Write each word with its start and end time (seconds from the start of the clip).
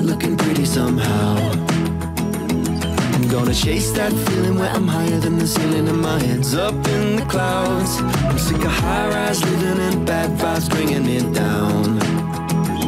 it 0.00 0.06
looking 0.06 0.36
pretty 0.36 0.64
somehow. 0.64 1.36
I'm 3.14 3.28
gonna 3.28 3.54
chase 3.54 3.90
that 3.92 4.12
feeling 4.12 4.58
where 4.58 4.70
I'm 4.70 4.86
higher 4.86 5.20
than 5.20 5.38
the 5.38 5.46
ceiling 5.46 5.88
and 5.88 6.00
my 6.00 6.18
head's 6.24 6.54
up 6.54 6.74
in 6.74 7.16
the 7.16 7.26
clouds. 7.28 8.00
I'm 8.28 8.38
sick 8.38 8.64
of 8.64 8.72
high 8.72 9.08
rise 9.08 9.42
living 9.44 9.80
and 9.88 10.06
bad 10.06 10.30
vibes 10.38 10.68
bringing 10.68 11.04
me 11.04 11.18
down. 11.32 11.98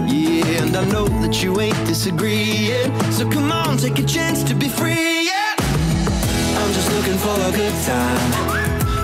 Yeah, 0.09 0.63
and 0.63 0.77
I 0.77 0.85
know 0.93 1.07
that 1.23 1.43
you 1.43 1.61
ain't 1.61 1.87
disagreeing. 1.87 2.93
So 3.11 3.29
come 3.29 3.53
on, 3.53 3.77
take 3.77 3.99
a 3.99 4.05
chance 4.05 4.43
to 4.45 4.55
be 4.55 4.69
free. 4.69 5.27
Yeah, 5.31 5.55
I'm 6.61 6.73
just 6.73 6.91
looking 6.93 7.19
for 7.19 7.37
a 7.49 7.53
good 7.53 7.77
time. 7.85 8.53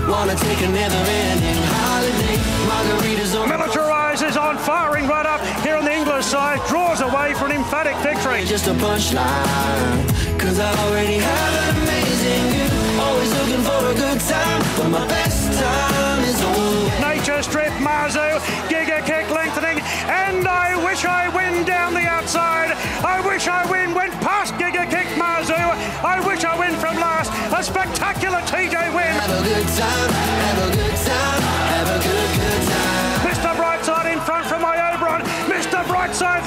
Wanna 0.09 0.35
take 0.37 0.61
a 0.63 0.69
never-ending 0.69 1.63
holiday. 1.77 2.37
Margaritas 2.71 3.39
on 3.39 3.49
Militarises 3.49 4.41
on, 4.41 4.57
firing 4.57 5.07
right 5.07 5.27
up 5.27 5.41
here 5.63 5.77
on 5.77 5.85
the 5.85 5.98
English 6.29 6.61
side, 6.61 6.69
draws 6.69 7.01
away 7.01 7.33
for 7.35 7.47
an 7.47 7.53
emphatic 7.53 7.97
victory. 7.99 8.45
just 8.45 8.67
a 8.67 8.75
punchline. 8.75 10.39
Cause 10.39 10.59
I 10.59 10.71
already 10.85 11.17
have 11.17 11.55
an 11.63 11.77
amazing 11.83 12.45
view. 12.53 13.01
Always 13.01 13.31
looking 13.39 13.63
for 13.65 13.81
a 13.93 13.95
good 13.95 14.21
time, 14.21 14.61
but 14.77 14.89
my 14.91 15.07
best 15.09 15.59
time 15.59 16.25
is 16.25 16.41
over. 16.43 17.09
Nature 17.09 17.43
strip, 17.43 17.73
Mazu, 17.81 18.41
Giga 18.69 19.01
kick 19.07 19.31
lengthening, 19.31 19.81
and 20.09 20.47
I 20.47 20.77
wish 20.85 21.05
I 21.05 21.29
win 21.35 21.65
down 21.65 21.95
the 21.95 22.07
outside. 22.07 22.73
I 23.05 23.21
wish 23.27 23.49
I 23.49 23.65
win, 23.71 23.95
went 23.95 24.13
past 24.21 24.53
Giga 24.55 24.85
kick, 24.91 25.09
Mazu. 25.17 25.57
I 26.05 26.21
wish 26.27 26.45
I 26.45 26.59
win 26.59 26.75
from 26.77 26.97
last. 26.97 27.33
A 27.57 27.63
spectacular 27.63 28.41
TJ 28.53 28.77
win. 28.95 29.13
Have 29.23 29.33
a 29.33 29.43
good 29.49 29.69
time, 29.81 30.11
have 30.45 30.69
a 30.69 30.77
good 30.77 30.97
time, 31.07 31.58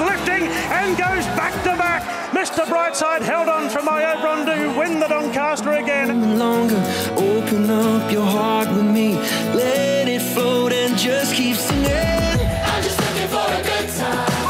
lifting 0.04 0.48
and 0.78 0.96
goes 0.96 1.26
back 1.38 1.54
to 1.64 1.76
back. 1.76 2.02
Mr. 2.32 2.64
Brightside 2.64 3.22
held 3.22 3.48
on 3.48 3.68
from 3.68 3.84
my 3.84 4.04
Oberon 4.04 4.46
to 4.46 4.78
win 4.78 5.00
the 5.00 5.08
Doncaster 5.08 5.72
again. 5.72 6.38
Longer, 6.38 6.82
open 7.16 7.70
up 7.70 8.10
your 8.10 8.26
heart 8.26 8.68
with 8.68 8.86
me. 8.86 9.14
Let 9.54 10.08
it 10.08 10.22
float 10.22 10.72
and 10.72 10.96
just 10.98 11.34
keep 11.34 11.56
singing. 11.56 11.90
I'm 11.90 12.82
just 12.82 12.98
looking 12.98 13.28
for 13.28 13.46
a 13.46 13.62
good 13.70 13.88
time. 13.96 14.42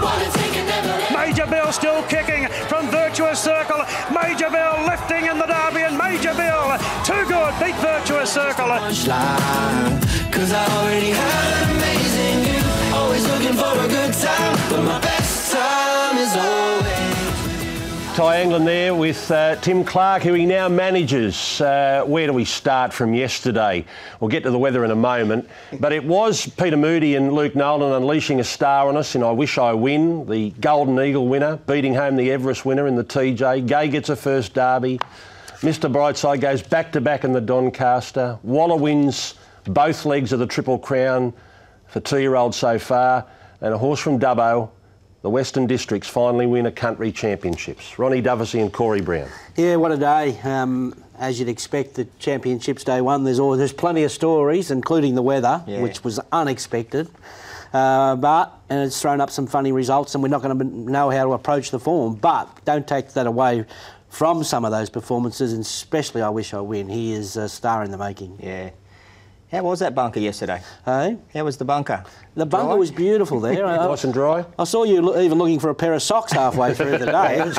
Wanna 0.00 0.30
take 0.32 0.56
a 0.56 0.60
Major 1.12 1.46
Bill 1.46 1.70
still 1.72 2.02
kicking 2.04 2.48
from 2.68 2.88
Virtuous 2.88 3.38
Circle. 3.38 3.84
Major 4.10 4.50
Bill 4.50 4.84
lifting 4.86 5.26
in 5.26 5.38
the 5.38 5.46
derby, 5.46 5.82
and 5.82 5.98
Major 5.98 6.34
Bill, 6.34 6.78
too 7.04 7.22
good, 7.28 7.52
beat 7.60 7.76
Virtuous 7.76 8.32
Circle. 8.32 8.70
Cause 10.32 10.52
I 10.52 10.64
already 10.78 11.10
have 11.10 11.49
Tye 18.20 18.44
Angland 18.44 18.66
there 18.66 18.94
with 18.94 19.30
uh, 19.30 19.56
Tim 19.62 19.82
Clark, 19.82 20.22
who 20.22 20.34
he 20.34 20.44
now 20.44 20.68
manages. 20.68 21.58
Uh, 21.58 22.04
where 22.06 22.26
do 22.26 22.34
we 22.34 22.44
start 22.44 22.92
from 22.92 23.14
yesterday? 23.14 23.82
We'll 24.20 24.28
get 24.28 24.42
to 24.42 24.50
the 24.50 24.58
weather 24.58 24.84
in 24.84 24.90
a 24.90 24.94
moment. 24.94 25.48
But 25.80 25.94
it 25.94 26.04
was 26.04 26.46
Peter 26.46 26.76
Moody 26.76 27.14
and 27.14 27.32
Luke 27.32 27.56
Nolan 27.56 27.94
unleashing 27.94 28.38
a 28.38 28.44
star 28.44 28.88
on 28.88 28.98
us 28.98 29.14
in 29.14 29.22
I 29.22 29.30
Wish 29.30 29.56
I 29.56 29.72
Win, 29.72 30.28
the 30.28 30.50
Golden 30.60 31.00
Eagle 31.00 31.28
winner, 31.28 31.56
beating 31.66 31.94
home 31.94 32.16
the 32.16 32.30
Everest 32.30 32.66
winner 32.66 32.86
in 32.86 32.94
the 32.94 33.04
TJ. 33.04 33.66
Gay 33.66 33.88
gets 33.88 34.10
a 34.10 34.16
first 34.16 34.52
derby. 34.52 34.98
Mr. 35.60 35.90
Brightside 35.90 36.42
goes 36.42 36.60
back 36.60 36.92
to 36.92 37.00
back 37.00 37.24
in 37.24 37.32
the 37.32 37.40
Doncaster. 37.40 38.38
Waller 38.42 38.76
wins 38.76 39.32
both 39.64 40.04
legs 40.04 40.34
of 40.34 40.40
the 40.40 40.46
Triple 40.46 40.78
Crown 40.78 41.32
for 41.86 42.00
two 42.00 42.20
year 42.20 42.34
old 42.34 42.54
so 42.54 42.78
far. 42.78 43.24
And 43.62 43.72
a 43.72 43.78
horse 43.78 44.00
from 44.00 44.20
Dubbo, 44.20 44.68
the 45.22 45.30
Western 45.30 45.66
Districts, 45.66 46.08
finally 46.08 46.46
win 46.46 46.66
a 46.66 46.72
country 46.72 47.12
championships. 47.12 47.98
Ronnie 47.98 48.20
Dufficy 48.22 48.60
and 48.60 48.72
Corey 48.72 49.00
Brown. 49.00 49.28
Yeah, 49.56 49.76
what 49.76 49.92
a 49.92 49.96
day. 49.96 50.38
Um, 50.44 50.94
as 51.18 51.38
you'd 51.38 51.48
expect, 51.50 51.94
the 51.94 52.06
championships 52.18 52.84
day 52.84 53.00
one, 53.02 53.24
there's 53.24 53.38
always, 53.38 53.58
there's 53.58 53.72
plenty 53.72 54.04
of 54.04 54.10
stories, 54.12 54.70
including 54.70 55.14
the 55.14 55.22
weather, 55.22 55.62
Yeah. 55.66 55.82
which 55.82 56.02
was 56.02 56.18
unexpected. 56.32 57.08
Uh, 57.72 58.16
but 58.16 58.52
and 58.68 58.80
it's 58.86 59.00
thrown 59.00 59.20
up 59.20 59.30
some 59.30 59.46
funny 59.46 59.70
results, 59.72 60.14
and 60.14 60.22
we're 60.22 60.28
not 60.28 60.42
going 60.42 60.58
to 60.58 60.64
know 60.90 61.08
how 61.10 61.24
to 61.24 61.32
approach 61.34 61.70
the 61.70 61.78
form. 61.78 62.14
But 62.14 62.48
don't 62.64 62.86
take 62.86 63.12
that 63.12 63.26
away 63.28 63.64
from 64.08 64.42
some 64.42 64.64
of 64.64 64.72
those 64.72 64.90
performances, 64.90 65.52
and 65.52 65.60
especially 65.60 66.20
I 66.22 66.30
wish 66.30 66.52
I 66.52 66.60
win. 66.60 66.88
He 66.88 67.12
is 67.12 67.36
a 67.36 67.48
star 67.48 67.84
in 67.84 67.92
the 67.92 67.98
making. 67.98 68.38
Yeah. 68.42 68.70
How 69.50 69.62
was 69.64 69.80
that 69.80 69.96
bunker 69.96 70.20
yesterday? 70.20 70.62
Hey, 70.84 71.16
How 71.34 71.44
was 71.44 71.56
the 71.56 71.64
bunker? 71.64 72.04
the 72.36 72.46
bunker 72.46 72.66
Dry? 72.68 72.74
was 72.76 72.90
beautiful 72.92 73.40
there. 73.40 73.64
Nice 73.90 74.04
and 74.04 74.12
dry. 74.14 74.44
I 74.58 74.62
saw 74.64 74.84
you 74.84 75.02
lo- 75.02 75.20
even 75.20 75.38
looking 75.38 75.58
for 75.58 75.70
a 75.70 75.74
pair 75.74 75.92
of 75.94 76.02
socks 76.02 76.30
halfway 76.32 76.72
through 76.72 76.98
the 76.98 77.06
day. 77.06 77.40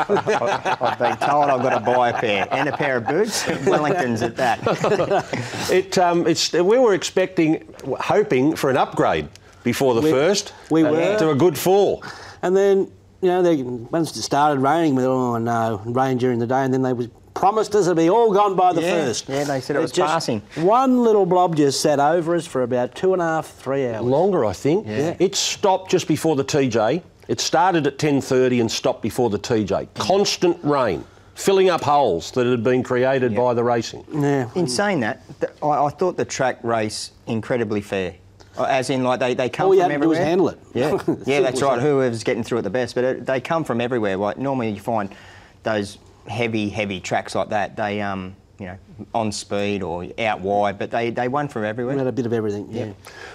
I've 0.82 0.98
been 1.00 1.18
told 1.18 1.50
I've 1.50 1.62
got 1.62 1.78
to 1.78 1.80
buy 1.82 2.10
a 2.10 2.14
pair 2.20 2.48
and 2.52 2.70
a 2.70 2.78
pair 2.78 2.98
of 2.98 3.08
boots. 3.08 3.44
Wellingtons 3.44 4.22
at 4.22 4.38
that. 4.38 4.62
It, 5.72 5.98
um, 5.98 6.28
it's, 6.28 6.52
we 6.54 6.78
were 6.80 6.94
expecting, 6.94 7.68
hoping 8.00 8.56
for 8.56 8.70
an 8.70 8.78
upgrade 8.78 9.28
before 9.64 9.94
the 9.94 10.02
We- 10.02 10.12
first. 10.12 10.54
we 10.70 10.84
were. 10.84 11.18
To 11.18 11.32
a 11.32 11.36
good 11.36 11.58
fall. 11.58 12.04
And 12.42 12.56
then, 12.56 12.90
you 13.22 13.28
know, 13.30 13.42
they, 13.44 13.62
once 13.64 14.16
it 14.16 14.22
started 14.22 14.60
raining, 14.62 14.96
we 14.96 15.04
thought, 15.04 15.36
oh 15.36 15.38
no, 15.38 15.82
rain 15.86 16.18
during 16.18 16.40
the 16.40 16.48
day, 16.48 16.64
and 16.64 16.74
then 16.74 16.82
they 16.82 16.94
was 16.94 17.08
promised 17.34 17.74
us 17.76 17.86
it'd 17.86 17.98
be 17.98 18.10
all 18.10 18.34
gone 18.34 18.56
by 18.56 18.74
the 18.74 18.82
Yeah, 18.82 19.06
first. 19.06 19.30
yeah, 19.30 19.44
they 19.44 19.62
said 19.62 19.76
it 19.76 19.80
was 19.80 19.92
just- 19.92 20.12
passing. 20.12 20.42
One 20.56 21.04
little 21.04 21.26
blob 21.26 21.56
just 21.56 21.82
sat 21.82 22.00
over 22.00 22.36
us 22.36 22.46
for 22.46 22.64
about 22.64 22.96
two 22.96 23.14
and 23.14 23.22
a 23.22 23.26
half, 23.26 23.48
three 23.48 23.88
hours. 23.88 24.02
Longer, 24.06 24.46
I 24.46 24.54
think. 24.54 24.86
Yeah. 24.88 25.16
It 25.20 25.36
stopped 25.36 25.90
just 25.92 26.08
before 26.08 26.36
the 26.36 26.44
TJ. 26.44 27.02
It 27.28 27.40
started 27.40 27.88
at 27.88 27.98
10.30 27.98 28.60
and 28.60 28.70
stopped 28.72 29.02
before 29.02 29.30
the 29.30 29.40
TJ. 29.40 29.88
Constant 29.96 30.58
rain, 30.64 31.04
filling 31.36 31.70
up 31.70 31.82
holes 31.82 32.32
that 32.32 32.46
had 32.46 32.64
been 32.64 32.84
created 32.84 33.36
by 33.36 33.54
the 33.54 33.64
racing. 33.64 34.04
Yeah. 34.14 34.50
In 34.56 34.68
saying 34.68 35.00
that, 35.02 35.22
th- 35.40 35.54
I, 35.64 35.86
I 35.86 35.90
thought 35.90 36.18
the 36.18 36.26
track 36.26 36.60
race 36.64 37.12
incredibly 37.28 37.82
fair. 37.82 38.16
Uh, 38.58 38.64
As 38.66 38.90
in, 38.90 39.06
like 39.06 39.22
they, 39.22 39.34
they 39.34 39.48
come 39.48 39.68
All 39.68 39.74
you 39.74 39.80
from 39.82 39.92
had 39.92 39.98
to 40.00 40.04
do 40.04 40.10
was 40.10 40.18
handle 40.18 40.50
it. 40.50 40.60
Yeah, 40.74 41.02
yeah, 41.26 41.40
that's 41.40 41.62
right. 41.62 41.80
Whoever's 41.80 42.26
getting 42.26 42.44
through 42.44 42.58
it 42.58 42.62
the 42.64 42.70
best, 42.70 42.96
but 42.96 43.04
it, 43.06 43.26
they 43.26 43.40
come 43.40 43.64
from 43.64 43.80
everywhere. 43.80 44.18
Like 44.18 44.38
normally, 44.38 44.72
you 44.72 44.82
find 44.82 45.16
those 45.64 46.00
heavy, 46.28 46.70
heavy 46.70 47.00
tracks 47.00 47.36
like 47.36 47.50
that. 47.50 47.76
They, 47.76 48.02
um, 48.02 48.36
you 48.60 48.68
know, 48.68 48.78
on 49.16 49.32
speed 49.32 49.82
or 49.82 50.06
out 50.20 50.42
wide, 50.42 50.78
but 50.78 50.92
they, 50.92 51.10
they 51.10 51.28
won 51.28 51.48
from 51.48 51.64
We 51.64 51.68
everywhere. 51.70 51.98
had 51.98 52.06
a 52.08 52.12
bit 52.12 52.26
of 52.28 52.34
everything, 52.34 52.68
yeah. 52.70 52.92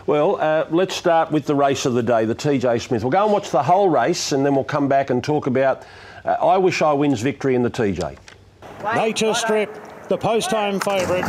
Well, 0.06 0.36
uh, 0.40 0.66
let's 0.70 0.94
start 0.94 1.32
with 1.32 1.46
the 1.46 1.54
race 1.54 1.84
of 1.84 1.94
the 1.94 2.02
day, 2.02 2.24
the 2.24 2.34
TJ 2.34 2.80
Smith. 2.80 3.02
We'll 3.02 3.10
go 3.10 3.24
and 3.24 3.32
watch 3.32 3.50
the 3.50 3.62
whole 3.62 3.88
race 3.88 4.30
and 4.32 4.46
then 4.46 4.54
we'll 4.54 4.62
come 4.64 4.86
back 4.88 5.10
and 5.10 5.22
talk 5.24 5.46
about 5.48 5.84
uh, 6.24 6.30
I 6.40 6.56
Wish 6.58 6.80
I 6.82 6.92
Wins 6.92 7.20
victory 7.22 7.54
in 7.56 7.62
the 7.62 7.70
TJ. 7.70 8.16
Nature 8.94 9.34
Strip, 9.34 9.74
the 10.08 10.18
post-time 10.18 10.80
favourite. 10.80 11.24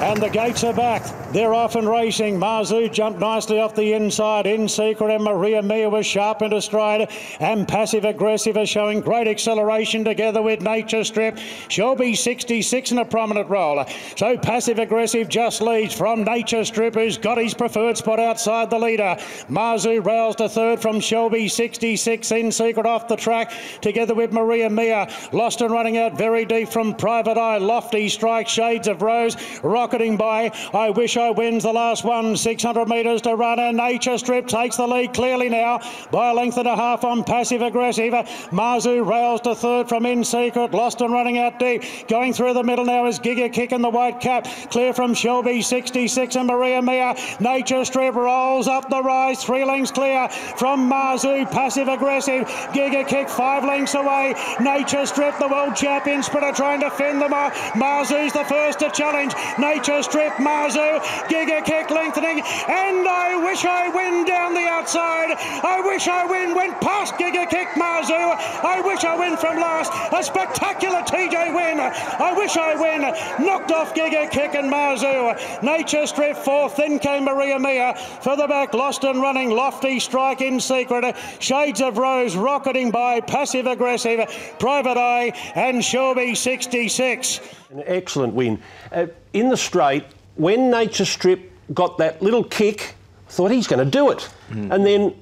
And 0.00 0.22
the 0.22 0.28
gates 0.28 0.62
are 0.62 0.72
back. 0.72 1.02
They're 1.32 1.52
off 1.52 1.74
and 1.74 1.88
racing. 1.88 2.38
Mazu 2.38 2.90
jumped 2.90 3.18
nicely 3.18 3.58
off 3.58 3.74
the 3.74 3.94
inside. 3.94 4.46
In 4.46 4.68
secret, 4.68 5.10
and 5.10 5.24
Maria 5.24 5.60
Mia 5.60 5.90
was 5.90 6.06
sharp 6.06 6.40
into 6.40 6.62
stride. 6.62 7.10
And 7.40 7.66
passive 7.66 8.04
aggressive 8.04 8.56
are 8.56 8.64
showing 8.64 9.00
great 9.00 9.26
acceleration 9.26 10.04
together 10.04 10.40
with 10.40 10.62
Nature 10.62 11.02
Strip. 11.02 11.36
Shelby 11.68 12.14
66 12.14 12.92
in 12.92 12.98
a 12.98 13.04
prominent 13.04 13.50
role. 13.50 13.84
So 14.16 14.38
passive 14.38 14.78
aggressive 14.78 15.28
just 15.28 15.60
leads 15.60 15.94
from 15.94 16.22
Nature 16.22 16.64
Strip, 16.64 16.94
who's 16.94 17.18
got 17.18 17.36
his 17.36 17.52
preferred 17.52 17.98
spot 17.98 18.20
outside 18.20 18.70
the 18.70 18.78
leader. 18.78 19.16
Marzu 19.50 20.02
rails 20.02 20.36
to 20.36 20.48
third 20.48 20.80
from 20.80 21.00
Shelby 21.00 21.48
66 21.48 22.30
in 22.30 22.52
secret 22.52 22.86
off 22.86 23.08
the 23.08 23.16
track 23.16 23.52
together 23.80 24.14
with 24.14 24.32
Maria 24.32 24.70
Mia. 24.70 25.10
Lost 25.32 25.60
and 25.60 25.72
running 25.72 25.98
out 25.98 26.16
very 26.16 26.44
deep 26.44 26.68
from 26.68 26.94
Private 26.94 27.36
Eye. 27.36 27.58
Lofty 27.58 27.97
strike, 28.06 28.46
Shades 28.46 28.86
of 28.86 29.02
Rose. 29.02 29.36
Rocketing 29.64 30.16
by 30.16 30.52
I 30.72 30.90
Wish 30.90 31.16
I 31.16 31.30
Wins 31.30 31.64
the 31.64 31.72
last 31.72 32.04
one. 32.04 32.36
600 32.36 32.88
metres 32.88 33.22
to 33.22 33.34
run. 33.34 33.58
And 33.58 33.76
Nature 33.76 34.18
Strip 34.18 34.46
takes 34.46 34.76
the 34.76 34.86
lead 34.86 35.14
clearly 35.14 35.48
now 35.48 35.80
by 36.12 36.30
a 36.30 36.34
length 36.34 36.58
and 36.58 36.68
a 36.68 36.76
half 36.76 37.02
on 37.02 37.24
passive 37.24 37.62
aggressive. 37.62 38.12
Mazu 38.52 39.04
rails 39.04 39.40
to 39.40 39.54
third 39.54 39.88
from 39.88 40.06
In 40.06 40.22
Secret. 40.22 40.72
Lost 40.72 41.00
and 41.00 41.12
running 41.12 41.38
out 41.38 41.58
deep. 41.58 41.82
Going 42.08 42.32
through 42.32 42.54
the 42.54 42.62
middle 42.62 42.84
now 42.84 43.06
is 43.06 43.18
Giga 43.18 43.52
Kick 43.52 43.72
in 43.72 43.82
the 43.82 43.88
white 43.88 44.20
cap. 44.20 44.46
Clear 44.70 44.92
from 44.92 45.14
Shelby 45.14 45.62
66 45.62 46.36
and 46.36 46.46
Maria 46.46 46.82
Mia. 46.82 47.16
Nature 47.40 47.84
Strip 47.84 48.14
rolls 48.14 48.68
up 48.68 48.88
the 48.90 49.02
rise. 49.02 49.42
Three 49.42 49.64
lengths 49.64 49.90
clear 49.90 50.28
from 50.28 50.90
Mazu. 50.90 51.50
Passive 51.50 51.88
aggressive. 51.88 52.46
Giga 52.74 53.08
Kick 53.08 53.28
five 53.28 53.64
lengths 53.64 53.94
away. 53.94 54.34
Nature 54.60 55.06
Strip, 55.06 55.38
the 55.38 55.48
world 55.48 55.74
champion 55.74 56.22
sprinter 56.22 56.52
trying 56.52 56.80
to 56.80 56.90
fend 56.90 57.22
them 57.22 57.32
off. 57.32 57.76
Mazu's 57.88 58.34
the 58.34 58.44
first 58.44 58.80
to 58.80 58.90
challenge. 58.90 59.32
Nature 59.58 60.02
Strip, 60.02 60.34
Mazu 60.34 61.00
Giga 61.30 61.64
kick 61.64 61.90
lengthening, 61.90 62.40
and 62.68 63.08
I 63.08 63.40
wish 63.42 63.64
I 63.64 63.88
win 63.88 64.26
down 64.26 64.52
the 64.52 64.66
outside. 64.66 65.32
I 65.64 65.80
wish 65.80 66.06
I 66.06 66.26
win 66.26 66.54
went 66.54 66.78
past 66.82 67.14
Giga 67.14 67.48
kick 67.48 67.68
Mazu. 67.80 68.36
I 68.62 68.82
wish 68.84 69.04
I 69.04 69.16
win 69.16 69.38
from 69.38 69.56
last. 69.56 69.90
A 70.12 70.22
spectacular 70.22 71.00
TJ 71.00 71.54
win. 71.54 71.80
I 71.80 72.34
wish 72.36 72.58
I 72.58 72.74
win. 72.76 73.00
Knocked 73.44 73.72
off 73.72 73.94
Giga 73.94 74.30
kick 74.30 74.54
and 74.54 74.70
Mazu. 74.70 75.62
Nature 75.62 76.06
Strip 76.06 76.36
fourth. 76.36 76.76
Then 76.76 76.98
came 76.98 77.24
Maria 77.24 77.58
Mia. 77.58 77.94
Further 78.20 78.46
back, 78.46 78.74
lost 78.74 79.02
and 79.04 79.22
running. 79.22 79.50
Lofty 79.50 79.98
strike 79.98 80.42
in 80.42 80.60
secret. 80.60 81.16
Shades 81.40 81.80
of 81.80 81.96
Rose 81.96 82.36
rocketing 82.36 82.90
by 82.90 83.20
passive 83.20 83.66
aggressive. 83.66 84.20
Private 84.58 84.98
Eye 84.98 85.32
and 85.54 85.82
Shelby 85.82 86.34
66. 86.34 87.40
An 87.78 87.84
excellent 87.86 88.34
win. 88.34 88.60
Uh, 88.90 89.06
in 89.32 89.48
the 89.50 89.56
straight, 89.56 90.04
when 90.34 90.70
Nature 90.70 91.04
Strip 91.04 91.52
got 91.72 91.98
that 91.98 92.20
little 92.20 92.42
kick, 92.42 92.94
I 93.28 93.30
thought 93.30 93.50
he's 93.52 93.66
going 93.68 93.84
to 93.84 93.90
do 93.90 94.10
it. 94.10 94.28
And 94.50 94.84
then 94.84 95.14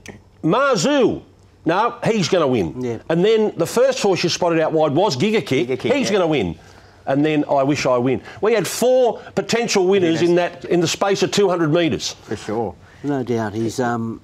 Mazu, 0.43 1.23
no, 1.67 1.99
he's 2.05 2.29
going 2.29 2.43
to 2.43 2.47
win. 2.47 2.83
Yeah. 2.83 2.99
And 3.11 3.25
then 3.25 3.53
the 3.57 3.67
first 3.67 4.01
horse 4.01 4.23
you 4.23 4.31
spotted 4.31 4.61
out 4.61 4.73
wide 4.73 4.93
was 4.93 5.17
Giga 5.17 5.45
Kick. 5.45 5.69
Giga 5.69 5.79
Kick, 5.79 5.93
he's 5.93 6.07
yeah. 6.07 6.13
going 6.19 6.23
to 6.23 6.27
win. 6.29 6.59
And 7.07 7.25
then 7.25 7.45
I 7.51 7.63
wish 7.63 7.85
I 7.85 7.99
win. 7.99 8.23
We 8.41 8.53
had 8.55 8.67
four 8.67 9.21
potential 9.35 9.87
winners 9.87 10.23
in 10.23 10.37
that 10.37 10.65
in 10.65 10.81
the 10.81 10.89
space 10.89 11.23
of 11.23 11.31
200 11.31 11.73
metres. 11.73 12.13
For 12.13 12.37
sure. 12.37 12.75
No 13.03 13.23
doubt. 13.23 13.53
He's 13.53 13.79
um, 13.79 14.21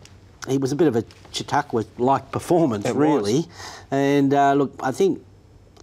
he 0.49 0.59
was 0.59 0.73
a 0.73 0.77
bit 0.77 0.89
of 0.89 0.97
a 0.97 1.05
Chautauqua-like 1.33 2.33
performance, 2.33 2.87
It 2.87 2.97
was. 2.97 2.97
really. 2.97 3.45
And 3.91 4.33
uh, 4.35 4.55
look, 4.55 4.73
I 4.83 4.91
think 4.91 5.23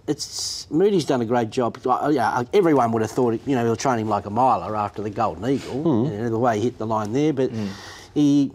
it's 0.10 0.70
Moody's 0.72 1.06
done 1.06 1.22
a 1.22 1.26
great 1.26 1.52
job. 1.52 1.78
Uh, 1.86 2.10
yeah, 2.12 2.44
everyone 2.54 2.92
would 2.92 3.04
have 3.04 3.12
thought, 3.12 3.40
you 3.46 3.56
know, 3.56 3.64
he'll 3.64 3.76
train 3.76 4.00
him 4.00 4.10
like 4.10 4.26
a 4.26 4.30
miler 4.32 4.76
after 4.76 5.02
the 5.04 5.10
Golden 5.12 5.46
Eagle, 5.48 6.10
you 6.12 6.18
know, 6.18 6.30
the 6.30 6.40
way 6.40 6.58
he 6.58 6.64
hit 6.64 6.78
the 6.80 6.88
line 6.88 7.14
there. 7.14 7.32
But 7.32 7.52
he 8.16 8.52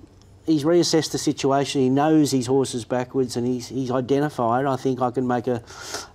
he's 0.46 0.64
reassessed 0.64 1.12
the 1.12 1.18
situation. 1.18 1.80
He 1.80 1.88
knows 1.88 2.32
his 2.32 2.46
horses 2.46 2.84
backwards, 2.84 3.36
and 3.36 3.46
he's 3.46 3.68
he's 3.68 3.90
identified. 3.92 4.66
I 4.66 4.74
think 4.76 5.00
I 5.00 5.10
can 5.12 5.26
make 5.28 5.46
a, 5.46 5.62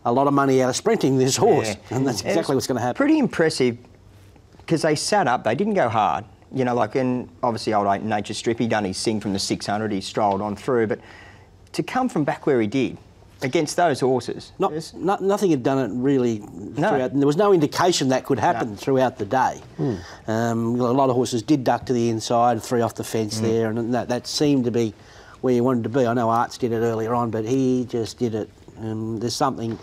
a 0.04 0.12
lot 0.12 0.28
of 0.28 0.34
money 0.34 0.62
out 0.62 0.70
of 0.70 0.76
sprinting 0.76 1.18
this 1.18 1.38
horse, 1.38 1.70
Yeah. 1.70 1.96
and 1.98 2.06
that's 2.06 2.22
exactly 2.22 2.54
what's 2.56 2.68
going 2.68 2.76
to 2.78 2.82
happen. 2.82 2.98
Pretty 2.98 3.18
impressive 3.18 3.78
because 4.58 4.82
they 4.82 4.96
sat 4.96 5.26
up. 5.28 5.46
They 5.46 5.56
didn't 5.56 5.74
go 5.76 5.88
hard. 5.88 6.26
You 6.54 6.66
know, 6.66 6.76
like 6.76 6.96
in 6.98 7.30
obviously 7.44 7.74
old 7.74 8.04
Nature 8.04 8.34
Strip, 8.34 8.60
he 8.60 8.68
done 8.68 8.84
his 8.84 8.98
sing 8.98 9.20
from 9.22 9.32
the 9.34 9.40
600. 9.40 9.92
He 9.92 10.02
strolled 10.02 10.42
on 10.42 10.56
through, 10.56 10.88
but 10.88 11.00
to 11.74 11.84
come 11.84 12.10
from 12.10 12.24
back 12.26 12.46
where 12.46 12.60
he 12.60 12.68
did 12.68 12.98
against 13.42 13.76
those 13.78 14.00
horses, 14.00 14.52
Not, 14.60 14.72
it's- 14.72 14.94
no, 14.94 15.18
nothing 15.22 15.52
had 15.52 15.64
done 15.64 15.78
it 15.80 15.92
really. 15.96 16.40
Throughout, 16.76 17.14
there 17.14 17.28
was 17.28 17.38
no 17.38 17.54
indication 17.54 18.10
that 18.10 18.26
could 18.26 18.40
happen 18.40 18.72
No. 18.72 18.76
throughout 18.76 19.18
the 19.18 19.26
day. 19.26 19.62
Um, 20.28 20.80
a 20.80 20.92
lot 20.92 21.10
of 21.10 21.16
horses 21.16 21.42
did 21.44 21.64
duck 21.64 21.86
to 21.88 21.94
the 21.94 22.10
inside, 22.10 22.62
three 22.62 22.82
off 22.82 22.96
the 22.96 23.04
fence 23.04 23.40
there, 23.40 23.70
and 23.70 23.94
that, 23.94 24.10
that 24.10 24.28
seemed 24.28 24.66
to 24.66 24.72
be 24.72 24.94
where 25.42 25.54
you 25.54 25.64
wanted 25.64 25.84
to 25.84 25.90
be. 25.90 26.06
I 26.06 26.14
know 26.14 26.30
Arts 26.30 26.58
did 26.58 26.72
it 26.72 26.78
earlier 26.80 27.14
on, 27.14 27.32
but 27.32 27.46
he 27.46 27.86
just 27.90 28.18
did 28.20 28.36
it. 28.36 28.50
Um, 28.82 29.20
there's 29.20 29.36
something 29.36 29.78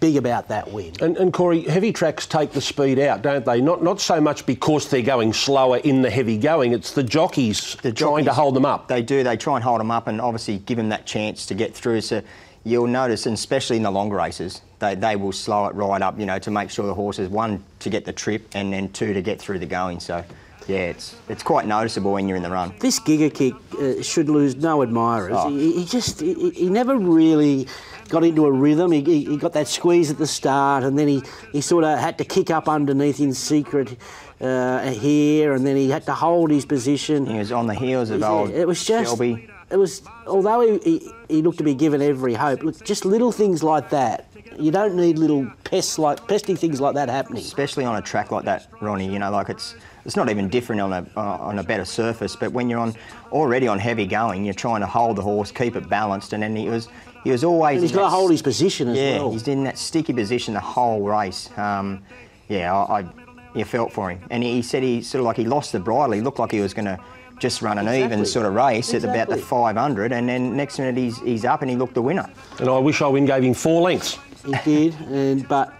big 0.00 0.16
about 0.16 0.48
that 0.48 0.70
win. 0.72 0.92
And, 1.00 1.16
and 1.16 1.32
Corey, 1.32 1.62
heavy 1.62 1.92
tracks 1.92 2.26
take 2.26 2.52
the 2.52 2.60
speed 2.60 2.98
out, 2.98 3.22
don't 3.22 3.44
they? 3.44 3.60
Not 3.60 3.82
not 3.82 4.00
so 4.00 4.20
much 4.20 4.44
because 4.46 4.88
they're 4.88 5.00
going 5.02 5.32
slower 5.32 5.76
in 5.78 6.02
the 6.02 6.10
heavy 6.10 6.36
going. 6.38 6.72
It's 6.72 6.92
the 6.92 7.02
jockeys 7.04 7.76
the 7.82 7.92
trying 7.92 8.24
to 8.24 8.32
hold 8.32 8.54
them 8.56 8.64
up. 8.64 8.88
They 8.88 9.02
do. 9.02 9.22
They 9.22 9.36
try 9.36 9.54
and 9.56 9.62
hold 9.64 9.78
them 9.80 9.90
up 9.90 10.08
and 10.08 10.20
obviously 10.20 10.58
give 10.58 10.76
them 10.76 10.88
that 10.88 11.06
chance 11.06 11.46
to 11.46 11.54
get 11.54 11.74
through. 11.74 12.00
So 12.00 12.20
you'll 12.64 12.86
notice, 12.86 13.26
and 13.26 13.34
especially 13.34 13.76
in 13.76 13.82
the 13.82 13.90
longer 13.90 14.16
races, 14.16 14.62
they, 14.78 14.94
they 14.94 15.16
will 15.16 15.32
slow 15.32 15.66
it 15.66 15.74
right 15.74 16.00
up, 16.02 16.18
you 16.18 16.26
know, 16.26 16.38
to 16.38 16.50
make 16.50 16.70
sure 16.70 16.86
the 16.86 16.94
horses, 16.94 17.28
one, 17.28 17.64
to 17.80 17.90
get 17.90 18.04
the 18.04 18.12
trip, 18.12 18.48
and 18.54 18.72
then 18.72 18.90
two, 18.90 19.12
to 19.12 19.22
get 19.22 19.40
through 19.40 19.58
the 19.58 19.66
going. 19.66 20.00
So, 20.00 20.24
yeah, 20.68 20.90
it's 20.90 21.16
it's 21.28 21.42
quite 21.42 21.66
noticeable 21.66 22.12
when 22.12 22.28
you're 22.28 22.36
in 22.36 22.42
the 22.42 22.50
run. 22.50 22.74
This 22.78 23.00
Giga 23.00 23.32
Kick 23.32 23.54
uh, 23.78 24.02
should 24.02 24.28
lose 24.28 24.56
no 24.56 24.82
admirers. 24.82 25.34
Oh. 25.36 25.48
He, 25.50 25.80
he 25.80 25.84
just 25.84 26.20
he, 26.20 26.50
he 26.50 26.68
never 26.68 26.96
really 26.96 27.66
got 28.08 28.24
into 28.24 28.46
a 28.46 28.52
rhythm. 28.52 28.92
He, 28.92 29.02
he, 29.02 29.36
got 29.36 29.54
that 29.54 29.66
squeeze 29.66 30.10
at 30.10 30.18
the 30.18 30.26
start, 30.26 30.84
and 30.84 30.98
then 30.98 31.08
he, 31.08 31.22
he 31.50 31.60
sort 31.62 31.82
of 31.82 31.98
had 31.98 32.18
to 32.18 32.24
kick 32.24 32.50
up 32.50 32.68
underneath 32.68 33.20
in 33.20 33.32
secret 33.32 33.96
uh, 34.40 34.90
here, 34.90 35.54
and 35.54 35.66
then 35.66 35.76
he 35.76 35.88
had 35.88 36.04
to 36.06 36.12
hold 36.12 36.50
his 36.50 36.66
position. 36.66 37.26
He 37.26 37.38
was 37.38 37.52
on 37.52 37.66
the 37.66 37.74
heels 37.74 38.10
of 38.10 38.22
old 38.22 38.50
it 38.50 38.66
was 38.66 38.84
just 38.84 39.10
Shelby. 39.10 39.48
It 39.72 39.76
was 39.76 40.02
although 40.26 40.60
he, 40.60 40.78
he, 40.98 41.12
he 41.28 41.42
looked 41.42 41.58
to 41.58 41.64
be 41.64 41.74
given 41.74 42.00
every 42.02 42.34
hope. 42.34 42.62
Look, 42.62 42.84
just 42.84 43.04
little 43.04 43.32
things 43.32 43.62
like 43.62 43.90
that. 43.90 44.28
You 44.58 44.70
don't 44.70 44.94
need 44.96 45.18
little 45.18 45.50
pests 45.64 45.98
like 45.98 46.28
pesty 46.28 46.56
things 46.56 46.80
like 46.80 46.94
that 46.94 47.08
happening. 47.08 47.42
especially 47.42 47.84
on 47.86 47.96
a 47.96 48.02
track 48.02 48.30
like 48.30 48.44
that, 48.44 48.68
Ronnie. 48.80 49.10
You 49.10 49.18
know, 49.18 49.30
like 49.30 49.48
it's 49.48 49.74
it's 50.04 50.14
not 50.14 50.28
even 50.28 50.48
different 50.48 50.80
on 50.82 50.92
a 50.92 51.06
uh, 51.16 51.20
on 51.38 51.58
a 51.58 51.62
better 51.62 51.86
surface. 51.86 52.36
But 52.36 52.52
when 52.52 52.68
you're 52.68 52.80
on 52.80 52.94
already 53.32 53.66
on 53.66 53.78
heavy 53.78 54.06
going, 54.06 54.44
you're 54.44 54.52
trying 54.54 54.80
to 54.82 54.86
hold 54.86 55.16
the 55.16 55.22
horse, 55.22 55.50
keep 55.50 55.74
it 55.74 55.88
balanced, 55.88 56.34
and 56.34 56.42
then 56.42 56.54
he 56.54 56.68
was 56.68 56.88
he 57.24 57.30
was 57.30 57.42
always. 57.42 57.76
And 57.76 57.82
he's 57.82 57.92
got 57.92 58.02
to 58.02 58.10
hold 58.10 58.30
his 58.30 58.42
position 58.42 58.88
as 58.88 58.98
Yeah, 58.98 59.18
well. 59.18 59.32
he's 59.32 59.48
in 59.48 59.64
that 59.64 59.78
sticky 59.78 60.12
position 60.12 60.52
the 60.54 60.60
whole 60.60 61.00
race. 61.02 61.48
Um, 61.56 62.02
yeah, 62.48 62.74
I, 62.74 63.00
I 63.00 63.06
you 63.54 63.64
felt 63.64 63.90
for 63.92 64.10
him, 64.10 64.20
and 64.30 64.42
he 64.42 64.60
said 64.60 64.82
he 64.82 65.00
sort 65.02 65.20
of 65.20 65.24
like 65.26 65.36
he 65.38 65.44
lost 65.44 65.72
the 65.72 65.80
bridle. 65.80 66.12
He 66.12 66.20
looked 66.20 66.38
like 66.38 66.52
he 66.52 66.60
was 66.60 66.74
going 66.74 66.86
to. 66.86 66.98
Just 67.42 67.60
run 67.60 67.76
an 67.76 67.88
even 67.88 68.24
sort 68.24 68.46
of 68.46 68.54
race 68.54 68.94
at 68.94 69.02
about 69.02 69.28
the 69.28 69.36
500, 69.36 70.12
and 70.12 70.28
then 70.28 70.56
next 70.56 70.78
minute 70.78 70.96
he's, 70.96 71.18
he's 71.22 71.44
up 71.44 71.60
and 71.60 71.68
he 71.68 71.76
looked 71.76 71.94
the 71.94 72.00
winner. 72.00 72.30
And 72.60 72.68
I 72.68 72.78
wish 72.78 73.02
I 73.02 73.08
win 73.08 73.26
gave 73.26 73.42
him 73.42 73.52
four 73.52 73.82
lengths. 73.82 74.16
He 74.46 74.52
did, 74.64 74.94
and 75.10 75.48
but 75.48 75.74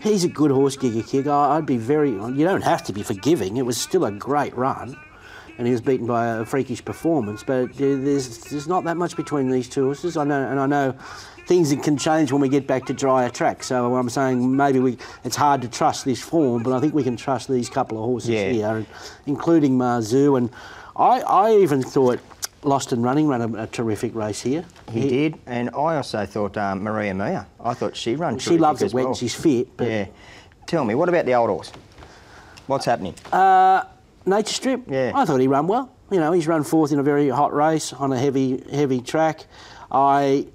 he's 0.00 0.22
a 0.22 0.28
good 0.28 0.52
horse, 0.52 0.76
Giga 0.76 1.04
Kick. 1.04 1.26
I- 1.26 1.56
I'd 1.56 1.66
be 1.66 1.78
very. 1.78 2.10
You 2.12 2.44
don't 2.44 2.62
have 2.62 2.84
to 2.84 2.92
be 2.92 3.02
forgiving. 3.02 3.56
It 3.56 3.66
was 3.66 3.76
still 3.76 4.04
a 4.04 4.12
great 4.12 4.56
run, 4.56 4.96
and 5.58 5.66
he 5.66 5.72
was 5.72 5.80
beaten 5.80 6.06
by 6.06 6.26
a 6.28 6.44
freakish 6.44 6.84
performance. 6.84 7.42
But 7.42 7.74
there's 7.76 8.38
there's 8.44 8.68
not 8.68 8.84
that 8.84 8.96
much 8.96 9.16
between 9.16 9.50
these 9.50 9.68
two 9.68 9.86
horses. 9.86 10.16
I 10.16 10.22
know, 10.22 10.40
and 10.48 10.60
I 10.60 10.66
know. 10.66 10.94
Things 11.48 11.74
can 11.82 11.96
change 11.96 12.30
when 12.30 12.40
we 12.40 12.48
get 12.48 12.68
back 12.68 12.86
to 12.86 12.92
drier 12.92 13.28
track. 13.28 13.64
So 13.64 13.96
I'm 13.96 14.08
saying 14.08 14.54
maybe 14.56 14.78
we 14.78 14.96
it's 15.24 15.34
hard 15.34 15.60
to 15.62 15.68
trust 15.68 16.04
this 16.04 16.22
form, 16.22 16.62
but 16.62 16.72
I 16.72 16.78
think 16.78 16.94
we 16.94 17.02
can 17.02 17.16
trust 17.16 17.48
these 17.48 17.68
couple 17.68 17.98
of 17.98 18.04
horses 18.04 18.28
Yeah. 18.30 18.50
here, 18.52 18.86
including 19.26 19.76
Mazu. 19.76 20.38
And 20.38 20.50
I, 21.00 21.20
I 21.20 21.56
even 21.56 21.82
thought 21.82 22.20
Lost 22.62 22.92
and 22.92 23.02
Running 23.02 23.26
ran 23.26 23.40
a, 23.40 23.62
a 23.62 23.66
terrific 23.66 24.14
race 24.14 24.42
here. 24.42 24.64
He 24.92 25.08
did, 25.08 25.38
and 25.46 25.70
I 25.70 25.96
also 25.96 26.26
thought 26.26 26.58
um, 26.58 26.82
Maria 26.82 27.14
Mia. 27.14 27.46
I 27.58 27.72
thought 27.72 27.96
she 27.96 28.16
run. 28.16 28.38
She 28.38 28.58
loves 28.58 28.82
it 28.82 28.86
as 28.86 28.94
when 28.94 29.14
she's 29.14 29.34
fit. 29.34 29.74
But 29.76 29.88
Yeah. 29.88 30.06
Tell 30.66 30.84
me, 30.84 30.94
what 30.94 31.08
about 31.08 31.24
the 31.24 31.34
old 31.34 31.48
horse? 31.48 31.72
What's 32.66 32.84
happening? 32.84 33.14
Nature 34.26 34.52
Strip. 34.52 34.82
Yeah. 34.88 35.12
I 35.14 35.24
thought 35.24 35.40
he 35.40 35.48
ran 35.48 35.66
well. 35.66 35.90
You 36.10 36.18
know, 36.20 36.32
he's 36.32 36.46
run 36.46 36.64
fourth 36.64 36.92
in 36.92 36.98
a 36.98 37.02
very 37.02 37.28
hot 37.30 37.54
race 37.54 37.92
on 37.94 38.12
a 38.12 38.18
heavy, 38.18 38.62
heavy 38.70 39.00
track. 39.00 39.46
I, 39.90 40.46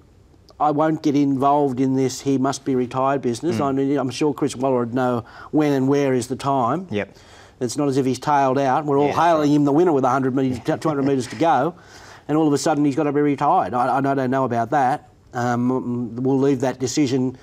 I 0.60 0.72
won't 0.72 1.02
get 1.02 1.16
involved 1.16 1.80
in 1.80 1.96
this. 1.96 2.22
He 2.22 2.38
must 2.38 2.64
be 2.66 2.76
retired 2.76 3.22
business. 3.22 3.60
I 3.60 3.72
mean, 3.72 3.98
I'm 3.98 4.10
sure 4.12 4.34
Chris 4.34 4.56
Waller 4.56 4.80
would 4.82 4.94
know 4.94 5.26
when 5.52 5.74
and 5.74 5.88
where 5.88 6.14
is 6.14 6.28
the 6.28 6.36
time. 6.36 6.88
Yep. 6.92 7.18
It's 7.60 7.78
not 7.78 7.88
as 7.88 7.98
if 7.98 8.06
he's 8.06 8.20
tailed 8.20 8.58
out. 8.60 8.86
We're 8.86 9.00
all 9.00 9.08
Yeah, 9.08 9.14
hailing 9.32 9.52
him 9.52 9.66
the 9.66 9.72
winner 9.72 9.94
with 9.94 10.04
100 10.04 10.36
metres, 10.36 10.60
200 10.80 11.04
metres 11.04 11.28
to 11.28 11.36
go, 11.36 11.76
and 12.28 12.38
all 12.38 12.48
of 12.48 12.54
a 12.54 12.58
sudden 12.58 12.84
he's 12.84 12.96
got 12.96 13.04
to 13.04 13.14
be 13.14 13.22
retired. 13.22 13.74
I, 13.74 13.98
I 13.98 14.02
don't 14.02 14.30
know 14.30 14.44
about 14.46 14.72
that. 14.72 15.10
Um, 15.34 16.16
we'll 16.16 16.40
leave 16.40 16.62
that 16.62 16.80
decision 16.80 17.38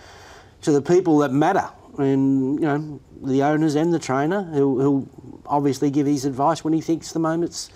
to 0.62 0.72
the 0.72 0.82
people 0.82 1.18
that 1.18 1.30
matter, 1.32 1.68
and 1.98 2.58
you 2.60 2.66
know 2.66 3.00
the 3.22 3.42
owners 3.42 3.74
and 3.74 3.92
the 3.92 3.98
trainer, 3.98 4.42
who 4.42 4.80
who'll 4.80 5.08
obviously 5.46 5.90
give 5.90 6.06
his 6.06 6.24
advice 6.24 6.64
when 6.64 6.72
he 6.72 6.80
thinks 6.80 7.12
the 7.12 7.18
moment's 7.18 7.70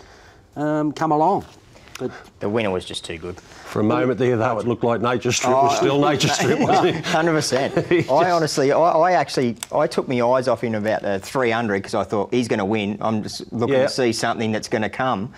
um, 0.57 0.93
come 0.93 1.13
along. 1.13 1.45
But 1.99 2.11
The 2.41 2.49
winner 2.49 2.71
was 2.71 2.85
just 2.85 3.05
too 3.05 3.17
good. 3.19 3.41
For 3.41 3.81
a 3.81 3.85
moment 3.85 4.19
there, 4.19 4.37
though, 4.37 4.59
it 4.59 4.67
looked 4.67 4.85
like 4.85 5.01
Nature 5.01 5.33
Strip 5.33 5.53
was 5.53 5.73
Oh, 5.73 5.77
still 5.77 6.01
Nature 6.01 6.29
Strip, 6.29 6.59
wasn't 6.69 6.89
it? 6.97 7.05
Hundred 7.07 7.33
percent. 7.33 7.77
I 8.11 8.31
honestly, 8.31 8.71
I, 8.73 8.79
I 8.79 9.13
actually, 9.13 9.57
I 9.73 9.87
took 9.87 10.07
my 10.07 10.21
eyes 10.21 10.47
off 10.47 10.63
him 10.63 10.75
about 10.75 11.03
the 11.03 11.19
300 11.21 11.79
because 11.79 11.95
I 11.95 12.05
thought 12.05 12.33
he's 12.35 12.49
going 12.49 12.59
to 12.59 12.65
win. 12.67 12.99
I'm 13.01 13.23
just 13.23 13.51
looking 13.53 13.77
Yeah. 13.77 13.83
to 13.85 13.89
see 13.89 14.13
something 14.13 14.53
that's 14.53 14.69
going 14.69 14.83
to 14.83 14.91
come. 14.91 15.33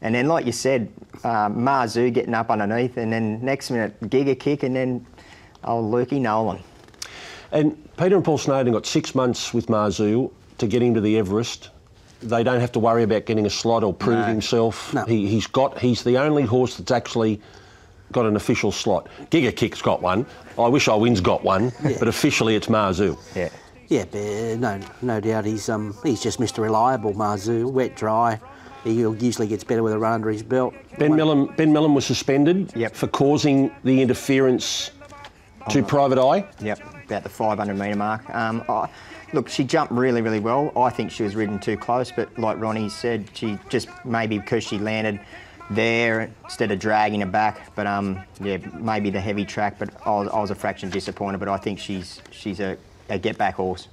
And 0.00 0.14
then, 0.14 0.28
like 0.28 0.46
you 0.46 0.52
said, 0.52 0.90
uh, 1.24 1.48
Mazu 1.48 2.12
getting 2.12 2.32
up 2.34 2.50
underneath, 2.50 2.96
and 2.96 3.12
then 3.12 3.44
next 3.44 3.70
minute 3.70 3.98
Giga 4.02 4.38
kick, 4.38 4.62
and 4.62 4.74
then 4.74 5.04
oh 5.64 5.82
Lukey 5.82 6.20
Nolan. 6.20 6.60
And 7.52 7.76
Peter 7.96 8.14
and 8.16 8.24
Paul 8.24 8.38
Snowden 8.38 8.72
got 8.72 8.86
six 8.86 9.14
months 9.14 9.52
with 9.52 9.66
Mazu 9.66 10.30
to 10.58 10.66
get 10.66 10.82
him 10.82 10.94
to 10.94 11.00
the 11.00 11.18
Everest. 11.18 11.70
They 12.20 12.42
don't 12.42 12.60
have 12.60 12.72
to 12.72 12.78
worry 12.80 13.02
about 13.04 13.26
getting 13.26 13.46
a 13.46 13.50
slot 13.50 13.84
or 13.84 13.92
prove 13.94 14.18
No. 14.18 14.24
himself. 14.24 14.92
No. 14.92 15.04
He, 15.04 15.28
he's 15.28 15.46
got. 15.46 15.78
He's 15.78 16.02
the 16.02 16.18
only 16.18 16.42
horse 16.42 16.76
that's 16.76 16.90
actually 16.90 17.40
got 18.12 18.26
an 18.26 18.36
official 18.36 18.72
slot. 18.72 19.08
Giga 19.30 19.54
Kick's 19.54 19.82
got 19.82 20.02
one. 20.02 20.26
I 20.58 20.66
wish 20.66 20.88
I 20.88 20.94
Win's 20.94 21.20
got 21.20 21.44
one, 21.44 21.72
but 21.98 22.08
officially 22.08 22.56
it's 22.56 22.66
Mazu. 22.66 23.16
Yeah. 23.36 23.50
yeah, 23.88 24.04
but, 24.10 24.18
uh, 24.18 24.56
no, 24.56 24.80
no 25.02 25.20
doubt 25.20 25.44
he's 25.44 25.68
um, 25.68 25.94
he's 26.02 26.20
just 26.22 26.40
Mr. 26.40 26.58
Reliable. 26.62 27.12
Mazu, 27.14 27.70
wet, 27.70 27.94
dry. 27.96 28.40
He 28.84 28.94
usually 28.94 29.46
gets 29.46 29.62
better 29.64 29.82
with 29.82 29.92
a 29.92 29.98
run 29.98 30.14
under 30.14 30.30
his 30.30 30.42
belt. 30.42 30.72
Ben 30.98 31.12
Melham, 31.12 31.54
ben 31.56 31.72
Melham 31.72 31.94
was 31.94 32.06
suspended 32.06 32.72
Yep. 32.74 32.94
for 32.94 33.06
causing 33.08 33.70
the 33.84 34.00
interference 34.00 34.90
to 35.70 35.82
Private 35.82 36.18
Eye. 36.18 36.46
Yep. 36.60 36.80
About 37.08 37.22
the 37.22 37.28
500 37.28 37.76
metre 37.76 37.96
mark. 37.96 38.28
Um, 38.34 38.62
I, 38.68 38.88
look, 39.32 39.48
she 39.48 39.64
jumped 39.64 39.92
really, 39.92 40.22
really 40.22 40.40
well. 40.40 40.72
I 40.76 40.90
think 40.90 41.10
she 41.10 41.22
was 41.22 41.34
ridden 41.34 41.58
too 41.58 41.76
close, 41.76 42.12
but 42.12 42.38
like 42.38 42.58
Ronnie 42.58 42.88
said, 42.88 43.28
she 43.32 43.58
just 43.68 43.88
maybe 44.04 44.38
because 44.38 44.64
she 44.64 44.78
landed 44.78 45.20
there 45.70 46.30
instead 46.44 46.70
of 46.70 46.78
dragging 46.78 47.20
her 47.20 47.26
back. 47.26 47.74
But 47.74 47.86
um, 47.86 48.22
yeah, 48.40 48.58
maybe 48.74 49.10
the 49.10 49.20
heavy 49.20 49.44
track. 49.44 49.78
But 49.78 49.90
I 50.06 50.10
was, 50.10 50.28
I 50.28 50.40
was 50.40 50.50
a 50.50 50.54
fraction 50.54 50.90
disappointed. 50.90 51.38
But 51.38 51.48
I 51.48 51.56
think 51.56 51.78
she's 51.78 52.20
she's 52.30 52.60
a, 52.60 52.76
a 53.08 53.18
get 53.18 53.38
back 53.38 53.54
horse. 53.54 53.88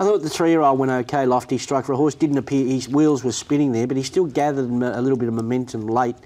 I 0.00 0.04
thought 0.04 0.22
the 0.22 0.30
three-year-old 0.30 0.78
went 0.78 0.90
okay. 0.90 1.24
Lofty 1.24 1.56
strike 1.56 1.84
for 1.84 1.92
a 1.92 1.96
horse. 1.96 2.14
Didn't 2.14 2.38
appear 2.38 2.66
his 2.66 2.88
wheels 2.88 3.22
were 3.22 3.32
spinning 3.32 3.72
there, 3.72 3.86
but 3.86 3.96
he 3.96 4.02
still 4.02 4.26
gathered 4.26 4.68
a 4.68 5.00
little 5.00 5.18
bit 5.18 5.28
of 5.28 5.34
momentum 5.34 5.86
late. 5.86 6.16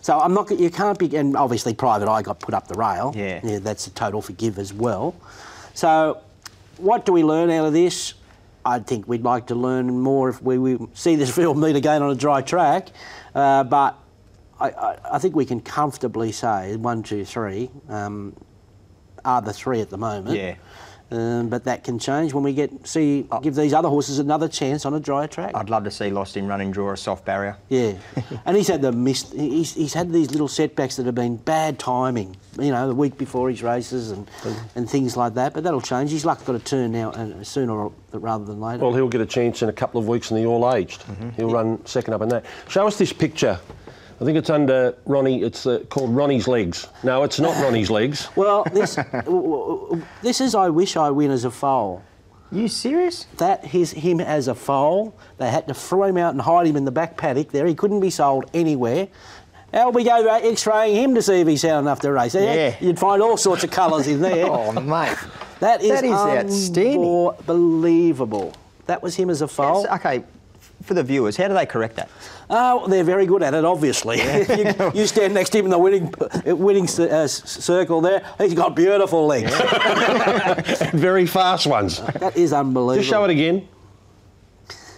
So 0.00 0.18
I'm 0.18 0.34
not. 0.34 0.50
You 0.50 0.70
can't 0.70 0.98
be. 0.98 1.16
And 1.16 1.36
obviously, 1.36 1.74
Private 1.74 2.08
Eye 2.08 2.22
got 2.22 2.38
put 2.38 2.54
up 2.54 2.68
the 2.68 2.78
rail. 2.78 3.12
Yeah. 3.16 3.40
Yeah, 3.42 3.58
that's 3.58 3.88
a 3.88 3.90
total 3.90 4.22
forgive 4.22 4.58
as 4.58 4.72
well. 4.72 5.14
So, 5.76 6.22
what 6.78 7.04
do 7.04 7.12
we 7.12 7.22
learn 7.22 7.50
out 7.50 7.66
of 7.66 7.74
this? 7.74 8.14
I 8.64 8.78
think 8.78 9.06
we'd 9.06 9.22
like 9.22 9.48
to 9.48 9.54
learn 9.54 10.00
more 10.00 10.30
if 10.30 10.40
we, 10.40 10.56
we 10.56 10.78
see 10.94 11.16
this 11.16 11.30
field 11.36 11.58
meet 11.58 11.76
again 11.76 12.02
on 12.02 12.10
a 12.10 12.14
dry 12.14 12.40
track. 12.40 12.88
Uh, 13.34 13.62
but 13.62 13.98
I, 14.58 14.70
I, 14.70 14.98
I 15.12 15.18
think 15.18 15.36
we 15.36 15.44
can 15.44 15.60
comfortably 15.60 16.32
say 16.32 16.76
one, 16.76 17.02
two, 17.02 17.26
three 17.26 17.70
um, 17.90 18.34
are 19.22 19.42
the 19.42 19.52
three 19.52 19.82
at 19.82 19.90
the 19.90 19.98
moment. 19.98 20.34
Yeah. 20.34 20.54
Um, 21.08 21.48
but 21.48 21.64
that 21.64 21.84
can 21.84 22.00
change 22.00 22.34
when 22.34 22.42
we 22.42 22.52
get 22.52 22.84
see 22.86 23.28
give 23.40 23.54
these 23.54 23.72
other 23.72 23.88
horses 23.88 24.18
another 24.18 24.48
chance 24.48 24.84
on 24.84 24.92
a 24.94 24.98
dry 24.98 25.28
track. 25.28 25.52
I'd 25.54 25.70
love 25.70 25.84
to 25.84 25.90
see 25.90 26.10
Lost 26.10 26.36
in 26.36 26.48
Running 26.48 26.72
draw 26.72 26.90
a 26.92 26.96
soft 26.96 27.24
barrier. 27.24 27.56
Yeah, 27.68 27.92
and 28.44 28.56
he's 28.56 28.66
had 28.66 28.82
the 28.82 28.90
missed. 28.90 29.32
He's, 29.32 29.74
he's 29.74 29.94
had 29.94 30.12
these 30.12 30.32
little 30.32 30.48
setbacks 30.48 30.96
that 30.96 31.06
have 31.06 31.14
been 31.14 31.36
bad 31.36 31.78
timing. 31.78 32.36
You 32.58 32.72
know, 32.72 32.88
the 32.88 32.94
week 32.94 33.18
before 33.18 33.48
his 33.50 33.62
races 33.62 34.10
and 34.10 34.28
and 34.74 34.90
things 34.90 35.16
like 35.16 35.34
that. 35.34 35.54
But 35.54 35.62
that'll 35.62 35.80
change. 35.80 36.10
His 36.10 36.24
luck's 36.24 36.42
got 36.42 36.54
to 36.54 36.58
turn 36.58 36.90
now, 36.90 37.10
uh, 37.12 37.44
sooner 37.44 37.88
rather 38.10 38.44
than 38.44 38.60
later. 38.60 38.82
Well, 38.82 38.94
he'll 38.94 39.08
get 39.08 39.20
a 39.20 39.26
chance 39.26 39.62
in 39.62 39.68
a 39.68 39.72
couple 39.72 40.00
of 40.00 40.08
weeks 40.08 40.32
in 40.32 40.36
the 40.38 40.46
All 40.46 40.74
Aged. 40.74 41.04
He'll 41.36 41.50
run 41.50 41.84
second 41.86 42.14
up 42.14 42.22
in 42.22 42.30
that. 42.30 42.44
Show 42.66 42.84
us 42.86 42.98
this 42.98 43.12
picture. 43.12 43.60
I 44.20 44.24
think 44.24 44.38
it's 44.38 44.48
under 44.50 44.96
Ronnie. 45.04 45.42
It's 45.42 45.66
uh, 45.66 45.80
called 45.90 46.14
Ronnie's 46.14 46.48
legs. 46.48 46.86
No, 47.02 47.22
it's 47.22 47.38
not 47.38 47.54
Ronnie's 47.62 47.90
legs. 47.90 48.28
Well, 48.36 48.64
this 48.72 48.96
this 50.22 50.40
is 50.40 50.54
I 50.54 50.68
wish 50.70 50.96
I 50.96 51.10
win 51.10 51.30
as 51.30 51.44
a 51.44 51.50
foal. 51.50 52.02
You 52.52 52.68
serious? 52.68 53.26
That 53.38 53.74
is 53.74 53.90
him 53.90 54.20
as 54.20 54.48
a 54.48 54.54
foal. 54.54 55.14
They 55.38 55.50
had 55.50 55.66
to 55.68 55.74
throw 55.74 56.04
him 56.04 56.16
out 56.16 56.32
and 56.32 56.40
hide 56.40 56.66
him 56.66 56.76
in 56.76 56.84
the 56.84 56.92
back 56.92 57.16
paddock 57.16 57.50
there. 57.50 57.66
He 57.66 57.74
couldn't 57.74 58.00
be 58.00 58.10
sold 58.10 58.48
anywhere. 58.54 59.08
How 59.74 59.90
we 59.90 60.04
go 60.04 60.24
X-raying 60.26 60.94
him 60.94 61.14
to 61.16 61.22
see 61.22 61.40
if 61.40 61.48
he's 61.48 61.60
sound 61.62 61.86
enough 61.86 62.00
to 62.00 62.12
race? 62.12 62.34
Yeah. 62.36 62.76
You'd 62.80 62.98
find 63.00 63.20
all 63.20 63.36
sorts 63.36 63.64
of 63.64 63.70
colours 63.72 64.06
in 64.06 64.20
there. 64.22 64.46
Oh, 64.50 64.72
mate. 64.80 65.16
That 65.60 65.82
is, 65.82 65.88
That 65.90 66.04
is 66.04 66.12
outstanding. 66.12 67.00
unbelievable. 67.38 68.52
That 68.86 69.02
was 69.02 69.16
him 69.16 69.28
as 69.28 69.42
a 69.42 69.48
foal. 69.48 69.82
Yes, 69.82 69.92
okay, 70.00 70.24
for 70.86 70.94
the 70.94 71.02
viewers, 71.02 71.36
how 71.36 71.48
do 71.48 71.54
they 71.54 71.66
correct 71.66 71.96
that? 71.96 72.10
Oh, 72.48 72.86
they're 72.86 73.04
very 73.04 73.26
good 73.26 73.42
at 73.42 73.54
it, 73.54 73.64
obviously. 73.64 74.18
you, 74.22 74.92
you 74.94 75.06
stand 75.06 75.34
next 75.34 75.50
to 75.50 75.58
him 75.58 75.66
in 75.66 75.70
the 75.70 75.78
winning 75.78 76.14
winning 76.44 76.88
uh, 77.00 77.26
circle 77.26 78.00
there. 78.00 78.24
He's 78.38 78.54
got 78.54 78.76
beautiful 78.76 79.26
legs. 79.26 79.52
Very 80.92 81.26
fast 81.26 81.66
ones. 81.66 82.00
That 82.00 82.36
is 82.36 82.52
unbelievable. 82.52 83.02
Just 83.02 83.10
show 83.10 83.24
it 83.24 83.30
again. 83.30 83.68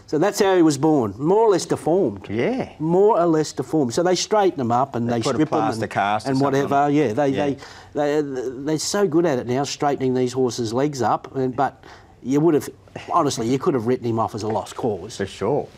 So 0.07 0.17
that's 0.17 0.41
how 0.41 0.57
he 0.57 0.63
was 0.63 0.79
born, 0.79 1.15
more 1.19 1.41
or 1.41 1.51
less 1.51 1.67
deformed. 1.67 2.29
Yeah. 2.31 2.73
More 2.79 3.21
or 3.21 3.27
less 3.27 3.53
deformed. 3.53 3.93
So 3.93 4.03
they 4.03 4.15
straighten 4.15 4.57
them 4.57 4.73
up 4.73 4.95
and 4.95 5.07
they, 5.07 5.21
put 5.21 5.35
a 5.35 5.35
strip 5.35 5.51
them 5.51 5.83
and, 5.83 5.91
cast 5.91 6.27
or 6.27 6.31
and 6.31 6.41
whatever. 6.41 6.75
on. 6.75 6.95
Yeah, 6.95 7.13
they, 7.13 7.29
Yeah. 7.29 7.55
They, 7.93 8.23
they 8.23 8.23
they're 8.23 8.79
so 8.79 9.07
good 9.07 9.27
at 9.27 9.39
it 9.39 9.47
now, 9.47 9.65
straightening 9.65 10.15
these 10.15 10.33
horses' 10.33 10.73
legs 10.73 11.03
up. 11.03 11.37
And, 11.37 11.55
but 11.55 11.85
you 12.23 12.41
would 12.41 12.55
have, 12.55 12.71
honestly, 13.13 13.49
you 13.49 13.59
could 13.59 13.75
have 13.75 13.87
written 13.87 14.07
him 14.07 14.19
off 14.19 14.35
as 14.35 14.43
a 14.45 14.49
lost 14.49 14.77
cause. 14.77 15.19
For 15.19 15.27
sure. 15.27 15.69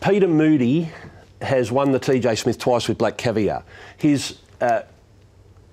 Peter 0.00 0.28
Moody 0.28 0.90
has 1.42 1.70
won 1.72 1.92
the 1.92 2.00
TJ 2.00 2.38
Smith 2.38 2.58
twice 2.58 2.88
with 2.88 2.98
Black 2.98 3.16
Caviar. 3.16 3.64
His 3.96 4.38
uh, 4.60 4.82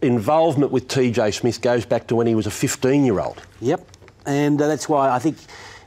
involvement 0.02 0.72
with 0.72 0.88
TJ 0.88 1.34
Smith 1.34 1.62
goes 1.62 1.86
back 1.86 2.08
to 2.08 2.16
when 2.16 2.28
he 2.28 2.36
was 2.36 2.48
a 2.48 2.52
15 2.52 3.04
year 3.04 3.20
old. 3.20 3.42
Yep, 3.62 3.86
and 4.26 4.62
uh, 4.62 4.68
that's 4.68 4.88
why 4.88 5.10
I 5.10 5.20
think 5.20 5.38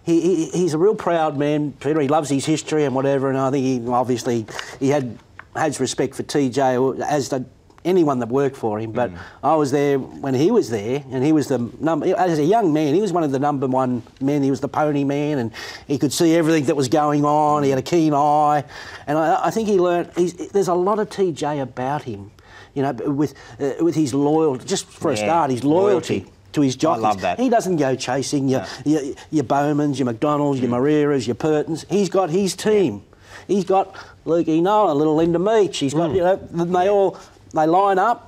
he, 0.04 0.20
he, 0.20 0.44
he's 0.50 0.74
a 0.74 0.78
real 0.78 0.94
proud 0.94 1.36
man, 1.36 1.72
Peter. 1.72 2.00
He 2.00 2.08
loves 2.08 2.30
his 2.30 2.44
history 2.44 2.84
and 2.84 2.94
whatever, 2.94 3.28
and 3.28 3.38
I 3.38 3.50
think 3.50 3.64
he 3.64 3.90
obviously 3.90 4.46
he 4.78 4.88
had 4.88 5.18
has 5.56 5.80
respect 5.80 6.14
for 6.14 6.22
TJ 6.22 7.00
as 7.02 7.28
did 7.28 7.46
anyone 7.84 8.18
that 8.18 8.28
worked 8.28 8.56
for 8.56 8.78
him. 8.78 8.92
But 8.92 9.10
I 9.42 9.54
was 9.56 9.70
there 9.70 9.98
when 9.98 10.34
he 10.34 10.50
was 10.50 10.68
there, 10.70 11.02
and 11.10 11.24
he 11.24 11.32
was 11.32 11.48
the 11.48 11.58
number 11.80 12.14
as 12.16 12.38
a 12.38 12.44
young 12.44 12.72
man. 12.72 12.94
He 12.94 13.00
was 13.00 13.12
one 13.12 13.24
of 13.24 13.30
the 13.32 13.38
number 13.38 13.66
one 13.66 14.02
men. 14.20 14.42
He 14.42 14.50
was 14.50 14.60
the 14.60 14.68
pony 14.68 15.04
man, 15.04 15.38
and 15.38 15.50
he 15.86 15.98
could 15.98 16.12
see 16.12 16.34
everything 16.36 16.64
that 16.64 16.76
was 16.76 16.88
going 16.88 17.24
on. 17.24 17.62
He 17.62 17.70
had 17.70 17.78
a 17.78 17.82
keen 17.82 18.12
eye, 18.14 18.64
and 19.06 19.16
I, 19.18 19.46
I 19.46 19.50
think 19.50 19.68
he 19.68 19.78
learned. 19.78 20.10
He's, 20.16 20.34
there's 20.50 20.68
a 20.68 20.74
lot 20.74 20.98
of 20.98 21.08
TJ 21.08 21.62
about 21.62 22.02
him. 22.02 22.30
You 22.74 22.82
know, 22.84 22.92
with 22.92 23.34
uh, 23.58 23.72
with 23.80 23.96
his 23.96 24.14
loyalty, 24.14 24.64
just 24.64 24.86
for 24.86 25.10
a 25.10 25.16
start, 25.16 25.50
his 25.50 25.64
loyalty 25.64 26.20
loyalty. 26.20 26.32
to 26.52 26.60
his 26.60 26.76
jockeys. 26.76 27.04
I 27.04 27.08
love 27.08 27.20
that. 27.22 27.40
He 27.40 27.48
doesn't 27.48 27.76
go 27.78 27.96
chasing 27.96 28.48
your, 28.48 28.64
your, 28.84 29.00
your 29.32 29.42
Bowmans, 29.44 29.98
your 29.98 30.06
McDonalds, 30.12 30.58
Mm. 30.58 30.62
your 30.62 30.70
Moreiras, 30.70 31.26
your 31.26 31.34
Purtons. 31.34 31.84
He's 31.90 32.08
got 32.08 32.30
his 32.30 32.54
team. 32.54 33.02
He's 33.48 33.64
got 33.64 33.92
Lukey 34.24 34.62
Nolan, 34.62 34.92
a 34.92 34.94
little 34.94 35.16
Linda 35.16 35.40
Meech. 35.40 35.78
He's 35.78 35.94
Mm. 35.94 35.96
got, 35.98 36.10
you 36.14 36.20
know, 36.20 36.64
they 36.66 36.88
all, 36.88 37.18
they 37.52 37.66
line 37.66 37.98
up. 37.98 38.26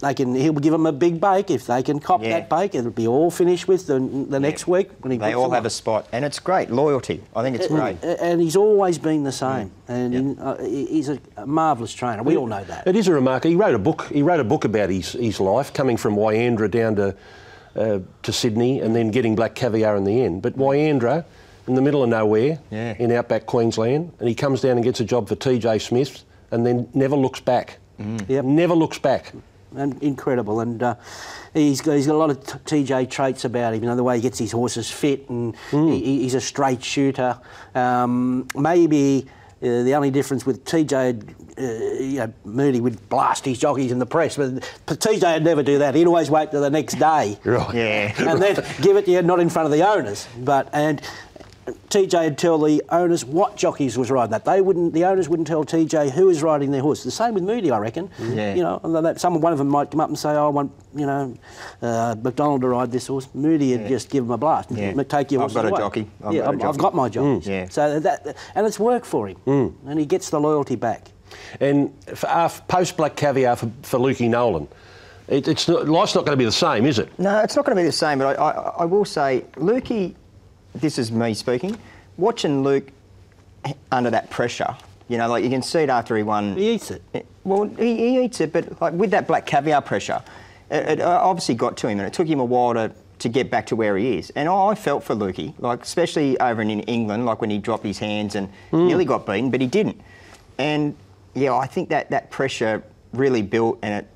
They 0.00 0.14
can, 0.14 0.34
he'll 0.34 0.54
give 0.54 0.72
them 0.72 0.86
a 0.86 0.92
big 0.92 1.20
bake. 1.20 1.50
If 1.50 1.66
they 1.66 1.82
can 1.82 2.00
cop 2.00 2.22
Yeah. 2.22 2.30
that 2.40 2.48
bake, 2.48 2.74
it'll 2.74 2.90
be 2.90 3.06
all 3.06 3.30
finished 3.30 3.68
with 3.68 3.86
the, 3.86 3.98
the 3.98 4.40
next 4.40 4.66
week. 4.66 4.88
When 5.02 5.10
he 5.12 5.18
They 5.18 5.34
all 5.34 5.50
have 5.50 5.64
up. 5.64 5.66
a 5.66 5.70
spot, 5.70 6.06
and 6.10 6.24
it's 6.24 6.38
great. 6.38 6.70
Loyalty. 6.70 7.22
I 7.36 7.42
think 7.42 7.54
it's 7.56 7.66
great. 7.66 8.02
And 8.02 8.40
he's 8.40 8.56
always 8.56 8.96
been 8.96 9.24
the 9.24 9.32
same. 9.32 9.68
Mm. 9.68 9.72
And 9.88 10.14
he- 10.14 10.42
uh, 10.42 10.56
he's 10.64 11.08
a, 11.10 11.18
a 11.36 11.46
marvellous 11.46 11.92
trainer. 11.92 12.22
We 12.22 12.38
all 12.38 12.46
know 12.46 12.64
that. 12.64 12.86
It 12.86 12.96
is 12.96 13.08
a 13.08 13.12
remark. 13.12 13.44
He 13.44 13.54
wrote 13.56 13.74
a 13.74 13.78
book. 13.78 14.08
He 14.10 14.22
wrote 14.22 14.40
a 14.40 14.44
book 14.44 14.64
about 14.64 14.88
his, 14.88 15.12
his 15.12 15.38
life, 15.38 15.74
coming 15.74 15.98
from 15.98 16.16
Wyandra 16.16 16.70
down 16.70 16.96
to 16.96 17.14
uh, 17.76 17.98
to 18.22 18.32
Sydney, 18.32 18.80
and 18.80 18.96
then 18.96 19.10
getting 19.10 19.36
Black 19.36 19.54
Caviar 19.54 19.96
in 19.96 20.04
the 20.04 20.22
end. 20.22 20.40
But 20.40 20.56
Wyandra, 20.56 21.24
in 21.68 21.74
the 21.74 21.82
middle 21.82 22.02
of 22.02 22.08
nowhere, 22.08 22.58
Yeah. 22.70 22.94
in 22.98 23.12
outback 23.12 23.44
Queensland, 23.44 24.12
and 24.18 24.28
he 24.28 24.34
comes 24.34 24.62
down 24.62 24.72
and 24.78 24.82
gets 24.82 24.98
a 25.00 25.04
job 25.04 25.28
for 25.28 25.36
TJ 25.36 25.78
Smith, 25.82 26.24
and 26.50 26.64
then 26.66 26.88
never 26.94 27.16
looks 27.16 27.40
back. 27.40 27.76
Yep. 28.28 28.44
Never 28.44 28.74
looks 28.74 28.98
back. 28.98 29.32
and 29.76 30.02
incredible. 30.02 30.60
And 30.60 30.82
uh, 30.82 30.94
he's 31.54 31.80
got 31.80 31.92
he's 31.94 32.06
got 32.06 32.14
a 32.16 32.18
lot 32.18 32.30
of 32.30 32.40
TJ 32.64 33.08
traits 33.10 33.44
about 33.44 33.74
him. 33.74 33.82
You 33.82 33.88
know 33.88 33.96
the 33.96 34.02
way 34.04 34.16
he 34.16 34.22
gets 34.22 34.38
his 34.38 34.52
horses 34.52 34.90
fit, 34.90 35.28
and 35.28 35.54
he, 35.70 36.22
he's 36.22 36.34
a 36.34 36.40
straight 36.40 36.82
shooter. 36.82 37.38
Um, 37.74 38.48
maybe. 38.54 39.26
Uh, 39.62 39.82
the 39.82 39.94
only 39.94 40.10
difference 40.10 40.46
with 40.46 40.64
TJ, 40.64 40.94
uh, 41.58 42.02
you 42.02 42.16
know, 42.20 42.32
Moody 42.46 42.80
would 42.80 43.10
blast 43.10 43.44
his 43.44 43.58
jockeys 43.58 43.92
in 43.92 43.98
the 43.98 44.06
press, 44.06 44.34
but, 44.38 44.54
but 44.86 44.98
TJ 45.00 45.34
would 45.34 45.44
never 45.44 45.62
do 45.62 45.80
that. 45.80 45.94
He'd 45.94 46.06
always 46.06 46.30
wait 46.30 46.50
till 46.50 46.62
the 46.62 46.70
next 46.70 46.94
day, 46.94 47.38
Right. 47.44 47.74
Yeah. 47.74 48.30
and 48.30 48.40
then 48.40 48.54
give 48.80 48.96
it 48.96 49.04
to 49.04 49.10
you, 49.10 49.20
not 49.20 49.38
in 49.38 49.50
front 49.50 49.66
of 49.66 49.72
the 49.72 49.86
owners. 49.86 50.26
But 50.38 50.70
and 50.72 51.02
TJ 51.66 52.24
would 52.24 52.38
tell 52.38 52.58
the 52.58 52.82
owners 52.88 53.24
what 53.24 53.56
jockeys 53.56 53.96
was 53.96 54.10
riding 54.10 54.30
that. 54.32 54.44
They 54.44 54.60
wouldn't. 54.60 54.92
The 54.92 55.04
owners 55.04 55.28
wouldn't 55.28 55.46
tell 55.46 55.64
TJ 55.64 56.10
who 56.10 56.26
was 56.26 56.42
riding 56.42 56.70
their 56.70 56.80
horse. 56.80 57.04
The 57.04 57.10
same 57.10 57.34
with 57.34 57.42
Moody, 57.42 57.70
I 57.70 57.78
reckon. 57.78 58.10
Yeah. 58.18 58.54
You 58.54 58.62
know, 58.62 59.02
that, 59.02 59.20
some 59.20 59.40
one 59.40 59.52
of 59.52 59.58
them 59.58 59.68
might 59.68 59.90
come 59.90 60.00
up 60.00 60.08
and 60.08 60.18
say, 60.18 60.30
"Oh, 60.30 60.46
"I 60.46 60.48
want 60.48 60.72
you 60.94 61.06
know 61.06 61.36
uh, 61.82 62.16
McDonald 62.22 62.62
to 62.62 62.68
ride 62.68 62.90
this 62.90 63.06
horse." 63.06 63.28
Moody 63.34 63.76
would 63.76 63.88
just 63.88 64.10
give 64.10 64.24
him 64.24 64.30
a 64.30 64.38
blast. 64.38 64.70
Yeah. 64.70 64.88
and 64.88 65.08
Take 65.10 65.32
your 65.32 65.42
I've 65.42 65.52
horses 65.52 65.70
got 65.70 65.78
a 65.78 65.82
jockey. 65.82 66.10
I've 66.24 66.32
yeah, 66.32 66.42
got 66.42 66.54
a 66.54 66.58
I've, 66.58 66.68
I've 66.70 66.78
got 66.78 66.94
my 66.94 67.08
jockeys. 67.08 67.46
Yeah. 67.46 67.68
So 67.68 68.00
that 68.00 68.36
and 68.54 68.66
it's 68.66 68.80
worked 68.80 69.06
for 69.06 69.28
him, 69.28 69.36
and 69.46 69.98
he 69.98 70.06
gets 70.06 70.30
the 70.30 70.40
loyalty 70.40 70.76
back. 70.76 71.08
And 71.60 71.92
for, 72.06 72.28
uh, 72.28 72.48
post 72.68 72.96
Black 72.96 73.16
Caviar 73.16 73.54
for, 73.56 73.70
for 73.82 73.98
Lukey 73.98 74.28
Nolan, 74.28 74.66
it, 75.28 75.46
it's 75.46 75.68
not, 75.68 75.88
life's 75.88 76.14
not 76.14 76.24
going 76.24 76.36
to 76.36 76.38
be 76.38 76.44
the 76.44 76.52
same, 76.52 76.86
is 76.86 76.98
it? 76.98 77.16
No, 77.18 77.38
it's 77.38 77.54
not 77.54 77.64
going 77.64 77.76
to 77.76 77.82
be 77.82 77.86
the 77.86 77.92
same, 77.92 78.18
but 78.18 78.36
I, 78.38 78.50
I, 78.50 78.50
I 78.80 78.84
will 78.84 79.04
say, 79.04 79.44
Lukey, 79.54 80.14
this 80.74 80.98
is 80.98 81.10
me 81.10 81.34
speaking, 81.34 81.78
watching 82.16 82.62
Luke 82.62 82.90
under 83.90 84.10
that 84.10 84.30
pressure, 84.30 84.76
you 85.08 85.18
know, 85.18 85.28
like 85.28 85.42
you 85.42 85.50
can 85.50 85.62
see 85.62 85.80
it 85.80 85.90
after 85.90 86.16
he 86.16 86.22
won. 86.22 86.56
He 86.56 86.74
eats 86.74 86.90
it. 86.90 87.26
Well, 87.44 87.64
he, 87.64 87.96
he 87.96 88.24
eats 88.24 88.40
it, 88.40 88.52
but 88.52 88.80
like 88.80 88.94
with 88.94 89.10
that 89.10 89.26
black 89.26 89.46
caviar 89.46 89.82
pressure, 89.82 90.22
it, 90.70 90.98
it 90.98 91.00
obviously 91.00 91.54
got 91.54 91.76
to 91.78 91.88
him, 91.88 91.98
and 91.98 92.06
it 92.06 92.12
took 92.12 92.28
him 92.28 92.40
a 92.40 92.44
while 92.44 92.74
to, 92.74 92.92
to 93.18 93.28
get 93.28 93.50
back 93.50 93.66
to 93.66 93.76
where 93.76 93.96
he 93.96 94.18
is. 94.18 94.30
And 94.30 94.48
I 94.48 94.74
felt 94.74 95.02
for 95.02 95.14
Lukey, 95.14 95.54
like 95.58 95.82
especially 95.82 96.38
over 96.40 96.62
in 96.62 96.70
England, 96.70 97.26
like 97.26 97.40
when 97.40 97.50
he 97.50 97.58
dropped 97.58 97.84
his 97.84 97.98
hands 97.98 98.34
and 98.34 98.48
hmm. 98.70 98.86
nearly 98.86 99.04
got 99.04 99.26
beaten, 99.26 99.50
but 99.50 99.60
he 99.60 99.66
didn't. 99.66 100.00
And 100.58 100.96
yeah, 101.34 101.54
I 101.54 101.66
think 101.66 101.88
that 101.88 102.10
that 102.10 102.30
pressure 102.30 102.82
really 103.12 103.42
built, 103.42 103.78
and 103.82 104.04
it 104.04 104.09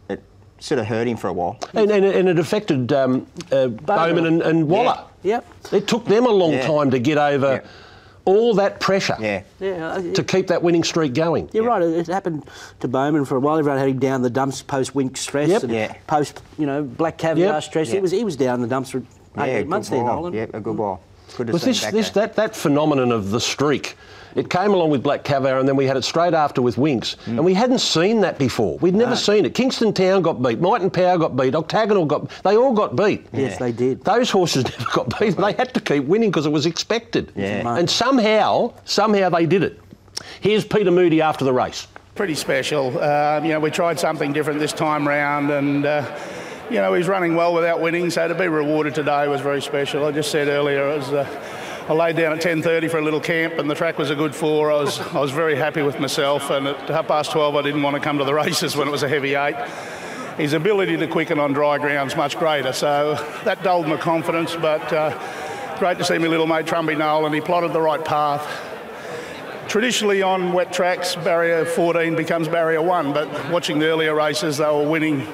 sort 0.64 0.78
of 0.78 0.87
hurt 0.87 1.06
him 1.06 1.16
for 1.16 1.28
a 1.28 1.33
while. 1.33 1.59
And, 1.75 1.90
and, 1.90 2.04
and 2.04 2.28
it 2.28 2.38
affected 2.38 2.90
um, 2.92 3.26
uh, 3.52 3.68
Bowman 3.68 4.25
and, 4.26 4.40
and 4.42 4.66
Waller. 4.68 4.99
Yep. 5.23 5.47
It 5.73 5.87
took 5.87 6.06
them 6.06 6.25
a 6.25 6.30
long 6.30 6.52
Yeah. 6.52 6.66
time 6.66 6.90
to 6.90 6.99
get 6.99 7.18
over 7.18 7.62
Yeah. 7.62 7.68
all 8.25 8.54
that 8.54 8.80
pressure 8.80 9.16
Yeah. 9.21 9.42
Yeah, 9.61 10.00
to 10.14 10.25
keep 10.25 10.47
that 10.47 10.62
winning 10.62 10.83
streak 10.83 11.12
going. 11.12 11.50
You're 11.52 11.64
right. 11.66 11.83
It 11.83 11.92
it 11.99 12.06
happened 12.06 12.44
to 12.80 12.88
Bowman 12.88 13.26
for 13.26 13.37
a 13.37 13.40
while. 13.40 13.59
Everyone 13.59 13.78
had 13.78 13.88
him 13.90 13.99
down 13.99 14.23
the 14.23 14.30
dumps 14.30 14.62
post 14.62 14.94
Winx 14.94 15.18
stress 15.18 15.49
Yep. 15.50 15.62
and 15.64 15.73
Yeah. 15.73 15.94
post, 16.06 16.40
you 16.59 16.64
know, 16.66 16.83
black 16.83 17.18
caviar 17.18 17.54
Yep. 17.54 17.62
stress. 17.62 17.88
Yeah. 17.88 17.94
He 17.97 18.00
was 18.00 18.11
he 18.11 18.25
was 18.25 18.37
down 18.37 18.62
the 18.62 18.66
dumps 18.66 18.90
for 18.90 18.99
eight, 18.99 19.04
Yeah, 19.37 19.44
eight 19.44 19.59
good 19.62 19.68
months 19.68 19.90
there. 19.90 20.02
Nolan. 20.02 20.33
Yeah, 20.33 20.47
a 20.54 20.61
good 20.61 20.78
while. 20.78 21.00
Good 21.37 21.49
to 21.49 21.52
Was 21.52 21.62
see 21.62 21.66
him 21.69 21.73
this, 21.73 21.83
back 21.83 21.93
this 21.93 22.11
there. 22.11 22.26
that, 22.26 22.37
that 22.37 22.57
phenomenon 22.57 23.12
of 23.12 23.31
the 23.31 23.40
streak? 23.40 23.97
It 24.35 24.50
came 24.50 24.73
along 24.73 24.90
with 24.90 25.02
Black 25.04 25.23
Caviar 25.23 25.61
and 25.61 25.69
then 25.69 25.76
we 25.76 25.87
had 25.87 25.97
it 25.97 26.02
straight 26.02 26.35
after 26.35 26.61
with 26.61 26.75
Winx. 26.75 27.14
Hmm. 27.21 27.37
And 27.37 27.45
we 27.45 27.54
hadn't 27.54 27.78
seen 27.78 28.21
that 28.23 28.37
before. 28.37 28.78
We'd 28.78 28.95
never 28.97 29.14
seen 29.14 29.45
it. 29.47 29.54
Kingston 29.54 29.93
Town 29.93 30.23
got 30.23 30.43
beat, 30.43 30.59
Might 30.61 30.83
and 30.83 30.93
Power 30.93 31.19
got 31.19 31.37
beat, 31.37 31.54
Octagonal 31.54 32.04
got 32.04 32.28
they 32.43 32.57
all 32.57 32.73
got 32.73 32.97
beat. 32.97 33.26
Yes, 33.33 33.59
they 33.59 33.71
did. 33.71 34.02
Those 34.02 34.31
horses 34.31 34.64
never 34.78 34.90
got 34.93 35.19
beat. 35.21 35.37
They 35.37 35.52
had 35.52 35.73
to 35.75 35.81
keep 35.81 36.04
winning 36.07 36.31
because 36.31 36.47
it 36.47 36.52
was 36.52 36.66
expected. 36.66 37.31
Yeah. 37.37 37.76
And 37.76 37.88
somehow, 37.88 38.73
somehow 38.85 39.28
they 39.28 39.47
did 39.47 39.62
it. 39.62 39.81
Here's 40.40 40.64
Peter 40.64 40.90
Moody 40.90 41.21
after 41.23 41.45
the 41.45 41.52
race. 41.52 41.87
pretty 42.16 42.35
special. 42.35 43.00
Um, 43.00 43.45
you 43.45 43.52
know, 43.52 43.61
we 43.61 43.71
tried 43.71 44.00
something 44.00 44.33
different 44.33 44.59
this 44.59 44.73
time 44.73 45.07
round, 45.07 45.50
and 45.50 45.87
uh, 45.87 46.02
you 46.71 46.76
know, 46.76 46.94
he's 46.94 47.09
running 47.09 47.35
well 47.35 47.54
without 47.54 47.80
winning. 47.80 48.11
So 48.11 48.26
to 48.26 48.35
be 48.35 48.49
rewarded 48.49 48.94
today 48.94 49.28
was 49.28 49.40
very 49.40 49.61
special. 49.61 50.04
I 50.04 50.12
just 50.12 50.30
said 50.30 50.49
earlier, 50.49 50.88
it 50.88 50.97
was. 50.99 51.12
Uh, 51.12 51.42
I 51.87 51.92
laid 51.92 52.16
down 52.16 52.33
at 52.33 52.40
10:30 52.40 52.90
for 52.90 52.99
a 52.99 53.02
little 53.02 53.21
camp, 53.21 53.59
and 53.59 53.68
the 53.68 53.75
track 53.75 53.99
was 53.99 54.09
a 54.09 54.14
good 54.14 54.35
four. 54.35 54.73
I 54.73 54.76
was 54.76 55.00
I 55.00 55.21
was 55.21 55.30
very 55.30 55.54
happy 55.54 55.83
with 55.83 56.00
myself, 56.00 56.49
and 56.49 56.66
at 56.66 56.88
half 56.88 57.06
past 57.06 57.33
12, 57.33 57.56
I 57.56 57.62
didn't 57.62 57.83
want 57.83 57.94
to 57.94 58.00
come 58.00 58.16
to 58.18 58.25
the 58.25 58.33
races 58.44 58.75
when 58.75 58.88
it 58.88 58.90
was 58.90 59.02
a 59.02 59.09
heavy 59.09 59.35
eight. 59.35 59.56
His 60.38 60.54
ability 60.54 60.97
to 60.97 61.06
quicken 61.06 61.38
on 61.38 61.52
dry 61.52 61.78
ground's 61.78 62.16
much 62.16 62.38
greater, 62.38 62.73
so 62.73 63.14
that 63.44 63.62
dulled 63.62 63.87
my 63.87 63.99
confidence. 63.99 64.56
But 64.56 64.90
uh, 64.92 65.78
great 65.78 65.99
to 65.99 66.04
see 66.04 66.16
my 66.16 66.26
little 66.26 66.47
mate 66.47 66.64
Trumpy 66.64 66.97
Noel, 66.97 67.26
and 67.26 67.35
he 67.35 67.42
plotted 67.42 67.75
the 67.75 67.83
right 67.83 68.02
path. 68.02 68.42
Traditionally 69.68 70.23
on 70.23 70.52
wet 70.52 70.73
tracks, 70.73 71.16
barrier 71.16 71.64
14 71.66 72.16
becomes 72.16 72.49
barrier 72.49 72.80
1, 72.80 73.12
but 73.12 73.50
watching 73.50 73.78
the 73.78 73.87
earlier 73.87 74.14
races, 74.14 74.56
they 74.56 74.64
were 74.64 74.88
winning 74.88 75.26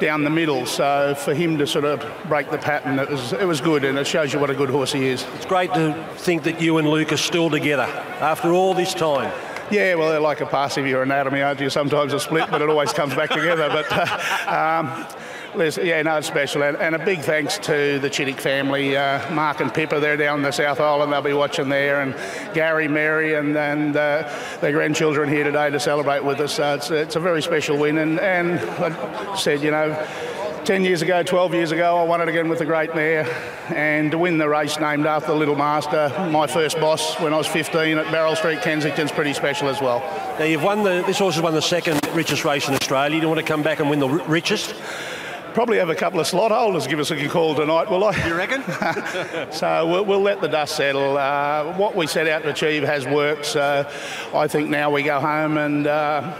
down 0.00 0.24
the 0.24 0.30
middle. 0.30 0.66
So 0.66 1.14
for 1.14 1.34
him 1.34 1.58
to 1.58 1.66
sort 1.66 1.84
of 1.84 2.04
break 2.28 2.50
the 2.50 2.58
pattern, 2.58 2.98
it 2.98 3.08
was, 3.08 3.32
it 3.32 3.46
was 3.46 3.60
good, 3.60 3.84
and 3.84 3.98
it 3.98 4.06
shows 4.06 4.32
you 4.32 4.38
what 4.38 4.50
a 4.50 4.54
good 4.54 4.70
horse 4.70 4.92
he 4.92 5.06
is. 5.06 5.24
It's 5.36 5.46
great 5.46 5.72
to 5.74 5.92
think 6.16 6.44
that 6.44 6.60
you 6.60 6.78
and 6.78 6.88
Luke 6.88 7.12
are 7.12 7.16
still 7.16 7.50
together 7.50 7.84
after 8.20 8.52
all 8.52 8.74
this 8.74 8.94
time. 8.94 9.32
Yeah, 9.70 9.96
well, 9.96 10.08
they're 10.08 10.20
like 10.20 10.40
a 10.40 10.46
pass 10.46 10.78
of 10.78 10.86
your 10.86 11.02
anatomy, 11.02 11.42
aren't 11.42 11.60
you? 11.60 11.68
Sometimes 11.68 12.14
a 12.14 12.20
split, 12.20 12.50
but 12.50 12.62
it 12.62 12.70
always 12.70 12.92
comes 12.92 13.14
back 13.14 13.28
together. 13.28 13.68
But 13.68 13.86
uh, 13.90 14.84
um, 14.84 15.06
listen, 15.54 15.86
yeah, 15.86 16.02
no, 16.02 16.16
it's 16.16 16.26
special. 16.26 16.62
And, 16.62 16.76
and 16.76 16.94
a 16.94 17.04
big 17.04 17.20
thanks 17.20 17.58
to 17.58 17.98
the 17.98 18.08
Chittick 18.08 18.40
family, 18.40 18.96
uh, 18.96 19.30
Mark 19.32 19.60
and 19.60 19.72
Pippa, 19.72 20.00
they're 20.00 20.16
down 20.16 20.38
in 20.38 20.42
the 20.42 20.52
South 20.52 20.80
Island, 20.80 21.12
they'll 21.12 21.22
be 21.22 21.32
watching 21.32 21.68
there, 21.68 22.00
and 22.00 22.14
Gary, 22.54 22.88
Mary, 22.88 23.34
and, 23.34 23.56
and 23.56 23.96
uh, 23.96 24.30
their 24.60 24.72
grandchildren 24.72 25.28
here 25.28 25.44
today 25.44 25.70
to 25.70 25.80
celebrate 25.80 26.24
with 26.24 26.40
us. 26.40 26.54
So 26.54 26.74
it's, 26.74 26.90
it's 26.90 27.16
a 27.16 27.20
very 27.20 27.42
special 27.42 27.78
win. 27.78 27.98
And, 27.98 28.20
and 28.20 28.58
I 28.60 29.36
said, 29.36 29.62
you 29.62 29.70
know, 29.70 29.94
10 30.68 30.84
years 30.84 31.00
ago, 31.00 31.22
12 31.22 31.54
years 31.54 31.72
ago, 31.72 31.96
I 31.96 32.02
won 32.02 32.20
it 32.20 32.28
again 32.28 32.48
with 32.48 32.58
the 32.58 32.66
Great 32.66 32.94
Mare. 32.94 33.26
And 33.68 34.10
to 34.10 34.18
win 34.18 34.36
the 34.36 34.48
race 34.48 34.78
named 34.78 35.06
after 35.06 35.28
the 35.28 35.38
Little 35.38 35.56
Master, 35.56 36.12
my 36.30 36.46
first 36.46 36.78
boss 36.78 37.18
when 37.20 37.32
I 37.32 37.38
was 37.38 37.46
15 37.46 37.96
at 37.96 38.12
Bowral 38.12 38.36
Street, 38.36 38.60
Kensington's 38.60 39.10
pretty 39.10 39.32
special 39.32 39.68
as 39.68 39.80
well. 39.80 40.00
Now 40.38 40.44
you've 40.44 40.62
won 40.62 40.82
the. 40.82 41.02
This 41.06 41.18
horse 41.18 41.36
has 41.36 41.42
won 41.42 41.54
the 41.54 41.62
second 41.62 42.06
richest 42.14 42.44
race 42.44 42.68
in 42.68 42.74
Australia. 42.74 43.18
You 43.18 43.28
want 43.28 43.40
to 43.40 43.46
come 43.46 43.62
back 43.62 43.80
and 43.80 43.88
win 43.88 43.98
the 43.98 44.08
ri- 44.08 44.22
richest? 44.26 44.74
Probably 45.58 45.78
have 45.78 45.90
a 45.90 45.94
couple 45.96 46.20
of 46.20 46.26
slot 46.28 46.52
holders 46.52 46.86
give 46.86 47.00
us 47.00 47.10
a 47.10 47.28
call 47.28 47.56
tonight, 47.56 47.90
will 47.90 48.04
I? 48.04 48.28
You 48.28 48.36
reckon? 48.36 48.62
So 49.52 49.88
we'll, 49.88 50.04
we'll 50.04 50.20
let 50.20 50.40
the 50.40 50.46
dust 50.46 50.76
settle. 50.76 51.18
Uh, 51.18 51.76
what 51.76 51.96
we 51.96 52.06
set 52.06 52.28
out 52.28 52.44
to 52.44 52.50
achieve 52.50 52.84
has 52.84 53.04
worked. 53.04 53.44
So 53.44 53.84
I 54.32 54.46
think 54.46 54.68
now 54.68 54.92
we 54.92 55.02
go 55.02 55.18
home 55.18 55.58
and. 55.58 55.88
Uh, 55.88 56.32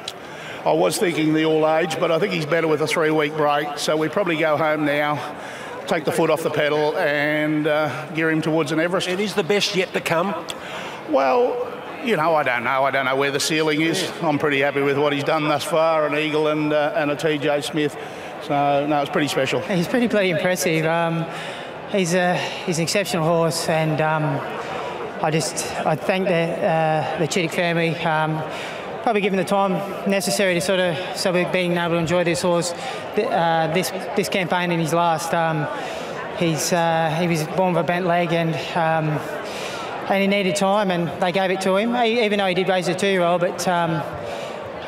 I 0.65 0.73
was 0.73 0.99
thinking 0.99 1.35
the 1.35 1.47
all 1.47 1.69
age, 1.69 1.99
but 1.99 2.13
I 2.13 2.21
think 2.21 2.33
he's 2.33 2.47
better 2.47 2.69
with 2.69 2.81
a 2.81 2.87
three 2.87 3.11
week 3.11 3.37
break. 3.37 3.77
So 3.79 3.97
we 3.97 4.09
probably 4.09 4.37
go 4.37 4.57
home 4.57 4.85
now, 4.85 5.35
take 5.89 6.05
the 6.05 6.13
foot 6.13 6.31
off 6.31 6.45
the 6.45 6.51
pedal, 6.51 6.97
and 6.97 7.67
uh, 7.67 8.13
gear 8.13 8.31
him 8.31 8.41
towards 8.41 8.71
an 8.71 8.79
Everest. 8.79 9.09
it 9.09 9.19
is 9.19 9.35
the 9.35 9.43
best 9.43 9.75
yet 9.75 9.93
to 9.95 10.01
come. 10.01 10.33
Well, 11.11 11.75
you 12.05 12.17
know, 12.17 12.37
I 12.37 12.45
don't 12.45 12.63
know. 12.63 12.85
I 12.85 12.93
don't 12.93 13.05
know 13.05 13.17
where 13.17 13.33
the 13.33 13.41
ceiling 13.41 13.81
is. 13.81 14.09
I'm 14.23 14.39
pretty 14.39 14.61
happy 14.61 14.81
with 14.81 14.97
what 14.97 15.13
he's 15.13 15.25
done 15.25 15.49
thus 15.49 15.65
far, 15.65 16.07
an 16.07 16.17
Eagle 16.17 16.47
and, 16.47 16.73
uh, 16.73 16.93
and 16.95 17.11
a 17.11 17.17
TJ 17.17 17.65
Smith. 17.65 17.97
So, 18.49 18.87
no, 18.87 19.03
it's 19.03 19.11
pretty 19.11 19.29
special. 19.29 19.61
He's 19.61 19.87
pretty 19.87 20.07
bloody 20.07 20.31
impressive. 20.31 20.87
Um, 20.87 21.27
he's 21.93 22.15
a 22.15 22.35
he's 22.35 22.79
an 22.79 22.85
exceptional 22.85 23.27
horse, 23.27 23.69
and 23.69 24.01
um, 24.01 24.25
I 25.23 25.31
just 25.31 25.67
I 25.85 25.97
thank 25.97 26.29
the 26.29 26.33
uh, 26.35 27.19
the 27.19 27.29
Chittick 27.29 27.53
family. 27.53 27.95
Um, 27.97 28.43
probably 29.03 29.21
given 29.21 29.37
the 29.37 29.45
time 29.45 29.73
necessary 30.11 30.55
to 30.55 30.63
sort 30.63 30.81
of 30.81 30.97
so 31.15 31.31
been 31.31 31.77
able 31.77 31.91
to 31.91 31.97
enjoy 31.97 32.25
this 32.25 32.41
horse, 32.41 32.73
uh, 32.73 33.71
this 33.75 33.91
this 34.17 34.31
campaign 34.31 34.73
in 34.73 34.81
his 34.81 34.95
last. 34.95 35.35
Um, 35.35 35.69
he's 36.39 36.73
uh, 36.73 37.15
he 37.21 37.29
was 37.29 37.45
born 37.49 37.75
with 37.75 37.85
a 37.85 37.87
bent 37.87 38.07
leg 38.07 38.33
and. 38.33 38.55
Um, 38.75 39.21
and 40.11 40.23
he 40.23 40.27
needed 40.27 40.57
time, 40.57 40.91
and 40.91 41.07
they 41.21 41.33
gave 41.33 41.51
it 41.51 41.61
to 41.61 41.77
him. 41.77 41.95
Even 41.95 42.39
though 42.39 42.47
he 42.47 42.55
did 42.55 42.67
race 42.67 42.89
a 42.89 42.95
two-year-old, 42.95 43.43
but 43.43 43.69
um, 43.69 44.03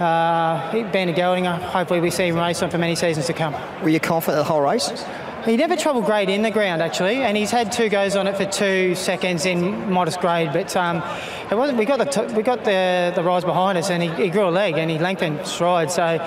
uh, 0.00 0.90
being 0.92 1.08
a 1.08 1.12
gelding, 1.12 1.44
hopefully 1.44 2.00
we 2.00 2.10
see 2.10 2.28
him 2.28 2.36
race 2.36 2.62
on 2.62 2.70
for 2.70 2.78
many 2.78 2.94
seasons 2.94 3.26
to 3.26 3.32
come. 3.32 3.54
Were 3.82 3.88
you 3.88 4.00
confident 4.00 4.38
the 4.38 4.44
whole 4.44 4.62
race? 4.62 5.04
He 5.44 5.56
never 5.56 5.74
travelled 5.74 6.04
great 6.04 6.28
in 6.28 6.42
the 6.42 6.50
ground 6.50 6.82
actually, 6.82 7.22
and 7.22 7.34
he's 7.34 7.50
had 7.50 7.72
two 7.72 7.88
goes 7.88 8.14
on 8.14 8.26
it 8.26 8.36
for 8.36 8.44
two 8.44 8.94
seconds 8.94 9.46
in 9.46 9.90
modest 9.90 10.20
grade. 10.20 10.50
But 10.52 10.76
um, 10.76 11.02
it 11.50 11.54
wasn't. 11.54 11.78
We 11.78 11.86
got 11.86 11.98
the 11.98 12.04
t- 12.04 12.34
we 12.34 12.42
got 12.42 12.64
the 12.64 13.12
the 13.14 13.22
rise 13.22 13.44
behind 13.44 13.78
us, 13.78 13.88
and 13.88 14.02
he, 14.02 14.10
he 14.10 14.28
grew 14.28 14.46
a 14.46 14.50
leg 14.50 14.76
and 14.76 14.90
he 14.90 14.98
lengthened 14.98 15.46
stride. 15.46 15.90
So, 15.90 16.18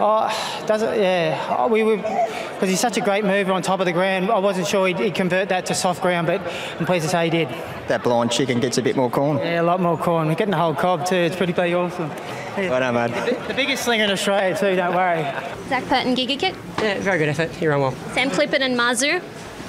oh, 0.00 0.64
does 0.66 0.82
it? 0.82 0.98
Yeah, 1.00 1.56
Oh, 1.58 1.68
we 1.68 1.82
were 1.82 1.96
because 1.96 2.68
he's 2.68 2.80
such 2.80 2.96
a 2.96 3.00
great 3.00 3.24
mover 3.24 3.52
on 3.52 3.62
top 3.62 3.80
of 3.80 3.86
the 3.86 3.92
ground. 3.92 4.30
I 4.30 4.38
wasn't 4.38 4.66
sure 4.66 4.86
he'd, 4.86 4.98
he'd 4.98 5.14
convert 5.14 5.48
that 5.50 5.66
to 5.66 5.74
soft 5.74 6.00
ground, 6.02 6.26
but 6.26 6.40
I'm 6.78 6.86
pleased 6.86 7.04
to 7.04 7.10
say 7.10 7.24
he 7.24 7.30
did. 7.30 7.48
That 7.88 8.02
blind 8.02 8.30
chicken 8.30 8.60
gets 8.60 8.78
a 8.78 8.82
bit 8.82 8.96
more 8.96 9.10
corn. 9.10 9.38
Yeah, 9.38 9.60
a 9.60 9.62
lot 9.62 9.80
more 9.80 9.98
corn. 9.98 10.28
We're 10.28 10.34
getting 10.34 10.52
the 10.52 10.56
whole 10.58 10.74
cob 10.74 11.06
too. 11.06 11.16
It's 11.16 11.36
pretty 11.36 11.52
bloody 11.52 11.74
awesome. 11.74 12.08
Well 12.56 12.80
done, 12.80 12.94
mate. 12.94 13.48
The 13.48 13.54
biggest 13.54 13.84
slinger 13.84 14.04
in 14.04 14.10
Australia 14.10 14.56
too. 14.56 14.76
Don't 14.76 14.94
worry. 14.94 15.22
Zac 15.68 15.84
Purton, 15.84 16.14
Giga 16.14 16.38
Kick, 16.38 16.54
Yeah, 16.78 17.00
very 17.00 17.18
good 17.18 17.28
effort. 17.28 17.50
He 17.50 17.66
ran 17.66 17.80
well. 17.80 17.92
Sam 18.14 18.30
Clipperton 18.30 18.60
and 18.60 18.78
Mazu. 18.78 19.16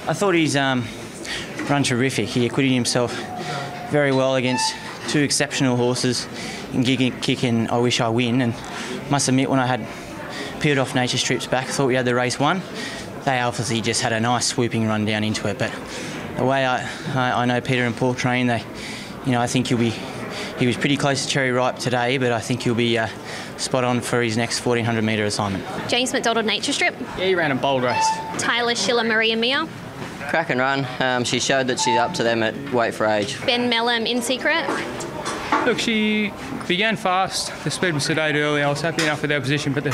I 0.08 0.12
thought 0.12 0.34
he's 0.34 0.54
um, 0.56 0.84
run 1.68 1.82
terrific. 1.82 2.28
He 2.28 2.46
acquitted 2.46 2.70
himself 2.72 3.12
very 3.90 4.12
well 4.12 4.36
against 4.36 4.74
two 5.08 5.20
exceptional 5.20 5.76
horses 5.76 6.28
in 6.72 6.82
Gig 6.82 7.20
Kick 7.22 7.42
and 7.44 7.68
I 7.68 7.78
Wish 7.78 8.00
I 8.00 8.08
Win. 8.08 8.40
And 8.40 8.54
must 9.10 9.28
admit, 9.28 9.50
when 9.50 9.58
I 9.58 9.66
had 9.66 9.80
peeled 10.60 10.78
off 10.78 10.94
Nature 10.94 11.18
Strips 11.18 11.46
back, 11.46 11.68
I 11.68 11.70
thought 11.72 11.86
we 11.86 11.94
had 11.94 12.04
the 12.04 12.14
race 12.14 12.38
won. 12.38 12.62
They 13.24 13.40
obviously 13.40 13.80
just 13.80 14.02
had 14.02 14.12
a 14.12 14.20
nice 14.20 14.46
swooping 14.46 14.86
run 14.86 15.04
down 15.04 15.24
into 15.24 15.48
it. 15.48 15.58
But 15.58 15.72
the 16.36 16.44
way 16.44 16.64
I, 16.64 16.82
I, 17.14 17.42
I 17.42 17.44
know 17.44 17.60
Peter 17.60 17.84
and 17.84 17.96
Paul 17.96 18.14
train, 18.14 18.46
they, 18.46 18.62
you 19.24 19.32
know, 19.32 19.40
I 19.40 19.46
think 19.46 19.68
he'll 19.68 19.78
be. 19.78 19.92
He 20.58 20.66
was 20.66 20.76
pretty 20.76 20.96
close 20.96 21.24
to 21.24 21.28
Cherry 21.28 21.52
Ripe 21.52 21.78
today, 21.78 22.16
but 22.16 22.32
I 22.32 22.40
think 22.40 22.62
he'll 22.62 22.74
be 22.74 22.96
uh, 22.96 23.08
spot 23.58 23.84
on 23.84 24.00
for 24.00 24.22
his 24.22 24.38
next 24.38 24.64
1400 24.64 25.02
metre 25.04 25.24
assignment. 25.24 25.64
James 25.88 26.12
McDonald 26.14 26.46
Nature 26.46 26.72
Strip, 26.72 26.94
Yeah, 27.18 27.26
he 27.26 27.34
ran 27.34 27.52
a 27.52 27.54
bold 27.56 27.82
race. 27.82 28.06
Tyler 28.38 28.74
Schiller 28.74 29.04
Maria 29.04 29.36
Mia, 29.36 29.68
Crack 30.28 30.48
and 30.50 30.58
run. 30.58 30.86
Um, 30.98 31.24
she 31.24 31.40
showed 31.40 31.66
that 31.68 31.78
she's 31.78 31.98
up 31.98 32.14
to 32.14 32.22
them 32.22 32.42
at 32.42 32.54
weight 32.72 32.94
for 32.94 33.06
age. 33.06 33.38
Ben 33.44 33.70
Melham 33.70 34.06
in 34.08 34.22
secret, 34.22 34.66
Look, 35.66 35.78
she 35.78 36.32
began 36.68 36.96
fast. 36.96 37.52
The 37.64 37.70
speed 37.70 37.94
was 37.94 38.04
sedate 38.04 38.34
early. 38.36 38.62
I 38.62 38.68
was 38.68 38.80
happy 38.80 39.02
enough 39.04 39.22
with 39.22 39.30
her 39.30 39.40
position, 39.40 39.72
but 39.72 39.84
the 39.84 39.92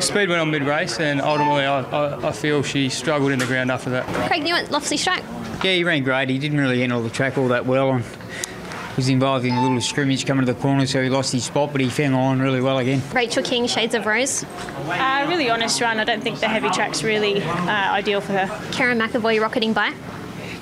speed 0.00 0.28
went 0.28 0.40
on 0.40 0.50
mid 0.50 0.62
race, 0.62 0.98
and 1.00 1.20
ultimately, 1.20 1.64
I, 1.64 1.80
I, 1.82 2.28
I 2.28 2.32
feel 2.32 2.62
she 2.62 2.88
struggled 2.88 3.32
in 3.32 3.38
the 3.38 3.46
ground 3.46 3.70
after 3.70 3.90
that. 3.90 4.06
Craig 4.28 4.42
Newitt, 4.42 4.70
Lofty 4.70 4.96
Strike, 4.96 5.22
Yeah, 5.62 5.72
he 5.72 5.84
ran 5.84 6.02
great. 6.02 6.28
He 6.30 6.38
didn't 6.38 6.58
really 6.58 6.80
handle 6.80 7.02
the 7.02 7.10
track 7.10 7.36
all 7.38 7.48
that 7.48 7.66
well 7.66 7.90
and 7.92 8.04
was 8.96 9.08
involved 9.08 9.44
in 9.44 9.52
a 9.52 9.60
little 9.62 9.80
scrimmage 9.80 10.24
coming 10.24 10.46
to 10.46 10.52
the 10.52 10.60
corner, 10.60 10.86
so 10.86 11.02
he 11.02 11.08
lost 11.08 11.32
his 11.32 11.44
spot, 11.44 11.72
but 11.72 11.80
he 11.80 11.88
found 11.90 12.14
the 12.14 12.18
line 12.18 12.38
really 12.38 12.60
well 12.60 12.78
again. 12.78 13.02
Rachel 13.12 13.42
King, 13.42 13.66
Shades 13.66 13.92
of 13.94 14.06
Rose, 14.06 14.44
Uh, 14.44 15.26
really 15.28 15.50
honest 15.50 15.80
run. 15.80 15.98
I 15.98 16.04
don't 16.04 16.22
think 16.22 16.38
the 16.38 16.46
heavy 16.48 16.70
track's 16.70 17.02
really 17.02 17.42
uh, 17.42 17.68
ideal 17.92 18.20
for 18.20 18.32
her. 18.34 18.46
Kerrin 18.70 19.00
McEvoy 19.00 19.40
rocketing 19.40 19.72
by, 19.72 19.92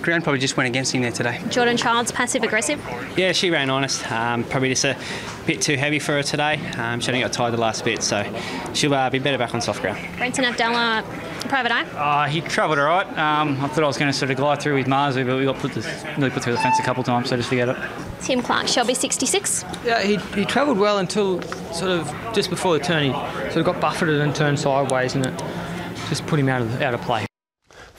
Ground 0.03 0.25
probably 0.25 0.41
just 0.41 0.57
went 0.57 0.69
against 0.69 0.93
him 0.95 1.03
there 1.03 1.13
today. 1.13 1.41
Jordan 1.49 1.77
Childs 1.77 2.11
Passive 2.13 2.43
Aggressive, 2.43 2.81
Yeah, 3.17 3.33
she 3.33 3.51
ran 3.51 3.71
honest. 3.71 4.11
Um, 4.11 4.45
probably 4.45 4.69
just 4.71 4.85
a 4.85 4.97
bit 5.47 5.63
too 5.63 5.77
heavy 5.77 5.99
for 5.99 6.13
her 6.13 6.23
today. 6.23 6.57
Um, 6.77 7.01
she 7.01 7.09
only 7.09 7.21
got 7.23 7.33
tired 7.33 7.53
the 7.53 7.59
last 7.59 7.85
bit, 7.85 8.03
so 8.03 8.25
she'll 8.75 8.93
uh, 8.95 9.09
be 9.11 9.19
better 9.21 9.39
back 9.39 9.55
on 9.55 9.61
soft 9.61 9.81
ground. 9.81 9.99
Brenton 10.17 10.45
Avdulla, 10.45 11.05
Private 11.49 11.73
Eye, 11.73 11.85
Uh, 12.25 12.29
he 12.29 12.41
travelled 12.41 12.79
all 12.79 12.87
right. 12.87 13.07
Um, 13.19 13.61
I 13.63 13.69
thought 13.69 13.85
I 13.85 13.87
was 13.87 13.97
going 13.99 14.11
to 14.11 14.17
sort 14.17 14.31
of 14.31 14.37
glide 14.37 14.61
through 14.61 14.75
with 14.75 14.87
Mazu, 14.87 15.27
but 15.27 15.37
we 15.39 15.45
got 15.45 15.57
put 15.57 15.73
the, 15.73 15.81
nearly 16.19 16.31
put 16.31 16.43
through 16.45 16.55
the 16.55 16.59
fence 16.61 16.79
a 16.79 16.83
couple 16.83 17.01
of 17.03 17.07
times, 17.07 17.29
so 17.29 17.37
just 17.37 17.49
forget 17.49 17.69
it. 17.69 17.77
Tim 18.21 18.43
Clark, 18.43 18.69
Shelby 18.69 18.95
66, 18.95 19.65
Yeah, 19.85 20.03
he, 20.03 20.17
he 20.35 20.45
travelled 20.45 20.79
well 20.79 20.99
until 20.99 21.41
sort 21.73 21.91
of 21.91 22.13
just 22.35 22.51
before 22.51 22.79
the 22.79 22.85
turn. 22.85 23.05
He 23.05 23.11
sort 23.13 23.57
of 23.59 23.65
got 23.65 23.81
buffeted 23.81 24.21
and 24.21 24.35
turned 24.35 24.59
sideways, 24.59 25.15
and 25.15 25.27
it 25.27 25.43
just 26.09 26.27
put 26.27 26.39
him 26.39 26.49
out 26.49 26.63
of 26.63 26.83
out 26.83 26.95
of 26.95 27.01
play. 27.03 27.27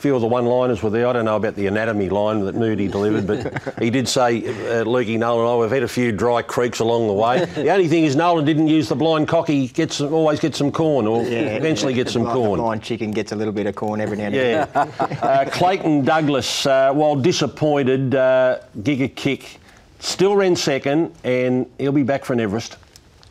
Few 0.04 0.14
of 0.14 0.20
the 0.20 0.26
one-liners 0.26 0.82
were 0.82 0.90
there. 0.90 1.06
I 1.06 1.14
don't 1.14 1.24
know 1.24 1.36
about 1.36 1.54
the 1.54 1.66
anatomy 1.66 2.10
line 2.10 2.44
that 2.44 2.54
Moody 2.54 2.88
delivered, 2.88 3.26
but 3.26 3.78
he 3.82 3.88
did 3.88 4.06
say, 4.06 4.44
uh, 4.44 4.84
Lukey 4.84 5.18
Nolan, 5.18 5.46
oh, 5.46 5.60
we've 5.62 5.70
had 5.70 5.82
a 5.82 5.88
few 5.88 6.12
dry 6.12 6.42
creeks 6.42 6.80
along 6.80 7.06
the 7.06 7.14
way. 7.14 7.46
the 7.46 7.70
only 7.70 7.88
thing 7.88 8.04
is 8.04 8.14
Nolan 8.14 8.44
didn't 8.44 8.68
use 8.68 8.90
the 8.90 8.96
blind 8.96 9.28
cocky. 9.28 9.68
Gets 9.68 10.02
always 10.02 10.40
gets 10.40 10.58
some 10.58 10.70
corn, 10.70 11.06
or 11.06 11.22
eventually 11.24 11.94
gets 11.94 12.12
some 12.12 12.24
like 12.24 12.34
corn. 12.34 12.58
The 12.58 12.64
blind 12.64 12.82
chicken 12.82 13.12
gets 13.12 13.32
a 13.32 13.36
little 13.36 13.54
bit 13.54 13.66
of 13.66 13.76
corn 13.76 13.98
every 14.02 14.18
now 14.18 14.24
and 14.24 14.34
then. 14.34 14.68
Yeah. 14.74 14.80
uh, 15.22 15.48
Clayton 15.48 16.04
Douglas, 16.04 16.66
uh, 16.66 16.92
while 16.92 17.16
disappointed, 17.16 18.14
uh, 18.14 18.58
Giga 18.80 19.14
Kick 19.14 19.58
still 20.00 20.36
ran 20.36 20.54
second, 20.54 21.14
and 21.24 21.64
he'll 21.78 21.92
be 21.92 22.02
back 22.02 22.26
for 22.26 22.34
an 22.34 22.40
Everest. 22.40 22.76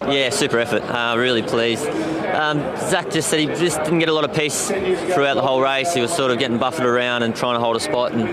Yeah, 0.02 0.32
super 0.32 0.58
effort. 0.58 0.82
Uh, 0.82 1.16
really 1.20 1.44
pleased. 1.44 1.88
Um, 2.34 2.60
Zach 2.78 3.12
just 3.12 3.30
said 3.30 3.40
he 3.40 3.46
just 3.46 3.78
didn't 3.84 4.00
get 4.00 4.10
a 4.10 4.14
lot 4.14 4.24
of 4.24 4.36
peace 4.36 4.68
throughout 4.68 5.36
the 5.36 5.42
whole 5.42 5.62
race. 5.62 5.94
He 5.94 6.02
was 6.02 6.12
sort 6.14 6.32
of 6.32 6.40
getting 6.40 6.58
buffeted 6.58 6.88
around 6.88 7.24
and 7.24 7.36
trying 7.36 7.56
to 7.56 7.60
hold 7.60 7.76
a 7.76 7.80
spot. 7.80 8.12
And 8.12 8.24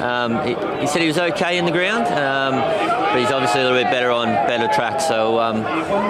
um, 0.00 0.46
he, 0.46 0.80
he 0.80 0.86
said 0.86 1.02
he 1.02 1.08
was 1.08 1.18
okay 1.18 1.58
in 1.58 1.64
the 1.64 1.72
ground, 1.72 2.06
um, 2.06 2.54
but 3.10 3.20
he's 3.20 3.30
obviously 3.30 3.60
a 3.60 3.64
little 3.64 3.78
bit 3.78 3.90
better 3.90 4.10
on 4.10 4.26
better 4.46 4.72
tracks. 4.72 5.06
So 5.06 5.38
um, 5.40 5.58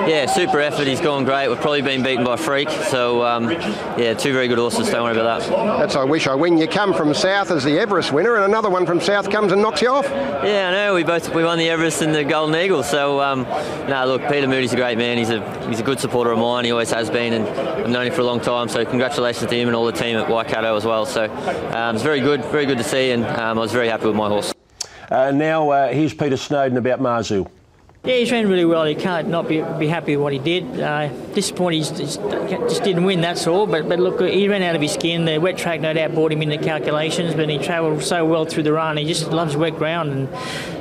yeah, 0.09 0.27
super 0.27 0.61
effort. 0.61 0.87
He's 0.87 1.01
gone 1.01 1.25
great. 1.25 1.49
We've 1.49 1.61
probably 1.61 1.83
been 1.83 2.03
beaten 2.03 2.25
by 2.25 2.37
Freak. 2.37 2.71
So 2.71 3.25
um, 3.25 3.51
yeah, 3.51 4.15
two 4.15 4.33
very 4.33 4.49
good 4.49 4.59
horses. 4.59 4.89
Don't 4.91 5.05
worry 5.05 5.19
about 5.19 5.41
that. 5.41 5.79
That's 5.79 5.97
I 5.97 6.05
wish 6.05 6.27
I 6.27 6.35
win. 6.35 6.59
You 6.59 6.67
come 6.67 6.93
from 6.93 7.15
South 7.15 7.51
as 7.51 7.65
the 7.65 7.79
Everest 7.79 8.13
winner, 8.13 8.37
and 8.37 8.45
another 8.45 8.71
one 8.71 8.87
from 8.87 9.01
South 9.01 9.31
comes 9.31 9.53
and 9.53 9.63
knocks 9.63 9.81
you 9.83 9.91
off. 9.91 10.07
Yeah, 10.07 10.69
I 10.69 10.71
know. 10.73 10.95
We 10.95 11.05
both 11.05 11.35
we 11.35 11.45
won 11.45 11.59
the 11.59 11.69
Everest 11.69 12.03
and 12.03 12.15
the 12.15 12.25
Golden 12.25 12.55
Eagle. 12.57 12.83
So 12.83 13.21
um, 13.21 13.43
no, 13.89 14.05
look, 14.07 14.23
Peter 14.29 14.47
Moody's 14.49 14.73
a 14.73 14.77
great 14.77 14.99
man. 14.99 15.19
He's 15.19 15.31
a 15.31 15.69
he's 15.69 15.81
a 15.81 15.85
good 15.85 16.01
supporter 16.01 16.33
of 16.33 16.39
mine. 16.39 16.65
He 16.65 16.73
always 16.73 16.91
has 16.91 17.11
been, 17.11 17.33
and 17.33 17.49
I've 17.49 17.91
known 17.91 18.07
him 18.07 18.13
for 18.13 18.23
a 18.23 18.25
long 18.25 18.41
time. 18.41 18.69
So 18.69 18.85
congratulations 18.85 19.49
to 19.49 19.57
him 19.57 19.69
and 19.69 19.77
all 19.77 19.87
the 19.87 19.93
team 19.93 20.17
at 20.17 20.29
Waikato 20.29 20.77
as 20.77 20.85
well. 20.85 21.07
So 21.07 21.25
um, 21.25 21.95
it's 21.95 22.05
very 22.05 22.21
good, 22.21 22.45
very 22.47 22.67
good 22.67 22.79
to 22.79 22.85
see, 22.85 23.11
and 23.11 23.25
um, 23.25 23.59
I 23.59 23.61
was 23.61 23.73
very 23.73 23.89
happy 23.89 24.07
with 24.07 24.17
my 24.17 24.29
horse. 24.29 24.58
Uh, 25.11 25.31
now 25.31 25.71
uh, 25.71 25.88
here's 25.88 26.12
Peter 26.12 26.37
Snowden 26.37 26.77
about 26.77 27.01
Mazu. 27.01 27.49
Yeah, 28.05 28.14
he's 28.14 28.31
ran 28.31 28.49
really 28.49 28.64
well. 28.64 28.85
He 28.85 28.94
can't 28.94 29.29
not 29.29 29.49
be, 29.49 29.61
be 29.79 29.88
happy 29.88 30.16
with 30.16 30.23
what 30.23 30.33
he 30.33 30.38
did. 30.38 30.81
Uh, 30.81 31.09
disappointed 31.35 31.79
he 31.79 32.05
just, 32.05 32.21
just 32.21 32.85
didn't 32.85 33.05
win, 33.05 33.21
that's 33.21 33.47
all. 33.47 33.66
But 33.66 33.88
but 33.88 33.99
look, 33.99 34.21
he 34.21 34.49
ran 34.49 34.62
out 34.62 34.77
of 34.77 34.81
his 34.81 34.92
skin. 34.92 35.25
The 35.25 35.38
wet 35.38 35.59
track 35.59 35.81
no 35.81 35.92
doubt 35.92 36.14
brought 36.14 36.33
him 36.33 36.40
into 36.40 36.59
calculations, 36.59 37.35
but 37.35 37.49
he 37.49 37.59
travelled 37.59 38.03
so 38.03 38.25
well 38.25 38.44
through 38.44 38.62
the 38.62 38.73
run. 38.73 38.97
He 38.97 39.05
just 39.05 39.31
loves 39.31 39.57
wet 39.57 39.77
ground. 39.77 40.12
And 40.12 40.29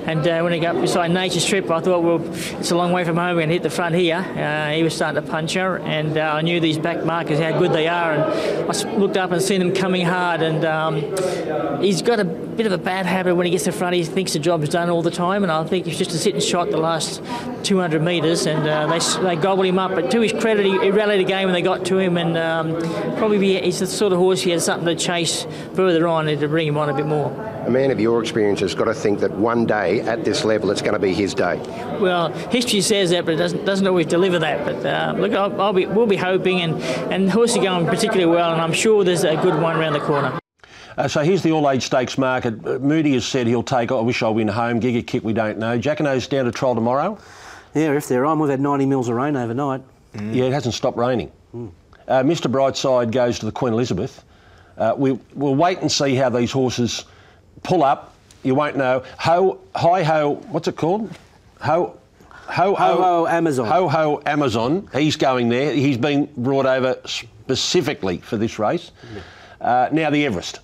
and 0.08 0.26
uh, 0.26 0.40
when 0.40 0.54
he 0.54 0.60
got 0.60 0.80
beside 0.80 1.12
Nature 1.12 1.42
Strip, 1.42 1.70
I 1.70 1.82
thought, 1.82 2.02
well, 2.02 2.24
it's 2.34 2.72
a 2.72 2.78
long 2.78 2.94
way 2.94 3.04
from 3.04 3.18
home. 3.18 3.36
We're 3.36 3.42
going 3.42 3.50
to 3.50 3.56
hit 3.56 3.64
the 3.64 3.70
front 3.70 3.94
here. 3.94 4.16
Uh, 4.16 4.72
he 4.72 4.82
was 4.82 4.96
starting 4.96 5.22
to 5.22 5.30
punch 5.30 5.54
her, 5.56 5.80
and 5.80 6.18
uh, 6.18 6.22
I 6.22 6.42
knew 6.44 6.62
these 6.62 6.78
back 6.78 7.04
markers, 7.04 7.40
how 7.40 7.60
good 7.60 7.74
they 7.74 7.90
are. 7.90 8.14
And 8.14 8.72
I 8.72 8.98
looked 8.98 9.18
up 9.18 9.32
and 9.32 9.42
seen 9.42 9.60
them 9.60 9.74
coming 9.74 10.06
hard. 10.06 10.42
And 10.42 10.64
um, 10.64 11.82
he's 11.82 12.02
got 12.02 12.22
a 12.22 12.24
bit 12.24 12.66
of 12.66 12.72
a 12.72 12.78
bad 12.78 13.06
habit 13.06 13.36
when 13.36 13.48
he 13.48 13.52
gets 13.52 13.66
to 13.66 13.74
front. 13.74 13.96
He 13.96 14.06
thinks 14.06 14.32
the 14.32 14.40
job's 14.40 14.70
done 14.70 14.90
all 14.90 15.02
the 15.02 15.12
time, 15.12 15.44
and 15.44 15.52
I 15.52 15.66
think 15.66 15.88
it's 15.88 15.98
just 15.98 16.12
a 16.12 16.18
sit 16.18 16.36
and 16.36 16.42
shot 16.42 16.72
the 16.72 16.78
last 16.78 17.22
200 17.64 18.02
metres, 18.02 18.46
and 18.46 18.66
uh, 18.66 18.88
they, 18.88 19.00
they 19.24 19.36
gobbled 19.36 19.66
him 19.66 19.78
up. 19.78 19.92
But 19.94 20.10
to 20.12 20.22
his 20.22 20.32
credit, 20.32 20.66
he, 20.66 20.80
he 20.80 20.90
rallied 20.90 21.20
again 21.20 21.48
when 21.48 21.54
they 21.54 21.62
got 21.62 21.86
to 21.88 21.98
him, 21.98 22.16
and 22.16 22.38
um, 22.38 22.80
probably 23.18 23.60
he's 23.60 23.80
the 23.80 23.88
sort 23.88 24.14
of 24.14 24.20
horse 24.20 24.40
he 24.40 24.52
has 24.52 24.64
something 24.64 24.88
to 24.88 24.96
chase 24.96 25.46
further 25.74 26.08
on 26.08 26.30
and 26.30 26.40
to 26.40 26.48
bring 26.48 26.66
him 26.66 26.78
on 26.78 26.88
a 26.88 26.94
bit 26.94 27.06
more. 27.06 27.57
A 27.68 27.70
man 27.70 27.92
of 27.92 28.00
your 28.00 28.22
experience 28.22 28.62
has 28.62 28.74
got 28.74 28.86
to 28.86 28.94
think 28.94 29.20
that 29.20 29.30
one 29.30 29.66
day 29.66 30.00
at 30.00 30.24
this 30.24 30.46
level 30.46 30.72
it's 30.72 30.82
going 30.82 30.94
to 30.94 31.00
be 31.00 31.14
his 31.14 31.34
day. 31.34 31.58
Well, 32.00 32.32
history 32.50 32.80
says 32.80 33.10
that, 33.10 33.26
but 33.26 33.34
it 33.34 33.38
doesn't, 33.38 33.66
doesn't 33.66 33.86
always 33.86 34.06
deliver 34.06 34.40
that. 34.40 34.64
But 34.66 34.86
uh, 34.86 35.14
look, 35.20 35.34
I'll, 35.34 35.62
I'll 35.62 35.74
be, 35.74 35.86
we'll 35.86 36.08
be 36.08 36.16
hoping, 36.16 36.62
and, 36.62 36.82
and 37.12 37.28
the 37.28 37.32
horse 37.34 37.58
are 37.58 37.62
going 37.62 37.86
particularly 37.86 38.26
well, 38.26 38.54
and 38.54 38.62
I'm 38.62 38.72
sure 38.72 39.04
there's 39.04 39.26
a 39.26 39.36
good 39.36 39.62
one 39.62 39.76
around 39.76 39.92
the 39.92 40.00
corner. 40.00 40.40
Uh, 40.98 41.10
so 41.10 41.22
here's 41.24 41.44
the 41.44 41.52
all-age 41.52 41.84
stakes 41.84 42.18
market. 42.18 42.66
Uh, 42.66 42.80
Moody 42.80 43.12
has 43.16 43.26
said 43.26 43.48
he'll 43.48 43.64
take. 43.64 43.92
I 43.92 44.00
wish 44.00 44.24
I 44.24 44.30
win 44.30 44.48
home. 44.48 44.80
Giga 44.80 45.06
Kick, 45.06 45.26
we 45.26 45.34
don't 45.34 45.58
know. 45.58 45.78
Jackano's 45.78 46.26
down 46.26 46.46
to 46.46 46.54
trial 46.54 46.74
tomorrow. 46.74 47.20
Yeah, 47.76 47.92
if 47.98 48.08
they're 48.08 48.26
on, 48.26 48.40
we've 48.40 48.50
had 48.50 48.62
90 48.62 48.86
mils 48.86 49.10
of 49.10 49.16
rain 49.18 49.36
overnight. 49.36 49.82
Yeah, 50.16 50.46
it 50.46 50.54
hasn't 50.54 50.74
stopped 50.74 50.98
raining. 50.98 51.34
Uh, 51.54 52.24
Mr. 52.24 52.50
Brightside 52.50 53.12
goes 53.12 53.40
to 53.40 53.46
the 53.46 53.52
Queen 53.52 53.74
Elizabeth. 53.74 54.24
Uh, 54.78 54.96
we, 54.98 55.20
we'll 55.36 55.56
wait 55.56 55.80
and 55.80 55.92
see 55.92 56.16
how 56.16 56.30
these 56.30 56.54
horses 56.54 57.04
pull 57.68 57.84
up. 57.84 58.14
You 58.44 58.56
won't 58.56 58.78
know. 58.78 59.04
Ho, 59.20 59.60
hi 59.76 60.02
ho, 60.02 60.36
what's 60.52 60.70
it 60.70 60.78
called? 60.78 61.12
Ho, 61.60 62.00
ho, 62.30 62.76
ho, 62.76 62.76
Ho-Ho 62.76 63.28
Amazon. 63.28 63.68
Ho 63.68 63.90
ho 63.90 64.22
Amazon. 64.26 64.90
He's 64.94 65.18
going 65.18 65.50
there. 65.50 65.74
He's 65.74 65.98
been 65.98 66.30
brought 66.38 66.66
over 66.66 66.98
specifically 67.06 68.20
for 68.20 68.38
this 68.38 68.58
race. 68.58 68.92
Uh, 69.60 69.90
now 69.92 70.10
the 70.10 70.26
Everest. 70.26 70.62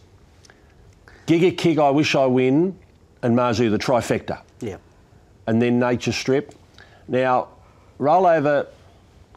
Giga 1.28 1.58
Kick, 1.58 1.78
I 1.78 1.90
wish 1.90 2.16
I 2.16 2.26
win, 2.26 2.78
and 3.22 3.36
Mazu 3.36 3.70
the 3.70 3.78
trifecta. 3.78 4.42
Yeah. 4.62 4.78
And 5.48 5.62
then 5.62 5.80
Nature 5.80 6.14
Strip. 6.14 6.56
Now, 7.10 7.50
roll 7.98 8.26
over. 8.26 8.68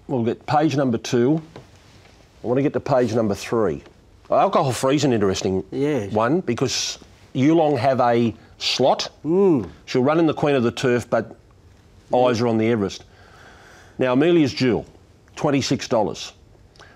We'll 0.07 0.25
get 0.25 0.47
page 0.47 0.77
number 0.77 0.99
two. 0.99 1.43
I 2.45 2.47
want 2.47 2.59
to 2.59 2.63
get 2.63 2.75
to 2.75 2.81
page 2.81 3.13
number 3.13 3.35
three. 3.35 3.83
Alcohol 4.31 4.71
free 4.71 4.95
is 4.97 5.05
an 5.05 5.13
interesting 5.13 5.63
one 6.13 6.41
because 6.41 6.99
Yulong 7.37 7.79
have 7.79 8.01
a 8.01 8.35
slot. 8.59 9.05
Hmm. 9.23 9.65
She'll 9.85 10.03
run 10.03 10.19
in 10.19 10.27
the 10.27 10.35
Queen 10.35 10.55
of 10.55 10.63
the 10.63 10.71
Turf, 10.73 11.09
but 11.09 11.37
eyes 12.15 12.41
are 12.41 12.49
on 12.49 12.59
the 12.59 12.69
Everest. 12.69 13.05
Now, 13.99 14.15
Amelia's 14.15 14.53
Jewel, 14.53 14.87
$26. 15.37 16.33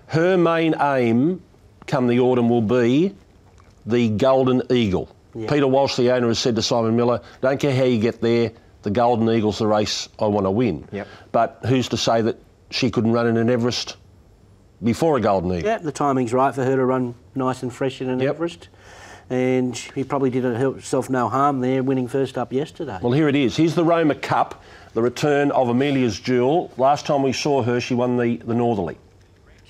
Her 0.07 0.37
main 0.37 0.75
aim 0.81 1.41
come 1.87 2.07
the 2.07 2.19
autumn 2.19 2.49
will 2.49 2.61
be 2.61 3.15
the 3.85 4.09
Golden 4.09 4.61
Eagle. 4.71 5.15
Yeah. 5.33 5.49
Peter 5.49 5.67
Walsh, 5.67 5.95
the 5.95 6.11
owner, 6.11 6.27
has 6.27 6.39
said 6.39 6.55
to 6.55 6.61
Simon 6.61 6.95
Miller, 6.95 7.21
don't 7.41 7.59
care 7.59 7.73
how 7.75 7.83
you 7.83 7.99
get 7.99 8.21
there, 8.21 8.51
the 8.83 8.89
Golden 8.89 9.29
Eagle's 9.29 9.59
the 9.59 9.67
race 9.67 10.09
I 10.19 10.25
want 10.25 10.45
to 10.45 10.51
win. 10.51 10.87
Yep. 10.91 11.07
But 11.31 11.59
who's 11.65 11.87
to 11.89 11.97
say 11.97 12.21
that 12.21 12.37
she 12.69 12.89
couldn't 12.91 13.11
run 13.11 13.27
in 13.27 13.37
an 13.37 13.49
Everest 13.49 13.95
before 14.83 15.17
a 15.17 15.21
Golden 15.21 15.51
Eagle? 15.53 15.69
Yeah, 15.69 15.77
the 15.77 15.91
timing's 15.91 16.33
right 16.33 16.53
for 16.53 16.63
her 16.63 16.75
to 16.75 16.85
run 16.85 17.15
nice 17.35 17.63
and 17.63 17.73
fresh 17.73 18.01
in 18.01 18.09
an 18.09 18.21
Everest. 18.21 18.69
And 19.31 19.77
he 19.77 20.03
probably 20.03 20.29
did 20.29 20.43
herself 20.43 21.09
no 21.09 21.29
harm 21.29 21.61
there, 21.61 21.81
winning 21.83 22.09
first 22.09 22.37
up 22.37 22.51
yesterday. 22.51 22.99
Well, 23.01 23.13
here 23.13 23.29
it 23.29 23.35
is. 23.35 23.55
Here's 23.55 23.75
the 23.75 23.85
Roma 23.85 24.13
Cup, 24.13 24.61
the 24.93 25.01
return 25.01 25.51
of 25.51 25.69
Amelia's 25.69 26.19
Jewel. 26.19 26.69
Last 26.75 27.05
time 27.05 27.23
we 27.23 27.31
saw 27.31 27.63
her, 27.63 27.79
she 27.79 27.93
won 27.93 28.17
the, 28.17 28.35
the 28.35 28.53
Northerly. 28.53 28.97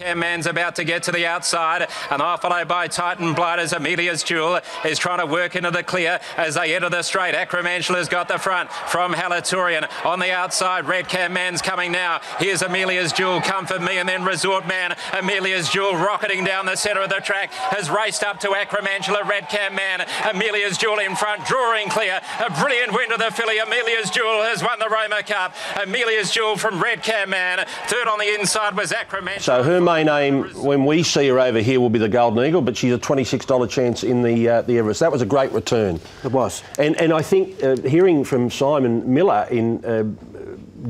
Man's 0.01 0.47
about 0.47 0.75
to 0.75 0.83
get 0.83 1.03
to 1.03 1.11
the 1.11 1.25
outside, 1.25 1.87
and 2.09 2.21
off 2.21 2.41
followed 2.41 2.67
by 2.67 2.87
Titan 2.87 3.33
Blood 3.33 3.59
as 3.59 3.71
Amelia's 3.71 4.23
Jewel 4.23 4.59
is 4.83 4.97
trying 4.97 5.19
to 5.19 5.25
work 5.25 5.55
into 5.55 5.69
the 5.69 5.83
clear 5.83 6.19
as 6.37 6.55
they 6.55 6.75
enter 6.75 6.89
the 6.89 7.03
straight. 7.03 7.35
Acromantula's 7.35 8.09
got 8.09 8.27
the 8.27 8.39
front 8.39 8.71
from 8.71 9.13
Halaturian 9.13 9.87
on 10.03 10.19
the 10.19 10.31
outside. 10.31 10.87
Red 10.87 11.07
Cam 11.07 11.33
Man's 11.33 11.61
coming 11.61 11.91
now. 11.91 12.19
Here's 12.39 12.61
Amelia's 12.61 13.13
Jewel, 13.13 13.41
Comfort 13.41 13.81
Me, 13.81 13.99
and 13.99 14.09
then 14.09 14.25
Resort 14.25 14.67
Man. 14.67 14.95
Amelia's 15.13 15.69
Jewel 15.69 15.93
rocketing 15.93 16.43
down 16.43 16.65
the 16.65 16.75
centre 16.75 17.01
of 17.01 17.09
the 17.09 17.21
track 17.23 17.53
has 17.53 17.89
raced 17.89 18.23
up 18.23 18.39
to 18.39 18.47
Acromantula. 18.49 19.27
Red 19.27 19.49
Cam 19.49 19.75
Man, 19.75 20.05
Amelia's 20.33 20.77
Jewel 20.77 20.99
in 20.99 21.15
front, 21.15 21.45
drawing 21.45 21.89
clear. 21.89 22.19
A 22.43 22.49
brilliant 22.59 22.93
win 22.93 23.09
to 23.09 23.17
the 23.17 23.31
filly. 23.31 23.59
Amelia's 23.59 24.09
Jewel 24.09 24.41
has 24.43 24.63
won 24.63 24.79
the 24.79 24.89
Roma 24.89 25.21
Cup. 25.21 25.53
Amelia's 25.81 26.31
Jewel 26.31 26.57
from 26.57 26.81
Red 26.81 27.03
Cam 27.03 27.29
Man. 27.29 27.65
Third 27.87 28.07
on 28.07 28.17
the 28.17 28.33
inside 28.33 28.75
was 28.75 28.91
Acromantula. 28.91 29.41
So 29.41 29.63
her 29.63 29.79
main 29.91 30.09
aim, 30.09 30.43
when 30.63 30.85
we 30.85 31.03
see 31.03 31.27
her 31.27 31.39
over 31.39 31.59
here, 31.59 31.79
will 31.79 31.89
be 31.89 31.99
the 31.99 32.09
Golden 32.09 32.43
Eagle, 32.45 32.61
but 32.61 32.77
she's 32.77 32.93
a 32.93 32.97
$26 32.97 33.69
chance 33.69 34.03
in 34.03 34.21
the 34.21 34.47
uh, 34.47 34.61
the 34.61 34.77
Everest. 34.77 34.99
That 35.01 35.11
was 35.11 35.21
a 35.21 35.25
great 35.25 35.51
return. 35.51 35.99
It 36.23 36.31
was. 36.31 36.63
And 36.79 36.95
and 36.95 37.13
I 37.13 37.21
think 37.21 37.63
uh, 37.63 37.75
hearing 37.77 38.23
from 38.23 38.49
Simon 38.49 39.13
Miller 39.13 39.47
in 39.51 39.83
uh, 39.83 40.03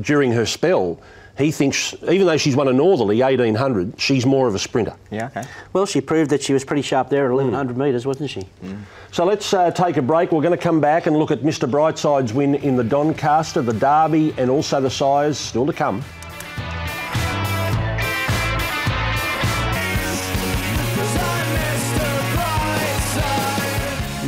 during 0.00 0.32
her 0.32 0.46
spell, 0.46 1.00
he 1.36 1.50
thinks 1.50 1.94
even 2.08 2.26
though 2.26 2.36
she's 2.36 2.54
won 2.54 2.68
a 2.68 2.72
Northerly 2.72 3.20
1800, 3.22 3.98
she's 3.98 4.24
more 4.26 4.46
of 4.48 4.54
a 4.54 4.58
sprinter. 4.58 4.94
Yeah, 5.10 5.26
okay. 5.26 5.44
Well, 5.72 5.86
she 5.86 6.00
proved 6.00 6.30
that 6.30 6.42
she 6.42 6.52
was 6.52 6.64
pretty 6.64 6.82
sharp 6.82 7.08
there 7.08 7.26
at 7.26 7.32
1100 7.32 7.76
metres, 7.76 8.06
wasn't 8.06 8.30
she? 8.30 8.46
So 9.10 9.24
let's 9.24 9.52
uh, 9.52 9.70
take 9.70 9.96
a 9.96 10.02
break. 10.02 10.30
We're 10.32 10.42
going 10.42 10.56
to 10.56 10.62
come 10.62 10.80
back 10.80 11.06
and 11.06 11.16
look 11.16 11.30
at 11.30 11.40
Mr. 11.40 11.70
Brightside's 11.70 12.32
win 12.32 12.54
in 12.56 12.76
the 12.76 12.84
Doncaster, 12.84 13.62
the 13.62 13.72
Derby, 13.72 14.34
and 14.38 14.50
also 14.50 14.80
the 14.80 14.90
Sires 14.90 15.38
still 15.38 15.66
to 15.66 15.72
come. 15.72 16.02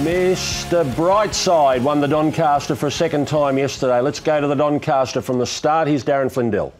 Mr. 0.05 0.85
Brightside 0.93 1.81
won 1.81 1.99
the 1.99 2.07
Doncaster 2.07 2.77
for 2.77 2.89
a 2.89 2.91
second 2.91 3.27
time 3.27 3.57
yesterday. 3.57 4.03
Let's 4.03 4.21
go 4.21 4.39
to 4.39 4.47
the 4.47 4.55
Doncaster 4.55 5.23
from 5.23 5.39
the 5.39 5.47
start. 5.47 5.89
Here's 5.89 6.05
Darren 6.05 6.31
Flindell. 6.31 6.75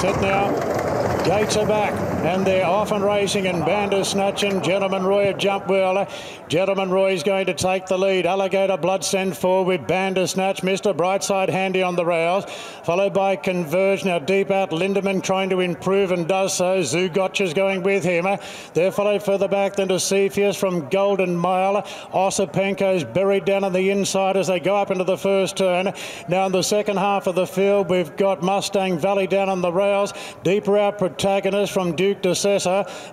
Set 0.00 0.18
now. 0.22 0.83
Gates 1.24 1.56
are 1.56 1.66
back. 1.66 1.94
and 2.24 2.46
they're 2.46 2.64
off 2.64 2.90
and 2.90 3.04
racing 3.04 3.44
in 3.44 3.60
Bandersnatch 3.64 4.44
and 4.44 4.64
Gentleman 4.64 5.04
Roy 5.04 5.28
a 5.28 5.34
jump 5.34 5.68
well. 5.68 6.08
Gentleman 6.48 6.90
Roy 6.90 7.12
is 7.12 7.22
going 7.22 7.46
to 7.46 7.54
take 7.54 7.84
the 7.86 7.98
lead. 7.98 8.24
Alligator 8.24 8.78
Blood 8.78 9.04
send 9.04 9.36
forward 9.36 9.66
with 9.66 9.86
Bandersnatch. 9.86 10.62
Mr. 10.62 10.96
Brightside 10.96 11.50
handy 11.50 11.82
on 11.82 11.96
the 11.96 12.04
rails, 12.04 12.46
followed 12.82 13.12
by 13.12 13.36
Converge. 13.36 14.06
Now 14.06 14.18
deep 14.18 14.50
out, 14.50 14.70
Lindemann 14.70 15.22
trying 15.22 15.50
to 15.50 15.60
improve 15.60 16.12
and 16.12 16.26
does 16.26 16.54
so. 16.54 16.80
Zougotcha's 16.80 17.52
going 17.52 17.82
with 17.82 18.04
him. 18.04 18.26
They're 18.72 18.92
followed 18.92 19.22
further 19.22 19.48
back 19.48 19.76
than 19.76 19.88
to 19.88 20.00
Cepheus 20.00 20.56
from 20.56 20.88
Golden 20.88 21.36
Mile. 21.36 21.82
Osipenko's 22.12 23.04
buried 23.04 23.44
down 23.44 23.64
on 23.64 23.74
the 23.74 23.90
inside 23.90 24.38
as 24.38 24.46
they 24.46 24.60
go 24.60 24.76
up 24.76 24.90
into 24.90 25.04
the 25.04 25.18
first 25.18 25.56
turn. 25.56 25.92
Now 26.28 26.46
in 26.46 26.52
the 26.52 26.62
second 26.62 26.96
half 26.96 27.26
of 27.26 27.34
the 27.34 27.46
field, 27.46 27.90
we've 27.90 28.16
got 28.16 28.42
Mustang 28.42 28.98
Valley 28.98 29.26
down 29.26 29.50
on 29.50 29.60
the 29.60 29.72
rails. 29.72 30.14
Deeper 30.42 30.78
out 30.78 30.98
protagonist 31.14 31.72
from 31.72 31.94
Duke 31.94 32.22
de. 32.22 32.34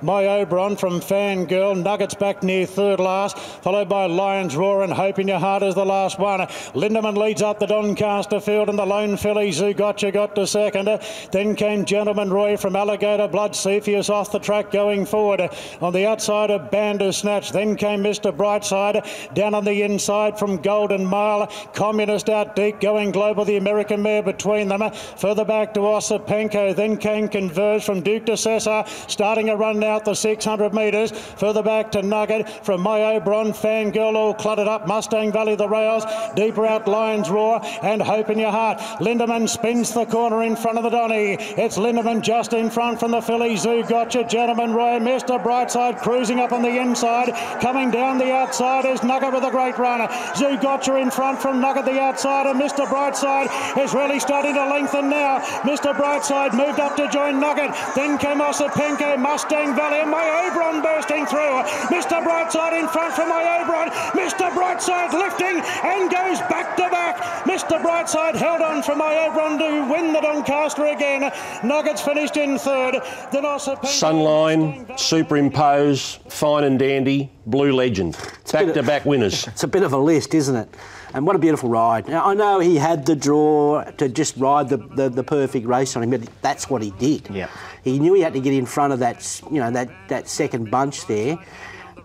My 0.02 0.26
Oberon 0.26 0.76
from 0.76 1.00
Fangirl. 1.00 1.82
Nuggets 1.82 2.16
back 2.16 2.42
near 2.42 2.66
third 2.66 3.00
last, 3.00 3.38
followed 3.38 3.90
by 3.90 4.08
Lions 4.08 4.56
Roar 4.56 4.82
and 4.82 4.92
Hope 4.92 5.20
in 5.20 5.28
Your 5.28 5.38
Heart 5.38 5.62
is 5.62 5.76
the 5.76 5.86
last 5.86 6.18
one. 6.18 6.40
Lindemann 6.74 7.16
leads 7.16 7.44
up 7.44 7.60
the 7.60 7.68
Doncaster 7.68 8.40
field 8.40 8.70
and 8.70 8.80
the 8.80 8.86
lone 8.86 9.18
filly 9.18 9.52
Zougotcha 9.52 10.12
got 10.12 10.34
to 10.36 10.48
second. 10.48 10.90
Then 11.32 11.56
came 11.56 11.86
Gentleman 11.86 12.32
Roy 12.32 12.58
from 12.58 12.76
Alligator 12.76 13.28
Blood. 13.28 13.56
Cepheus 13.56 14.10
off 14.10 14.32
the 14.32 14.40
track 14.40 14.72
going 14.72 15.06
forward. 15.06 15.50
On 15.80 15.94
the 15.94 16.08
outside 16.08 16.50
of 16.50 16.72
Bandersnatch. 16.72 17.52
Then 17.52 17.76
came 17.76 18.04
Mr. 18.04 18.36
Brightside. 18.36 19.06
Down 19.36 19.54
on 19.54 19.64
the 19.64 19.84
inside 19.84 20.40
from 20.40 20.58
Golden 20.58 21.06
Mile. 21.06 21.48
Communist 21.74 22.30
out 22.30 22.56
deep 22.56 22.80
going 22.80 23.12
global. 23.12 23.46
The 23.46 23.58
American 23.58 24.02
mare 24.02 24.24
between 24.24 24.70
them. 24.70 24.82
Further 25.18 25.46
back 25.46 25.76
to 25.76 25.82
Osipenko. 25.82 26.76
Then 26.76 26.98
came 26.98 27.28
Converge 27.28 27.91
from 27.92 28.00
Duke 28.00 28.24
de 28.24 28.38
Sessa. 28.38 28.88
Starting 29.10 29.50
a 29.50 29.56
run 29.58 29.84
out 29.84 30.06
the 30.06 30.14
600 30.14 30.74
metres. 30.74 31.12
Further 31.12 31.62
back 31.62 31.92
to 31.92 32.02
Nugget 32.02 32.48
from 32.66 32.80
My 32.80 33.04
Oberon. 33.16 33.52
Fangirl 33.52 34.16
all 34.16 34.34
cluttered 34.34 34.70
up. 34.70 34.88
Mustang 34.88 35.34
Valley 35.34 35.58
the 35.58 35.68
rails. 35.68 36.06
Deeper 36.34 36.66
out 36.66 36.88
Lions 36.88 37.30
Roar 37.30 37.60
and 37.84 38.02
Hope 38.02 38.30
in 38.30 38.40
Your 38.40 38.52
Heart. 38.52 38.78
Linderman 39.02 39.50
spins 39.50 39.94
the 39.94 40.06
corner 40.06 40.44
in 40.44 40.56
front 40.56 40.78
of 40.78 40.86
the 40.86 40.90
Donny. 40.90 41.36
It's 41.58 41.78
Linderman 41.78 42.22
just 42.22 42.54
in 42.54 42.70
front 42.70 42.98
from 42.98 43.12
the 43.12 43.20
filly. 43.20 43.56
Zougotcha. 43.56 44.30
Gentleman 44.30 44.74
Roy. 44.74 44.98
Mr. 45.00 45.44
Brightside 45.44 46.00
cruising 46.00 46.40
up 46.40 46.54
on 46.54 46.62
the 46.62 46.80
inside. 46.80 47.34
Coming 47.60 47.92
down 47.92 48.18
the 48.18 48.32
outside 48.32 48.86
is 48.86 49.04
Nugget 49.04 49.34
with 49.34 49.44
a 49.44 49.52
great 49.52 49.78
run. 49.78 50.08
Zougotcha 50.36 51.02
in 51.02 51.12
front 51.12 51.42
from 51.42 51.60
Nugget 51.60 51.84
the 51.84 52.00
outside 52.00 52.48
and 52.48 52.62
Mr. 52.62 52.86
Brightside 52.86 53.50
is 53.84 53.94
really 53.94 54.22
starting 54.22 54.54
to 54.54 54.66
lengthen 54.70 55.10
now. 55.10 55.40
Mr. 55.64 55.94
Brightside 55.94 56.54
moved 56.54 56.80
up 56.80 56.96
to 56.96 57.10
join 57.10 57.42
Nugget. 57.42 57.72
Then 57.96 58.18
came 58.18 58.40
Osipenko, 58.40 59.20
Mustang 59.20 59.76
Valley 59.76 60.02
and 60.02 60.10
my 60.12 60.48
Oberon 60.48 60.82
bursting 60.82 61.26
through. 61.26 61.64
Mr. 61.90 62.24
Brightside 62.24 62.80
in 62.80 62.88
front 62.88 63.14
for 63.14 63.26
my 63.26 63.44
Oberon. 63.62 63.90
Mr. 64.18 64.50
Brightside 64.52 65.14
lifting 65.14 65.62
and 65.84 66.10
goes 66.10 66.40
back 66.50 66.76
to 66.78 66.90
back. 66.90 67.18
Mr. 67.46 67.82
Brightside 67.82 68.36
held 68.36 68.62
on 68.62 68.84
for 68.84 68.96
my 68.96 69.16
Oberon 69.28 69.58
to 69.60 69.92
win 69.92 70.14
the 70.14 70.22
Doncaster 70.22 70.86
again. 70.86 71.32
Nuggets 71.64 72.02
finished 72.02 72.38
in 72.38 72.58
third. 72.58 72.96
Then 73.32 73.44
Osipenko. 73.44 73.86
Sunline, 73.86 75.00
superimpose, 75.00 76.20
fine 76.30 76.64
and 76.64 76.80
dandy, 76.80 77.32
blue 77.46 77.74
legend. 77.74 78.18
Back 78.52 78.74
to 78.74 78.84
back 78.84 79.06
winners. 79.06 79.48
It's 79.52 79.64
a 79.64 79.68
bit 79.68 79.84
of 79.84 79.94
a 79.94 79.98
list, 79.98 80.34
isn't 80.34 80.56
it? 80.56 80.70
And 81.14 81.26
what 81.28 81.36
a 81.36 81.40
beautiful 81.40 81.70
ride. 81.70 82.08
Now, 82.08 82.26
I 82.26 82.34
know 82.34 82.60
he 82.60 82.78
had 82.78 83.06
the 83.06 83.16
draw 83.16 83.84
to 83.84 84.08
just 84.08 84.38
ride 84.38 84.70
the, 84.70 84.78
the, 84.78 85.10
the 85.10 85.24
perfect 85.24 85.68
race 85.68 85.96
on 85.96 86.04
him, 86.04 86.10
but 86.12 86.22
that's 86.42 86.70
what 86.70 86.82
he 86.82 86.92
did. 86.92 87.30
Yeah. 87.30 87.50
He 87.84 88.00
knew 88.00 88.14
he 88.14 88.22
had 88.22 88.34
to 88.34 88.40
get 88.40 88.54
in 88.54 88.66
front 88.66 88.94
of 88.94 89.00
that, 89.00 89.42
you 89.52 89.60
know, 89.60 89.72
that, 89.72 89.90
that 90.10 90.28
second 90.28 90.70
bunch 90.70 91.08
there. 91.08 91.38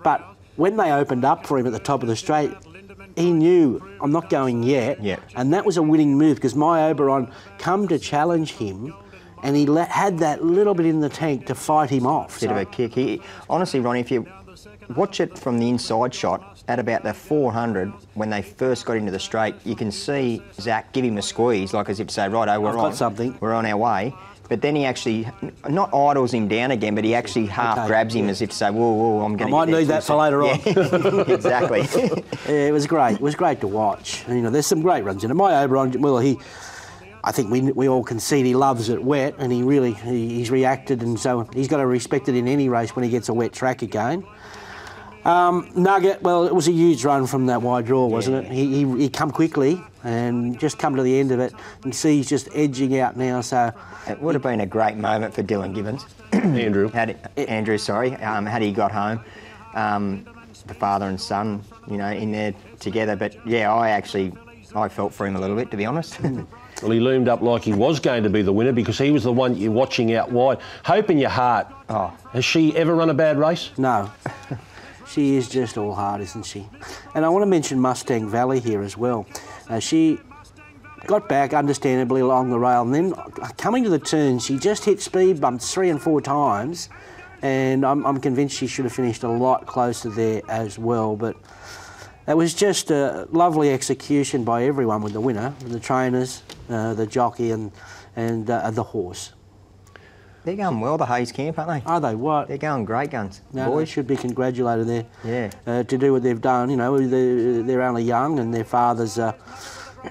But 0.02 0.24
when 0.56 0.76
they 0.76 0.92
opened 0.92 1.24
up 1.24 1.46
for 1.46 1.58
him 1.58 1.66
at 1.66 1.72
the 1.72 1.78
top 1.78 2.02
of 2.02 2.08
the 2.08 2.16
straight, 2.16 2.52
he 3.16 3.32
knew 3.32 3.80
I'm 4.00 4.12
not 4.12 4.30
going 4.30 4.62
yet. 4.62 5.02
Yeah. 5.02 5.18
And 5.34 5.52
that 5.52 5.64
was 5.64 5.76
a 5.76 5.82
winning 5.82 6.16
move 6.16 6.36
because 6.36 6.54
my 6.54 6.88
Oberon 6.88 7.30
come 7.58 7.88
to 7.88 7.98
challenge 7.98 8.52
him, 8.52 8.94
and 9.42 9.56
he 9.56 9.66
let, 9.66 9.88
had 9.88 10.18
that 10.18 10.44
little 10.44 10.74
bit 10.74 10.86
in 10.86 11.00
the 11.00 11.08
tank 11.08 11.46
to 11.46 11.54
fight 11.54 11.90
him 11.90 12.06
off. 12.06 12.40
Bit 12.40 12.50
of 12.50 12.56
a 12.56 12.64
kick. 12.64 12.94
He, 12.94 13.22
honestly, 13.48 13.80
Ronnie, 13.80 14.00
if 14.00 14.10
you 14.10 14.26
watch 14.94 15.20
it 15.20 15.38
from 15.38 15.58
the 15.58 15.68
inside 15.68 16.14
shot 16.14 16.62
at 16.68 16.78
about 16.78 17.02
the 17.02 17.14
400 17.14 17.92
when 18.14 18.30
they 18.30 18.42
first 18.42 18.84
got 18.86 18.96
into 18.96 19.12
the 19.12 19.18
straight, 19.18 19.54
you 19.64 19.76
can 19.76 19.90
see 19.90 20.42
Zach 20.54 20.92
give 20.92 21.04
him 21.04 21.18
a 21.18 21.22
squeeze, 21.22 21.72
like 21.72 21.88
as 21.88 22.00
if 22.00 22.08
to 22.08 22.14
say, 22.14 22.28
"Righto, 22.28 22.60
we're 22.60 22.70
I've 22.70 22.76
on 22.76 22.92
something." 22.92 23.36
We're 23.40 23.54
on 23.54 23.66
our 23.66 23.76
way." 23.76 24.14
But 24.48 24.62
then 24.62 24.76
he 24.76 24.85
actually 24.85 25.28
not 25.68 25.92
idles 25.92 26.32
him 26.32 26.48
down 26.48 26.70
again, 26.70 26.94
but 26.94 27.04
he 27.04 27.14
actually 27.14 27.46
half 27.46 27.78
Okay, 27.78 27.87
grabs 27.87 28.14
him 28.14 28.26
yeah. 28.26 28.30
as 28.30 28.42
if 28.42 28.50
to 28.50 28.56
say, 28.56 28.70
"Whoa, 28.70 28.92
whoa, 28.92 29.24
I'm 29.24 29.37
going 29.37 29.50
to." 29.50 29.56
might 29.56 29.68
need 29.68 29.85
that 29.85 30.04
for 30.04 30.16
later 30.16 30.42
on. 30.42 30.61
Yeah, 30.64 31.24
exactly. 31.35 31.82
Yeah, 32.46 32.68
it 32.68 32.72
was 32.72 32.87
great. 32.87 33.14
It 33.14 33.20
was 33.20 33.35
great 33.35 33.61
to 33.62 33.66
watch. 33.66 34.24
And, 34.26 34.37
you 34.37 34.42
know, 34.42 34.50
there's 34.50 34.66
some 34.66 34.80
great 34.80 35.02
runs 35.02 35.24
in 35.24 35.30
it. 35.30 35.35
My 35.35 35.62
Oberon, 35.62 36.00
well, 36.00 36.18
he, 36.18 36.38
I 37.24 37.32
think 37.32 37.50
we, 37.50 37.61
we 37.72 37.88
all 37.88 38.04
concede 38.04 38.46
he 38.46 38.54
loves 38.54 38.88
it 38.88 39.02
wet, 39.02 39.35
and 39.38 39.50
he 39.50 39.62
really 39.64 39.94
he, 39.94 40.28
he's 40.28 40.50
reacted, 40.50 41.02
and 41.02 41.18
so 41.18 41.48
he's 41.52 41.66
got 41.66 41.78
to 41.78 41.87
respect 41.87 42.28
it 42.28 42.37
in 42.37 42.46
any 42.46 42.68
race 42.68 42.94
when 42.94 43.04
he 43.04 43.11
gets 43.11 43.28
a 43.28 43.35
wet 43.35 43.52
track 43.52 43.82
again. 43.82 44.24
Um, 45.24 45.68
Nugget, 45.74 46.22
well, 46.22 46.46
it 46.46 46.54
was 46.54 46.68
a 46.68 46.72
huge 46.72 47.04
run 47.04 47.26
from 47.26 47.46
that 47.46 47.61
wide 47.62 47.87
draw, 47.87 48.06
wasn't 48.06 48.46
it? 48.46 48.52
He, 48.52 48.85
he, 48.85 48.98
he 48.98 49.09
come 49.09 49.32
quickly 49.32 49.82
and 50.07 50.59
just 50.61 50.79
come 50.79 50.95
to 50.95 51.03
the 51.03 51.19
end 51.19 51.33
of 51.33 51.40
it, 51.40 51.53
and 51.83 51.95
see 51.95 52.19
he's 52.19 52.29
just 52.29 52.49
edging 52.55 52.99
out 53.01 53.16
now. 53.16 53.40
So 53.40 53.73
It 54.09 54.21
would 54.23 54.35
have 54.37 54.42
been 54.42 54.61
a 54.61 54.66
great 54.66 54.97
moment 54.97 55.35
for 55.35 55.42
Dylan 55.42 55.75
Gibbons. 55.75 56.07
Andrew. 56.33 56.88
Had 56.88 57.29
Andrew, 57.37 57.77
sorry, 57.77 58.14
um, 58.16 58.47
had 58.47 58.62
he 58.62 58.71
got 58.73 58.92
home, 58.92 59.21
um, 59.75 60.25
the 60.66 60.75
father 60.75 61.07
and 61.07 61.21
son, 61.21 61.62
you 61.90 61.97
know, 61.97 62.11
in 62.11 62.31
there 62.31 62.55
together. 62.79 63.16
But 63.16 63.35
yeah, 63.47 63.73
I 63.75 63.90
actually, 63.90 64.33
I 64.77 64.88
felt 64.88 65.12
for 65.12 65.27
him 65.27 65.35
a 65.35 65.40
little 65.40 65.57
bit, 65.57 65.71
to 65.73 65.77
be 65.77 65.85
honest. 65.85 66.19
Well, 66.83 66.90
he 66.90 67.01
loomed 67.01 67.27
up 67.27 67.40
like 67.40 67.62
he 67.62 67.73
was 67.73 68.01
going 68.01 68.23
to 68.25 68.29
be 68.29 68.42
the 68.42 68.53
winner 68.53 68.71
because 68.71 68.99
he 68.99 69.11
was 69.11 69.25
the 69.25 69.33
one 69.33 69.57
you're 69.57 69.73
watching 69.73 70.12
out 70.12 70.31
wide. 70.31 70.59
Hope 70.85 71.09
in 71.09 71.16
your 71.16 71.31
heart. 71.31 71.69
Oh. 71.88 72.14
Has 72.35 72.45
she 72.45 72.77
ever 72.77 72.95
run 72.95 73.09
a 73.09 73.14
bad 73.14 73.38
race? 73.38 73.71
No. 73.79 74.11
she 75.09 75.37
is 75.37 75.49
just 75.49 75.79
all 75.79 75.95
heart, 75.95 76.21
isn't 76.21 76.45
she? 76.45 76.69
And 77.14 77.25
I 77.25 77.31
want 77.31 77.45
to 77.45 77.47
mention 77.47 77.81
Mustang 77.81 78.29
Valley 78.29 78.61
here 78.61 78.83
as 78.83 78.95
well. 78.95 79.25
Uh, 79.68 79.79
she 79.79 80.18
got 81.07 81.29
back 81.29 81.55
understandably 81.55 82.20
along 82.20 82.50
the 82.50 82.59
rail, 82.59 82.83
and 82.83 82.94
then 82.94 83.12
coming 83.57 83.85
to 83.85 83.90
the 83.90 83.98
turn, 83.98 84.38
she 84.38 84.59
just 84.59 84.85
hit 84.85 85.00
speed 85.00 85.40
bumps 85.40 85.72
three 85.72 85.90
and 85.90 86.00
four 86.00 86.20
times. 86.20 86.88
And 87.42 87.85
I'm, 87.85 88.05
I'm 88.07 88.18
convinced 88.20 88.57
she 88.57 88.66
should 88.66 88.87
have 88.87 88.94
finished 88.94 89.22
a 89.22 89.29
lot 89.29 89.66
closer 89.66 90.09
there 90.09 90.42
as 90.48 90.79
well. 90.79 91.16
But 91.16 91.37
it 92.26 92.37
was 92.37 92.55
just 92.55 92.90
a 92.90 93.29
lovely 93.31 93.70
execution 93.70 94.42
by 94.42 94.64
everyone 94.64 95.02
with 95.02 95.12
the 95.12 95.20
winner, 95.20 95.55
the 95.61 95.79
trainers, 95.79 96.42
uh, 96.70 96.94
the 96.94 97.07
jockey, 97.07 97.50
and, 97.50 97.72
and 98.16 98.48
uh, 98.48 98.70
the 98.70 98.83
horse. 98.83 99.33
They're 100.46 100.54
going 100.54 100.78
well, 100.78 100.96
the 100.96 101.06
Hayes 101.06 101.32
camp, 101.32 101.59
aren't 101.59 101.85
they? 101.85 101.90
Are 101.90 102.00
they? 102.00 102.14
What? 102.14 102.46
They're 102.46 102.56
going 102.56 102.85
great 102.85 103.11
guns. 103.11 103.40
No, 103.52 103.66
boys. 103.68 103.88
should 103.88 104.06
be 104.06 104.16
congratulated 104.16 104.87
there. 104.87 105.04
Yeah. 105.24 105.50
Uh, 105.66 105.82
to 105.82 105.98
do 105.98 106.12
what 106.12 106.22
they've 106.22 106.40
done, 106.40 106.70
you 106.70 106.76
know, 106.76 106.96
they're, 107.04 107.62
they're 107.64 107.82
only 107.82 108.04
young 108.04 108.38
and 108.38 108.54
their 108.54 108.62
father's, 108.64 109.18
uh, 109.18 109.32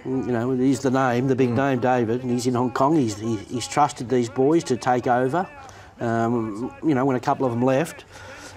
you 0.04 0.12
know, 0.12 0.52
he's 0.52 0.82
the 0.82 0.92
name, 0.92 1.30
the 1.30 1.38
big 1.38 1.52
Mm. 1.52 1.56
name, 1.56 1.80
David, 1.80 2.22
and 2.24 2.32
he's 2.32 2.48
in 2.48 2.54
Hong 2.54 2.72
Kong. 2.72 2.98
He's, 2.98 3.18
he, 3.18 3.38
he's 3.38 3.66
trusted 3.66 4.10
these 4.10 4.30
boys 4.30 4.66
to 4.66 4.76
take 4.76 5.08
over. 5.08 5.48
Um, 6.02 6.76
you 6.84 6.94
know, 6.96 7.06
when 7.06 7.16
a 7.16 7.22
couple 7.22 7.46
of 7.46 7.54
them 7.54 7.62
left, 7.64 8.04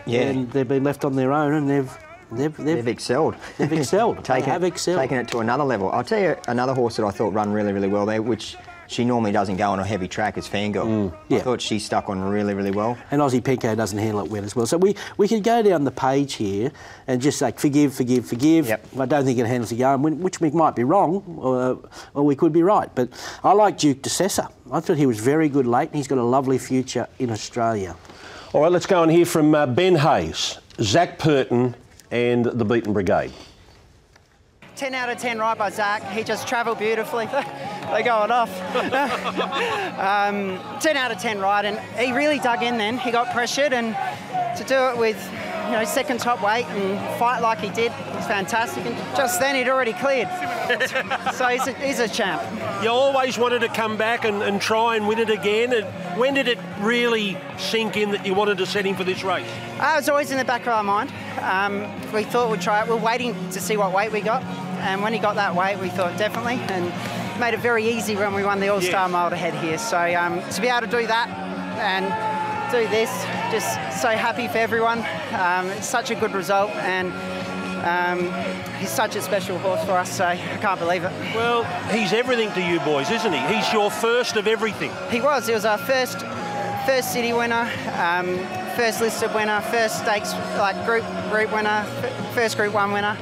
Yeah. 0.04 0.22
and 0.22 0.50
they've 0.50 0.66
been 0.66 0.82
left 0.82 1.04
on 1.04 1.14
their 1.14 1.32
own, 1.32 1.52
and 1.54 1.70
they've 1.70 1.98
they've 2.32 2.56
they've, 2.56 2.76
They've 2.76 2.88
excelled. 2.88 3.36
They've 3.56 3.72
excelled. 3.72 4.16
taken, 4.24 4.46
they 4.46 4.50
have 4.50 4.64
excelled. 4.64 4.98
taken 4.98 5.18
it 5.18 5.28
to 5.28 5.38
another 5.38 5.62
level. 5.62 5.92
I'll 5.92 6.02
tell 6.02 6.18
you 6.20 6.34
another 6.48 6.74
horse 6.74 6.96
that 6.96 7.04
I 7.06 7.12
thought 7.12 7.32
run 7.32 7.52
really, 7.52 7.72
really 7.72 7.86
well 7.88 8.04
there, 8.04 8.20
which 8.20 8.56
she 8.88 9.05
normally 9.05 9.31
doesn't 9.33 9.57
go 9.59 9.70
on 9.70 9.79
a 9.79 9.85
heavy 9.85 10.09
track, 10.09 10.37
as 10.38 10.48
Fangirl. 10.48 10.87
Mm. 10.87 11.14
yeah. 11.29 11.38
I 11.38 11.40
thought 11.42 11.61
she 11.61 11.79
stuck 11.79 12.09
on 12.09 12.20
really, 12.20 12.55
really 12.55 12.70
well. 12.70 12.98
And 13.11 13.20
Osipenko 13.20 13.77
doesn't 13.77 13.98
handle 13.98 14.24
it 14.24 14.31
well 14.31 14.42
as 14.42 14.57
well. 14.57 14.66
So 14.66 14.79
we, 14.79 14.96
we 15.18 15.29
could 15.29 15.44
go 15.44 15.62
down 15.62 15.85
the 15.85 15.90
page 15.90 16.35
here 16.35 16.72
and 17.07 17.20
just 17.22 17.38
say 17.38 17.53
forgive, 17.53 17.94
forgive, 17.94 18.27
forgive. 18.27 18.66
Yep. 18.66 18.87
I 18.98 19.07
don't 19.07 19.24
think 19.24 19.38
it 19.38 19.46
handles 19.46 19.70
the 19.70 19.77
game, 19.77 20.03
when- 20.03 20.20
which 20.20 20.40
we 20.40 20.51
might 20.51 20.74
be 20.74 20.85
wrong, 20.85 21.22
or, 21.38 21.79
or 22.14 22.24
we 22.24 22.35
could 22.35 22.53
be 22.53 22.62
right. 22.62 22.88
But 22.94 23.11
I 23.44 23.53
like 23.53 23.79
Duke 23.79 24.03
de 24.03 24.11
Sessa. 24.11 24.51
I 24.72 24.81
thought 24.81 24.96
he 24.96 25.07
was 25.07 25.20
very 25.20 25.48
good 25.48 25.66
late, 25.66 25.88
and 25.90 25.96
he's 25.96 26.09
got 26.09 26.18
a 26.18 26.22
lovely 26.24 26.59
future 26.59 27.07
in 27.18 27.31
Australia. 27.31 27.94
All 28.55 28.62
right, 28.62 28.72
let's 28.72 28.87
go 28.87 29.03
and 29.03 29.12
hear 29.12 29.27
from 29.27 29.55
uh, 29.55 29.66
Ben 29.66 29.94
Hayes, 29.96 30.59
Zac 30.81 31.18
Purton, 31.18 31.74
and 32.11 32.46
the 32.46 32.64
Beaten 32.64 32.94
Brigade. 32.94 33.33
10 34.78 34.94
out 34.94 35.10
of 35.10 35.18
10 35.18 35.40
right 35.40 35.58
by 35.58 35.70
Zach. 35.70 36.04
He 36.12 36.22
just 36.22 36.46
travelled 36.46 36.78
beautifully. 36.78 37.26
They're 37.32 38.02
going 38.04 38.30
off. 38.30 38.48
um, 39.98 40.60
10 40.80 40.96
out 40.96 41.10
of 41.10 41.18
10 41.18 41.40
right, 41.40 41.64
and 41.64 41.80
he 41.98 42.12
really 42.12 42.38
dug 42.38 42.62
in 42.62 42.78
then. 42.78 42.96
He 42.96 43.10
got 43.10 43.32
pressured, 43.32 43.72
and 43.72 43.96
to 44.56 44.64
do 44.64 44.74
it 44.74 44.96
with 44.96 45.20
you 45.66 45.72
know 45.72 45.84
second 45.84 46.20
top 46.20 46.42
weight 46.42 46.64
and 46.66 47.18
fight 47.18 47.40
like 47.40 47.58
he 47.58 47.70
did 47.70 47.90
was 48.14 48.26
fantastic. 48.26 48.86
And 48.86 48.96
just 49.16 49.40
then 49.40 49.56
he'd 49.56 49.68
already 49.68 49.94
cleared. 49.94 50.28
so 51.34 51.46
he's 51.46 51.66
a, 51.66 51.72
he's 51.72 51.98
a 51.98 52.08
champ. 52.08 52.40
You 52.82 52.90
always 52.90 53.36
wanted 53.36 53.60
to 53.60 53.68
come 53.68 53.96
back 53.96 54.24
and, 54.24 54.42
and 54.42 54.60
try 54.60 54.96
and 54.96 55.08
win 55.08 55.18
it 55.18 55.30
again. 55.30 55.72
And 55.72 55.86
When 56.18 56.34
did 56.34 56.46
it 56.46 56.58
really 56.80 57.36
sink 57.58 57.96
in 57.96 58.12
that 58.12 58.24
you 58.24 58.34
wanted 58.34 58.58
to 58.58 58.66
set 58.66 58.84
him 58.84 58.94
for 58.94 59.04
this 59.04 59.24
race? 59.24 59.48
Uh, 59.80 59.92
it 59.94 59.96
was 59.96 60.08
always 60.08 60.30
in 60.30 60.38
the 60.38 60.44
back 60.44 60.62
of 60.62 60.68
our 60.68 60.84
mind. 60.84 61.12
Um, 61.40 61.82
we 62.12 62.24
thought 62.24 62.50
we'd 62.50 62.60
try 62.60 62.82
it. 62.82 62.88
We're 62.88 62.96
waiting 62.96 63.34
to 63.50 63.60
see 63.60 63.76
what 63.76 63.92
weight 63.92 64.12
we 64.12 64.20
got, 64.20 64.42
and 64.80 65.02
when 65.02 65.12
he 65.12 65.18
got 65.18 65.34
that 65.36 65.54
weight, 65.54 65.78
we 65.78 65.88
thought 65.88 66.16
definitely, 66.16 66.54
and 66.54 66.92
made 67.38 67.54
it 67.54 67.60
very 67.60 67.88
easy 67.88 68.16
when 68.16 68.34
we 68.34 68.42
won 68.42 68.60
the 68.60 68.68
All 68.68 68.80
Star 68.80 69.08
Mile 69.08 69.30
to 69.30 69.36
head 69.36 69.54
here. 69.54 69.78
So 69.78 69.98
um, 70.14 70.42
to 70.50 70.60
be 70.60 70.68
able 70.68 70.86
to 70.86 71.00
do 71.00 71.06
that 71.06 71.28
and 71.78 72.04
do 72.72 72.88
this, 72.88 73.10
just 73.50 74.02
so 74.02 74.08
happy 74.10 74.48
for 74.48 74.58
everyone. 74.58 74.98
Um, 75.32 75.68
it's 75.70 75.88
such 75.88 76.10
a 76.10 76.14
good 76.14 76.32
result, 76.32 76.70
and 76.76 77.12
um, 77.84 78.32
he's 78.78 78.90
such 78.90 79.16
a 79.16 79.22
special 79.22 79.58
horse 79.58 79.84
for 79.84 79.92
us. 79.92 80.10
So 80.10 80.26
I 80.26 80.36
can't 80.36 80.80
believe 80.80 81.04
it. 81.04 81.12
Well, 81.34 81.64
he's 81.90 82.12
everything 82.12 82.52
to 82.52 82.60
you 82.60 82.80
boys, 82.80 83.10
isn't 83.10 83.32
he? 83.32 83.54
He's 83.54 83.72
your 83.72 83.90
first 83.90 84.36
of 84.36 84.46
everything. 84.46 84.92
He 85.10 85.20
was. 85.20 85.46
He 85.46 85.54
was 85.54 85.64
our 85.64 85.78
first 85.78 86.18
first 86.86 87.12
city 87.12 87.32
winner, 87.32 87.70
um, 87.98 88.38
first 88.74 89.00
listed 89.00 89.32
winner, 89.34 89.60
first 89.60 89.98
stakes 89.98 90.32
like 90.56 90.74
group 90.84 91.04
group 91.30 91.52
winner, 91.52 91.84
first 92.34 92.56
group 92.56 92.74
one 92.74 92.92
winner. 92.92 93.16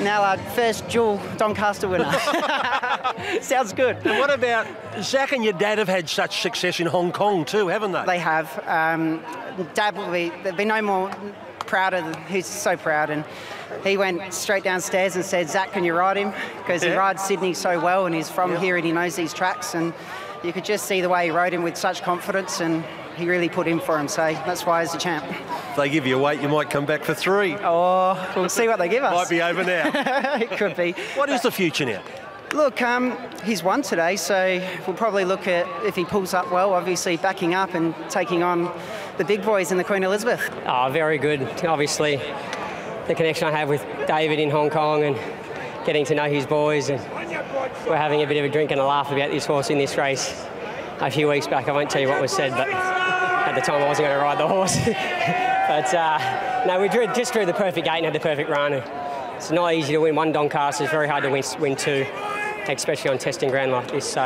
Now 0.00 0.22
our 0.22 0.38
first 0.38 0.88
dual 0.88 1.20
Doncaster 1.36 1.88
winner. 1.88 2.10
Sounds 3.40 3.72
good. 3.72 3.96
And 4.04 4.18
what 4.18 4.32
about 4.32 4.66
Zac 5.02 5.32
and 5.32 5.44
your 5.44 5.52
dad 5.52 5.78
have 5.78 5.88
had 5.88 6.08
such 6.08 6.42
success 6.42 6.80
in 6.80 6.86
Hong 6.86 7.12
Kong 7.12 7.44
too, 7.44 7.68
haven't 7.68 7.92
they? 7.92 8.04
They 8.04 8.18
have. 8.18 8.62
Um, 8.66 9.22
Dad 9.74 9.96
will 9.96 10.10
be, 10.10 10.30
there'll 10.42 10.58
be 10.58 10.64
no 10.64 10.82
more 10.82 11.10
prouder. 11.60 12.00
Than, 12.00 12.14
he's 12.24 12.46
so 12.46 12.76
proud. 12.76 13.10
And 13.10 13.24
he 13.84 13.96
went 13.96 14.34
straight 14.34 14.64
downstairs 14.64 15.14
and 15.16 15.24
said, 15.24 15.48
Zac, 15.48 15.72
can 15.72 15.84
you 15.84 15.94
ride 15.94 16.16
him? 16.16 16.32
Because 16.58 16.82
he 16.82 16.92
rides 16.92 17.22
Sydney 17.22 17.54
so 17.54 17.80
well 17.80 18.06
and 18.06 18.14
he's 18.14 18.28
from 18.28 18.52
Yeah. 18.52 18.60
here 18.60 18.76
and 18.76 18.84
he 18.84 18.92
knows 18.92 19.14
these 19.16 19.32
tracks. 19.32 19.74
And 19.74 19.92
you 20.42 20.52
could 20.52 20.64
just 20.64 20.86
see 20.86 21.00
the 21.00 21.08
way 21.08 21.26
he 21.26 21.30
rode 21.30 21.52
him 21.54 21.62
with 21.62 21.76
such 21.76 22.02
confidence 22.02 22.60
and 22.60 22.84
he 23.16 23.28
really 23.28 23.48
put 23.48 23.66
in 23.66 23.80
for 23.80 23.98
him. 23.98 24.08
So 24.08 24.32
that's 24.46 24.66
why 24.66 24.82
he's 24.82 24.94
a 24.94 24.98
champ. 24.98 25.24
If 25.70 25.76
they 25.76 25.88
give 25.88 26.06
you 26.06 26.18
a 26.18 26.22
weight, 26.22 26.40
you 26.40 26.48
might 26.48 26.70
come 26.70 26.86
back 26.86 27.04
for 27.04 27.14
three. 27.14 27.56
Oh, 27.60 28.32
we'll 28.36 28.48
see 28.48 28.68
what 28.68 28.78
they 28.78 28.88
give 28.88 29.04
us. 29.04 29.14
Might 29.14 29.28
be 29.28 29.42
over 29.42 29.64
now. 29.64 29.90
it 30.36 30.50
could 30.52 30.76
be. 30.76 30.92
What 31.14 31.28
is 31.28 31.42
the 31.42 31.50
future 31.50 31.84
now? 31.84 32.02
Look, 32.52 32.82
um, 32.82 33.18
he's 33.42 33.64
won 33.64 33.82
today, 33.82 34.14
so 34.14 34.64
we'll 34.86 34.96
probably 34.96 35.24
look 35.24 35.48
at 35.48 35.66
if 35.84 35.96
he 35.96 36.04
pulls 36.04 36.34
up 36.34 36.52
well, 36.52 36.72
obviously 36.72 37.16
backing 37.16 37.52
up 37.52 37.74
and 37.74 37.94
taking 38.08 38.44
on 38.44 38.72
the 39.18 39.24
big 39.24 39.42
boys 39.42 39.72
in 39.72 39.76
the 39.78 39.82
Queen 39.82 40.04
Elizabeth. 40.04 40.40
Oh, 40.64 40.88
very 40.92 41.18
good. 41.18 41.42
Obviously, 41.64 42.16
the 43.08 43.14
connection 43.16 43.48
I 43.48 43.50
have 43.50 43.68
with 43.68 43.84
David 44.06 44.38
in 44.38 44.50
Hong 44.50 44.70
Kong 44.70 45.02
and 45.02 45.18
getting 45.84 46.04
to 46.06 46.14
know 46.14 46.30
his 46.30 46.46
boys, 46.46 46.90
and 46.90 47.00
we're 47.88 47.96
having 47.96 48.22
a 48.22 48.26
bit 48.26 48.36
of 48.36 48.44
a 48.44 48.48
drink 48.48 48.70
and 48.70 48.80
a 48.80 48.86
laugh 48.86 49.10
about 49.10 49.32
this 49.32 49.46
horse 49.46 49.70
in 49.70 49.78
this 49.78 49.96
race 49.96 50.46
a 51.00 51.10
few 51.10 51.28
weeks 51.28 51.46
back. 51.48 51.68
I 51.68 51.72
won't 51.72 51.90
tell 51.90 52.00
you 52.00 52.08
what 52.08 52.20
was 52.20 52.32
said, 52.32 52.52
but 52.52 52.68
at 53.54 53.64
the 53.64 53.70
time 53.70 53.82
I 53.82 53.86
wasn't 53.86 54.08
going 54.08 54.18
to 54.18 54.22
ride 54.22 54.38
the 54.38 54.48
horse. 54.48 54.76
but 54.84 55.94
uh, 55.94 56.64
no, 56.66 56.80
we 56.80 56.88
drew, 56.88 57.06
just 57.14 57.32
drew 57.32 57.46
the 57.46 57.52
perfect 57.52 57.86
gate 57.86 57.98
and 57.98 58.04
had 58.04 58.14
the 58.14 58.20
perfect 58.20 58.50
run. 58.50 58.74
It's 59.36 59.52
not 59.52 59.74
easy 59.74 59.92
to 59.92 59.98
win 59.98 60.16
one 60.16 60.32
Doncaster. 60.32 60.84
It's 60.84 60.92
very 60.92 61.08
hard 61.08 61.22
to 61.22 61.30
win, 61.30 61.44
win 61.60 61.76
two, 61.76 62.04
especially 62.66 63.10
on 63.10 63.18
testing 63.18 63.50
ground 63.50 63.70
like 63.70 63.92
this. 63.92 64.10
So 64.10 64.22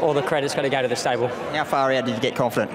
all 0.00 0.14
the 0.14 0.22
credit's 0.22 0.54
got 0.54 0.62
to 0.62 0.68
go 0.68 0.82
to 0.82 0.88
the 0.88 0.94
stable. 0.94 1.28
How 1.28 1.64
far 1.64 1.92
out 1.92 2.04
did 2.04 2.14
you 2.14 2.20
get 2.20 2.36
confident? 2.36 2.70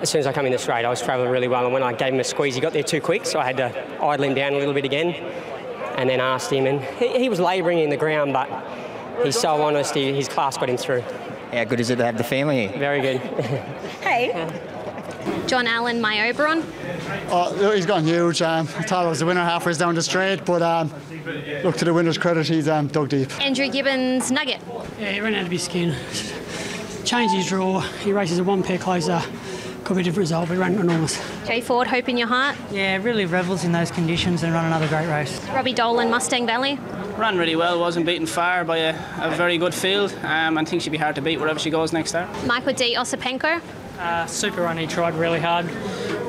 As 0.00 0.10
soon 0.10 0.20
as 0.20 0.26
I 0.26 0.32
come 0.32 0.46
in 0.46 0.52
the 0.52 0.58
straight, 0.58 0.84
I 0.84 0.88
was 0.88 1.02
travelling 1.02 1.30
really 1.30 1.48
well, 1.48 1.64
and 1.64 1.72
when 1.72 1.82
I 1.82 1.92
gave 1.92 2.12
him 2.12 2.20
a 2.20 2.24
squeeze, 2.24 2.54
he 2.54 2.60
got 2.60 2.72
there 2.72 2.82
too 2.82 3.00
quick, 3.00 3.24
so 3.24 3.38
I 3.38 3.44
had 3.44 3.56
to 3.56 4.02
idle 4.02 4.26
him 4.26 4.34
down 4.34 4.52
a 4.52 4.58
little 4.58 4.74
bit 4.74 4.84
again, 4.84 5.14
and 5.96 6.08
then 6.08 6.20
asked 6.20 6.52
him, 6.52 6.66
and 6.66 6.82
he, 6.82 7.18
he 7.18 7.28
was 7.30 7.40
labouring 7.40 7.78
in 7.78 7.88
the 7.88 7.96
ground, 7.96 8.34
but 8.34 8.48
he's 9.24 9.40
so 9.40 9.62
honest, 9.62 9.94
he, 9.94 10.12
his 10.12 10.28
class 10.28 10.58
got 10.58 10.68
him 10.68 10.76
through. 10.76 11.02
How 11.50 11.64
good 11.64 11.80
is 11.80 11.88
it 11.88 11.96
to 11.96 12.04
have 12.04 12.18
the 12.18 12.24
family 12.24 12.68
here? 12.68 12.78
Very 12.78 13.00
good. 13.00 13.20
Hey. 14.02 14.72
John 15.46 15.66
Allen, 15.66 16.00
my 16.00 16.28
Oberon. 16.28 16.64
Oh, 17.30 17.72
he's 17.74 17.86
gone 17.86 18.04
huge. 18.04 18.42
Um, 18.42 18.68
I 18.76 18.82
thought 18.82 19.06
it 19.06 19.08
was 19.08 19.20
the 19.20 19.26
winner 19.26 19.44
halfway 19.44 19.72
down 19.74 19.94
the 19.94 20.02
straight, 20.02 20.44
but 20.44 20.62
um, 20.62 20.92
look 21.62 21.76
to 21.76 21.84
the 21.84 21.94
winner's 21.94 22.18
credit, 22.18 22.46
he's 22.48 22.68
um, 22.68 22.88
dug 22.88 23.08
deep. 23.08 23.30
Andrew 23.40 23.68
Gibbons, 23.68 24.30
Nugget. 24.30 24.60
Yeah, 24.98 25.12
he 25.12 25.20
ran 25.20 25.34
out 25.34 25.44
of 25.44 25.50
his 25.50 25.62
skin. 25.64 25.94
Changed 27.04 27.34
his 27.34 27.46
draw. 27.46 27.80
He 27.80 28.12
races 28.12 28.38
a 28.38 28.44
one 28.44 28.62
pair 28.62 28.78
closer. 28.78 29.22
Could 29.84 29.94
be 29.94 30.00
a 30.00 30.04
different 30.04 30.18
result, 30.18 30.48
but 30.48 30.54
he 30.54 30.60
ran 30.60 30.74
enormous. 30.74 31.16
Jay 31.46 31.60
Ford, 31.60 31.86
Hope 31.86 32.08
in 32.08 32.16
Your 32.16 32.26
Heart. 32.26 32.56
Yeah, 32.72 32.96
really 32.96 33.24
revels 33.24 33.62
in 33.62 33.70
those 33.70 33.92
conditions 33.92 34.42
and 34.42 34.52
run 34.52 34.64
another 34.64 34.88
great 34.88 35.06
race. 35.06 35.40
Robbie 35.50 35.72
Dolan, 35.72 36.10
Mustang 36.10 36.44
Valley. 36.44 36.76
Ran 37.16 37.38
really 37.38 37.54
well, 37.54 37.78
wasn't 37.78 38.04
beaten 38.04 38.26
far 38.26 38.64
by 38.64 38.78
a, 38.78 38.98
a 39.20 39.30
very 39.36 39.56
good 39.58 39.72
field. 39.72 40.12
Um, 40.24 40.58
I 40.58 40.64
think 40.64 40.82
she'd 40.82 40.90
be 40.90 40.98
hard 40.98 41.14
to 41.14 41.22
beat 41.22 41.38
wherever 41.38 41.60
she 41.60 41.70
goes 41.70 41.92
next 41.92 42.10
there. 42.10 42.28
Michael 42.46 42.72
Dee 42.72 42.96
Osipenko. 42.96 43.62
Uh, 43.98 44.26
super 44.26 44.62
run, 44.62 44.76
he 44.76 44.86
tried 44.86 45.14
really 45.14 45.40
hard. 45.40 45.66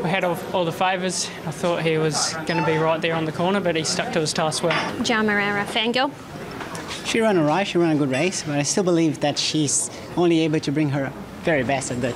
We 0.03 0.09
had 0.09 0.23
all, 0.23 0.37
all 0.53 0.63
the 0.65 0.71
favours. 0.71 1.29
I 1.45 1.51
thought 1.51 1.81
he 1.81 1.97
was 1.97 2.33
going 2.45 2.59
to 2.59 2.65
be 2.65 2.77
right 2.77 3.01
there 3.01 3.13
on 3.13 3.25
the 3.25 3.31
corner, 3.31 3.59
but 3.59 3.75
he 3.75 3.83
stuck 3.83 4.13
to 4.13 4.21
his 4.21 4.33
task 4.33 4.63
well. 4.63 5.03
Joao 5.03 5.23
Moreira, 5.23 5.65
Fangirl. 5.65 6.11
She 7.05 7.19
ran 7.21 7.37
alright, 7.37 7.67
she 7.67 7.77
ran 7.77 7.95
a 7.95 7.95
good 7.95 8.11
race, 8.11 8.43
but 8.43 8.57
I 8.57 8.63
still 8.63 8.83
believe 8.83 9.19
that 9.21 9.37
she's 9.37 9.89
only 10.15 10.41
able 10.41 10.59
to 10.61 10.71
bring 10.71 10.89
her 10.89 11.11
very 11.43 11.63
best 11.63 11.91
at 11.91 12.01
the 12.01 12.11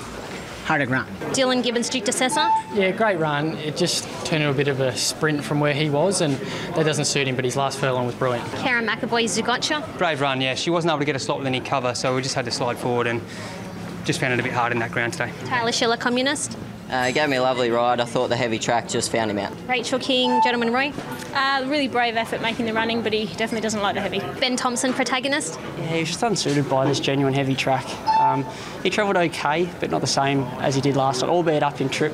harder 0.65 0.85
ground. 0.85 1.09
Dylan 1.33 1.63
Gibbons, 1.63 1.89
Duke 1.89 2.05
De 2.05 2.11
Sessa. 2.11 2.49
Yeah, 2.73 2.91
great 2.91 3.17
run. 3.17 3.57
It 3.57 3.75
just 3.75 4.03
turned 4.25 4.43
into 4.43 4.53
a 4.53 4.53
bit 4.53 4.67
of 4.67 4.79
a 4.79 4.95
sprint 4.95 5.43
from 5.43 5.59
where 5.59 5.73
he 5.73 5.89
was, 5.89 6.21
and 6.21 6.35
that 6.75 6.85
doesn't 6.85 7.05
suit 7.05 7.27
him, 7.27 7.35
but 7.35 7.43
his 7.45 7.55
last 7.57 7.79
furlong 7.79 8.05
was 8.05 8.15
brilliant. 8.15 8.47
Kerrin 8.51 8.87
McEvoy, 8.87 9.25
Zougotcha. 9.25 9.97
Brave 9.97 10.21
run, 10.21 10.39
yeah. 10.39 10.55
She 10.55 10.69
wasn't 10.69 10.91
able 10.91 10.99
to 10.99 11.05
get 11.05 11.15
a 11.15 11.19
slot 11.19 11.39
with 11.39 11.47
any 11.47 11.59
cover, 11.59 11.93
so 11.93 12.15
we 12.15 12.21
just 12.21 12.35
had 12.35 12.45
to 12.45 12.51
slide 12.51 12.77
forward 12.77 13.07
and 13.07 13.21
just 14.05 14.19
found 14.19 14.33
it 14.33 14.39
a 14.39 14.43
bit 14.43 14.53
hard 14.53 14.71
in 14.71 14.79
that 14.79 14.91
ground 14.91 15.13
today. 15.13 15.31
Tyler 15.45 15.71
Schiller, 15.71 15.97
Communist. 15.97 16.57
Uh, 16.89 17.05
he 17.05 17.13
gave 17.13 17.29
me 17.29 17.37
a 17.37 17.41
lovely 17.41 17.69
ride. 17.69 18.01
I 18.01 18.05
thought 18.05 18.27
the 18.27 18.35
heavy 18.35 18.59
track 18.59 18.89
just 18.89 19.11
found 19.11 19.31
him 19.31 19.37
out. 19.37 19.53
Rachel 19.67 19.97
King, 19.97 20.41
Gentleman 20.43 20.73
Roy. 20.73 20.91
Uh, 21.33 21.63
really 21.67 21.87
brave 21.87 22.17
effort 22.17 22.41
making 22.41 22.65
the 22.65 22.73
running, 22.73 23.01
but 23.01 23.13
he 23.13 23.25
definitely 23.27 23.61
doesn't 23.61 23.81
like 23.81 23.95
the 23.95 24.01
heavy. 24.01 24.19
Ben 24.41 24.57
Thompson, 24.57 24.91
Protagonist. 24.91 25.57
Yeah, 25.77 25.87
he 25.87 25.99
was 26.01 26.09
just 26.09 26.21
unsuited 26.21 26.69
by 26.69 26.85
this 26.85 26.99
genuine 26.99 27.33
heavy 27.33 27.55
track. 27.55 27.85
Um, 28.21 28.45
he 28.83 28.89
travelled 28.89 29.17
okay, 29.17 29.67
but 29.79 29.89
not 29.89 30.01
the 30.01 30.07
same 30.07 30.43
as 30.59 30.75
he 30.75 30.81
did 30.81 30.95
last 30.95 31.21
time, 31.21 31.29
albeit 31.29 31.63
up 31.63 31.81
in 31.81 31.89
trip 31.89 32.13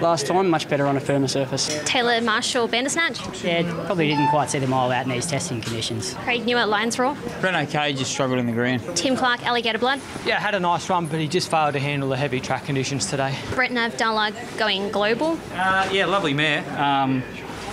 last 0.00 0.26
time, 0.26 0.48
much 0.48 0.68
better 0.68 0.86
on 0.86 0.96
a 0.96 1.00
firmer 1.00 1.28
surface. 1.28 1.80
Taylor 1.84 2.20
Marshall, 2.20 2.66
Bandersnatch. 2.66 3.44
Yeah, 3.44 3.62
probably 3.84 4.08
didn't 4.08 4.28
quite 4.30 4.50
see 4.50 4.58
the 4.58 4.66
mile 4.66 4.90
out 4.90 5.04
in 5.04 5.10
these 5.10 5.26
testing 5.26 5.60
conditions. 5.60 6.14
Craig 6.14 6.46
Newitt, 6.46 6.68
Lions 6.68 6.98
Roar. 6.98 7.14
Ran 7.42 7.54
okay, 7.66 7.92
just 7.92 8.10
struggled 8.10 8.38
in 8.38 8.46
the 8.46 8.52
ground. 8.52 8.82
Tim 8.96 9.16
Clark, 9.16 9.44
Alligator 9.44 9.78
Blood. 9.78 10.00
Yeah, 10.24 10.40
had 10.40 10.54
a 10.54 10.60
nice 10.60 10.88
run, 10.88 11.06
but 11.06 11.20
he 11.20 11.28
just 11.28 11.50
failed 11.50 11.74
to 11.74 11.80
handle 11.80 12.08
the 12.08 12.16
heavy 12.16 12.40
track 12.40 12.64
conditions 12.64 13.06
today. 13.06 13.36
Brenton 13.54 13.76
Avdulla, 13.78 14.32
going 14.58 14.90
global. 14.90 15.38
Uh, 15.52 15.88
yeah, 15.92 16.06
lovely 16.06 16.32
mare. 16.32 16.64
Um, 16.80 17.22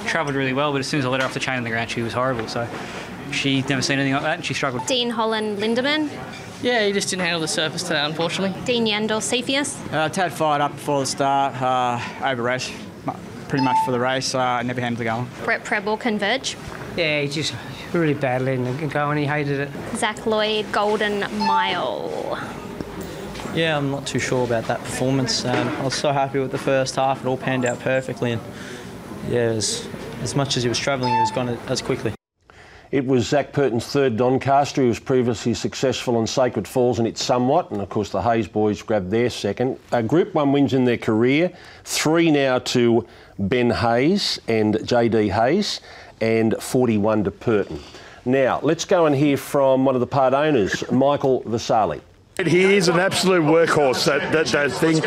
travelled 0.07 0.35
really 0.35 0.53
well, 0.53 0.71
but 0.71 0.79
as 0.79 0.87
soon 0.87 0.99
as 0.99 1.05
I 1.05 1.09
let 1.09 1.21
her 1.21 1.27
off 1.27 1.33
the 1.33 1.39
chain 1.39 1.57
on 1.57 1.63
the 1.63 1.69
ground, 1.69 1.89
she 1.89 2.01
was 2.01 2.13
horrible. 2.13 2.47
So 2.47 2.67
she'd 3.31 3.69
never 3.69 3.81
seen 3.81 3.99
anything 3.99 4.13
like 4.13 4.23
that, 4.23 4.35
and 4.35 4.45
she 4.45 4.53
struggled. 4.53 4.85
Dean 4.87 5.09
Holland, 5.09 5.59
Lindemann. 5.59 6.09
Yeah, 6.61 6.85
he 6.85 6.93
just 6.93 7.09
didn't 7.09 7.23
handle 7.23 7.41
the 7.41 7.47
surface 7.47 7.83
today, 7.83 8.03
unfortunately. 8.05 8.59
Dean 8.65 8.85
Yendall, 8.85 9.21
Cepheus. 9.21 9.79
Uh, 9.91 10.09
Tad 10.09 10.31
fired 10.31 10.61
up 10.61 10.71
before 10.73 10.99
the 10.99 11.05
start, 11.07 11.59
uh, 11.59 11.99
over 12.23 12.43
race, 12.43 12.71
pretty 13.47 13.65
much 13.65 13.77
for 13.83 13.91
the 13.91 13.99
race. 13.99 14.35
Uh, 14.35 14.39
I 14.39 14.61
never 14.63 14.79
handled 14.79 14.99
the 14.99 15.05
going. 15.05 15.27
Brett 15.43 15.63
Prebble, 15.63 15.97
Converge. 15.97 16.55
Yeah, 16.95 17.21
he 17.21 17.27
just 17.27 17.55
really 17.93 18.13
badly 18.13 18.53
in 18.53 18.63
the 18.63 18.87
go 18.87 19.09
and 19.09 19.19
he 19.19 19.25
hated 19.25 19.59
it. 19.59 19.69
Zac 19.95 20.25
Lloyd, 20.25 20.71
Golden 20.71 21.21
Mile. 21.37 22.39
Yeah, 23.53 23.77
I'm 23.77 23.91
not 23.91 24.05
too 24.07 24.19
sure 24.19 24.45
about 24.45 24.65
that 24.65 24.79
performance. 24.79 25.43
Um, 25.43 25.67
I 25.67 25.83
was 25.83 25.95
so 25.95 26.11
happy 26.13 26.39
with 26.39 26.51
the 26.51 26.57
first 26.57 26.95
half; 26.95 27.21
it 27.21 27.27
all 27.27 27.37
panned 27.37 27.65
out 27.65 27.79
perfectly, 27.79 28.31
and 28.33 28.41
yeah, 29.27 29.39
as, 29.39 29.87
as 30.21 30.35
much 30.35 30.55
as 30.55 30.63
he 30.63 30.69
was 30.69 30.79
travelling, 30.79 31.13
he 31.13 31.19
was 31.19 31.31
gone 31.31 31.49
as 31.67 31.81
quickly. 31.81 32.13
It 32.91 33.05
was 33.05 33.25
Zac 33.25 33.53
Purton's 33.53 33.85
third 33.85 34.17
Doncaster. 34.17 34.81
He 34.81 34.87
was 34.89 34.99
previously 34.99 35.53
successful 35.53 36.17
on 36.17 36.27
Sacred 36.27 36.67
Falls 36.67 36.99
and 36.99 37.07
it's 37.07 37.23
somewhat, 37.23 37.71
and 37.71 37.79
of 37.79 37.87
course 37.87 38.09
the 38.09 38.21
Hayes 38.21 38.49
boys 38.49 38.81
grabbed 38.81 39.09
their 39.09 39.29
second. 39.29 39.79
Uh, 39.93 40.01
group 40.01 40.33
one 40.33 40.51
wins 40.51 40.73
in 40.73 40.83
their 40.83 40.97
career, 40.97 41.53
three 41.85 42.29
now 42.29 42.59
to 42.59 43.07
Ben 43.39 43.69
Hayes 43.69 44.41
and 44.49 44.75
JD 44.75 45.31
Hayes, 45.31 45.79
and 46.19 46.53
41 46.59 47.23
to 47.23 47.31
Purton. 47.31 47.79
Now 48.25 48.59
let's 48.61 48.83
go 48.83 49.05
and 49.05 49.15
hear 49.15 49.37
from 49.37 49.85
one 49.85 49.95
of 49.95 50.01
the 50.01 50.07
part 50.07 50.33
owners, 50.33 50.83
Michael 50.91 51.43
Vasali. 51.43 52.01
He 52.45 52.75
is 52.75 52.89
an 52.89 52.99
absolute 52.99 53.43
workhorse, 53.43 54.05
that, 54.05 54.33
that, 54.33 54.47
that 54.47 54.71
thing. 54.71 54.97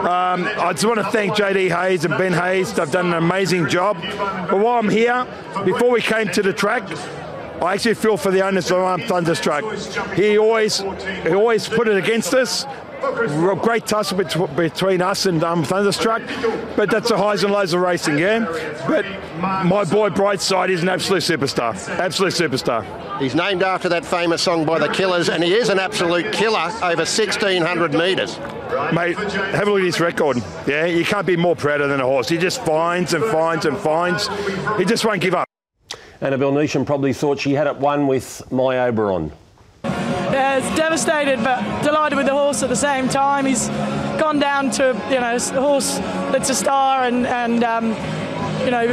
Um, 0.00 0.48
I 0.58 0.72
just 0.72 0.84
want 0.86 0.98
to 1.00 1.10
thank 1.10 1.34
JD 1.34 1.68
Hayes 1.70 2.04
and 2.06 2.16
Ben 2.16 2.32
Hayes. 2.32 2.72
They've 2.72 2.90
done 2.90 3.06
an 3.06 3.14
amazing 3.14 3.68
job. 3.68 3.98
But 4.00 4.60
while 4.60 4.78
I'm 4.78 4.88
here, 4.88 5.26
before 5.64 5.90
we 5.90 6.00
came 6.00 6.28
to 6.28 6.42
the 6.42 6.52
track, 6.52 6.88
I 7.62 7.74
actually 7.74 7.94
feel 7.94 8.16
for 8.16 8.30
the 8.30 8.44
owners 8.44 8.70
of 8.70 8.78
Arm 8.78 9.02
Thunderstruck. 9.02 9.64
He 10.14 10.38
always, 10.38 10.78
he 10.78 11.30
always 11.30 11.68
put 11.68 11.88
it 11.88 11.96
against 11.96 12.34
us, 12.34 12.66
great 13.62 13.86
tussle 13.86 14.18
bet- 14.18 14.56
between 14.56 15.02
us 15.02 15.26
and 15.26 15.42
um, 15.44 15.64
Thunderstruck, 15.64 16.22
but 16.76 16.90
that's 16.90 17.08
the 17.08 17.16
highs 17.16 17.44
and 17.44 17.52
lows 17.52 17.72
of 17.72 17.80
racing, 17.80 18.18
yeah. 18.18 18.40
But 18.86 19.04
my 19.40 19.84
boy 19.84 20.10
Brightside 20.10 20.70
is 20.70 20.82
an 20.82 20.88
absolute 20.88 21.22
superstar, 21.22 21.74
absolute 21.98 22.32
superstar. 22.32 22.84
He's 23.20 23.34
named 23.34 23.62
after 23.62 23.88
that 23.90 24.04
famous 24.04 24.42
song 24.42 24.64
by 24.64 24.78
the 24.78 24.88
Killers, 24.88 25.28
and 25.28 25.42
he 25.42 25.54
is 25.54 25.68
an 25.68 25.78
absolute 25.78 26.32
killer 26.32 26.70
over 26.82 27.04
1,600 27.04 27.94
metres. 27.94 28.38
Mate, 28.92 29.16
have 29.16 29.68
a 29.68 29.70
look 29.70 29.80
at 29.80 29.86
his 29.86 30.00
record. 30.00 30.38
Yeah, 30.66 30.86
you 30.86 31.04
can't 31.04 31.26
be 31.26 31.36
more 31.36 31.54
prouder 31.54 31.86
than 31.86 32.00
a 32.00 32.04
horse. 32.04 32.28
He 32.28 32.38
just 32.38 32.64
finds 32.64 33.14
and 33.14 33.24
finds 33.24 33.66
and 33.66 33.78
finds. 33.78 34.28
He 34.78 34.84
just 34.84 35.04
won't 35.04 35.20
give 35.20 35.34
up. 35.34 35.48
Annabelle 36.24 36.52
Neesham 36.52 36.86
probably 36.86 37.12
thought 37.12 37.38
she 37.38 37.52
had 37.52 37.66
it 37.66 37.76
won 37.76 38.06
with 38.06 38.50
My 38.50 38.78
Oberon. 38.86 39.30
Yeah, 39.84 40.56
it's 40.56 40.74
devastated, 40.74 41.44
but 41.44 41.82
delighted 41.82 42.16
with 42.16 42.24
the 42.24 42.32
horse 42.32 42.62
at 42.62 42.70
the 42.70 42.76
same 42.76 43.10
time. 43.10 43.44
He's 43.44 43.68
gone 44.18 44.38
down 44.38 44.70
to 44.72 44.98
you 45.10 45.20
know 45.20 45.36
a 45.36 45.60
horse 45.60 45.98
that's 46.32 46.48
a 46.48 46.54
star, 46.54 47.04
and 47.04 47.26
and 47.26 47.62
um, 47.62 47.88
you 48.64 48.70
know 48.70 48.86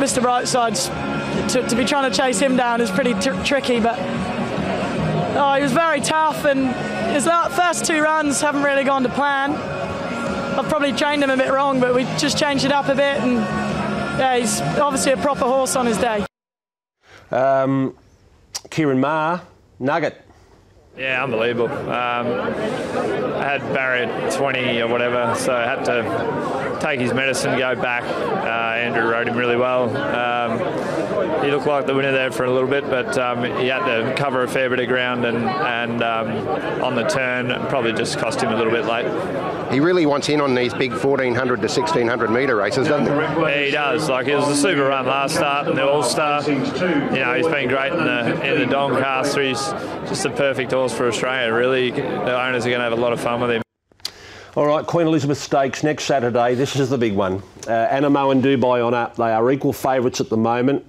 Mr. 0.00 0.20
Brightside's 0.20 0.88
to, 1.52 1.64
to 1.68 1.76
be 1.76 1.84
trying 1.84 2.10
to 2.10 2.16
chase 2.16 2.40
him 2.40 2.56
down 2.56 2.80
is 2.80 2.90
pretty 2.90 3.14
tr- 3.14 3.40
tricky, 3.44 3.78
but 3.78 3.96
oh, 5.36 5.54
he 5.54 5.62
was 5.62 5.72
very 5.72 6.00
tough, 6.00 6.44
and 6.44 6.74
his 7.14 7.24
first 7.56 7.84
two 7.84 8.02
runs 8.02 8.40
haven't 8.40 8.64
really 8.64 8.82
gone 8.82 9.04
to 9.04 9.08
plan. 9.10 9.52
I've 9.52 10.68
probably 10.68 10.92
trained 10.92 11.22
him 11.22 11.30
a 11.30 11.36
bit 11.36 11.52
wrong, 11.52 11.78
but 11.78 11.94
we 11.94 12.02
just 12.18 12.36
changed 12.36 12.64
it 12.64 12.72
up 12.72 12.88
a 12.88 12.96
bit, 12.96 13.20
and 13.20 13.34
yeah, 14.18 14.38
he's 14.38 14.60
obviously 14.60 15.12
a 15.12 15.16
proper 15.16 15.44
horse 15.44 15.76
on 15.76 15.86
his 15.86 15.98
day. 15.98 16.26
Um, 17.30 17.96
Ciaron 18.68 18.98
Maher, 18.98 19.42
Nugget. 19.78 20.20
Yeah, 20.96 21.24
unbelievable. 21.24 21.68
Um, 21.68 21.90
I 21.90 23.42
had 23.42 23.60
Barry 23.74 24.04
at 24.04 24.32
20 24.32 24.80
or 24.80 24.86
whatever, 24.88 25.34
so 25.36 25.52
I 25.52 25.64
had 25.64 25.84
to 25.86 26.78
take 26.80 27.00
his 27.00 27.12
medicine, 27.12 27.58
go 27.58 27.74
back. 27.74 28.04
Uh, 28.04 28.78
Andrew 28.78 29.10
rode 29.10 29.26
him 29.26 29.36
really 29.36 29.56
well. 29.56 29.88
Um, 29.90 30.58
he 31.44 31.50
looked 31.50 31.66
like 31.66 31.86
the 31.86 31.94
winner 31.94 32.12
there 32.12 32.30
for 32.30 32.44
a 32.44 32.50
little 32.52 32.68
bit, 32.68 32.84
but 32.84 33.16
um, 33.18 33.44
he 33.44 33.68
had 33.68 33.84
to 33.84 34.14
cover 34.14 34.42
a 34.42 34.48
fair 34.48 34.70
bit 34.70 34.80
of 34.80 34.88
ground 34.88 35.24
and, 35.24 35.36
and 35.36 36.02
um, 36.02 36.28
on 36.82 36.94
the 36.94 37.04
turn, 37.04 37.48
probably 37.68 37.92
just 37.92 38.18
cost 38.18 38.40
him 38.40 38.52
a 38.52 38.56
little 38.56 38.72
bit 38.72 38.86
late. 38.86 39.72
He 39.72 39.80
really 39.80 40.06
wants 40.06 40.28
in 40.28 40.40
on 40.40 40.54
these 40.54 40.72
big 40.74 40.92
1,400 40.92 41.56
to 41.56 41.62
1,600 41.62 42.30
metre 42.30 42.56
races, 42.56 42.88
doesn't 42.88 43.06
he? 43.06 43.12
Yeah, 43.12 43.64
he 43.64 43.70
does. 43.70 44.08
Like 44.08 44.26
it 44.26 44.36
was 44.36 44.48
the 44.48 44.56
super 44.56 44.84
run 44.84 45.06
last 45.06 45.34
start 45.34 45.68
and 45.68 45.76
the 45.76 45.86
All 45.86 46.02
Star. 46.02 46.42
You 46.42 46.58
know, 46.58 47.34
he's 47.34 47.46
been 47.46 47.68
great 47.68 47.92
in 47.92 48.04
the 48.04 48.52
in 48.52 48.60
the 48.60 48.66
Doncaster. 48.66 49.42
He's 49.42 49.58
just 50.08 50.24
a 50.24 50.30
perfect 50.30 50.72
horse 50.72 50.92
for 50.92 51.08
Australia. 51.08 51.52
Really, 51.52 51.90
the 51.90 52.40
owners 52.40 52.64
are 52.66 52.70
going 52.70 52.80
to 52.80 52.84
have 52.84 52.92
a 52.92 52.96
lot 52.96 53.12
of 53.12 53.20
fun 53.20 53.40
with 53.40 53.50
him. 53.50 53.62
All 54.56 54.66
right, 54.66 54.86
Queen 54.86 55.08
Elizabeth 55.08 55.38
Stakes 55.38 55.82
next 55.82 56.04
Saturday. 56.04 56.54
This 56.54 56.76
is 56.76 56.88
the 56.88 56.98
big 56.98 57.14
one. 57.14 57.42
Uh, 57.66 57.88
Anamoe 57.88 58.30
and 58.30 58.42
Dubai 58.42 58.80
Honour 58.80 58.96
up. 58.96 59.16
They 59.16 59.32
are 59.32 59.50
equal 59.50 59.72
favourites 59.72 60.20
at 60.20 60.28
the 60.28 60.36
moment. 60.36 60.86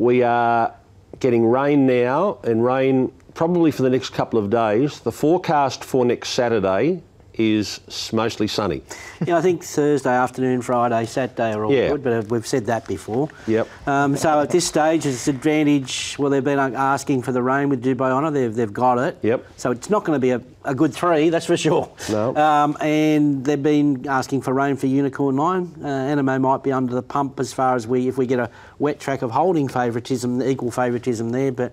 We 0.00 0.22
are 0.22 0.74
getting 1.18 1.44
rain 1.44 1.86
now, 1.86 2.38
and 2.42 2.64
rain 2.64 3.12
probably 3.34 3.70
for 3.70 3.82
the 3.82 3.90
next 3.90 4.14
couple 4.14 4.38
of 4.38 4.48
days. 4.48 5.00
The 5.00 5.12
forecast 5.12 5.84
for 5.84 6.06
next 6.06 6.30
Saturday 6.30 7.02
is 7.40 7.80
mostly 8.12 8.46
sunny. 8.46 8.82
yeah, 9.26 9.36
I 9.38 9.40
think 9.42 9.64
Thursday 9.64 10.10
afternoon, 10.14 10.62
Friday, 10.62 11.06
Saturday 11.06 11.52
are 11.54 11.64
all 11.64 11.72
Yeah. 11.72 11.88
good, 11.90 12.02
but 12.04 12.28
we've 12.30 12.46
said 12.46 12.66
that 12.66 12.86
before. 12.86 13.28
Yep. 13.46 13.68
Um, 13.88 14.16
so 14.16 14.40
at 14.40 14.50
this 14.50 14.66
stage, 14.66 15.06
it's 15.06 15.26
advantage. 15.28 16.16
Well, 16.18 16.30
they've 16.30 16.44
been 16.44 16.58
asking 16.58 17.22
for 17.22 17.32
the 17.32 17.42
rain 17.42 17.68
with 17.68 17.82
Dubai 17.82 18.10
Honour. 18.10 18.30
They've, 18.30 18.54
they've 18.54 18.72
got 18.72 18.98
it. 18.98 19.18
Yep. 19.22 19.46
So 19.56 19.70
it's 19.70 19.88
not 19.90 20.04
going 20.04 20.16
to 20.16 20.20
be 20.20 20.30
a, 20.30 20.40
a 20.64 20.74
good 20.74 20.92
three, 20.92 21.30
that's 21.30 21.46
for 21.46 21.56
sure. 21.56 21.90
No. 22.10 22.36
Um, 22.36 22.76
and 22.80 23.44
they've 23.44 23.62
been 23.62 24.06
asking 24.08 24.42
for 24.42 24.52
rain 24.52 24.76
for 24.76 24.86
Unicorn 24.86 25.36
Line. 25.36 25.72
Uh, 25.82 25.86
Anamoe 25.86 26.40
might 26.40 26.62
be 26.62 26.72
under 26.72 26.94
the 26.94 27.02
pump 27.02 27.40
as 27.40 27.52
far 27.52 27.74
as 27.76 27.86
we, 27.86 28.08
if 28.08 28.18
we 28.18 28.26
get 28.26 28.38
a 28.38 28.50
wet 28.78 29.00
track 29.00 29.22
of 29.22 29.30
holding 29.30 29.68
favouritism, 29.68 30.42
equal 30.42 30.70
favouritism 30.70 31.30
there. 31.30 31.52
But 31.52 31.72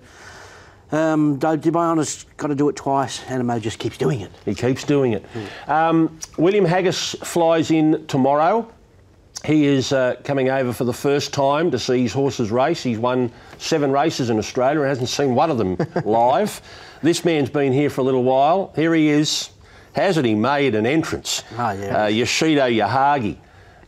um, 0.92 1.38
Du- 1.38 1.58
Dubai 1.58 1.90
Honour's 1.90 2.26
got 2.38 2.48
to 2.48 2.56
do 2.56 2.70
it 2.70 2.76
twice. 2.76 3.20
Anamoe 3.26 3.60
just 3.62 3.80
keeps 3.80 3.98
doing 3.98 4.22
it. 4.22 4.32
He 4.46 4.56
keeps 4.56 4.84
doing 4.84 5.14
it. 5.14 5.26
Um, 5.68 6.18
William 6.38 6.66
Haggas 6.66 7.18
flies 7.26 7.72
in 7.72 8.06
tomorrow. 8.08 8.68
He 9.46 9.66
is 9.66 9.94
uh, 9.94 10.16
coming 10.24 10.50
over 10.50 10.74
for 10.74 10.84
the 10.84 10.94
first 10.94 11.32
time 11.34 11.70
to 11.72 11.78
see 11.80 12.02
his 12.02 12.12
horses 12.14 12.50
race. 12.52 12.82
He's 12.82 12.98
won 12.98 13.32
seven 13.60 13.92
races 13.92 14.30
in 14.30 14.38
Australia 14.40 14.80
and 14.82 14.90
hasn't 14.90 15.10
seen 15.10 15.36
one 15.36 15.52
of 15.52 15.58
them 15.58 15.78
live. 16.06 16.60
This 17.04 17.24
man's 17.24 17.50
been 17.50 17.72
here 17.72 17.90
for 17.90 18.02
a 18.02 18.04
little 18.04 18.24
while. 18.24 18.74
Here 18.76 18.94
he 18.96 19.10
is. 19.10 19.52
Hasn't 19.94 20.26
he 20.26 20.36
made 20.36 20.74
an 20.76 20.86
entrance? 20.86 21.44
Oh, 21.58 21.72
yeah. 21.72 22.06
Uh, 22.06 22.08
Yoshito 22.08 22.68
Yahagi, 22.76 23.38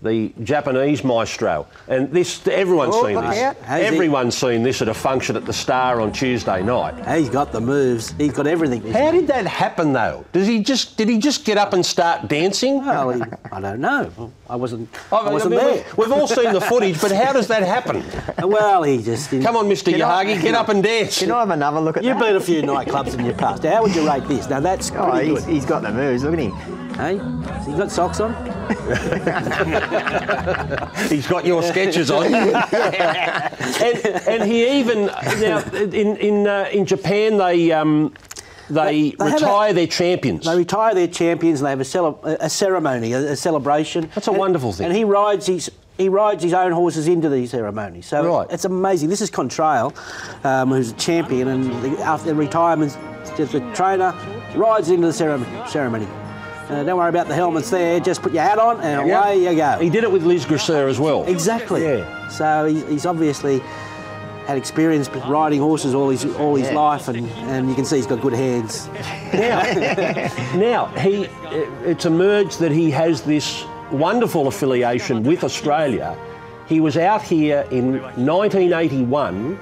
the 0.02 0.32
Japanese 0.44 1.04
maestro. 1.04 1.68
And 1.88 2.12
this, 2.12 2.46
everyone's 2.48 2.96
Oh, 2.96 3.06
seen 3.06 3.16
this. 3.16 3.40
out. 3.40 3.58
How's 3.64 3.82
he- 3.82 3.86
Everyone's 3.88 4.38
seen 4.38 4.64
this 4.64 4.82
at 4.82 4.88
a 4.88 4.94
function 4.94 5.36
at 5.36 5.46
the 5.46 5.52
Star 5.54 6.00
on 6.00 6.12
Tuesday 6.14 6.64
night. 6.64 6.96
He's 7.18 7.30
got 7.30 7.52
the 7.52 7.60
moves. 7.60 8.14
He's 8.18 8.32
got 8.32 8.48
everything. 8.48 8.82
How 8.94 9.12
did 9.12 9.28
that 9.28 9.46
happen 9.46 9.92
though? 9.94 10.24
Does 10.32 10.48
he 10.48 10.64
just 10.64 10.96
did 10.98 11.10
he 11.10 11.18
just 11.18 11.44
get 11.44 11.58
up 11.58 11.74
and 11.74 11.86
start 11.86 12.28
dancing? 12.30 12.86
Well, 12.86 13.10
he, 13.12 13.22
I 13.52 13.60
don't 13.60 13.82
know. 13.82 14.10
I 14.50 14.56
wasn't. 14.56 14.88
I 15.12 15.18
I 15.18 15.32
wasn't 15.32 15.52
mean, 15.56 15.60
there. 15.66 15.86
we- 15.98 16.06
We've 16.06 16.12
all 16.14 16.28
seen 16.28 16.54
the 16.54 16.62
footage, 16.62 17.00
but 17.02 17.12
how 17.12 17.34
does 17.34 17.48
that 17.48 17.64
happen? 17.64 18.04
Well, 18.42 18.84
he 18.84 19.02
just. 19.04 19.30
Come 19.32 19.58
on, 19.58 19.66
Mr. 19.68 19.92
Can 19.92 20.02
I- 20.02 20.24
Yahagi, 20.26 20.42
get 20.42 20.56
up 20.56 20.70
and 20.70 20.82
dance. 20.82 21.20
Can 21.20 21.32
I 21.32 21.40
have 21.42 21.50
another 21.52 21.80
look 21.82 21.98
at 21.98 22.04
You've 22.04 22.18
that? 22.20 22.26
been 22.26 22.36
a 22.38 22.40
few 22.40 22.62
nightclubs 22.62 23.18
in 23.20 23.26
your 23.26 23.36
past. 23.36 23.64
How 23.64 23.82
would 23.84 23.94
you 23.94 24.08
rate 24.10 24.28
this? 24.28 24.50
Now 24.50 24.60
that's 24.62 24.92
Oh, 24.92 25.12
pretty 25.12 25.30
he's, 25.32 25.40
good. 25.46 25.54
he's 25.54 25.66
got 25.66 25.82
the 25.82 25.92
moves. 25.92 26.24
Look 26.24 26.34
at 26.34 26.40
him. 26.40 26.89
Hey, 27.00 27.18
has 27.18 27.66
he 27.66 27.72
got 27.74 27.92
socks 27.92 28.20
on? 28.20 28.34
He's 31.10 31.28
got 31.28 31.46
your 31.46 31.62
Skechers 31.62 32.14
on. 32.14 32.26
and, 33.84 34.06
and 34.28 34.44
he 34.52 34.68
even 34.80 35.06
now 35.06 35.60
in 35.72 36.18
in 36.18 36.48
uh, 36.48 36.68
in 36.74 36.86
Japan 36.86 37.38
they 37.38 37.72
um, 37.72 38.14
they, 38.70 39.12
They 39.12 39.16
have 39.30 39.34
retire 39.36 39.72
their 39.74 39.88
champions. 39.88 40.46
They 40.46 40.56
retire 40.58 40.94
their 40.94 41.08
champions 41.08 41.62
and 41.62 41.68
they 41.68 41.72
have 41.72 41.80
a, 41.80 41.86
cele- 41.86 42.20
a 42.24 42.38
a 42.42 42.50
ceremony, 42.50 43.14
a, 43.14 43.32
a 43.32 43.36
celebration. 43.36 44.10
That's 44.14 44.28
a 44.28 44.32
And- 44.32 44.40
wonderful 44.40 44.74
thing. 44.74 44.88
And 44.88 44.96
he 44.96 45.04
rides 45.06 45.48
his. 45.48 45.72
He 45.98 46.08
rides 46.10 46.42
his 46.44 46.54
own 46.54 46.72
horses 46.72 47.08
into 47.10 47.28
these 47.30 47.52
ceremonies, 47.52 48.06
so 48.06 48.26
Right. 48.26 48.48
it's 48.50 48.64
amazing. 48.64 49.10
This 49.10 49.20
is 49.20 49.30
Contrail, 49.30 49.94
um, 50.46 50.70
who's 50.70 50.92
a 50.92 50.96
champion, 50.96 51.50
and 51.50 51.66
the- 51.84 52.02
after 52.02 52.34
retirement, 52.34 52.98
just 53.36 53.52
the 53.52 53.60
trainer 53.74 54.14
rides 54.56 54.90
into 54.90 55.08
the 55.08 55.14
ceremony. 55.14 55.52
ceremony. 55.68 56.08
Uh, 56.70 56.84
don't 56.84 56.98
worry 56.98 57.10
about 57.10 57.28
the 57.28 57.34
helmets 57.34 57.70
there. 57.72 58.00
Just 58.00 58.22
put 58.22 58.32
your 58.32 58.44
hat 58.44 58.60
on, 58.60 58.80
and 58.82 59.02
away 59.10 59.38
you 59.44 59.56
go. 59.56 59.78
He 59.80 59.90
did 59.90 60.04
it 60.04 60.12
with 60.12 60.24
Lys 60.24 60.46
Gracieux 60.46 60.88
as 60.88 61.00
well. 61.00 61.24
Exactly. 61.26 61.84
Yeah. 61.84 62.28
So 62.30 62.66
he's 62.66 63.06
obviously 63.08 63.60
had 64.46 64.58
experience 64.58 65.10
riding 65.28 65.60
horses 65.60 65.94
all 65.96 66.10
his 66.10 66.26
all 66.38 66.56
his 66.56 66.68
Yeah. 66.70 66.76
life, 66.80 67.08
and, 67.08 67.28
and 67.50 67.70
you 67.70 67.76
can 67.76 67.86
see 67.86 67.96
he's 67.98 68.08
got 68.08 68.22
good 68.22 68.34
hands. 68.34 68.88
Now, 69.34 69.62
now 70.56 70.86
he, 71.00 71.24
it's 71.86 72.06
emerged 72.06 72.60
that 72.60 72.72
he 72.72 72.92
has 72.92 73.22
this 73.22 73.64
wonderful 73.92 74.48
affiliation 74.48 75.24
with 75.24 75.44
Australia. 75.44 76.16
He 76.68 76.80
was 76.80 76.98
out 76.98 77.24
here 77.24 77.66
in 77.72 77.94
1981 78.26 79.60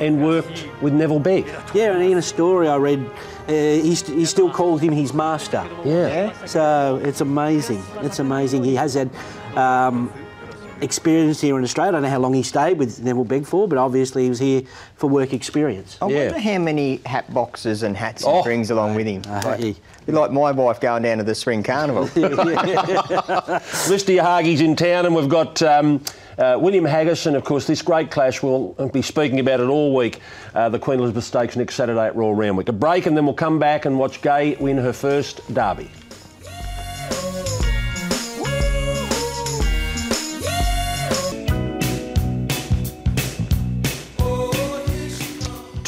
and 0.00 0.24
worked 0.24 0.66
with 0.80 0.92
Neville 0.92 1.20
Begg. 1.20 1.46
Yeah, 1.74 1.92
and 1.92 2.02
in 2.02 2.18
a 2.18 2.22
story 2.22 2.68
I 2.68 2.76
read, 2.76 3.00
uh, 3.48 3.52
he, 3.52 3.94
st- 3.94 4.18
he 4.18 4.24
still 4.24 4.50
called 4.50 4.80
him 4.80 4.92
his 4.92 5.12
master. 5.12 5.66
Yeah. 5.84 6.32
So 6.46 7.00
it's 7.04 7.20
amazing. 7.20 7.82
It's 8.02 8.18
amazing. 8.18 8.64
He 8.64 8.74
has 8.76 8.94
had 8.94 9.10
um, 9.56 10.12
experience 10.80 11.40
here 11.40 11.56
in 11.58 11.64
Australia. 11.64 11.88
I 11.88 11.92
don't 11.92 12.02
know 12.02 12.10
how 12.10 12.18
long 12.20 12.34
he 12.34 12.42
stayed 12.42 12.78
with 12.78 13.02
Neville 13.02 13.24
Begg 13.24 13.46
for, 13.46 13.66
but 13.66 13.78
obviously 13.78 14.24
he 14.24 14.28
was 14.28 14.38
here 14.38 14.62
for 14.96 15.08
work 15.08 15.32
experience. 15.32 15.98
I 16.00 16.08
Yeah. 16.08 16.24
wonder 16.26 16.38
how 16.40 16.58
many 16.58 16.96
hat 17.06 17.32
boxes 17.34 17.82
and 17.82 17.96
hats 17.96 18.22
Oh. 18.24 18.38
he 18.38 18.42
brings 18.44 18.70
along 18.70 18.94
with 18.94 19.06
him. 19.06 19.22
Uh, 19.28 19.42
like, 19.58 19.76
like 20.06 20.32
my 20.32 20.52
wife 20.52 20.80
going 20.80 21.02
down 21.02 21.18
to 21.18 21.24
the 21.24 21.34
spring 21.34 21.62
carnival. 21.62 22.04
Mr. 22.08 24.16
Yahagi's 24.16 24.60
in 24.60 24.76
town, 24.76 25.06
and 25.06 25.14
we've 25.14 25.28
got 25.28 25.60
um, 25.62 26.02
uh, 26.38 26.56
William 26.58 26.84
Haggas, 26.84 27.26
and 27.26 27.36
of 27.36 27.44
course, 27.44 27.66
this 27.66 27.82
great 27.82 28.10
clash. 28.10 28.42
We'll 28.42 28.74
be 28.92 29.02
speaking 29.02 29.40
about 29.40 29.60
it 29.60 29.68
all 29.68 29.94
week. 29.94 30.20
Uh, 30.54 30.68
the 30.68 30.78
Queen 30.78 30.98
Elizabeth 30.98 31.24
Stakes 31.24 31.56
next 31.56 31.74
Saturday 31.74 32.06
at 32.06 32.16
Royal 32.16 32.34
Randwick. 32.34 32.68
A 32.68 32.72
break, 32.72 33.06
and 33.06 33.16
then 33.16 33.24
we'll 33.24 33.34
come 33.34 33.58
back 33.58 33.84
and 33.84 33.98
watch 33.98 34.22
Gai 34.22 34.56
win 34.60 34.78
her 34.78 34.92
first 34.92 35.42
derby. 35.52 35.90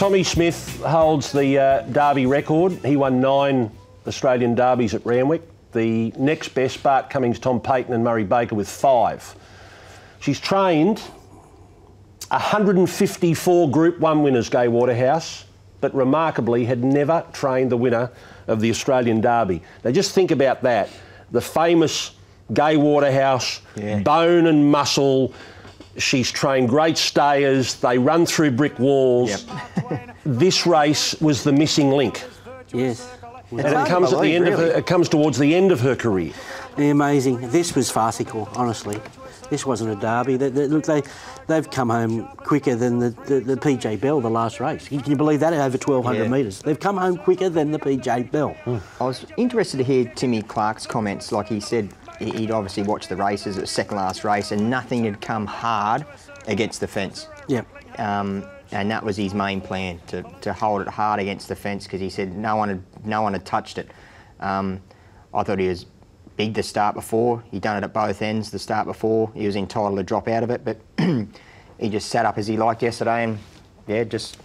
Tommy 0.00 0.24
Smith 0.24 0.82
holds 0.82 1.30
the 1.30 1.58
uh, 1.58 1.82
Derby 1.82 2.24
record. 2.24 2.72
He 2.84 2.96
won 2.96 3.20
nine 3.20 3.70
Australian 4.06 4.54
Derbies 4.54 4.94
at 4.94 5.04
Randwick. 5.04 5.42
The 5.72 6.10
next 6.16 6.48
best, 6.54 6.82
Bart 6.82 7.10
Cummings, 7.10 7.38
Tom 7.38 7.60
Payten, 7.60 7.90
and 7.90 8.02
Murray 8.02 8.24
Baker 8.24 8.54
with 8.54 8.66
five. 8.66 9.34
She's 10.20 10.38
trained 10.38 11.00
154 12.28 13.70
Group 13.70 13.98
1 13.98 14.22
winners, 14.22 14.48
Gai 14.48 14.68
Waterhouse, 14.68 15.44
but 15.80 15.94
remarkably 15.94 16.64
had 16.64 16.84
never 16.84 17.24
trained 17.32 17.72
the 17.72 17.76
winner 17.76 18.10
of 18.46 18.60
the 18.60 18.70
Australian 18.70 19.20
Derby. 19.20 19.62
Now 19.82 19.90
just 19.90 20.14
think 20.14 20.30
about 20.30 20.62
that. 20.62 20.90
The 21.32 21.40
famous 21.40 22.12
Gai 22.52 22.76
Waterhouse, 22.76 23.62
bone 24.04 24.46
and 24.46 24.70
muscle. 24.70 25.32
She's 25.96 26.30
trained 26.30 26.68
great 26.68 26.98
stayers. 26.98 27.74
They 27.76 27.98
run 27.98 28.26
through 28.26 28.52
brick 28.52 28.78
walls. 28.78 29.46
this 30.24 30.66
race 30.66 31.14
was 31.20 31.42
the 31.42 31.52
missing 31.52 31.90
link. 31.90 32.24
Yes. 32.72 33.10
And 33.50 33.60
it 33.60 33.88
comes 33.88 34.12
at 34.12 34.20
the 34.20 34.34
end 34.34 34.46
of 34.46 34.58
her, 34.58 34.66
it 34.66 34.86
comes 34.86 35.08
towards 35.08 35.38
the 35.38 35.54
end 35.54 35.72
of 35.72 35.80
her 35.80 35.96
career. 35.96 36.32
Yeah, 36.78 36.86
amazing. 36.86 37.50
This 37.50 37.74
was 37.74 37.90
farcical, 37.90 38.48
honestly. 38.54 39.00
This 39.50 39.66
wasn't 39.66 39.90
a 39.90 39.96
derby. 40.00 40.36
They, 40.36 40.48
they, 40.48 40.66
look, 40.68 40.84
they, 40.84 41.02
they've 41.48 41.68
come 41.70 41.90
home 41.90 42.26
quicker 42.36 42.76
than 42.76 42.98
the, 43.00 43.10
the, 43.26 43.40
the 43.40 43.56
PJ 43.56 44.00
Bell, 44.00 44.20
the 44.20 44.30
last 44.30 44.60
race. 44.60 44.88
Can 44.88 45.02
you 45.04 45.16
believe 45.16 45.40
that? 45.40 45.52
Over 45.52 45.62
1,200 45.76 46.22
Yeah. 46.22 46.28
metres. 46.28 46.60
They've 46.62 46.78
come 46.78 46.96
home 46.96 47.16
quicker 47.18 47.48
than 47.48 47.72
the 47.72 47.78
PJ 47.78 48.30
Bell. 48.30 48.56
I 49.00 49.04
was 49.04 49.26
interested 49.36 49.78
to 49.78 49.84
hear 49.84 50.04
Timmy 50.14 50.42
Clark's 50.42 50.86
comments. 50.86 51.32
Like 51.32 51.48
he 51.48 51.58
said, 51.60 51.92
he- 52.20 52.30
he'd 52.30 52.50
obviously 52.52 52.84
watched 52.84 53.08
the 53.08 53.16
races, 53.16 53.56
it 53.58 53.62
was 53.62 53.70
second 53.70 53.96
last 53.96 54.22
race, 54.24 54.52
and 54.52 54.70
nothing 54.70 55.04
had 55.04 55.20
come 55.20 55.46
hard 55.46 56.06
against 56.46 56.80
the 56.80 56.86
fence. 56.86 57.26
Yep. 57.48 57.66
Um, 57.98 58.44
and 58.72 58.88
that 58.92 59.04
was 59.04 59.16
his 59.16 59.34
main 59.34 59.60
plan 59.60 60.00
to, 60.06 60.22
to 60.42 60.52
hold 60.52 60.82
it 60.82 60.88
hard 60.88 61.18
against 61.18 61.48
the 61.48 61.56
fence 61.56 61.84
because 61.84 62.00
he 62.00 62.08
said 62.08 62.36
no 62.36 62.54
one 62.54 62.68
had 62.68 62.82
no 63.04 63.22
one 63.22 63.32
had 63.32 63.44
touched 63.44 63.78
it. 63.78 63.90
Um, 64.38 64.80
I 65.34 65.42
thought 65.42 65.58
he 65.58 65.66
was 65.66 65.86
big 66.40 66.54
the 66.54 66.62
start 66.62 66.94
before. 66.94 67.44
He'd 67.50 67.60
done 67.60 67.76
it 67.76 67.84
at 67.84 67.92
both 67.92 68.22
ends 68.22 68.50
the 68.50 68.58
start 68.58 68.86
before. 68.86 69.30
He 69.34 69.44
was 69.44 69.56
entitled 69.56 69.98
to 69.98 70.02
drop 70.02 70.26
out 70.26 70.42
of 70.42 70.48
it, 70.48 70.64
but 70.64 70.80
he 71.78 71.90
just 71.90 72.08
sat 72.08 72.24
up 72.24 72.38
as 72.38 72.46
he 72.46 72.56
liked 72.56 72.82
yesterday 72.82 73.24
and 73.24 73.38
yeah, 73.86 74.04
just 74.04 74.38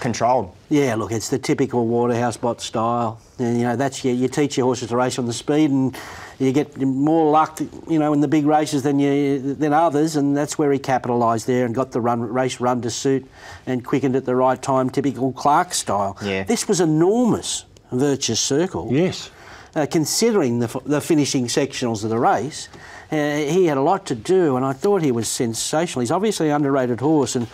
controlled. 0.00 0.52
Yeah, 0.70 0.96
look, 0.96 1.12
it's 1.12 1.28
the 1.28 1.38
typical 1.38 1.86
Waterhouse 1.86 2.36
Bott 2.36 2.60
style. 2.60 3.20
And, 3.38 3.58
you 3.58 3.62
know, 3.62 3.76
that's 3.76 4.04
you, 4.04 4.12
you 4.12 4.26
teach 4.26 4.56
your 4.56 4.64
horses 4.66 4.88
to 4.88 4.96
race 4.96 5.20
on 5.20 5.26
the 5.26 5.32
speed, 5.32 5.70
and 5.70 5.96
you 6.40 6.50
get 6.50 6.76
more 6.78 7.30
luck, 7.30 7.60
you 7.88 8.00
know, 8.00 8.12
in 8.12 8.20
the 8.20 8.26
big 8.26 8.44
races 8.44 8.82
than 8.82 8.98
you 8.98 9.54
than 9.54 9.72
others, 9.72 10.16
and 10.16 10.36
that's 10.36 10.58
where 10.58 10.72
he 10.72 10.80
capitalised 10.80 11.46
there 11.46 11.64
and 11.64 11.76
got 11.76 11.92
the 11.92 12.00
run 12.00 12.22
race 12.22 12.60
run 12.60 12.82
to 12.82 12.90
suit, 12.90 13.24
and 13.66 13.84
quickened 13.84 14.16
at 14.16 14.24
the 14.24 14.34
right 14.34 14.60
time. 14.60 14.90
Typical 14.90 15.32
Clark 15.32 15.74
style. 15.74 16.18
Yeah. 16.24 16.42
This 16.42 16.66
was 16.66 16.80
enormous, 16.80 17.66
virtuous 17.92 18.40
circle. 18.40 18.88
Yes. 18.90 19.30
Uh, 19.76 19.84
considering 19.84 20.58
the, 20.58 20.80
the 20.86 21.02
finishing 21.02 21.46
sectionals 21.46 22.02
of 22.02 22.08
the 22.08 22.18
race, 22.18 22.70
uh, 23.12 23.16
he 23.16 23.66
had 23.66 23.76
a 23.76 23.82
lot 23.82 24.06
to 24.06 24.14
do, 24.14 24.56
and 24.56 24.64
I 24.64 24.72
thought 24.72 25.02
he 25.02 25.12
was 25.12 25.28
sensational. 25.28 26.00
He's 26.00 26.10
obviously 26.10 26.48
an 26.48 26.56
underrated 26.56 26.98
horse, 26.98 27.36
and 27.36 27.46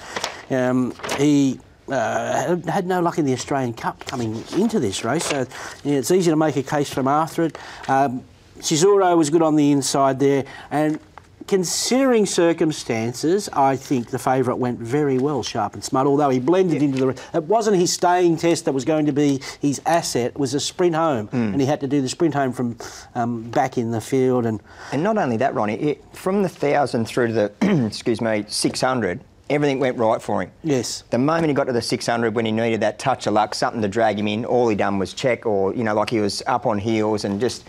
um, 0.49 0.95
he 1.18 1.59
uh, 1.89 2.57
had- 2.70 2.87
no 2.87 3.01
luck 3.01 3.18
in 3.18 3.25
the 3.25 3.33
Australian 3.33 3.75
Cup 3.75 4.07
coming 4.07 4.37
into 4.57 4.79
this 4.79 5.03
race, 5.05 5.25
so 5.25 5.47
yeah, 5.83 5.99
it's 5.99 6.12
easy 6.12 6.31
to 6.31 6.37
make 6.37 6.55
a 6.55 6.62
case 6.62 6.95
from 6.95 7.09
after 7.09 7.43
it. 7.43 7.59
Um, 7.89 8.23
Chisuro 8.61 9.16
was 9.16 9.29
good 9.29 9.43
on 9.43 9.57
the 9.57 9.73
inside 9.73 10.20
there, 10.20 10.45
and 10.70 11.01
considering 11.47 12.26
circumstances, 12.26 13.49
I 13.53 13.76
think 13.76 14.11
the 14.11 14.18
favourite 14.18 14.59
went 14.59 14.78
very 14.78 15.18
well, 15.18 15.43
Sharp 15.43 15.74
and 15.74 15.84
Smart, 15.84 16.07
although 16.07 16.30
he 16.30 16.38
blended 16.38 16.82
into 16.82 17.07
the... 17.07 17.22
It 17.34 17.45
wasn't 17.45 17.76
his 17.76 17.93
staying 17.93 18.36
test 18.36 18.64
that 18.64 18.72
was 18.72 18.84
going 18.84 19.07
to 19.07 19.12
be 19.12 19.40
his 19.61 19.80
asset, 19.86 20.32
it 20.32 20.38
was 20.38 20.55
a 20.55 20.61
sprint 20.61 20.95
home, 20.95 21.28
and 21.32 21.61
he 21.61 21.66
had 21.66 21.80
to 21.80 21.86
do 21.86 22.01
the 22.01 22.09
sprint 22.09 22.34
home 22.34 22.53
from 22.53 22.76
um, 23.14 23.43
back 23.51 23.78
in 23.78 23.90
the 23.90 24.01
field, 24.01 24.47
and... 24.47 24.61
And 24.93 25.03
not 25.03 25.18
only 25.18 25.36
that, 25.38 25.55
Ronnie, 25.55 25.74
it, 25.74 26.05
from 26.12 26.43
the 26.43 26.49
thousand 26.49 27.07
through 27.07 27.28
to 27.28 27.32
the 27.32 27.86
excuse 27.86 28.20
me 28.20 28.45
six 28.49 28.80
hundred, 28.80 29.20
everything 29.51 29.78
went 29.78 29.99
right 29.99 30.20
for 30.20 30.43
him. 30.43 30.51
Yes. 30.62 31.05
The 31.11 31.18
moment 31.18 31.49
he 31.49 31.55
got 31.55 31.64
to 31.64 31.72
the 31.72 31.82
six 31.82 32.07
hundred, 32.07 32.34
when 32.34 32.47
he 32.47 32.53
needed 32.53 32.80
that 32.80 32.99
touch 32.99 33.26
of 33.26 33.34
luck, 33.34 33.55
something 33.55 33.82
to 33.82 33.88
drag 33.88 34.18
him 34.18 34.28
in, 34.28 34.45
all 34.45 34.68
he 34.68 34.76
done 34.76 34.99
was 34.99 35.14
check, 35.14 35.47
or 35.47 35.74
you 35.74 35.84
know, 35.84 35.95
like 35.95 36.11
he 36.11 36.20
was 36.20 36.43
up 36.47 36.66
on 36.66 36.78
heels 36.78 37.24
and 37.24 37.40
just. 37.40 37.64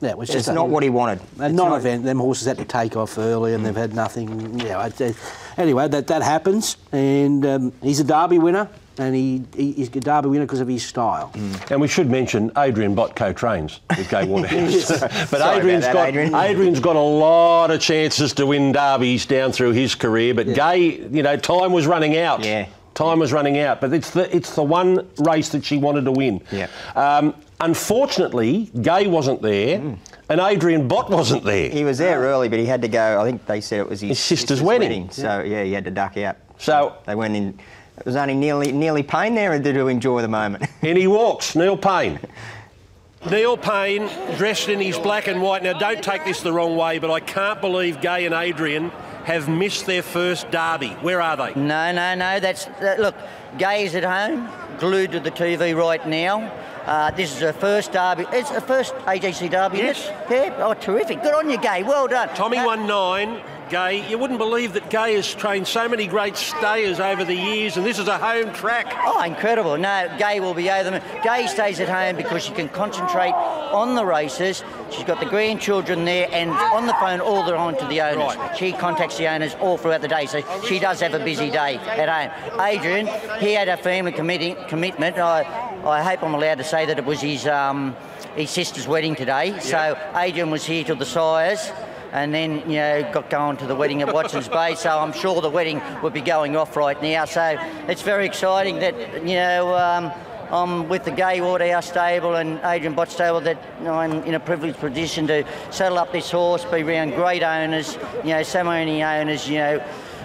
Yeah, 0.00 0.10
it 0.10 0.18
was 0.18 0.28
it's 0.30 0.36
just 0.38 0.48
a- 0.48 0.52
not 0.54 0.68
what 0.68 0.82
he 0.82 0.90
wanted. 0.90 1.20
A 1.38 1.48
non-event. 1.48 2.04
Them 2.04 2.18
horses 2.18 2.46
had 2.46 2.58
to 2.58 2.64
take 2.64 2.96
off 2.96 3.18
early, 3.18 3.54
and 3.54 3.64
they've 3.64 3.76
had 3.76 3.94
nothing. 3.94 4.58
You 4.58 4.68
know, 4.68 4.80
it- 4.80 5.00
it- 5.00 5.16
anyway, 5.58 5.88
that 5.88 6.06
that 6.06 6.22
happens, 6.22 6.76
and 6.92 7.44
um, 7.44 7.72
he's 7.82 8.00
a 8.00 8.04
Derby 8.04 8.38
winner, 8.38 8.68
and 8.98 9.14
he, 9.14 9.42
he 9.54 9.72
he's 9.72 9.88
a 9.88 10.00
Derby 10.00 10.28
winner 10.28 10.46
because 10.46 10.60
of 10.60 10.68
his 10.68 10.84
style. 10.84 11.32
And 11.70 11.80
we 11.80 11.88
should 11.88 12.08
mention 12.10 12.50
Adrian 12.56 12.94
Bott 12.94 13.14
co-trains 13.14 13.80
with 13.96 14.08
Gai 14.08 14.24
Waterhouse. 14.24 14.60
Yes. 14.70 14.88
but 15.00 15.10
Sorry 15.10 15.42
about 15.42 15.56
Adrian's 15.58 15.84
that, 15.84 15.92
got 15.94 16.08
Adrian. 16.08 16.34
Adrian's 16.34 16.80
got 16.80 16.96
a 16.96 17.00
lot 17.00 17.70
of 17.70 17.80
chances 17.80 18.32
to 18.34 18.46
win 18.46 18.72
derbies 18.72 19.26
down 19.26 19.52
through 19.52 19.72
his 19.72 19.94
career. 19.94 20.34
But 20.34 20.54
Gai, 20.54 20.76
you 20.76 21.22
know, 21.22 21.36
time 21.36 21.72
was 21.72 21.86
running 21.86 22.16
out. 22.16 22.42
Yeah. 22.44 22.66
Time 22.94 23.18
was 23.20 23.32
running 23.32 23.58
out, 23.58 23.80
but 23.80 23.92
it's 23.94 24.10
the 24.10 24.34
it's 24.34 24.54
the 24.54 24.62
one 24.64 25.08
race 25.18 25.50
that 25.50 25.64
she 25.64 25.78
wanted 25.78 26.04
to 26.06 26.12
win. 26.12 26.40
Yeah. 26.50 26.66
Um, 26.96 27.34
unfortunately, 27.60 28.70
Gai 28.80 29.06
wasn't 29.06 29.42
there, 29.42 29.78
hmm. 29.78 29.94
and 30.28 30.40
Adrian 30.40 30.88
Bott 30.88 31.10
wasn't 31.10 31.44
there. 31.44 31.68
He 31.70 31.84
was 31.84 31.98
there 31.98 32.20
early, 32.20 32.48
but 32.48 32.58
he 32.58 32.66
had 32.66 32.82
to 32.82 32.88
go. 32.88 33.20
I 33.20 33.24
think 33.24 33.46
they 33.46 33.60
said 33.60 33.80
it 33.80 33.88
was 33.88 34.00
his, 34.00 34.10
His 34.10 34.18
sister's 34.18 34.62
wedding. 34.62 35.10
So 35.10 35.42
yeah, 35.42 35.64
he 35.64 35.72
had 35.72 35.84
to 35.84 35.90
duck 35.90 36.16
out. 36.16 36.36
So 36.58 36.96
they 37.06 37.14
went 37.14 37.36
in. 37.36 37.58
It 37.98 38.06
was 38.06 38.16
only 38.16 38.34
nearly 38.34 38.72
nearly 38.72 39.02
Payne 39.02 39.34
there 39.34 39.58
to 39.58 39.86
enjoy 39.88 40.22
the 40.22 40.28
moment. 40.28 40.64
and 40.82 40.96
he 40.96 41.06
walks, 41.06 41.54
Neil 41.54 41.76
Payne. 41.76 42.18
Neil 43.30 43.58
Payne, 43.58 44.08
dressed 44.38 44.70
in 44.70 44.80
his 44.80 44.98
black 44.98 45.28
and 45.28 45.42
white. 45.42 45.62
Now, 45.62 45.74
don't 45.74 46.02
take 46.02 46.24
this 46.24 46.40
the 46.40 46.54
wrong 46.54 46.74
way, 46.74 46.98
but 46.98 47.10
I 47.10 47.20
can't 47.20 47.60
believe 47.60 48.00
Gai 48.00 48.20
and 48.20 48.34
Adrian 48.34 48.90
have 49.24 49.48
missed 49.48 49.86
their 49.86 50.02
first 50.02 50.50
derby. 50.50 50.90
Where 51.00 51.20
are 51.20 51.36
they? 51.36 51.54
No, 51.54 51.92
no, 51.92 52.14
no. 52.14 52.40
That's 52.40 52.66
that, 52.80 53.00
look. 53.00 53.14
Gai's 53.58 53.94
at 53.96 54.04
home, 54.04 54.48
glued 54.78 55.12
to 55.12 55.20
the 55.20 55.30
TV 55.30 55.76
right 55.76 56.06
now. 56.06 56.52
Uh, 56.86 57.10
this 57.10 57.34
is 57.34 57.40
her 57.40 57.52
first 57.52 57.92
derby. 57.92 58.24
It's 58.32 58.50
her 58.50 58.60
first 58.60 58.94
AJC 59.06 59.50
derby. 59.50 59.78
Yes. 59.78 60.08
Yeah. 60.30 60.54
Oh, 60.58 60.74
terrific. 60.74 61.22
Good 61.22 61.34
on 61.34 61.50
you, 61.50 61.58
Gai. 61.58 61.82
Well 61.82 62.08
done. 62.08 62.28
Tommy 62.30 62.56
won 62.58 62.86
nine. 62.86 63.42
Gai, 63.70 64.08
you 64.08 64.18
wouldn't 64.18 64.40
believe 64.40 64.72
that 64.72 64.90
Gai 64.90 65.12
has 65.12 65.32
trained 65.32 65.68
so 65.68 65.88
many 65.88 66.08
great 66.08 66.36
stayers 66.36 66.98
over 66.98 67.24
the 67.24 67.36
years, 67.36 67.76
and 67.76 67.86
this 67.86 68.00
is 68.00 68.08
a 68.08 68.18
home 68.18 68.52
track. 68.52 68.92
Oh, 69.04 69.22
incredible. 69.22 69.78
No, 69.78 70.12
Gai 70.18 70.40
will 70.40 70.54
be 70.54 70.68
over 70.68 70.90
them. 70.90 71.02
Gai 71.22 71.46
stays 71.46 71.78
at 71.78 71.88
home 71.88 72.16
because 72.16 72.42
she 72.42 72.52
can 72.52 72.68
concentrate 72.68 73.32
on 73.32 73.94
the 73.94 74.04
races. 74.04 74.64
She's 74.90 75.04
got 75.04 75.20
the 75.20 75.26
grandchildren 75.26 76.04
there 76.04 76.28
and 76.32 76.50
on 76.50 76.88
the 76.88 76.94
phone 76.94 77.20
all 77.20 77.44
the 77.44 77.52
time 77.52 77.76
to 77.76 77.86
the 77.86 78.00
owners. 78.00 78.36
Right. 78.36 78.58
She 78.58 78.72
contacts 78.72 79.18
the 79.18 79.28
owners 79.28 79.54
all 79.60 79.78
throughout 79.78 80.00
the 80.00 80.08
day, 80.08 80.26
so 80.26 80.42
she 80.64 80.80
does 80.80 80.98
have 80.98 81.14
a 81.14 81.24
busy 81.24 81.48
day 81.48 81.76
at 81.76 82.08
home. 82.08 82.60
Adrian, 82.60 83.06
he 83.38 83.52
had 83.52 83.68
a 83.68 83.76
family 83.76 84.10
commitment. 84.10 85.16
I, 85.16 85.42
I 85.84 86.02
hope 86.02 86.24
I'm 86.24 86.34
allowed 86.34 86.58
to 86.58 86.64
say 86.64 86.86
that 86.86 86.98
it 86.98 87.04
was 87.04 87.20
his, 87.20 87.46
um, 87.46 87.94
his 88.34 88.50
sister's 88.50 88.88
wedding 88.88 89.14
today. 89.14 89.60
So 89.60 89.96
Adrian 90.16 90.50
was 90.50 90.64
here 90.64 90.82
till 90.82 90.96
the 90.96 91.06
sires 91.06 91.70
and 92.12 92.34
then 92.34 92.58
you 92.70 92.76
know 92.76 93.10
got 93.12 93.30
going 93.30 93.56
to 93.58 93.66
the 93.66 93.74
wedding 93.74 94.02
at 94.02 94.12
Watson's 94.12 94.48
Bay. 94.58 94.74
So 94.74 94.90
I'm 94.90 95.12
sure 95.12 95.40
the 95.40 95.50
wedding 95.50 95.80
would 96.02 96.12
be 96.12 96.20
going 96.20 96.56
off 96.56 96.76
right 96.76 97.00
now. 97.02 97.24
So 97.24 97.56
it's 97.88 98.02
very 98.02 98.26
exciting 98.26 98.76
that 98.80 98.94
you 99.26 99.34
know. 99.36 99.74
Um, 99.74 100.12
I'm 100.50 100.88
with 100.88 101.04
the 101.04 101.12
Gai 101.12 101.40
Waterhouse 101.40 101.86
stable 101.86 102.34
and 102.34 102.58
Adrian 102.64 102.94
Bott 102.94 103.08
stable 103.08 103.40
that 103.42 103.56
I'm 103.82 104.24
in 104.24 104.34
a 104.34 104.40
privileged 104.40 104.80
position 104.80 105.28
to 105.28 105.46
saddle 105.70 105.98
up 105.98 106.10
this 106.10 106.28
horse, 106.28 106.64
be 106.64 106.82
around 106.82 107.14
great 107.14 107.44
owners, 107.44 107.96
you 108.24 108.30
know, 108.30 108.42
so 108.42 108.64
many 108.64 109.00
owners, 109.00 109.48
you 109.48 109.58
know, 109.58 109.78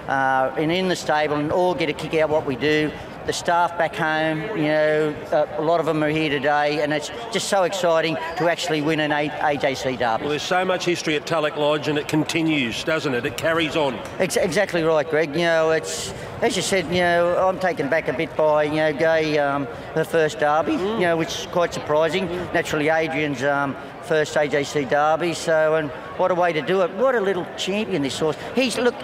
uh, 0.07 0.55
and 0.57 0.71
in 0.71 0.87
the 0.87 0.95
stable 0.95 1.35
and 1.35 1.51
all 1.51 1.75
get 1.75 1.89
a 1.89 1.93
kick 1.93 2.15
out 2.15 2.31
what 2.31 2.43
we 2.47 2.55
do. 2.55 2.91
The 3.25 3.33
staff 3.33 3.75
back 3.75 3.95
home, 3.95 4.41
you 4.55 4.67
know, 4.67 5.15
uh, 5.31 5.47
a 5.57 5.61
lot 5.63 5.79
of 5.79 5.87
them 5.87 6.03
are 6.03 6.09
here 6.09 6.29
today, 6.29 6.83
and 6.83 6.93
it's 6.93 7.09
just 7.31 7.47
so 7.47 7.63
exciting 7.63 8.15
to 8.37 8.47
actually 8.47 8.81
win 8.81 8.99
an 8.99 9.09
AJC 9.09 9.97
Derby. 9.97 10.21
Well, 10.21 10.29
there's 10.29 10.43
so 10.43 10.63
much 10.63 10.85
history 10.85 11.15
at 11.15 11.25
Tulloch 11.25 11.57
Lodge, 11.57 11.87
and 11.87 11.97
it 11.97 12.07
continues, 12.07 12.83
doesn't 12.83 13.15
it? 13.15 13.25
It 13.25 13.35
carries 13.35 13.75
on. 13.75 13.95
Ex- 14.19 14.37
exactly 14.37 14.83
right, 14.83 15.09
Greg. 15.09 15.31
You 15.31 15.41
know, 15.41 15.71
it's 15.71 16.13
as 16.43 16.55
you 16.55 16.61
said. 16.61 16.85
You 16.85 16.99
know, 16.99 17.35
I'm 17.47 17.59
taken 17.59 17.89
back 17.89 18.07
a 18.07 18.13
bit 18.13 18.35
by 18.37 18.65
you 18.65 18.75
know 18.75 18.93
Gai, 18.93 19.39
um, 19.39 19.65
her 19.95 20.03
first 20.03 20.39
derby. 20.39 20.73
You 20.73 20.99
know, 20.99 21.17
which 21.17 21.39
is 21.39 21.45
quite 21.47 21.73
surprising. 21.73 22.27
Naturally, 22.53 22.89
Adrian's 22.89 23.41
um, 23.43 23.75
first 24.03 24.35
AJC 24.35 24.87
derby. 24.87 25.33
So, 25.33 25.75
and 25.75 25.89
what 26.17 26.29
a 26.29 26.35
way 26.35 26.53
to 26.53 26.61
do 26.61 26.81
it! 26.81 26.91
What 26.91 27.15
a 27.15 27.21
little 27.21 27.47
champion 27.57 28.03
this 28.03 28.19
horse. 28.19 28.37
He's 28.53 28.77
look 28.77 28.95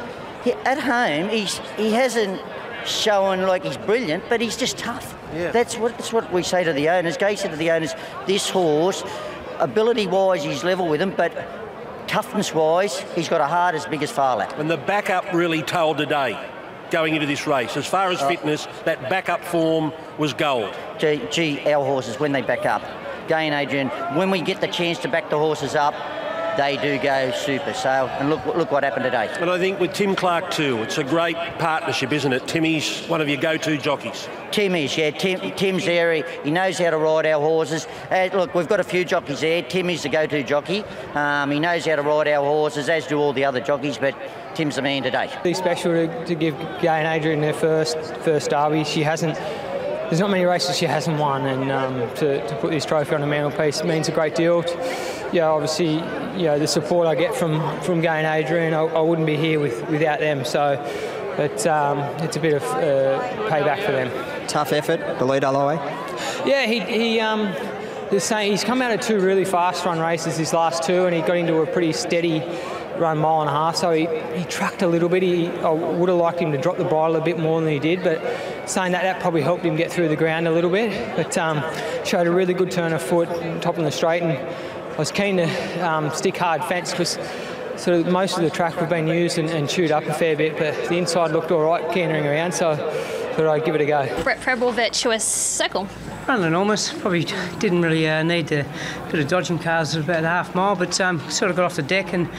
he, 0.43 0.53
at 0.53 0.79
home. 0.79 1.29
He's 1.29 1.57
he 1.75 1.91
hasn't 1.91 2.39
shown 2.85 3.41
like 3.43 3.63
he's 3.63 3.77
brilliant, 3.77 4.23
but 4.29 4.41
he's 4.41 4.57
just 4.57 4.77
tough. 4.77 5.17
Yeah. 5.33 5.51
That's 5.51 5.77
what 5.77 5.97
that's 5.97 6.11
what 6.11 6.31
we 6.31 6.43
say 6.43 6.63
to 6.63 6.73
the 6.73 6.89
owners. 6.89 7.17
Gai 7.17 7.35
said 7.35 7.51
to 7.51 7.57
the 7.57 7.71
owners, 7.71 7.93
this 8.25 8.49
horse, 8.49 9.03
ability-wise, 9.59 10.43
he's 10.43 10.63
level 10.63 10.87
with 10.87 11.01
him, 11.01 11.11
but 11.11 11.31
toughness-wise, 12.07 12.99
he's 13.15 13.29
got 13.29 13.41
a 13.41 13.45
heart 13.45 13.75
as 13.75 13.85
big 13.85 14.03
as 14.03 14.11
Phar 14.11 14.37
Lap. 14.37 14.57
And 14.59 14.69
the 14.69 14.77
backup 14.77 15.31
really 15.33 15.61
told 15.61 15.97
today, 15.97 16.37
going 16.89 17.15
into 17.15 17.25
this 17.27 17.47
race. 17.47 17.77
As 17.77 17.85
far 17.87 18.11
as 18.11 18.21
Oh. 18.21 18.27
fitness, 18.27 18.67
that 18.83 19.09
backup 19.09 19.43
form 19.45 19.93
was 20.17 20.33
gold. 20.33 20.73
Gee, 20.97 21.21
gee, 21.31 21.61
our 21.71 21.85
horses, 21.85 22.19
when 22.19 22.33
they 22.33 22.41
back 22.41 22.65
up, 22.65 22.81
Gai 23.29 23.43
and 23.43 23.55
Adrian, 23.55 23.87
when 24.15 24.29
we 24.29 24.41
get 24.41 24.59
the 24.59 24.67
chance 24.67 24.97
to 24.99 25.07
back 25.07 25.29
the 25.29 25.37
horses 25.37 25.75
up, 25.75 25.93
they 26.61 26.77
do 26.77 27.01
go 27.01 27.31
super. 27.31 27.73
So, 27.73 27.89
and 27.89 28.29
look, 28.29 28.45
look 28.45 28.71
what 28.71 28.83
happened 28.83 29.03
today. 29.03 29.33
And 29.39 29.49
I 29.49 29.57
think 29.57 29.79
with 29.79 29.93
Tim 29.93 30.15
Clark 30.15 30.51
too, 30.51 30.77
it's 30.83 30.99
a 30.99 31.03
great 31.03 31.35
partnership, 31.57 32.11
isn't 32.11 32.31
it? 32.31 32.47
Timmy's 32.47 33.05
one 33.07 33.19
of 33.19 33.27
your 33.27 33.41
go-to 33.41 33.77
jockeys. 33.77 34.29
Tim 34.51 34.75
is, 34.75 34.95
yeah. 34.95 35.11
Tim, 35.11 35.51
Tim's 35.55 35.85
there. 35.85 36.13
He, 36.13 36.23
he 36.43 36.51
knows 36.51 36.77
how 36.77 36.91
to 36.91 36.97
ride 36.97 37.25
our 37.25 37.41
horses. 37.41 37.87
Uh, 38.11 38.29
look, 38.33 38.53
we've 38.53 38.67
got 38.67 38.79
a 38.79 38.83
few 38.83 39.03
jockeys 39.03 39.41
there. 39.41 39.63
Tim 39.63 39.89
is 39.89 40.03
the 40.03 40.09
go-to 40.09 40.43
jockey. 40.43 40.83
Um, 41.15 41.49
he 41.51 41.59
knows 41.59 41.85
how 41.85 41.95
to 41.95 42.03
ride 42.03 42.27
our 42.27 42.43
horses, 42.45 42.89
as 42.89 43.07
do 43.07 43.17
all 43.17 43.33
the 43.33 43.45
other 43.45 43.59
jockeys. 43.59 43.97
But 43.97 44.15
Tim's 44.53 44.75
the 44.75 44.81
man 44.81 45.01
today. 45.03 45.29
Pretty 45.41 45.55
special 45.55 45.93
to, 45.93 46.25
to 46.25 46.35
give 46.35 46.55
Gai 46.81 46.99
and 46.99 47.07
Adrian 47.07 47.41
their 47.41 47.53
first 47.53 47.97
first 48.23 48.51
derby. 48.51 48.83
She 48.83 49.01
hasn't. 49.01 49.39
There's 50.11 50.19
not 50.19 50.29
many 50.29 50.43
races 50.43 50.77
she 50.77 50.87
hasn't 50.87 51.17
won, 51.17 51.45
and 51.45 51.71
um, 51.71 52.15
to, 52.15 52.45
to 52.45 52.55
put 52.57 52.71
this 52.71 52.83
trophy 52.83 53.15
on 53.15 53.21
the 53.21 53.27
mantelpiece 53.27 53.81
means 53.81 54.09
a 54.09 54.11
great 54.11 54.35
deal. 54.35 54.61
Yeah, 55.31 55.47
obviously, 55.47 55.93
you 55.93 56.47
know 56.47 56.59
the 56.59 56.67
support 56.67 57.07
I 57.07 57.15
get 57.15 57.33
from 57.33 57.61
from 57.79 58.01
Gai 58.01 58.17
and 58.19 58.27
Adrian, 58.27 58.73
I, 58.73 58.81
I 58.81 58.99
wouldn't 58.99 59.25
be 59.25 59.37
here 59.37 59.61
with, 59.61 59.89
without 59.89 60.19
them. 60.19 60.43
So, 60.43 60.75
but 61.37 61.65
um, 61.65 61.99
it's 62.25 62.35
a 62.35 62.41
bit 62.41 62.55
of 62.55 62.63
uh, 62.63 63.21
payback 63.49 63.85
for 63.85 63.93
them. 63.93 64.11
Tough 64.49 64.73
effort, 64.73 64.99
the 65.17 65.23
lead 65.23 65.45
Aloe. 65.45 65.75
Yeah, 66.45 66.65
he, 66.65 66.81
he 66.81 67.21
um, 67.21 67.53
the 68.11 68.19
same, 68.19 68.51
he's 68.51 68.65
come 68.65 68.81
out 68.81 68.91
of 68.91 68.99
two 68.99 69.17
really 69.21 69.45
fast 69.45 69.85
run 69.85 69.97
races, 69.97 70.35
his 70.35 70.51
last 70.51 70.83
two, 70.83 71.05
and 71.05 71.15
he 71.15 71.21
got 71.21 71.37
into 71.37 71.61
a 71.61 71.65
pretty 71.65 71.93
steady 71.93 72.43
run 72.97 73.17
mile 73.17 73.41
and 73.41 73.49
a 73.49 73.53
half. 73.53 73.77
So 73.77 73.91
he, 73.91 74.07
he 74.37 74.43
trucked 74.43 74.81
a 74.81 74.87
little 74.87 75.07
bit. 75.07 75.23
He, 75.23 75.47
I 75.47 75.69
would 75.69 76.09
have 76.09 76.17
liked 76.17 76.39
him 76.39 76.51
to 76.51 76.57
drop 76.57 76.75
the 76.75 76.83
bridle 76.83 77.15
a 77.15 77.23
bit 77.23 77.39
more 77.39 77.61
than 77.61 77.69
he 77.69 77.79
did, 77.79 78.03
but 78.03 78.21
saying 78.65 78.91
that, 78.93 79.03
that 79.03 79.21
probably 79.21 79.41
helped 79.41 79.63
him 79.63 79.75
get 79.75 79.91
through 79.91 80.07
the 80.07 80.15
ground 80.15 80.47
a 80.47 80.51
little 80.51 80.69
bit. 80.69 81.15
But 81.15 81.37
um, 81.37 81.63
showed 82.03 82.27
a 82.27 82.31
really 82.31 82.53
good 82.53 82.71
turn 82.71 82.93
of 82.93 83.01
foot, 83.01 83.29
top 83.61 83.77
on 83.77 83.83
the 83.83 83.91
straight, 83.91 84.23
and 84.23 84.33
I 84.33 84.97
was 84.97 85.11
keen 85.11 85.37
to 85.37 85.79
um, 85.79 86.11
stick 86.11 86.37
hard 86.37 86.63
fence 86.65 86.91
because 86.91 87.17
sort 87.77 87.99
of 87.99 88.07
most 88.07 88.37
of 88.37 88.43
the 88.43 88.49
track 88.49 88.79
we've 88.79 88.89
been 88.89 89.07
used 89.07 89.37
and, 89.37 89.49
and 89.49 89.67
chewed 89.67 89.91
up 89.91 90.03
a 90.05 90.13
fair 90.13 90.35
bit, 90.35 90.57
but 90.57 90.75
the 90.89 90.97
inside 90.97 91.31
looked 91.31 91.51
all 91.51 91.61
right, 91.61 91.91
cantering 91.91 92.27
around. 92.27 92.53
So 92.53 92.75
thought 93.35 93.47
I'd 93.47 93.65
give 93.65 93.75
it 93.75 93.81
a 93.81 93.85
go. 93.85 94.23
Brett 94.23 94.41
Prebble, 94.41 94.71
Virtuous 94.71 95.23
Circle. 95.23 95.87
Run 96.27 96.43
enormous. 96.43 96.93
Probably 96.93 97.25
didn't 97.59 97.81
really 97.81 98.07
uh, 98.07 98.23
need 98.23 98.51
a 98.51 98.65
bit 99.11 99.19
of 99.19 99.27
dodging 99.27 99.59
cars 99.59 99.95
about 99.95 100.23
a 100.23 100.27
half 100.27 100.55
mile, 100.55 100.75
but 100.75 100.99
um, 101.01 101.19
sort 101.29 101.49
of 101.49 101.57
got 101.57 101.65
off 101.65 101.75
the 101.75 101.81
deck 101.81 102.13
and 102.13 102.29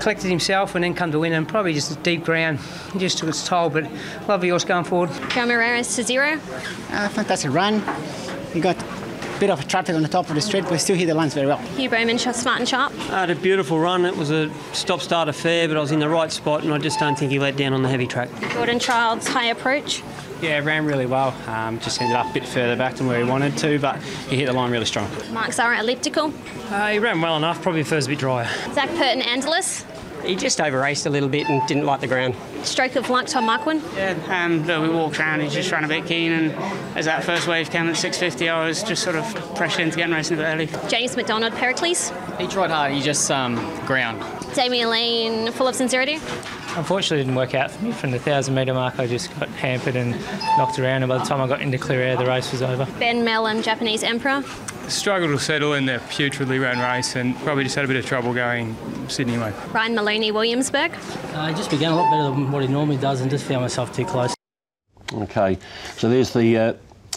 collected 0.00 0.28
himself 0.28 0.74
and 0.74 0.84
then 0.84 0.94
come 0.94 1.10
to 1.12 1.18
win 1.18 1.32
and 1.32 1.46
probably 1.46 1.74
just 1.74 1.90
a 1.90 1.96
deep 1.96 2.24
ground. 2.24 2.60
He 2.92 2.98
just 2.98 3.18
took 3.18 3.28
its 3.28 3.46
toll, 3.46 3.70
but 3.70 3.90
lovely 4.28 4.48
horse 4.48 4.64
going 4.64 4.84
forward. 4.84 5.10
Joe 5.30 5.46
Moreira's 5.46 5.94
to 5.96 6.04
zero. 6.04 6.40
Uh, 6.90 7.08
fantastic 7.08 7.52
run. 7.52 7.82
We 8.54 8.60
got 8.60 8.80
a 8.80 9.40
bit 9.40 9.50
of 9.50 9.66
traffic 9.66 9.96
on 9.96 10.02
the 10.02 10.08
top 10.08 10.28
of 10.28 10.36
the 10.36 10.40
straight, 10.40 10.64
but 10.64 10.78
still 10.78 10.96
hit 10.96 11.06
the 11.06 11.14
lines 11.14 11.34
very 11.34 11.46
well. 11.48 11.58
Hugh 11.58 11.90
Bowman, 11.90 12.18
smart 12.18 12.60
and 12.60 12.68
sharp. 12.68 12.92
I 13.10 13.20
had 13.20 13.30
a 13.30 13.34
beautiful 13.34 13.80
run. 13.80 14.04
It 14.04 14.16
was 14.16 14.30
a 14.30 14.48
stop-start 14.72 15.28
affair, 15.28 15.66
but 15.66 15.76
I 15.76 15.80
was 15.80 15.90
in 15.92 15.98
the 15.98 16.08
right 16.08 16.30
spot, 16.30 16.62
and 16.62 16.72
I 16.72 16.78
just 16.78 17.00
don't 17.00 17.18
think 17.18 17.32
he 17.32 17.40
let 17.40 17.56
down 17.56 17.72
on 17.72 17.82
the 17.82 17.88
heavy 17.88 18.06
track. 18.06 18.30
Gordon 18.54 18.78
Childs, 18.78 19.26
high 19.26 19.46
approach. 19.46 20.02
Yeah, 20.44 20.58
ran 20.58 20.84
really 20.84 21.06
well. 21.06 21.34
Um, 21.48 21.80
just 21.80 22.02
ended 22.02 22.18
up 22.18 22.28
a 22.28 22.34
bit 22.34 22.46
further 22.46 22.76
back 22.76 22.96
than 22.96 23.06
where 23.06 23.16
he 23.16 23.24
wanted 23.24 23.56
to, 23.56 23.78
but 23.78 23.96
he 24.28 24.36
hit 24.36 24.44
the 24.44 24.52
line 24.52 24.70
really 24.70 24.84
strong. 24.84 25.10
Mark 25.32 25.54
Zahra, 25.54 25.80
elliptical. 25.80 26.34
Uh, 26.68 26.88
he 26.88 26.98
ran 26.98 27.22
well 27.22 27.38
enough, 27.38 27.62
probably 27.62 27.82
first 27.82 28.08
a 28.08 28.10
bit 28.10 28.18
drier. 28.18 28.46
Zac 28.74 28.90
Purton, 28.90 29.22
Angeles. 29.22 29.86
He 30.22 30.36
just 30.36 30.60
over 30.60 30.78
raced 30.78 31.06
a 31.06 31.10
little 31.10 31.30
bit 31.30 31.48
and 31.48 31.66
didn't 31.66 31.86
like 31.86 32.00
the 32.00 32.06
ground. 32.06 32.34
Stroke 32.62 32.96
of 32.96 33.08
luck, 33.08 33.24
Tom 33.26 33.46
Marquand. 33.46 33.82
Yeah, 33.96 34.18
um, 34.28 34.66
we 34.66 34.88
walked 34.90 35.18
around, 35.18 35.40
he 35.40 35.48
just 35.48 35.72
ran 35.72 35.82
a 35.82 35.88
bit 35.88 36.04
keen, 36.04 36.32
and 36.32 36.52
as 36.94 37.06
that 37.06 37.24
first 37.24 37.48
wave 37.48 37.70
came 37.70 37.88
at 37.88 37.94
6.50, 37.94 38.52
I 38.52 38.66
was 38.66 38.82
just 38.82 39.02
sort 39.02 39.16
of 39.16 39.54
pressured 39.54 39.80
into 39.80 39.96
getting 39.96 40.14
racing 40.14 40.36
a 40.38 40.40
bit 40.42 40.46
early. 40.46 40.88
James 40.90 41.16
McDonald, 41.16 41.54
Pericles. 41.54 42.12
He 42.38 42.46
tried 42.48 42.70
hard, 42.70 42.92
he 42.92 43.00
just 43.00 43.30
um, 43.30 43.56
ground. 43.86 44.22
Damian 44.54 44.90
Lane, 44.90 45.52
full 45.52 45.68
of 45.68 45.74
sincerity. 45.74 46.18
Unfortunately, 46.76 47.20
it 47.20 47.24
didn't 47.24 47.36
work 47.36 47.54
out 47.54 47.70
for 47.70 47.84
me. 47.84 47.92
From 47.92 48.10
the 48.10 48.18
1,000 48.18 48.52
metre 48.52 48.74
mark, 48.74 48.98
I 48.98 49.06
just 49.06 49.32
got 49.38 49.48
hampered 49.50 49.94
and 49.94 50.10
knocked 50.58 50.78
around, 50.78 51.02
and 51.02 51.08
by 51.08 51.18
the 51.18 51.24
time 51.24 51.40
I 51.40 51.46
got 51.46 51.60
into 51.62 51.78
clear 51.78 52.00
air, 52.00 52.16
the 52.16 52.26
race 52.26 52.50
was 52.50 52.62
over. 52.62 52.84
Ben 52.98 53.24
Melham, 53.24 53.62
Japanese 53.62 54.02
Emperor. 54.02 54.42
Struggled 54.88 55.30
to 55.30 55.38
settle 55.38 55.74
in 55.74 55.86
the 55.86 56.00
putridly 56.08 56.60
run 56.60 56.78
race 56.78 57.16
and 57.16 57.36
probably 57.38 57.64
just 57.64 57.76
had 57.76 57.84
a 57.84 57.88
bit 57.88 57.96
of 57.96 58.04
trouble 58.04 58.34
going 58.34 58.76
Sydney 59.08 59.38
way. 59.38 59.52
Ryan 59.72 59.94
Maloney, 59.94 60.32
Williamsburg. 60.32 60.92
Uh, 61.32 61.52
just 61.52 61.70
began 61.70 61.92
a 61.92 61.96
lot 61.96 62.10
better 62.10 62.24
than 62.24 62.50
what 62.50 62.62
he 62.62 62.68
normally 62.68 62.98
does 62.98 63.20
and 63.20 63.30
just 63.30 63.44
found 63.46 63.62
myself 63.62 63.94
too 63.94 64.04
close. 64.04 64.34
Okay, 65.12 65.58
so 65.96 66.08
there's 66.08 66.32
the 66.32 66.58
uh, 66.58 66.72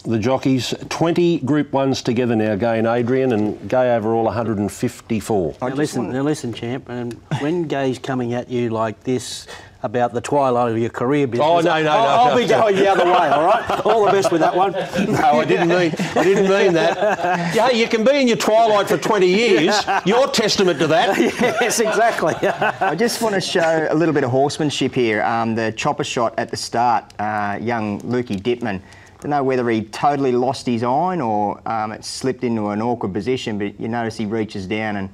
the 0.07 0.19
jockeys. 0.19 0.73
20 0.89 1.39
Group 1.39 1.71
1s 1.71 2.03
together 2.03 2.35
now, 2.35 2.55
Gai 2.55 2.77
and 2.77 2.87
Adrian, 2.87 3.31
and 3.33 3.69
Gai 3.69 3.95
overall 3.95 4.23
154. 4.25 5.55
Now 5.61 5.67
listen, 5.69 6.11
now 6.11 6.21
listen, 6.21 6.53
champ. 6.53 6.89
And 6.89 7.13
when 7.39 7.67
Gai's 7.67 7.99
coming 7.99 8.33
at 8.33 8.49
you 8.49 8.69
like 8.69 9.03
this 9.03 9.47
about 9.83 10.11
the 10.11 10.21
twilight 10.21 10.71
of 10.71 10.77
your 10.77 10.89
career 10.89 11.27
business, 11.27 11.47
Oh, 11.47 11.59
no, 11.59 11.75
no, 11.77 11.83
no, 11.83 11.91
I'll, 11.91 12.29
I'll 12.29 12.35
no, 12.35 12.41
be 12.41 12.47
no. 12.47 12.61
going 12.61 12.75
the 12.77 12.89
other 12.89 13.05
way. 13.05 13.11
All 13.11 13.45
right. 13.45 13.85
All 13.85 14.05
the 14.05 14.11
best 14.11 14.31
with 14.31 14.41
that 14.41 14.55
one. 14.55 14.71
No, 14.71 15.39
I 15.39 15.45
didn't 15.45 15.67
mean 15.69 15.93
I 16.15 16.23
didn't 16.23 16.49
mean 16.49 16.73
that. 16.73 17.53
Yeah, 17.55 17.69
you 17.69 17.87
can 17.87 18.03
be 18.03 18.15
in 18.17 18.27
your 18.27 18.37
twilight 18.37 18.87
for 18.87 18.97
20 18.97 19.27
years. 19.27 19.75
You're 20.05 20.27
testament 20.29 20.79
to 20.79 20.87
that. 20.87 21.17
yes, 21.61 21.79
exactly. 21.79 22.33
I 22.35 22.95
just 22.95 23.21
want 23.21 23.35
to 23.35 23.41
show 23.41 23.87
a 23.89 23.95
little 23.95 24.13
bit 24.13 24.23
of 24.23 24.31
horsemanship 24.31 24.93
here. 24.93 25.21
Um, 25.23 25.55
the 25.55 25.71
chopper 25.73 26.03
shot 26.03 26.33
at 26.37 26.49
the 26.49 26.57
start, 26.57 27.13
uh, 27.19 27.57
young 27.61 28.01
Lukey 28.01 28.39
Dittman. 28.41 28.81
Don't 29.21 29.31
know 29.31 29.43
whether 29.43 29.67
he 29.69 29.83
totally 29.83 30.31
lost 30.31 30.65
his 30.65 30.83
iron 30.83 31.21
or 31.21 31.59
um, 31.67 31.91
it 31.91 32.05
slipped 32.05 32.43
into 32.43 32.69
an 32.69 32.81
awkward 32.81 33.13
position, 33.13 33.57
but 33.57 33.79
you 33.79 33.87
notice 33.87 34.15
he 34.17 34.25
reaches 34.25 34.67
down 34.67 34.97
and 34.97 35.09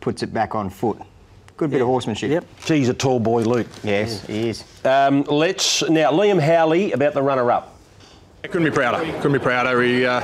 puts 0.00 0.22
it 0.22 0.32
back 0.34 0.54
on 0.54 0.68
foot. 0.68 0.98
Good 1.56 1.70
bit 1.70 1.80
of 1.80 1.88
horsemanship. 1.88 2.30
Yep. 2.30 2.44
Geez, 2.66 2.88
a 2.88 2.94
tall 2.94 3.18
boy, 3.18 3.42
Luke. 3.42 3.66
Yes, 3.82 4.24
he 4.26 4.50
is. 4.50 4.64
Um, 4.84 5.24
let's 5.24 5.82
now 5.88 6.12
Liam 6.12 6.40
Howley 6.40 6.92
about 6.92 7.14
the 7.14 7.22
runner-up. 7.22 7.74
Couldn't 8.44 8.64
be 8.64 8.70
prouder. 8.70 9.04
Couldn't 9.16 9.32
be 9.32 9.38
prouder. 9.40 9.82
He, 9.82 10.06
uh, 10.06 10.20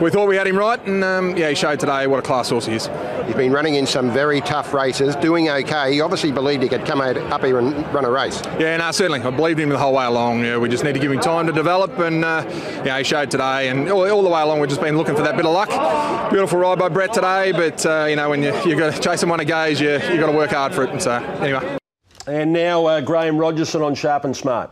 we 0.00 0.10
thought 0.10 0.28
we 0.28 0.36
had 0.36 0.46
him 0.46 0.56
right, 0.56 0.84
and 0.86 1.02
um, 1.02 1.36
yeah, 1.36 1.48
he 1.48 1.54
showed 1.54 1.80
today 1.80 2.06
what 2.06 2.18
a 2.18 2.22
class 2.22 2.50
horse 2.50 2.66
he 2.66 2.74
is. 2.74 2.88
He's 3.26 3.34
been 3.34 3.52
running 3.52 3.74
in 3.74 3.86
some 3.86 4.10
very 4.10 4.40
tough 4.40 4.72
races, 4.74 5.16
doing 5.16 5.48
okay. 5.48 5.94
He 5.94 6.00
obviously 6.00 6.32
believed 6.32 6.62
he 6.62 6.68
could 6.68 6.84
come 6.84 7.00
out, 7.00 7.16
up 7.16 7.42
here 7.42 7.58
and 7.58 7.74
run 7.94 8.04
a 8.04 8.10
race. 8.10 8.42
Yeah, 8.58 8.76
no, 8.76 8.90
certainly. 8.92 9.20
I 9.20 9.30
believed 9.30 9.58
him 9.58 9.68
the 9.68 9.78
whole 9.78 9.94
way 9.94 10.04
along. 10.04 10.44
Yeah, 10.44 10.58
we 10.58 10.68
just 10.68 10.84
need 10.84 10.92
to 10.92 10.98
give 10.98 11.10
him 11.10 11.20
time 11.20 11.46
to 11.46 11.52
develop, 11.52 11.98
and 11.98 12.24
uh, 12.24 12.44
yeah, 12.84 12.98
he 12.98 13.04
showed 13.04 13.30
today. 13.30 13.68
And 13.68 13.88
all, 13.90 14.08
all 14.10 14.22
the 14.22 14.28
way 14.28 14.40
along, 14.40 14.60
we've 14.60 14.70
just 14.70 14.80
been 14.80 14.96
looking 14.96 15.16
for 15.16 15.22
that 15.22 15.36
bit 15.36 15.46
of 15.46 15.52
luck. 15.52 16.30
Beautiful 16.30 16.58
ride 16.58 16.78
by 16.78 16.88
Brett 16.88 17.12
today, 17.12 17.52
but 17.52 17.84
uh, 17.84 18.06
you 18.08 18.16
know 18.16 18.30
when 18.30 18.42
you 18.42 18.54
you 18.64 18.76
got 18.76 19.00
chasing 19.02 19.28
one 19.28 19.40
of 19.40 19.46
Gai's, 19.46 19.80
you 19.80 19.92
you 19.92 20.18
got 20.18 20.26
to 20.26 20.36
work 20.36 20.50
hard 20.50 20.74
for 20.74 20.84
it. 20.84 20.90
And 20.90 21.02
so 21.02 21.12
anyway. 21.12 21.78
And 22.26 22.52
now 22.52 22.86
uh, 22.86 23.00
Graham 23.00 23.38
Rogerson 23.38 23.82
on 23.82 23.94
Sharp 23.94 24.24
and 24.24 24.36
Smart. 24.36 24.70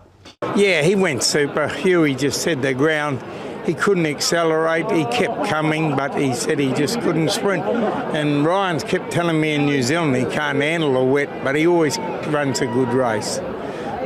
Yeah, 0.58 0.82
he 0.82 0.94
went 0.94 1.22
super. 1.22 1.68
Huey 1.68 2.14
just 2.14 2.42
said 2.42 2.62
the 2.62 2.74
ground. 2.74 3.22
He 3.64 3.74
couldn't 3.74 4.06
accelerate. 4.06 4.90
He 4.90 5.04
kept 5.04 5.48
coming, 5.48 5.94
but 5.94 6.16
he 6.16 6.34
said 6.34 6.58
he 6.58 6.72
just 6.72 7.00
couldn't 7.00 7.30
sprint. 7.30 7.64
And 7.64 8.44
Ryan's 8.44 8.82
kept 8.82 9.12
telling 9.12 9.40
me 9.40 9.54
in 9.54 9.66
New 9.66 9.82
Zealand 9.82 10.16
he 10.16 10.24
can't 10.24 10.60
handle 10.60 10.96
a 10.96 11.04
wet, 11.04 11.44
but 11.44 11.54
he 11.54 11.66
always 11.66 11.98
runs 12.28 12.60
a 12.60 12.66
good 12.66 12.88
race. 12.88 13.38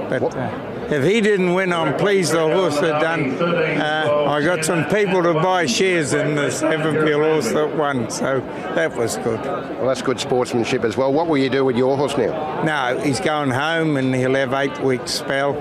But 0.09 0.35
uh, 0.35 0.72
if 0.91 1.05
he 1.05 1.21
didn't 1.21 1.55
win, 1.55 1.73
I'm 1.73 1.97
pleased 1.97 2.33
the 2.33 2.41
horse 2.41 2.79
had 2.79 3.01
done. 3.01 3.33
Uh, 3.43 4.27
I 4.29 4.43
got 4.43 4.65
some 4.65 4.85
people 4.87 5.23
to 5.23 5.35
buy 5.35 5.67
shares 5.67 6.13
in 6.13 6.35
this 6.35 6.63
Everfield 6.63 7.25
horse 7.25 7.53
that 7.53 7.77
won, 7.77 8.11
so 8.11 8.41
that 8.75 8.97
was 8.97 9.17
good. 9.19 9.41
Well, 9.41 9.87
that's 9.87 10.03
good 10.03 10.21
sportsmanship 10.21 10.85
as 10.85 10.97
well. 10.97 11.13
What 11.13 11.29
will 11.29 11.39
you 11.39 11.51
do 11.51 11.65
with 11.65 11.77
your 11.77 11.97
horse 11.97 12.17
now? 12.17 12.63
No, 12.63 12.99
he's 13.01 13.21
going 13.21 13.51
home 13.51 13.97
and 13.97 14.15
he'll 14.15 14.35
have 14.35 14.53
eight 14.53 14.79
weeks 14.81 15.13
spell. 15.13 15.55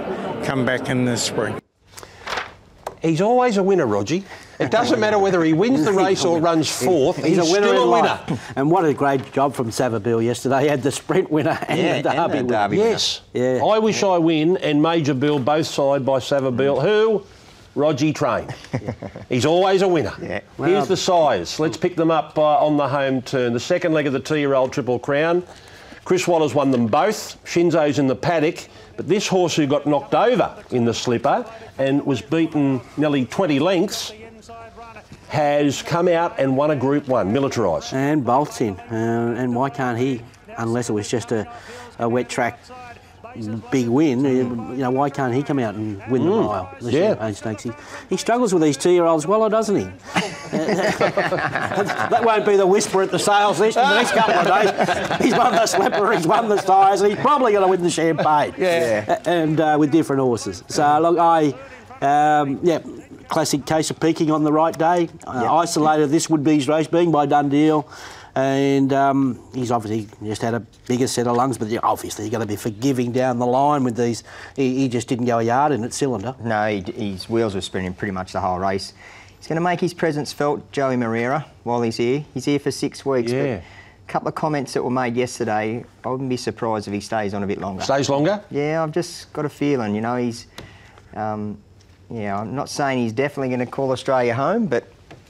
Come 0.43 0.65
back 0.65 0.89
in 0.89 1.05
the 1.05 1.17
spring. 1.17 1.59
He's 3.01 3.21
always 3.21 3.57
a 3.57 3.63
winner, 3.63 3.87
Rogie. 3.87 4.23
It 4.61 4.71
doesn't 4.71 4.99
matter 4.99 5.17
whether 5.17 5.43
he 5.43 5.53
wins 5.53 5.83
the 5.85 5.91
race 5.91 6.23
or 6.23 6.39
runs 6.39 6.69
fourth. 6.69 7.17
He's, 7.17 7.37
He's, 7.37 7.49
a 7.49 7.51
winner 7.51 7.67
still 7.67 7.93
a 7.93 8.01
winner. 8.01 8.19
life. 8.29 8.51
And 8.55 8.69
what 8.69 8.85
a 8.85 8.93
great 8.93 9.31
job 9.33 9.55
from 9.55 9.69
Savabeel 9.71 10.23
yesterday. 10.23 10.61
He 10.63 10.67
had 10.67 10.83
the 10.83 10.91
sprint 10.91 11.31
winner 11.31 11.57
and 11.67 11.79
Yeah, 11.79 12.01
the 12.01 12.09
and 12.11 12.17
derby 12.17 12.37
the 12.39 12.43
winner. 12.45 12.47
derby 12.57 12.77
winner. 12.77 12.89
Yes. 12.91 13.21
Yeah. 13.33 13.59
I 13.65 13.79
wish 13.79 14.03
I 14.03 14.17
win 14.17 14.57
and 14.57 14.81
Major 14.81 15.13
Bill 15.13 15.39
both 15.39 15.65
side 15.67 16.05
by 16.05 16.19
Savabeel. 16.19 16.81
Who? 16.81 17.23
Rogie 17.73 18.11
Train. 18.13 18.49
He's 19.29 19.45
always 19.45 19.81
a 19.81 19.87
winner. 19.87 20.13
Yeah. 20.21 20.41
Here's 20.57 20.87
the 20.87 20.97
Sires. 20.97 21.59
Let's 21.59 21.77
pick 21.77 21.95
them 21.95 22.11
up 22.11 22.37
uh, 22.37 22.63
on 22.65 22.77
the 22.77 22.87
home 22.87 23.21
turn. 23.21 23.53
The 23.53 23.59
second 23.59 23.93
leg 23.93 24.07
of 24.07 24.13
the 24.13 24.19
two-year-old 24.19 24.73
Triple 24.73 24.99
Crown. 24.99 25.43
Chris 26.03 26.27
Waller's 26.27 26.53
won 26.53 26.69
them 26.71 26.87
both. 26.87 27.41
Shinzo's 27.45 27.97
in 27.97 28.07
the 28.07 28.15
paddock. 28.15 28.67
But 28.97 29.07
this 29.07 29.25
horse 29.27 29.55
who 29.55 29.65
got 29.67 29.87
knocked 29.87 30.13
over 30.13 30.53
in 30.71 30.83
the 30.83 30.93
slipper 30.93 31.45
and 31.77 32.05
was 32.05 32.21
beaten 32.21 32.81
nearly 32.97 33.25
20 33.25 33.59
lengths 33.59 34.11
has 35.31 35.81
come 35.81 36.09
out 36.09 36.37
and 36.39 36.57
won 36.57 36.71
a 36.71 36.75
Group 36.75 37.07
1, 37.07 37.31
militarised. 37.33 37.93
And 37.93 38.23
bolts 38.25 38.59
in. 38.59 38.77
Uh, 38.77 39.35
and 39.37 39.55
why 39.55 39.69
can't 39.69 39.97
he, 39.97 40.21
unless 40.57 40.89
it 40.89 40.93
was 40.93 41.07
just 41.09 41.31
a, 41.31 41.49
a 41.99 42.09
wet 42.09 42.27
track 42.29 42.59
big 43.71 43.87
win. 43.87 44.25
You 44.25 44.43
know, 44.75 44.91
why 44.91 45.09
can't 45.09 45.33
he 45.33 45.41
come 45.41 45.57
out 45.59 45.73
and 45.75 46.03
win 46.11 46.25
the 46.25 46.29
Mm. 46.31 46.43
mile? 46.47 46.75
The 46.81 46.91
Yeah. 46.91 46.99
Champagne 47.11 47.33
Stakes. 47.33 47.63
He, 47.63 47.71
he 48.09 48.17
struggles 48.17 48.53
with 48.53 48.61
these 48.61 48.75
two-year-olds 48.75 49.25
well, 49.25 49.47
doesn't 49.47 49.77
he? 49.77 49.83
that 50.51 52.21
won't 52.25 52.45
be 52.45 52.57
the 52.57 52.67
whisper 52.67 53.01
at 53.03 53.09
the 53.11 53.19
sales 53.19 53.57
list 53.61 53.77
in 53.77 53.83
the 53.87 53.95
next 53.95 54.11
couple 54.11 54.33
of 54.33 54.47
days. 54.47 55.17
He's 55.21 55.33
won 55.33 55.53
the 55.53 55.65
slipper, 55.65 56.11
he's 56.11 56.27
won 56.27 56.49
the 56.49 56.57
tyres, 56.57 56.99
and 56.99 57.09
he's 57.13 57.21
probably 57.21 57.53
going 57.53 57.63
to 57.63 57.69
win 57.69 57.81
the 57.81 57.89
champagne. 57.89 58.53
Yeah. 58.57 59.05
A- 59.25 59.29
And 59.29 59.61
uh, 59.61 59.77
with 59.79 59.91
different 59.91 60.21
horses. 60.21 60.65
So 60.67 60.99
look, 60.99 61.17
I, 61.17 61.53
um, 62.01 62.59
yeah, 62.63 62.79
classic 63.31 63.65
case 63.65 63.89
of 63.89 63.99
peaking 63.99 64.29
on 64.29 64.43
the 64.43 64.51
right 64.51 64.77
day. 64.77 65.09
Uh, 65.25 65.55
Isolated 65.55 66.07
this 66.07 66.29
would 66.29 66.43
be 66.43 66.55
his 66.55 66.67
race, 66.67 66.87
being 66.87 67.11
by 67.11 67.25
Dundeel. 67.25 67.87
And 68.35 68.93
um, 68.93 69.39
he's 69.53 69.71
obviously 69.71 70.07
just 70.23 70.41
had 70.41 70.53
a 70.53 70.59
bigger 70.87 71.07
set 71.07 71.27
of 71.27 71.35
lungs, 71.35 71.57
but 71.57 71.69
yeah, 71.69 71.79
obviously 71.83 72.25
you've 72.25 72.31
got 72.31 72.39
to 72.39 72.45
be 72.45 72.55
forgiving 72.55 73.11
down 73.11 73.39
the 73.39 73.45
line 73.45 73.83
with 73.83 73.97
these. 73.97 74.23
He, 74.55 74.75
he 74.75 74.89
just 74.89 75.07
didn't 75.07 75.25
go 75.25 75.39
a 75.39 75.43
yard 75.43 75.71
in 75.71 75.83
at 75.83 75.93
cylinder. 75.93 76.35
No, 76.41 76.67
he, 76.67 77.11
his 77.11 77.29
wheels 77.29 77.55
were 77.55 77.61
spinning 77.61 77.93
pretty 77.93 78.11
much 78.11 78.33
the 78.33 78.39
whole 78.39 78.59
race. 78.59 78.93
He's 79.37 79.47
going 79.47 79.57
to 79.57 79.61
make 79.61 79.79
his 79.79 79.93
presence 79.93 80.31
felt, 80.31 80.71
Joey 80.71 80.97
Moreira, 80.97 81.45
while 81.63 81.81
he's 81.81 81.97
here. 81.97 82.23
He's 82.33 82.45
here 82.45 82.59
for 82.59 82.71
six 82.71 83.05
weeks. 83.05 83.31
Yeah. 83.31 83.55
But 83.55 83.63
a 84.07 84.11
couple 84.11 84.27
of 84.29 84.35
comments 84.35 84.73
that 84.73 84.83
were 84.83 84.91
made 84.91 85.15
yesterday, 85.15 85.83
I 86.05 86.07
wouldn't 86.07 86.29
be 86.29 86.37
surprised 86.37 86.87
if 86.87 86.93
he 86.93 86.99
stays 86.99 87.33
on 87.33 87.43
a 87.43 87.47
bit 87.47 87.59
longer. 87.59 87.83
Stays 87.83 88.09
longer? 88.09 88.43
Yeah, 88.49 88.83
I've 88.83 88.91
just 88.91 89.33
got 89.33 89.45
a 89.45 89.49
feeling, 89.49 89.95
you 89.95 90.01
know, 90.01 90.17
he's. 90.17 90.47
Um, 91.15 91.57
yeah, 92.11 92.39
I'm 92.39 92.55
not 92.55 92.69
saying 92.69 92.99
he's 92.99 93.13
definitely 93.13 93.49
going 93.49 93.59
to 93.59 93.65
call 93.71 93.91
Australia 93.91 94.33
home, 94.33 94.67
but 94.67 94.85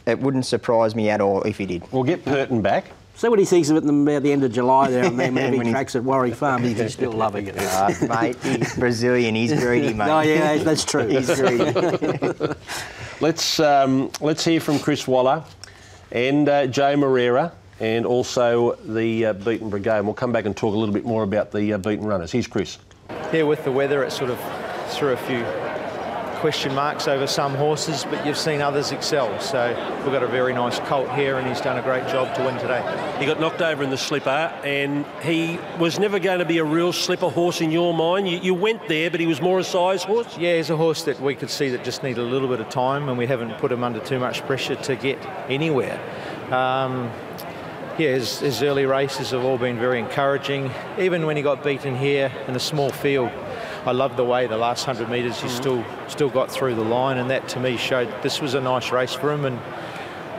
it 0.05 0.19
wouldn't 0.19 0.45
surprise 0.45 0.95
me 0.95 1.09
at 1.09 1.21
all 1.21 1.43
if 1.43 1.57
he 1.57 1.65
did. 1.65 1.83
We'll 1.91 2.03
get 2.03 2.25
Purton 2.25 2.61
back. 2.61 2.85
See 3.15 3.27
what 3.27 3.37
he 3.37 3.45
thinks 3.45 3.69
of 3.69 3.75
it 3.77 3.83
in 3.83 3.87
the, 4.05 4.11
about 4.11 4.23
the 4.23 4.31
end 4.31 4.43
of 4.43 4.51
July 4.51 4.89
there 4.89 5.05
on 5.05 5.15
them 5.17 5.35
When 5.35 5.53
heavy 5.53 5.65
he- 5.65 5.71
tracks 5.71 5.95
at 5.95 6.03
Warwick 6.03 6.33
Farm. 6.33 6.63
He's 6.63 6.93
still 6.93 7.11
loving 7.11 7.47
it. 7.47 7.55
Uh, 7.57 7.91
mate, 8.09 8.35
he's 8.41 8.75
Brazilian. 8.75 9.35
He's 9.35 9.53
greedy, 9.53 9.93
mate. 9.93 10.09
Oh, 10.09 10.21
yeah, 10.21 10.57
that's 10.57 10.83
true. 10.83 11.05
he's 11.07 11.27
greedy. 11.39 11.71
Let's 13.19 13.59
um, 13.59 14.09
let's 14.19 14.43
hear 14.43 14.59
from 14.59 14.79
Chris 14.79 15.07
Waller 15.07 15.43
and 16.11 16.49
uh, 16.49 16.65
Joe 16.65 16.95
Moreira 16.95 17.51
and 17.79 18.03
also 18.03 18.73
the 18.83 19.27
uh, 19.27 19.33
Beaten 19.33 19.69
Brigade. 19.69 19.97
And 19.97 20.05
we'll 20.07 20.15
come 20.15 20.31
back 20.31 20.45
and 20.45 20.57
talk 20.57 20.73
a 20.73 20.77
little 20.77 20.93
bit 20.93 21.05
more 21.05 21.21
about 21.21 21.51
the 21.51 21.73
uh, 21.73 21.77
Beaten 21.77 22.03
Runners. 22.07 22.31
Here's 22.31 22.47
Chris. 22.47 22.79
Yeah, 23.31 23.43
with 23.43 23.63
the 23.63 23.71
weather, 23.71 24.03
it 24.03 24.11
sort 24.11 24.31
of 24.31 24.39
threw 24.89 25.09
a 25.09 25.17
few 25.17 25.43
question 26.41 26.73
marks 26.73 27.07
over 27.07 27.27
some 27.27 27.53
horses, 27.53 28.03
but 28.03 28.25
you've 28.25 28.35
seen 28.35 28.63
others 28.63 28.91
excel. 28.91 29.39
So 29.39 29.67
we've 30.03 30.11
got 30.11 30.23
a 30.23 30.27
very 30.27 30.53
nice 30.53 30.79
colt 30.79 31.07
here, 31.11 31.37
and 31.37 31.47
he's 31.47 31.61
done 31.61 31.77
a 31.77 31.83
great 31.83 32.07
job 32.07 32.35
to 32.35 32.43
win 32.43 32.57
today. 32.57 32.81
He 33.19 33.27
got 33.27 33.39
knocked 33.39 33.61
over 33.61 33.83
in 33.83 33.91
the 33.91 33.97
slipper, 33.97 34.51
and 34.63 35.05
he 35.21 35.59
was 35.77 35.99
never 35.99 36.17
going 36.17 36.39
to 36.39 36.45
be 36.45 36.57
a 36.57 36.63
real 36.63 36.93
slipper 36.93 37.29
horse 37.29 37.61
in 37.61 37.69
your 37.69 37.93
mind. 37.93 38.27
You, 38.27 38.39
you 38.39 38.55
went 38.55 38.87
there, 38.87 39.11
but 39.11 39.19
he 39.19 39.27
was 39.27 39.39
more 39.39 39.59
a 39.59 39.63
Sires 39.63 40.01
horse. 40.01 40.35
Yeah, 40.35 40.57
he's 40.57 40.71
a 40.71 40.77
horse 40.77 41.03
that 41.03 41.21
we 41.21 41.35
could 41.35 41.51
see 41.51 41.69
that 41.69 41.83
just 41.83 42.01
needed 42.01 42.21
a 42.21 42.25
little 42.27 42.47
bit 42.47 42.59
of 42.59 42.69
time, 42.69 43.07
and 43.07 43.19
we 43.19 43.27
haven't 43.27 43.59
put 43.59 43.71
him 43.71 43.83
under 43.83 43.99
too 43.99 44.17
much 44.17 44.41
pressure 44.47 44.75
to 44.75 44.95
get 44.95 45.23
anywhere. 45.47 45.99
Um, 46.51 47.11
yeah, 47.99 48.13
his, 48.13 48.39
his 48.39 48.63
early 48.63 48.87
races 48.87 49.29
have 49.29 49.43
all 49.43 49.59
been 49.59 49.77
very 49.77 49.99
encouraging. 49.99 50.71
Even 50.97 51.27
when 51.27 51.37
he 51.37 51.43
got 51.43 51.63
beaten 51.63 51.95
here 51.95 52.31
in 52.47 52.55
a 52.55 52.59
small 52.59 52.89
field, 52.89 53.29
I 53.85 53.91
loved 53.91 54.15
the 54.15 54.23
way 54.23 54.45
the 54.45 54.57
last 54.57 54.85
100 54.85 55.09
metres 55.11 55.41
he 55.41 55.49
still 55.49 55.83
still 56.07 56.29
got 56.29 56.51
through 56.51 56.75
the 56.75 56.83
line, 56.83 57.17
and 57.17 57.29
that 57.31 57.47
to 57.49 57.59
me 57.59 57.77
showed 57.77 58.13
this 58.21 58.39
was 58.39 58.53
a 58.53 58.61
nice 58.61 58.91
race 58.91 59.13
for 59.13 59.31
him. 59.31 59.45
And 59.45 59.59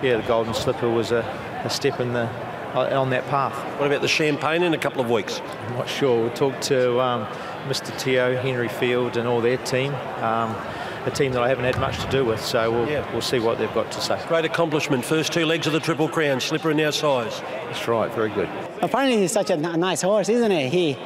yeah, 0.03 0.17
the 0.17 0.27
Golden 0.29 0.55
Slipper 0.55 0.89
was 0.89 1.11
a, 1.11 1.21
a 1.65 1.71
step 1.71 2.01
in 2.01 2.13
the 2.13 2.29
uh, 2.75 2.99
on 2.99 3.11
that 3.11 3.27
path. 3.29 3.55
What 3.79 3.87
about 3.87 4.01
the 4.01 4.09
Champagne 4.09 4.63
in 4.63 4.75
a 4.75 4.79
couple 4.79 5.01
of 5.01 5.11
weeks? 5.11 5.41
I'm 5.69 5.75
not 5.75 5.89
sure. 5.89 6.21
We'll 6.23 6.35
talk 6.35 6.61
to 6.63 7.01
um, 7.01 7.27
Mr. 7.67 7.97
Teo, 7.99 8.37
Henry 8.37 8.69
Field, 8.69 9.17
and 9.17 9.29
all 9.29 9.41
their 9.41 9.59
team. 9.59 9.95
Um, 10.23 10.57
a 11.05 11.11
team 11.11 11.33
that 11.33 11.43
I 11.43 11.49
haven't 11.49 11.65
had 11.65 11.81
much 11.81 11.99
to 12.05 12.11
do 12.11 12.25
with, 12.25 12.41
so 12.41 12.71
we'll, 12.71 12.87
we'll 13.13 13.21
see 13.21 13.41
what 13.41 13.59
they've 13.59 13.75
got 13.75 13.91
to 13.91 14.01
say. 14.01 14.23
Great 14.29 14.45
accomplishment. 14.45 15.05
First 15.05 15.33
two 15.33 15.45
legs 15.45 15.67
of 15.67 15.73
the 15.73 15.81
Triple 15.81 16.09
Crown. 16.09 16.41
Slipper 16.41 16.71
in 16.71 16.81
our 16.81 16.93
size. 16.93 17.41
That's 17.41 17.89
right. 17.89 18.13
Very 18.15 18.31
good. 18.31 18.49
Apparently, 18.83 19.21
he's 19.21 19.33
such 19.33 19.51
a 19.51 19.55
n- 19.55 19.81
nice 19.81 20.01
horse, 20.03 20.29
isn't 20.29 20.51
he? 20.53 20.69
He 20.69 20.99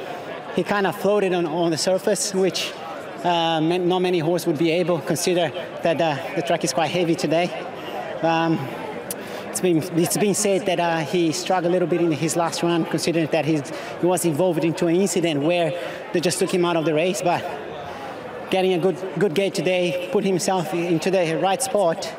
he 0.57 0.63
kind 0.63 0.87
of 0.87 0.95
floated 0.95 1.33
on, 1.33 1.45
on 1.45 1.69
the 1.69 1.77
surface, 1.77 2.33
which 2.33 2.73
uh, 3.23 3.59
not 3.59 3.99
many 3.99 4.17
horses 4.17 4.47
would 4.47 4.57
be 4.57 4.71
able. 4.71 4.99
Consider 4.99 5.51
that 5.83 6.01
uh, 6.01 6.35
the 6.35 6.41
track 6.41 6.63
is 6.63 6.73
quite 6.73 6.89
heavy 6.89 7.13
today. 7.13 7.45
Um, 8.23 8.57
it's 9.51 9.61
been 9.61 9.77
it's 9.99 10.17
been 10.17 10.33
said 10.33 10.65
that 10.65 10.79
uh, 10.79 10.97
he 11.05 11.31
struggled 11.31 11.69
a 11.69 11.73
little 11.73 11.87
bit 11.87 12.01
in 12.01 12.11
his 12.11 12.35
last 12.35 12.63
run, 12.63 12.85
considering 12.85 13.27
that 13.27 13.45
he 13.45 13.61
was 14.01 14.25
involved 14.25 14.63
into 14.63 14.87
an 14.87 14.95
incident 14.95 15.43
where 15.43 15.79
they 16.11 16.19
just 16.19 16.39
took 16.39 16.51
him 16.51 16.65
out 16.65 16.75
of 16.75 16.85
the 16.85 16.93
race. 16.95 17.21
But 17.21 17.45
getting 18.49 18.73
a 18.73 18.79
good 18.79 18.97
good 19.19 19.35
gate 19.35 19.53
today, 19.53 20.09
put 20.11 20.23
himself 20.23 20.73
into 20.73 21.11
the 21.11 21.39
right 21.39 21.61
spot. 21.61 22.11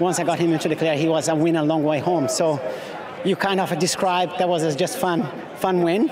Once 0.00 0.18
I 0.18 0.24
got 0.24 0.40
him 0.40 0.52
into 0.52 0.68
the 0.68 0.74
clear, 0.74 0.96
he 0.96 1.06
was 1.06 1.28
a 1.28 1.36
winner 1.36 1.60
a 1.60 1.64
long 1.64 1.84
way 1.84 2.00
home. 2.00 2.26
So 2.26 2.60
you 3.24 3.36
kind 3.36 3.60
of 3.60 3.78
described 3.78 4.40
that 4.40 4.48
was 4.48 4.74
just 4.74 4.98
fun 4.98 5.22
fun 5.54 5.82
win. 5.82 6.10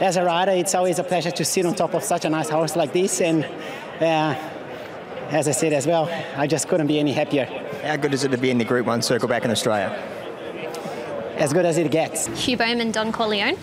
As 0.00 0.16
a 0.16 0.24
rider, 0.24 0.52
it's 0.52 0.76
always 0.76 1.00
a 1.00 1.04
pleasure 1.04 1.32
to 1.32 1.44
sit 1.44 1.66
on 1.66 1.74
top 1.74 1.92
of 1.92 2.04
such 2.04 2.24
a 2.24 2.30
nice 2.30 2.48
horse 2.48 2.76
like 2.76 2.92
this. 2.92 3.20
And 3.20 3.44
uh, 4.00 4.34
as 5.30 5.48
I 5.48 5.50
said 5.50 5.72
as 5.72 5.88
well, 5.88 6.08
I 6.36 6.46
just 6.46 6.68
couldn't 6.68 6.86
be 6.86 7.00
any 7.00 7.12
happier. 7.12 7.46
How 7.82 7.96
good 7.96 8.14
is 8.14 8.22
it 8.22 8.28
to 8.28 8.38
be 8.38 8.50
in 8.50 8.58
the 8.58 8.64
Group 8.64 8.86
1 8.86 9.02
circle 9.02 9.28
back 9.28 9.44
in 9.44 9.50
Australia? 9.50 9.90
As 11.36 11.52
good 11.52 11.66
as 11.66 11.78
it 11.78 11.90
gets. 11.90 12.26
Hugh 12.44 12.56
Bowman, 12.56 12.92
Don 12.92 13.10
Corleone. 13.10 13.58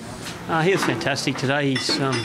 Uh, 0.49 0.61
he 0.61 0.73
was 0.73 0.83
fantastic 0.83 1.37
today. 1.37 1.69
He's 1.69 2.01
um, 2.01 2.21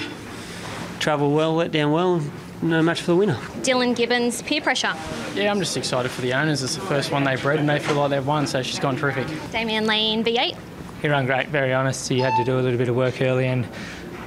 travelled 0.99 1.33
well, 1.33 1.55
let 1.55 1.71
down 1.71 1.93
well, 1.93 2.21
no 2.63 2.83
match 2.83 3.03
for 3.03 3.13
the 3.13 3.17
winner. 3.17 3.37
Dylan 3.63 3.95
Gibbons, 3.95 4.43
peer 4.43 4.61
pressure. 4.61 4.93
Yeah, 5.35 5.53
I'm 5.53 5.61
just 5.61 5.77
excited 5.77 6.11
for 6.11 6.21
the 6.21 6.35
owners. 6.35 6.65
It's 6.65 6.75
the 6.75 6.83
first 6.83 7.13
one 7.13 7.23
they've 7.23 7.41
bred 7.41 7.61
and 7.61 7.69
they 7.69 7.79
feel 7.79 7.95
like 7.95 8.11
they've 8.11 8.27
won, 8.27 8.49
so 8.49 8.61
she's 8.61 8.81
gone 8.81 8.97
terrific. 8.97 9.29
Damian 9.53 9.87
Lane, 9.87 10.25
V8. 10.25 10.57
He 11.01 11.09
ran 11.09 11.27
great, 11.27 11.49
very 11.49 11.73
honest. 11.73 12.09
He 12.09 12.19
had 12.19 12.37
to 12.37 12.45
do 12.45 12.59
a 12.59 12.61
little 12.61 12.77
bit 12.77 12.89
of 12.89 12.97
work 12.97 13.23
early 13.23 13.47
and 13.47 13.67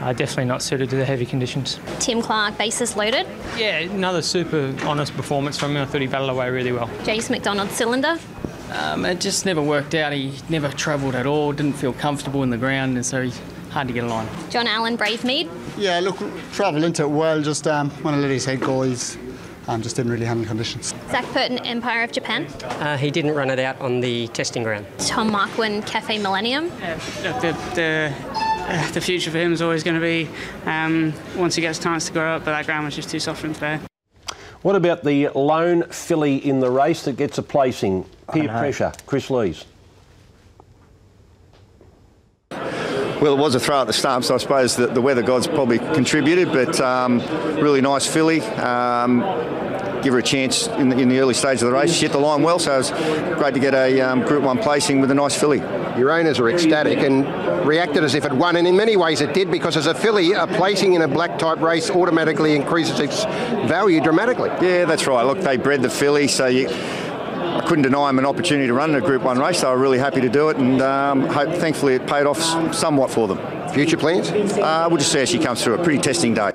uh, 0.03 0.11
definitely 0.11 0.45
not 0.45 0.61
suited 0.61 0.89
to 0.89 0.97
the 0.97 1.05
heavy 1.05 1.25
conditions. 1.25 1.79
Tim 1.99 2.21
Clark, 2.21 2.57
bases 2.57 2.97
loaded. 2.97 3.25
Yeah, 3.57 3.79
another 3.79 4.21
super 4.21 4.75
honest 4.83 5.15
performance 5.15 5.57
from 5.57 5.71
him. 5.71 5.83
I 5.83 5.85
thought 5.85 6.01
he 6.01 6.07
battled 6.07 6.29
away 6.29 6.49
really 6.49 6.73
well. 6.73 6.87
Jace 7.03 7.29
McDonald, 7.29 7.69
cylinder. 7.71 8.17
Um, 8.71 9.05
it 9.05 9.21
just 9.21 9.45
never 9.45 9.61
worked 9.61 9.95
out. 9.95 10.11
He 10.11 10.33
never 10.49 10.67
travelled 10.69 11.15
at 11.15 11.25
all, 11.25 11.53
didn't 11.53 11.73
feel 11.73 11.93
comfortable 11.93 12.43
in 12.43 12.49
the 12.49 12.57
ground, 12.57 12.97
and 12.97 13.05
so 13.05 13.23
he's 13.23 13.39
hard 13.69 13.87
to 13.87 13.93
get 13.93 14.03
a 14.03 14.07
line. 14.07 14.27
John 14.49 14.67
Allen, 14.67 14.97
Brave 14.97 15.23
Mead. 15.23 15.49
Yeah, 15.77 16.01
look, 16.01 16.17
travelled 16.51 16.83
into 16.83 17.03
it 17.03 17.09
well, 17.09 17.41
just 17.41 17.65
um, 17.65 17.89
when 18.01 18.13
I 18.13 18.17
let 18.17 18.29
his 18.29 18.43
head 18.43 18.59
go, 18.59 18.81
he's 18.81 19.17
um, 19.67 19.81
just 19.81 19.95
didn't 19.95 20.11
really 20.11 20.25
handle 20.25 20.45
conditions. 20.45 20.93
Zac 21.11 21.23
Purton, 21.27 21.59
Empire 21.59 22.03
of 22.03 22.11
Japan. 22.11 22.45
Uh, 22.63 22.97
he 22.97 23.09
didn't 23.09 23.35
run 23.35 23.49
it 23.49 23.59
out 23.59 23.79
on 23.79 24.01
the 24.01 24.27
testing 24.29 24.63
ground. 24.63 24.85
Tom 24.97 25.31
Marquand, 25.31 25.85
Cafe 25.85 26.17
Millennium. 26.17 26.65
Look, 26.65 27.39
the, 27.39 27.57
the, 27.73 28.52
uh, 28.67 28.91
the 28.91 29.01
future 29.01 29.31
for 29.31 29.37
him 29.37 29.53
is 29.53 29.61
always 29.61 29.83
going 29.83 29.95
to 29.95 30.01
be 30.01 30.29
um, 30.65 31.13
once 31.35 31.55
he 31.55 31.61
gets 31.61 31.79
a 31.79 31.83
chance 31.83 32.07
to 32.07 32.13
grow 32.13 32.35
up, 32.35 32.45
but 32.45 32.51
that 32.51 32.65
ground 32.65 32.85
was 32.85 32.95
just 32.95 33.09
too 33.09 33.19
soft 33.19 33.41
for 33.41 33.47
him 33.47 33.53
today. 33.53 33.79
What 34.61 34.75
about 34.75 35.03
the 35.03 35.27
lone 35.29 35.83
filly 35.89 36.37
in 36.37 36.59
the 36.59 36.71
race 36.71 37.03
that 37.03 37.17
gets 37.17 37.37
a 37.37 37.43
placing? 37.43 38.05
Peer 38.31 38.47
pressure. 38.47 38.93
Kris 39.05 39.29
Lees. 39.29 39.65
Well, 42.51 43.35
it 43.35 43.39
was 43.39 43.55
a 43.55 43.59
throw 43.59 43.81
at 43.81 43.87
the 43.87 43.93
start, 43.93 44.25
so 44.25 44.35
I 44.35 44.37
suppose 44.37 44.75
the, 44.75 44.87
the 44.87 45.01
weather 45.01 45.21
gods 45.21 45.47
probably 45.47 45.79
contributed, 45.79 46.51
but 46.51 46.79
um, 46.81 47.19
really 47.55 47.79
nice 47.79 48.05
filly. 48.05 48.41
Um, 48.41 49.21
give 50.03 50.13
her 50.13 50.19
a 50.19 50.23
chance 50.23 50.67
in 50.67 50.89
the, 50.89 50.97
in 50.97 51.09
the 51.09 51.19
early 51.19 51.33
stage 51.33 51.61
of 51.61 51.67
the 51.67 51.73
race. 51.73 51.93
She 51.93 52.01
hit 52.01 52.11
the 52.11 52.19
line 52.19 52.43
well, 52.43 52.59
so 52.59 52.79
it's 52.79 52.91
great 53.39 53.53
to 53.53 53.59
get 53.59 53.73
a 53.73 54.01
um, 54.01 54.21
Group 54.21 54.43
1 54.43 54.59
placing 54.59 55.01
with 55.01 55.09
a 55.11 55.15
nice 55.15 55.39
filly. 55.39 55.59
Your 55.97 56.11
owners 56.11 56.39
were 56.39 56.49
ecstatic 56.49 56.99
and 56.99 57.25
reacted 57.65 58.03
as 58.03 58.15
if 58.15 58.25
it 58.25 58.33
won, 58.33 58.55
and 58.55 58.67
in 58.67 58.75
many 58.75 58.97
ways 58.97 59.21
it 59.21 59.33
did 59.33 59.49
because 59.49 59.77
as 59.77 59.87
a 59.87 59.93
filly, 59.93 60.33
a 60.33 60.47
placing 60.47 60.93
in 60.93 61.01
a 61.01 61.07
black 61.07 61.39
type 61.39 61.59
race 61.59 61.89
automatically 61.89 62.55
increases 62.55 62.99
its 62.99 63.23
value 63.23 64.01
dramatically. 64.01 64.49
Yeah, 64.61 64.85
that's 64.85 65.07
right. 65.07 65.23
Look, 65.23 65.39
they 65.39 65.57
bred 65.57 65.81
the 65.81 65.89
filly, 65.89 66.27
so 66.27 66.47
you, 66.47 66.67
I 66.67 67.63
couldn't 67.65 67.83
deny 67.83 68.07
them 68.07 68.19
an 68.19 68.25
opportunity 68.25 68.67
to 68.67 68.73
run 68.73 68.89
in 68.89 68.95
a 68.95 69.05
Group 69.05 69.23
1 69.23 69.39
race. 69.39 69.61
They 69.61 69.67
were 69.67 69.77
really 69.77 69.99
happy 69.99 70.21
to 70.21 70.29
do 70.29 70.49
it, 70.49 70.57
and 70.57 70.81
um, 70.81 71.21
hope, 71.21 71.55
thankfully 71.55 71.95
it 71.95 72.07
paid 72.07 72.25
off 72.25 72.41
somewhat 72.73 73.09
for 73.09 73.27
them. 73.27 73.39
Future 73.69 73.97
plans? 73.97 74.29
Uh, 74.29 74.87
we'll 74.89 74.97
just 74.97 75.11
see 75.11 75.19
how 75.19 75.25
she 75.25 75.39
comes 75.39 75.63
through. 75.63 75.75
A 75.75 75.83
pretty 75.83 75.99
testing 75.99 76.33
day. 76.33 76.51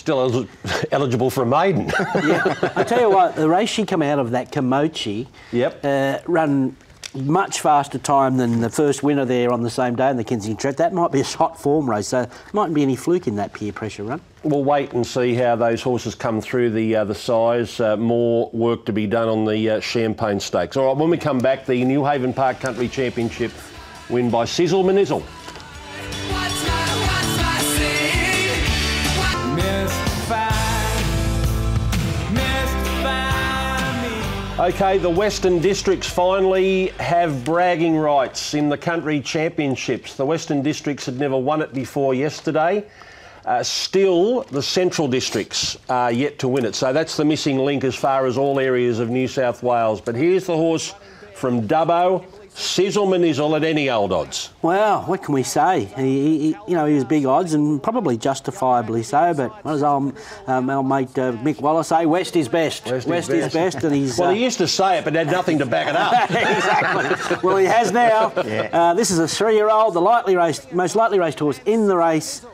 Still 0.00 0.20
el- 0.22 0.48
eligible 0.92 1.28
for 1.28 1.42
a 1.42 1.46
maiden. 1.46 1.90
I 2.74 2.84
tell 2.84 3.02
you 3.02 3.10
what, 3.10 3.36
the 3.36 3.50
race 3.50 3.68
she 3.68 3.84
come 3.84 4.00
out 4.00 4.18
of 4.18 4.30
that 4.30 4.50
Komochi, 4.50 5.26
yep, 5.52 5.78
uh, 5.84 6.20
run 6.26 6.74
much 7.14 7.60
faster 7.60 7.98
time 7.98 8.38
than 8.38 8.62
the 8.62 8.70
first 8.70 9.02
winner 9.02 9.26
there 9.26 9.52
on 9.52 9.60
the 9.60 9.68
same 9.68 9.96
day 9.96 10.08
in 10.08 10.16
the 10.16 10.24
Kensington 10.24 10.56
Track. 10.56 10.76
That 10.76 10.94
might 10.94 11.12
be 11.12 11.20
a 11.20 11.24
hot 11.24 11.60
form 11.60 11.90
race, 11.90 12.08
so 12.08 12.26
mightn't 12.54 12.74
be 12.74 12.80
any 12.80 12.96
fluke 12.96 13.26
in 13.26 13.36
that 13.36 13.52
peer 13.52 13.74
pressure 13.74 14.04
run. 14.04 14.22
We'll 14.42 14.64
wait 14.64 14.94
and 14.94 15.06
see 15.06 15.34
how 15.34 15.54
those 15.56 15.82
horses 15.82 16.14
come 16.14 16.40
through 16.40 16.70
the 16.70 16.96
uh, 16.96 17.04
the 17.04 17.14
Sires. 17.14 17.78
Uh, 17.78 17.98
more 17.98 18.48
work 18.54 18.86
to 18.86 18.94
be 18.94 19.06
done 19.06 19.28
on 19.28 19.44
the 19.44 19.68
uh, 19.68 19.80
Champagne 19.80 20.40
Stakes. 20.40 20.78
All 20.78 20.86
right, 20.86 20.96
when 20.96 21.10
we 21.10 21.18
come 21.18 21.40
back, 21.40 21.66
the 21.66 21.82
Newhaven 21.82 22.34
Park 22.34 22.58
Country 22.58 22.88
Championship 22.88 23.52
win 24.08 24.30
by 24.30 24.46
Sizzle 24.46 24.82
Manizzle. 24.82 25.22
Okay, 34.60 34.98
the 34.98 35.08
Western 35.08 35.58
Districts 35.58 36.06
finally 36.06 36.88
have 36.98 37.46
bragging 37.46 37.96
rights 37.96 38.52
in 38.52 38.68
the 38.68 38.76
country 38.76 39.22
championships. 39.22 40.16
The 40.16 40.26
Western 40.26 40.60
Districts 40.60 41.06
had 41.06 41.18
never 41.18 41.38
won 41.38 41.62
it 41.62 41.72
before 41.72 42.12
yesterday. 42.12 42.84
Uh, 43.46 43.62
still, 43.62 44.42
the 44.42 44.62
Central 44.62 45.08
Districts 45.08 45.78
are 45.88 46.12
yet 46.12 46.38
to 46.40 46.48
win 46.48 46.66
it. 46.66 46.74
So 46.74 46.92
that's 46.92 47.16
the 47.16 47.24
missing 47.24 47.56
link 47.56 47.84
as 47.84 47.94
far 47.94 48.26
as 48.26 48.36
all 48.36 48.60
areas 48.60 48.98
of 48.98 49.08
New 49.08 49.28
South 49.28 49.62
Wales. 49.62 50.02
But 50.02 50.14
here's 50.14 50.44
the 50.44 50.56
horse 50.56 50.94
from 51.34 51.66
Dubbo. 51.66 52.22
Sizzle 52.60 53.06
Manizzle 53.06 53.56
at 53.56 53.64
any 53.64 53.88
old 53.88 54.12
odds. 54.12 54.50
Well, 54.60 55.02
what 55.02 55.22
can 55.22 55.34
we 55.34 55.42
say? 55.42 55.86
He, 55.96 56.38
he, 56.38 56.48
you 56.68 56.74
know, 56.74 56.86
he 56.86 56.94
was 56.94 57.04
big 57.04 57.24
odds 57.24 57.54
and 57.54 57.82
probably 57.82 58.18
justifiably 58.18 59.02
so. 59.02 59.32
But 59.34 59.64
what 59.64 59.72
does 59.72 59.82
old, 59.82 60.16
um, 60.46 60.68
our 60.68 60.82
mate 60.82 61.18
uh, 61.18 61.32
Mick 61.32 61.60
Wallace 61.60 61.88
say? 61.88 62.04
West 62.06 62.36
is 62.36 62.48
best. 62.48 62.86
West, 62.86 63.06
West 63.06 63.30
is, 63.30 63.46
is 63.46 63.52
best, 63.52 63.82
and 63.82 63.94
he's. 63.94 64.18
well, 64.18 64.28
uh, 64.28 64.34
he 64.34 64.44
used 64.44 64.58
to 64.58 64.68
say 64.68 64.98
it, 64.98 65.04
but 65.04 65.14
had 65.14 65.28
nothing 65.28 65.58
to 65.58 65.66
back 65.66 65.88
it 65.88 65.96
up. 65.96 66.30
exactly. 66.30 67.38
Well, 67.42 67.56
he 67.56 67.66
has 67.66 67.92
now. 67.92 68.32
Yeah. 68.50 68.68
Uh, 68.72 68.94
this 68.94 69.10
is 69.10 69.18
a 69.18 69.28
three-year-old, 69.28 69.94
the 69.94 70.00
lightly 70.00 70.34
raced, 70.34 70.72
most 70.72 70.96
lightly 70.96 71.20
raced 71.20 71.38
horse 71.38 71.60
in 71.66 71.86
the 71.86 71.96
race. 71.96 72.44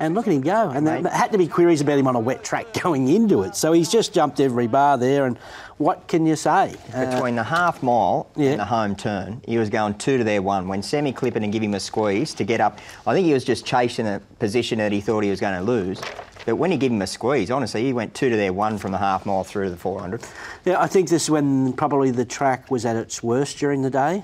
And 0.00 0.14
look 0.14 0.26
at 0.26 0.32
him 0.32 0.40
go. 0.40 0.70
And 0.70 0.86
there 0.86 1.00
had 1.08 1.30
to 1.32 1.38
be 1.38 1.46
queries 1.46 1.80
about 1.80 1.98
him 1.98 2.08
on 2.08 2.16
a 2.16 2.20
wet 2.20 2.42
track 2.42 2.72
going 2.82 3.08
into 3.08 3.42
it. 3.42 3.54
So 3.54 3.72
he's 3.72 3.88
just 3.88 4.12
jumped 4.12 4.40
every 4.40 4.66
bar 4.66 4.98
there. 4.98 5.26
And 5.26 5.38
what 5.78 6.06
can 6.06 6.26
you 6.26 6.36
say? 6.36 6.74
Uh, 6.92 7.14
Between 7.14 7.34
the 7.34 7.42
half 7.42 7.82
mile 7.82 8.28
and 8.36 8.60
the 8.60 8.64
home 8.64 8.94
turn, 8.94 9.42
he 9.46 9.58
was 9.58 9.70
going 9.70 9.94
two 9.94 10.18
to 10.18 10.24
their 10.24 10.40
one. 10.40 10.68
When 10.68 10.82
Sammy 10.82 11.12
Clipperton 11.12 11.44
and 11.44 11.52
give 11.52 11.62
him 11.62 11.74
a 11.74 11.80
squeeze 11.80 12.34
to 12.34 12.44
get 12.44 12.60
up, 12.60 12.78
I 13.06 13.14
think 13.14 13.26
he 13.26 13.32
was 13.32 13.44
just 13.44 13.66
chasing 13.66 14.06
a 14.06 14.20
position 14.38 14.78
that 14.78 14.92
he 14.92 15.00
thought 15.00 15.24
he 15.24 15.30
was 15.30 15.40
going 15.40 15.58
to 15.58 15.64
lose. 15.64 16.00
But 16.46 16.56
when 16.56 16.70
he 16.70 16.76
gave 16.76 16.90
him 16.90 17.02
a 17.02 17.06
squeeze, 17.06 17.50
honestly, 17.50 17.82
he 17.82 17.92
went 17.92 18.14
two 18.14 18.28
to 18.28 18.36
their 18.36 18.52
one 18.52 18.78
from 18.78 18.92
the 18.92 18.98
half 18.98 19.24
mile 19.26 19.44
through 19.44 19.64
to 19.64 19.70
the 19.70 19.76
400. 19.76 20.22
Yeah, 20.64 20.80
I 20.80 20.86
think 20.86 21.08
this 21.08 21.24
is 21.24 21.30
when 21.30 21.72
probably 21.72 22.10
the 22.10 22.24
track 22.24 22.70
was 22.70 22.84
at 22.84 22.96
its 22.96 23.22
worst 23.22 23.58
during 23.58 23.82
the 23.82 23.90
day. 23.90 24.22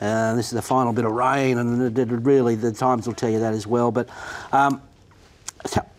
Uh, 0.00 0.34
this 0.34 0.46
is 0.46 0.52
the 0.52 0.62
final 0.62 0.92
bit 0.92 1.04
of 1.04 1.12
rain, 1.12 1.56
and 1.58 2.26
really 2.26 2.54
the 2.54 2.72
times 2.72 3.06
will 3.06 3.14
tell 3.14 3.30
you 3.30 3.38
that 3.38 3.54
as 3.54 3.66
well. 3.66 3.90
But 3.90 4.08
um, 4.52 4.82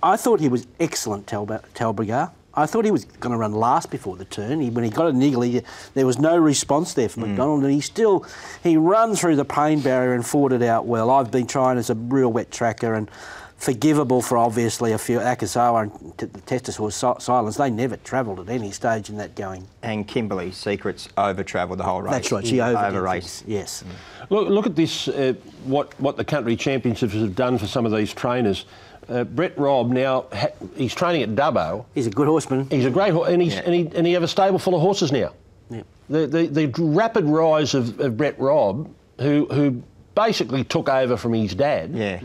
I 0.03 0.17
thought 0.17 0.39
he 0.39 0.49
was 0.49 0.67
excellent, 0.79 1.25
Talbragar. 1.25 2.31
I 2.57 2.65
thought 2.65 2.85
he 2.85 2.91
was 2.91 3.05
going 3.05 3.31
to 3.31 3.37
run 3.37 3.51
last 3.51 3.91
before 3.91 4.15
the 4.15 4.25
turn. 4.25 4.61
He, 4.61 4.69
when 4.69 4.83
he 4.83 4.89
got 4.89 5.07
a 5.07 5.13
niggle, 5.13 5.41
he, 5.41 5.61
there 5.93 6.05
was 6.05 6.19
no 6.19 6.37
response 6.37 6.93
there 6.93 7.09
from 7.09 7.23
McDonald, 7.23 7.63
and 7.63 7.73
he 7.73 7.81
still 7.81 8.25
he 8.63 8.77
ran 8.77 9.15
through 9.15 9.35
the 9.35 9.45
pain 9.45 9.81
barrier 9.81 10.13
and 10.13 10.25
fought 10.25 10.51
it 10.53 10.61
out 10.63 10.85
well. 10.85 11.09
I've 11.11 11.31
been 11.31 11.47
trying 11.47 11.77
as 11.77 11.89
a 11.89 11.95
real 11.95 12.31
wet 12.31 12.51
tracker 12.51 12.93
and 12.93 13.09
forgivable 13.57 14.21
for 14.21 14.37
obviously 14.37 14.91
a 14.91 14.97
few 14.97 15.17
Akasawa 15.19 15.83
and 15.83 16.17
t- 16.17 16.25
the 16.25 16.41
Testis 16.41 16.75
horse 16.75 16.95
si- 16.95 17.13
Silence. 17.19 17.55
They 17.55 17.69
never 17.69 17.95
travelled 17.97 18.39
at 18.41 18.49
any 18.49 18.71
stage 18.71 19.09
in 19.09 19.15
that 19.17 19.33
going. 19.35 19.65
And 19.81 20.05
Kimberly 20.05 20.51
Secrets 20.51 21.07
over 21.17 21.41
travelled 21.41 21.79
the 21.79 21.83
whole 21.83 22.01
race. 22.01 22.11
That's 22.11 22.31
right, 22.33 22.45
she 22.45 22.59
over- 22.59 22.77
over 22.77 23.01
race. 23.01 23.43
Yes. 23.47 23.83
Look, 24.29 24.49
look 24.49 24.65
at 24.65 24.75
this, 24.75 25.07
uh, 25.07 25.33
what, 25.63 25.97
what 26.01 26.17
the 26.17 26.25
country 26.25 26.57
championships 26.57 27.13
have 27.13 27.35
done 27.35 27.57
for 27.57 27.65
some 27.65 27.85
of 27.85 27.93
these 27.93 28.13
trainers. 28.13 28.65
Uh, 29.07 29.23
Brett 29.23 29.57
Robb 29.57 29.91
now, 29.91 30.25
ha- 30.33 30.47
he's 30.75 30.93
training 30.93 31.21
at 31.23 31.29
Dubbo. 31.35 31.85
He's 31.93 32.07
a 32.07 32.09
good 32.09 32.27
horseman. 32.27 32.67
He's 32.69 32.85
a 32.85 32.89
great 32.89 33.13
horse, 33.13 33.29
and, 33.29 33.41
he's, 33.41 33.53
Yeah. 33.53 33.61
and, 33.65 33.73
he, 33.73 33.81
and 33.95 34.07
he 34.07 34.13
have 34.13 34.23
a 34.23 34.27
stable 34.27 34.57
full 34.59 34.75
of 34.75 34.81
horses 34.81 35.11
now. 35.11 35.31
Yeah. 35.69 35.83
The, 36.09 36.25
the, 36.27 36.47
the 36.47 36.65
rapid 36.83 37.25
rise 37.25 37.73
of, 37.75 37.99
of 37.99 38.17
Brett 38.17 38.39
Robb, 38.39 38.89
who, 39.19 39.45
who 39.51 39.83
basically 40.15 40.63
took 40.63 40.89
over 40.89 41.17
from 41.17 41.33
his 41.33 41.53
dad, 41.53 41.91
yeah. 41.93 42.19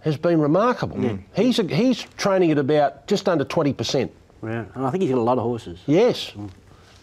has 0.00 0.16
been 0.16 0.40
remarkable. 0.40 1.18
He's, 1.34 1.58
a, 1.58 1.62
he's 1.64 2.02
training 2.18 2.50
at 2.50 2.58
about 2.58 3.06
just 3.06 3.28
under 3.28 3.44
20%. 3.44 4.10
Yeah, 4.42 4.64
and 4.74 4.86
I 4.86 4.90
think 4.90 5.02
he's 5.02 5.10
got 5.12 5.18
a 5.18 5.22
lot 5.22 5.38
of 5.38 5.44
horses. 5.44 5.78
Yes. 5.86 6.32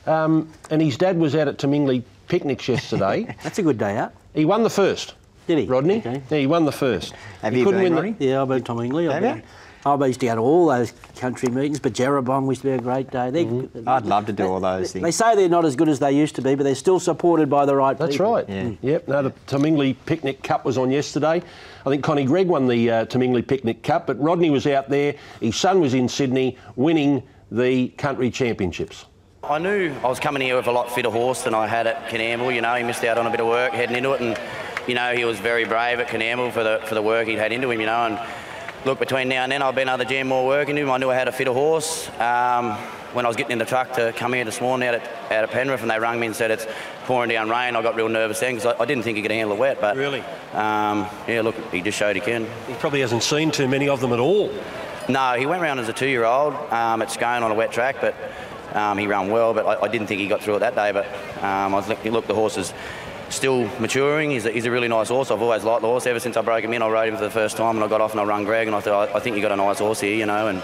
Um, 0.05 0.51
and 0.69 0.81
his 0.81 0.97
dad 0.97 1.17
was 1.17 1.35
out 1.35 1.47
at 1.47 1.57
Tomingley 1.57 2.03
picnics 2.27 2.67
yesterday. 2.67 3.35
That's 3.43 3.57
a 3.59 3.63
good 3.63 3.77
day 3.77 3.97
out. 3.97 4.13
He 4.33 4.45
won 4.45 4.63
the 4.63 4.69
first. 4.69 5.15
Did 5.49 5.57
he? 5.57 5.65
Rodney? 5.65 5.97
Okay. 5.97 6.21
Yeah, 6.29 6.37
he 6.37 6.45
won 6.45 6.65
the 6.65 6.71
first. 6.71 7.15
Have 7.41 7.53
he 7.53 7.59
you 7.61 7.65
couldn't 7.65 7.81
been, 7.81 7.95
win 7.95 8.03
Rodney? 8.13 8.27
Yeah, 8.27 8.43
I've 8.43 8.49
been 8.49 8.61
Tomingley. 8.61 9.07
I've 9.07 9.23
Have 9.23 9.37
been, 9.37 9.43
I 9.83 10.05
used 10.05 10.19
to 10.19 10.27
go 10.27 10.35
to 10.35 10.41
all 10.41 10.67
those 10.67 10.93
country 11.15 11.49
meetings, 11.49 11.79
but 11.79 11.93
Jerabong 11.93 12.47
used 12.47 12.61
to 12.61 12.67
be 12.67 12.73
a 12.73 12.77
great 12.77 13.09
day. 13.09 13.31
They, 13.31 13.67
I'd 13.87 14.05
love 14.05 14.27
to 14.27 14.31
do 14.31 14.43
all 14.45 14.59
those 14.59 14.91
things. 14.91 15.01
They 15.01 15.09
say 15.09 15.35
they're 15.35 15.49
not 15.49 15.65
as 15.65 15.75
good 15.75 15.89
as 15.89 15.97
they 15.97 16.11
used 16.11 16.35
to 16.35 16.43
be, 16.43 16.53
but 16.53 16.65
they're 16.65 16.75
still 16.75 16.99
supported 16.99 17.49
by 17.49 17.65
the 17.65 17.75
right 17.75 17.93
people. 17.93 18.05
That's 18.05 18.17
people. 18.17 18.31
right. 18.31 18.77
Yep. 18.83 19.07
No, 19.07 19.23
the 19.23 19.31
Tomingley 19.47 19.95
Picnic 20.05 20.43
Cup 20.43 20.65
was 20.65 20.77
on 20.77 20.91
yesterday. 20.91 21.41
I 21.83 21.89
think 21.89 22.03
Connie 22.03 22.25
Gregg 22.25 22.47
won 22.47 22.67
the 22.67 22.91
uh, 22.91 23.05
Tomingley 23.05 23.41
Picnic 23.41 23.81
Cup, 23.81 24.05
but 24.05 24.21
Rodney 24.21 24.51
was 24.51 24.67
out 24.67 24.87
there. 24.87 25.15
His 25.41 25.55
son 25.55 25.81
was 25.81 25.95
in 25.95 26.07
Sydney 26.07 26.59
winning 26.75 27.23
the 27.51 27.87
country 27.87 28.29
championships. 28.29 29.05
I 29.41 29.57
knew 29.57 29.91
I 30.03 30.07
was 30.07 30.19
coming 30.19 30.43
here 30.43 30.57
with 30.57 30.67
a 30.67 30.71
lot 30.71 30.91
fitter 30.91 31.09
horse 31.09 31.41
than 31.41 31.55
I 31.55 31.65
had 31.65 31.87
at 31.87 32.07
Coonamble. 32.09 32.53
You 32.53 32.61
know, 32.61 32.75
he 32.75 32.83
missed 32.83 33.03
out 33.03 33.17
on 33.17 33.25
a 33.25 33.31
bit 33.31 33.39
of 33.39 33.47
work 33.47 33.71
heading 33.71 33.95
into 33.95 34.11
it, 34.11 34.21
and 34.21 34.37
you 34.89 34.95
know 34.95 35.13
he 35.13 35.23
was 35.23 35.39
very 35.39 35.65
brave 35.65 35.99
at 35.99 36.07
Coonamble 36.07 36.51
for 36.51 36.63
the 36.63 36.81
for 36.85 36.95
the 36.95 37.01
work 37.01 37.27
he'd 37.27 37.37
had 37.37 37.51
into 37.53 37.69
him. 37.69 37.79
You 37.79 37.85
know, 37.85 38.05
and 38.07 38.19
look 38.85 38.99
between 38.99 39.29
now 39.29 39.43
and 39.43 39.51
then 39.51 39.61
I've 39.61 39.75
been 39.75 39.87
to 39.87 40.05
jam 40.05 40.27
more 40.27 40.45
working 40.47 40.75
him. 40.75 40.89
I 40.89 40.97
knew 40.97 41.09
I 41.11 41.15
had 41.15 41.25
to 41.25 41.31
fit 41.31 41.47
a 41.47 41.53
horse. 41.53 42.09
Um, 42.19 42.71
when 43.13 43.25
I 43.25 43.27
was 43.27 43.35
getting 43.35 43.53
in 43.53 43.57
the 43.57 43.65
truck 43.65 43.93
to 43.93 44.13
come 44.13 44.33
here 44.33 44.45
this 44.45 44.61
morning 44.61 44.87
out 44.89 44.95
at, 44.95 45.31
out 45.31 45.43
of 45.43 45.49
Penrith, 45.49 45.81
and 45.81 45.89
they 45.89 45.97
rang 45.99 46.19
me 46.19 46.27
and 46.27 46.35
said 46.35 46.51
it's 46.51 46.67
pouring 47.05 47.29
down 47.29 47.49
rain, 47.49 47.75
I 47.75 47.81
got 47.81 47.95
real 47.95 48.07
nervous 48.07 48.39
then 48.39 48.53
because 48.55 48.71
I, 48.77 48.83
I 48.83 48.85
didn't 48.85 49.03
think 49.03 49.15
he 49.15 49.23
could 49.23 49.31
handle 49.31 49.55
the 49.55 49.59
wet. 49.59 49.81
But 49.81 49.97
Really? 49.97 50.21
um, 50.53 51.07
yeah, 51.27 51.41
look, 51.43 51.55
he 51.71 51.81
just 51.81 51.97
showed 51.97 52.15
he 52.15 52.21
can. 52.21 52.45
He 52.67 52.73
probably 52.75 53.01
hasn't 53.01 53.23
seen 53.23 53.49
too 53.51 53.67
many 53.67 53.89
of 53.89 53.99
them 53.99 54.13
at 54.13 54.19
all. 54.19 54.51
No, 55.07 55.33
he 55.33 55.47
went 55.47 55.61
round 55.63 55.79
as 55.79 55.89
a 55.89 55.93
two-year-old 55.93 56.53
um, 56.71 57.01
at 57.01 57.09
Scone 57.11 57.41
on 57.41 57.49
a 57.49 57.55
wet 57.55 57.71
track, 57.71 57.95
but 57.99 58.13
um, 58.75 58.95
he 58.99 59.07
ran 59.07 59.31
well. 59.31 59.55
But 59.55 59.65
I, 59.65 59.85
I 59.85 59.87
didn't 59.87 60.05
think 60.05 60.21
he 60.21 60.27
got 60.27 60.43
through 60.43 60.57
it 60.57 60.59
that 60.59 60.75
day. 60.75 60.91
But 60.91 61.07
um, 61.43 61.73
I 61.73 61.77
was 61.77 61.87
looking, 61.89 62.11
look, 62.11 62.27
the 62.27 62.35
horse 62.35 62.57
is 62.57 62.73
still 63.29 63.65
maturing. 63.79 64.31
He's 64.31 64.45
a, 64.45 64.51
he's 64.51 64.65
a 64.65 64.71
really 64.71 64.87
nice 64.87 65.09
horse. 65.09 65.31
I've 65.31 65.41
always 65.41 65.63
liked 65.63 65.81
the 65.81 65.87
horse 65.87 66.05
ever 66.07 66.19
since 66.19 66.37
I 66.37 66.41
broke 66.41 66.63
him 66.63 66.73
in. 66.73 66.81
I 66.81 66.89
rode 66.89 67.09
him 67.09 67.15
for 67.15 67.23
the 67.23 67.29
first 67.29 67.57
time, 67.57 67.75
and 67.75 67.83
I 67.83 67.87
got 67.87 68.01
off 68.01 68.11
and 68.11 68.21
I 68.21 68.23
run 68.23 68.43
Greg, 68.43 68.67
and 68.67 68.75
I 68.75 68.81
thought 68.81 69.09
I, 69.09 69.17
I 69.17 69.19
think 69.19 69.35
you 69.35 69.41
got 69.41 69.51
a 69.51 69.55
nice 69.55 69.79
horse 69.79 69.99
here, 69.99 70.15
you 70.15 70.25
know. 70.25 70.47
And 70.47 70.61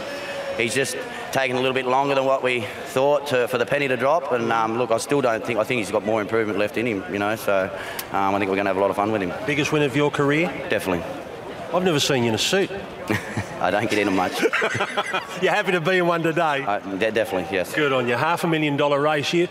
he's 0.57 0.74
just 0.74 0.97
taken 1.32 1.57
a 1.57 1.59
little 1.59 1.74
bit 1.74 1.86
longer 1.86 2.16
than 2.16 2.26
what 2.26 2.43
we 2.43 2.61
thought 2.88 3.28
to, 3.28 3.47
for 3.47 3.57
the 3.57 3.66
penny 3.66 3.88
to 3.88 3.97
drop. 3.97 4.32
And 4.32 4.51
um, 4.51 4.78
look, 4.78 4.91
I 4.91 4.97
still 4.97 5.22
don't 5.22 5.45
think 5.45 5.59
I 5.59 5.63
think 5.63 5.80
he's 5.80 5.91
got 5.91 6.05
more 6.05 6.22
improvement 6.22 6.59
left 6.59 6.78
in 6.78 6.86
him, 6.86 7.03
you 7.11 7.20
know. 7.20 7.36
So 7.36 7.70
um, 8.11 8.36
I 8.36 8.39
think 8.39 8.49
we're 8.49 8.55
going 8.55 8.66
to 8.66 8.70
have 8.70 8.78
a 8.78 8.82
lot 8.82 8.89
of 8.89 8.95
fun 8.95 9.11
with 9.11 9.22
him. 9.22 9.34
Biggest 9.45 9.72
win 9.72 9.84
of 9.84 9.95
your 9.95 10.11
career? 10.11 10.47
Definitely. 10.70 11.03
I've 11.74 11.84
never 11.84 11.99
seen 11.99 12.24
you 12.24 12.30
in 12.30 12.36
a 12.36 12.39
suit. 12.39 12.72
I 13.59 13.70
don't 13.72 13.89
get 13.89 13.99
in 13.99 14.05
them 14.05 14.16
much. 14.16 14.39
You're 15.41 15.53
happy 15.53 15.72
to 15.74 15.82
be 15.82 15.97
in 15.97 16.07
one 16.07 16.24
today? 16.24 16.63
Uh, 16.63 16.80
de- 16.80 17.11
definitely, 17.11 17.53
yes. 17.53 17.74
Good 17.74 17.91
on 17.91 18.07
you. 18.07 18.16
Half 18.16 18.43
a 18.43 18.47
million 18.47 18.78
dollar 18.78 19.01
race 19.01 19.30
here. 19.30 19.49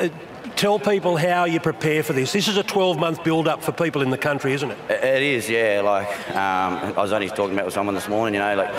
Uh, 0.00 0.08
tell 0.56 0.78
people 0.78 1.16
how 1.16 1.44
you 1.44 1.60
prepare 1.60 2.02
for 2.02 2.12
this. 2.12 2.32
This 2.32 2.48
is 2.48 2.56
a 2.56 2.62
12 2.62 2.98
month 2.98 3.24
build 3.24 3.48
up 3.48 3.62
for 3.62 3.72
people 3.72 4.02
in 4.02 4.10
the 4.10 4.18
country, 4.18 4.52
isn't 4.52 4.70
it? 4.70 4.78
It 4.90 5.22
is, 5.22 5.48
yeah. 5.48 5.80
Like 5.84 6.08
um, 6.30 6.94
I 6.96 7.02
was 7.02 7.12
only 7.12 7.28
talking 7.28 7.54
about 7.54 7.64
with 7.66 7.74
someone 7.74 7.94
this 7.94 8.08
morning. 8.08 8.34
You 8.34 8.40
know, 8.40 8.56
like 8.56 8.74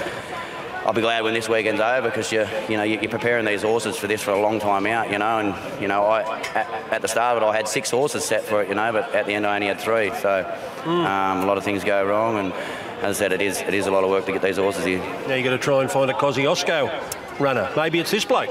I'll 0.86 0.94
be 0.94 1.02
glad 1.02 1.24
when 1.24 1.34
this 1.34 1.50
weekend's 1.50 1.82
over 1.82 2.10
because 2.10 2.32
you, 2.32 2.46
you 2.70 2.78
know, 2.78 2.84
you- 2.84 3.00
you're 3.02 3.10
preparing 3.10 3.44
these 3.46 3.64
horses 3.64 3.98
for 3.98 4.08
this 4.08 4.22
for 4.22 4.32
a 4.32 4.40
long 4.40 4.60
time 4.60 4.86
out. 4.86 5.12
You 5.12 5.18
know, 5.20 5.40
and 5.40 5.82
you 5.82 5.88
know, 5.88 6.04
I 6.06 6.22
at, 6.56 6.94
at 6.94 7.02
the 7.02 7.08
start 7.08 7.38
of 7.38 7.44
it, 7.44 7.46
I 7.46 7.56
had 7.56 7.68
six 7.68 7.90
horses 7.92 8.24
set 8.24 8.44
for 8.44 8.62
it. 8.62 8.70
You 8.70 8.76
know, 8.76 8.92
but 8.92 9.14
at 9.16 9.26
the 9.26 9.34
end, 9.34 9.46
I 9.46 9.56
only 9.56 9.68
had 9.68 9.80
three. 9.80 10.12
So 10.22 10.46
um, 10.86 11.42
a 11.42 11.46
lot 11.46 11.58
of 11.58 11.64
things 11.64 11.84
go 11.84 12.06
wrong, 12.06 12.38
and 12.38 12.54
as 13.04 13.18
I 13.18 13.20
said, 13.20 13.32
it 13.34 13.42
is 13.42 13.62
it 13.62 13.74
is 13.74 13.88
a 13.88 13.92
lot 13.92 14.04
of 14.04 14.10
work 14.10 14.26
to 14.28 14.32
get 14.32 14.42
these 14.42 14.58
horses 14.58 14.86
here. 14.86 15.00
Now 15.28 15.34
you've 15.36 15.44
got 15.46 15.52
to 15.52 15.58
try 15.58 15.82
and 15.82 15.92
find 15.92 16.10
a 16.10 16.14
Kosciuszko 16.14 17.40
runner. 17.40 17.70
Maybe 17.76 18.00
it's 18.00 18.12
this 18.12 18.24
bloke. 18.26 18.50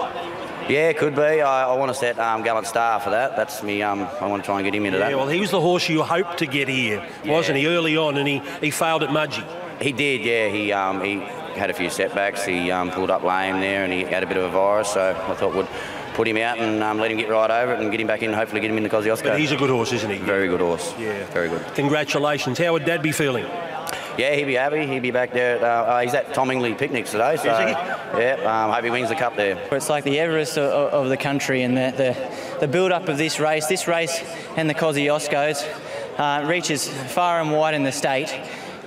Yeah, 0.68 0.92
could 0.94 1.14
be. 1.14 1.20
I, 1.22 1.64
I 1.68 1.74
want 1.76 1.90
to 1.90 1.94
set 1.94 2.18
um, 2.18 2.42
Gallant 2.42 2.66
Star 2.66 2.98
for 3.00 3.10
that. 3.10 3.36
That's 3.36 3.62
me. 3.62 3.82
Um, 3.82 4.08
I 4.20 4.26
want 4.26 4.42
to 4.42 4.46
try 4.46 4.56
and 4.58 4.64
get 4.64 4.74
him 4.74 4.86
into 4.86 4.98
Yeah, 4.98 5.10
that. 5.10 5.16
well, 5.16 5.28
he 5.28 5.38
was 5.40 5.50
the 5.50 5.60
horse 5.60 5.88
you 5.88 6.02
hoped 6.02 6.38
to 6.38 6.46
get 6.46 6.68
here, 6.68 7.06
wasn't 7.26 7.58
he, 7.58 7.66
early 7.66 7.96
on, 7.96 8.16
and 8.16 8.26
he, 8.26 8.40
he 8.60 8.70
failed 8.70 9.02
at 9.02 9.10
Mudgee. 9.10 9.44
He 9.82 9.92
did, 9.92 10.22
yeah. 10.22 10.48
He 10.48 10.72
um, 10.72 11.02
he 11.02 11.16
had 11.58 11.68
a 11.70 11.74
few 11.74 11.90
setbacks. 11.90 12.44
He 12.44 12.70
um, 12.70 12.90
pulled 12.90 13.10
up 13.10 13.22
lame 13.22 13.60
there, 13.60 13.84
and 13.84 13.92
he 13.92 14.04
had 14.04 14.22
a 14.22 14.26
bit 14.26 14.36
of 14.36 14.44
a 14.44 14.48
virus. 14.50 14.92
So 14.94 15.10
I 15.28 15.34
thought 15.34 15.54
would 15.54 15.68
put 16.14 16.28
him 16.28 16.36
out 16.38 16.58
and 16.58 16.82
um, 16.82 16.98
let 16.98 17.10
him 17.10 17.16
get 17.18 17.28
right 17.28 17.50
over 17.50 17.74
it, 17.74 17.80
and 17.80 17.90
get 17.90 18.00
him 18.00 18.06
back 18.06 18.22
in. 18.22 18.32
Hopefully, 18.32 18.60
get 18.60 18.70
him 18.70 18.76
in 18.76 18.84
the 18.84 18.88
Kosciuszko. 18.88 19.24
But 19.24 19.38
he's 19.40 19.52
a 19.52 19.56
good 19.56 19.70
horse, 19.70 19.92
isn't 19.92 20.10
he? 20.10 20.18
Very 20.18 20.48
good 20.48 20.60
horse. 20.60 20.94
Yeah. 20.98 21.24
Very 21.26 21.48
good. 21.48 21.62
Congratulations. 21.74 22.56
How 22.58 22.72
would 22.72 22.84
Dad 22.84 23.02
be 23.02 23.12
feeling? 23.12 23.46
Yeah, 24.16 24.34
he'd 24.36 24.44
be 24.44 24.54
happy. 24.54 24.86
He'd 24.86 25.02
be 25.02 25.10
back 25.10 25.32
there. 25.32 25.56
At, 25.56 25.62
uh, 25.62 25.66
uh, 25.66 26.00
he's 26.00 26.14
at 26.14 26.32
Tomingley 26.34 26.78
picnics 26.78 27.10
today. 27.10 27.36
So 27.36 27.44
yeah, 27.44 28.36
um, 28.44 28.72
hope 28.72 28.84
he 28.84 28.90
wins 28.90 29.08
the 29.08 29.16
cup 29.16 29.36
there. 29.36 29.58
It's 29.72 29.88
like 29.88 30.04
the 30.04 30.18
Everest 30.20 30.56
of, 30.56 30.92
of 30.92 31.08
the 31.08 31.16
country 31.16 31.62
and 31.62 31.76
the, 31.76 31.92
the, 31.96 32.60
the 32.60 32.68
build 32.68 32.92
up 32.92 33.08
of 33.08 33.18
this 33.18 33.40
race. 33.40 33.66
This 33.66 33.88
race 33.88 34.22
and 34.56 34.70
the 34.70 34.74
Kosciuszkos 34.74 35.66
uh, 36.18 36.46
reaches 36.46 36.88
far 36.88 37.40
and 37.40 37.50
wide 37.50 37.74
in 37.74 37.82
the 37.82 37.92
state. 37.92 38.28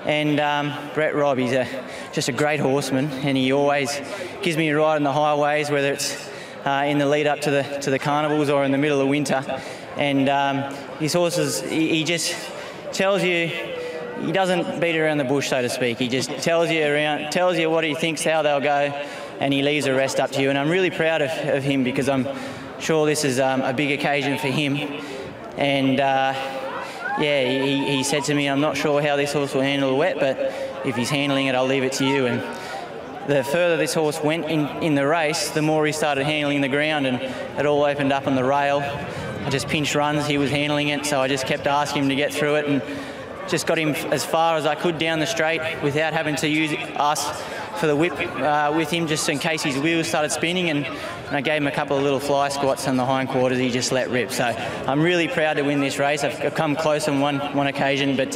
And 0.05 0.39
um, 0.39 0.73
Brett 0.93 1.13
Robb, 1.13 1.38
he's 1.38 1.51
a, 1.51 1.67
just 2.13 2.30
a 2.30 2.32
great 2.32 2.61
horseman, 2.61 3.11
and 3.11 3.36
he 3.36 3.51
always 3.51 3.99
gives 4.41 4.55
me 4.55 4.69
a 4.69 4.78
ride 4.78 4.95
on 4.95 5.03
the 5.03 5.11
highways, 5.11 5.69
whether 5.69 5.91
it's 5.91 6.30
uh, 6.65 6.86
in 6.88 6.97
the 6.97 7.05
lead 7.05 7.28
up 7.28 7.41
to 7.41 7.51
the 7.51 7.63
to 7.82 7.89
the 7.89 7.99
carnivals 7.99 8.49
or 8.49 8.63
in 8.63 8.71
the 8.71 8.78
middle 8.78 9.01
of 9.01 9.07
winter. 9.09 9.43
And 9.97 10.30
um, 10.30 10.73
his 10.99 11.13
horses, 11.13 11.61
he, 11.61 11.89
he 11.89 12.03
just 12.05 12.34
tells 12.93 13.21
you 13.21 13.76
he 14.26 14.32
doesn't 14.32 14.80
beat 14.80 14.97
around 14.97 15.18
the 15.18 15.24
bush, 15.24 15.49
so 15.49 15.61
to 15.61 15.70
speak. 15.70 15.97
He 15.97 16.07
just 16.07 16.30
tells 16.30 16.70
you 16.70 16.86
around, 16.86 17.32
tells 17.32 17.57
you 17.57 17.70
what 17.70 17.84
he 17.84 17.95
thinks, 17.95 18.24
how 18.24 18.41
they'll 18.41 18.59
go, 18.59 18.91
and 19.39 19.53
he 19.53 19.61
leaves 19.61 19.86
the 19.86 19.93
rest 19.93 20.20
up 20.20 20.32
to 20.32 20.41
you. 20.41 20.49
And 20.49 20.57
I'm 20.57 20.70
really 20.70 20.89
proud 20.89 21.22
of, 21.22 21.32
of 21.49 21.63
him 21.63 21.84
because 21.84 22.09
I'm, 22.09 22.28
sure 22.80 23.05
this 23.05 23.24
is 23.24 23.39
um, 23.39 23.61
a 23.61 23.74
big 23.74 23.97
occasion 23.97 24.38
for 24.38 24.47
him. 24.47 24.78
And 25.57 25.99
uh, 25.99 26.34
yeah, 27.20 27.49
he, 27.49 27.97
he 27.97 28.03
said 28.03 28.24
to 28.26 28.34
me, 28.34 28.47
I'm 28.47 28.61
not 28.61 28.78
sure 28.78 29.01
how 29.01 29.15
this 29.15 29.34
horse 29.34 29.53
will 29.53 29.61
handle 29.61 29.89
the 29.89 29.95
wet, 29.95 30.18
but 30.20 30.38
if 30.86 30.95
he's 30.95 31.09
handling 31.09 31.47
it, 31.47 31.55
I'll 31.55 31.65
leave 31.65 31.84
it 31.84 31.93
to 31.93 32.05
you. 32.05 32.28
And 32.28 32.41
the 33.28 33.43
further 33.43 33.78
this 33.78 33.93
horse 33.93 34.22
went 34.22 34.45
in, 34.45 34.68
in 34.84 34.95
the 34.95 35.07
race, 35.07 35.49
the 35.49 35.61
more 35.61 35.86
he 35.86 35.91
started 35.91 36.26
handling 36.26 36.61
the 36.61 36.70
ground, 36.70 37.07
and 37.07 37.22
it 37.59 37.65
all 37.65 37.84
opened 37.84 38.13
up 38.13 38.28
on 38.28 38.36
the 38.36 38.43
rail. 38.43 38.80
I 38.80 39.49
just 39.49 39.68
pinched 39.68 39.95
runs, 39.95 40.28
he 40.28 40.38
was 40.38 40.51
handling 40.51 40.89
it, 40.89 41.05
so 41.05 41.22
I 41.22 41.28
just 41.28 41.47
kept 41.47 41.68
asking 41.68 42.03
him 42.03 42.09
to 42.09 42.15
get 42.15 42.34
through 42.34 42.55
it 42.55 42.68
and 42.68 42.82
just 43.48 43.68
got 43.68 43.78
him 43.78 43.95
as 44.12 44.26
far 44.26 44.58
as 44.58 44.66
I 44.66 44.76
could 44.76 44.98
down 44.98 45.20
the 45.20 45.26
straight 45.26 45.62
without 45.82 46.14
having 46.14 46.36
to 46.38 46.48
use 46.48 46.74
us 46.95 47.41
for 47.80 47.88
the 47.88 47.95
whip 47.95 48.14
uh, 48.14 48.74
with 48.76 48.89
him 48.89 49.08
just 49.08 49.28
in 49.30 49.39
case 49.39 49.62
his 49.62 49.78
wheels 49.78 50.08
started 50.08 50.32
spinning 50.32 50.70
and, 50.70 50.86
and, 50.86 51.36
I 51.36 51.41
gave 51.41 51.62
him 51.62 51.68
a 51.68 51.72
couple 51.72 51.95
of 51.95 52.04
little 52.04 52.20
fly 52.20 52.50
squats 52.50 52.88
on 52.88 52.98
the 52.98 53.06
hindquarters. 53.06 53.60
He 53.60 53.70
just 53.70 53.91
let 53.91 54.10
rip. 54.10 54.32
So 54.32 54.45
I'm 54.45 55.02
really 55.02 55.28
proud 55.28 55.54
to 55.58 55.62
win 55.62 55.80
this 55.80 56.00
race. 56.00 56.24
I've 56.24 56.56
come 56.56 56.76
close 56.76 57.08
on 57.08 57.20
one 57.20 57.39
one 57.56 57.68
occasion 57.68 58.16
but 58.16 58.32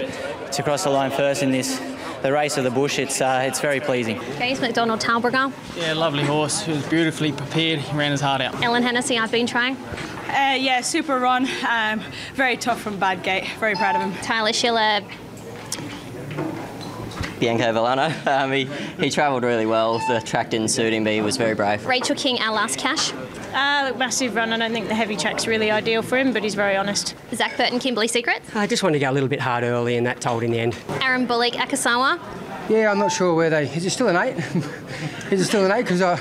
to 0.51 0.63
cross 0.63 0.83
the 0.83 0.89
line 0.89 1.11
first 1.11 1.43
in 1.43 1.51
this 1.51 1.79
the 2.21 2.31
race 2.31 2.57
of 2.57 2.63
the 2.63 2.71
bush 2.71 2.99
it's 2.99 3.21
uh, 3.21 3.43
it's 3.45 3.59
very 3.59 3.79
pleasing 3.79 4.19
James 4.37 4.61
McDonald 4.61 4.99
Talbragar 4.99 5.51
yeah 5.75 5.93
lovely 5.93 6.23
horse 6.23 6.61
he 6.61 6.71
was 6.71 6.85
beautifully 6.87 7.31
prepared 7.31 7.79
he 7.79 7.97
ran 7.97 8.11
his 8.11 8.21
heart 8.21 8.41
out 8.41 8.61
Ellen 8.63 8.83
Hennessy 8.83 9.17
I've 9.17 9.31
been 9.31 9.47
trying 9.47 9.75
uh, 9.75 10.55
yeah 10.59 10.81
super 10.81 11.19
run 11.19 11.47
um, 11.67 12.01
very 12.33 12.57
tough 12.57 12.81
from 12.81 12.99
bad 12.99 13.23
gate 13.23 13.47
very 13.59 13.75
proud 13.75 13.95
of 13.95 14.01
him 14.01 14.13
Tyler 14.21 14.53
Schiller 14.53 15.01
Bianco 17.39 17.73
Villano. 17.73 18.13
Um, 18.27 18.51
he, 18.51 18.65
he 18.99 19.09
travelled 19.09 19.43
really 19.43 19.65
well. 19.65 19.97
The 20.07 20.21
track 20.23 20.51
didn't 20.51 20.67
suit 20.67 20.93
him, 20.93 21.03
but 21.03 21.13
he 21.13 21.21
was 21.21 21.37
very 21.37 21.55
brave. 21.55 21.83
Rachel 21.87 22.15
King, 22.15 22.39
our 22.39 22.53
last 22.53 22.77
cash. 22.77 23.11
Uh, 23.53 23.87
look, 23.87 23.97
massive 23.97 24.35
run. 24.35 24.53
I 24.53 24.57
don't 24.57 24.71
think 24.71 24.87
the 24.87 24.95
heavy 24.95 25.17
track's 25.17 25.45
really 25.45 25.71
ideal 25.71 26.01
for 26.01 26.17
him, 26.17 26.31
but 26.31 26.43
he's 26.43 26.55
very 26.55 26.77
honest. 26.77 27.15
Zac 27.33 27.55
Purton, 27.55 27.79
Kimberley 27.79 28.07
Secret. 28.07 28.41
I 28.55 28.65
just 28.65 28.81
wanted 28.81 28.99
to 28.99 29.05
go 29.05 29.11
a 29.11 29.13
little 29.13 29.29
bit 29.29 29.41
hard 29.41 29.63
early, 29.63 29.97
and 29.97 30.07
that 30.07 30.21
told 30.21 30.43
in 30.43 30.51
the 30.51 30.59
end. 30.59 30.77
Aaron 31.01 31.25
Bullock, 31.25 31.53
Akasawa. 31.53 32.19
Yeah, 32.69 32.89
I'm 32.89 32.99
not 32.99 33.11
sure 33.11 33.33
where 33.33 33.49
they. 33.49 33.63
Is 33.63 33.85
it 33.85 33.89
still 33.89 34.07
an 34.07 34.15
eight? 34.15 34.37
is 35.31 35.41
it 35.41 35.45
still 35.45 35.65
an 35.65 35.71
eight? 35.71 35.81
Because 35.83 36.01
uh, 36.01 36.17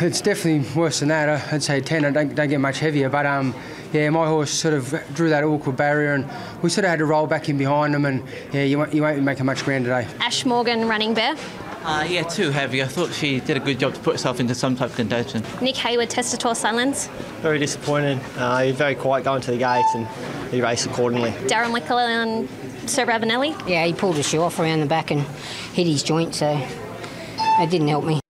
it's 0.00 0.20
definitely 0.20 0.68
worse 0.74 1.00
than 1.00 1.08
that. 1.10 1.52
I'd 1.52 1.62
say 1.62 1.80
ten. 1.80 2.04
I 2.04 2.10
don't, 2.10 2.34
don't 2.34 2.48
get 2.48 2.58
much 2.58 2.80
heavier, 2.80 3.08
but 3.08 3.24
um, 3.24 3.54
yeah, 3.92 4.10
my 4.10 4.26
horse 4.26 4.50
sort 4.50 4.74
of 4.74 4.94
drew 5.14 5.28
that 5.30 5.44
awkward 5.44 5.76
barrier, 5.76 6.14
and 6.14 6.28
we 6.62 6.70
sort 6.70 6.84
of 6.84 6.90
had 6.90 6.98
to 6.98 7.06
roll 7.06 7.28
back 7.28 7.48
in 7.48 7.56
behind 7.56 7.94
him. 7.94 8.04
And 8.04 8.24
yeah, 8.52 8.64
you 8.64 8.78
won't, 8.78 8.92
you 8.92 9.02
won't 9.02 9.16
be 9.16 9.22
making 9.22 9.46
much 9.46 9.64
ground 9.64 9.84
today. 9.84 10.08
Ash 10.20 10.44
Morgan, 10.44 10.88
running 10.88 11.14
bear. 11.14 11.36
Uh, 11.84 12.06
yeah, 12.08 12.22
too 12.22 12.50
heavy. 12.50 12.82
I 12.82 12.86
thought 12.86 13.12
she 13.12 13.40
did 13.40 13.56
a 13.56 13.60
good 13.60 13.78
job 13.78 13.94
to 13.94 14.00
put 14.00 14.12
herself 14.14 14.40
into 14.40 14.54
some 14.54 14.76
type 14.76 14.90
of 14.90 14.96
contention. 14.96 15.42
Nick 15.62 15.76
Hayward, 15.76 16.10
Testator 16.10 16.54
Silence. 16.54 17.08
Very 17.40 17.58
disappointed. 17.58 18.20
Uh, 18.36 18.62
he's 18.62 18.76
very 18.76 18.94
quiet 18.94 19.24
going 19.24 19.40
to 19.42 19.50
the 19.52 19.58
gate 19.58 19.84
and 19.94 20.06
he 20.50 20.60
raced 20.60 20.86
accordingly. 20.86 21.30
Darren 21.46 21.72
McClellan, 21.72 22.48
Sir 22.86 23.06
Ravenelli. 23.06 23.68
Yeah, 23.68 23.86
he 23.86 23.92
pulled 23.92 24.16
his 24.16 24.28
shoe 24.28 24.42
off 24.42 24.58
around 24.58 24.80
the 24.80 24.86
back 24.86 25.10
and 25.10 25.22
hit 25.72 25.86
his 25.86 26.02
joint, 26.02 26.34
so 26.34 26.60
it 27.38 27.70
didn't 27.70 27.88
help 27.88 28.04
me. 28.04 28.20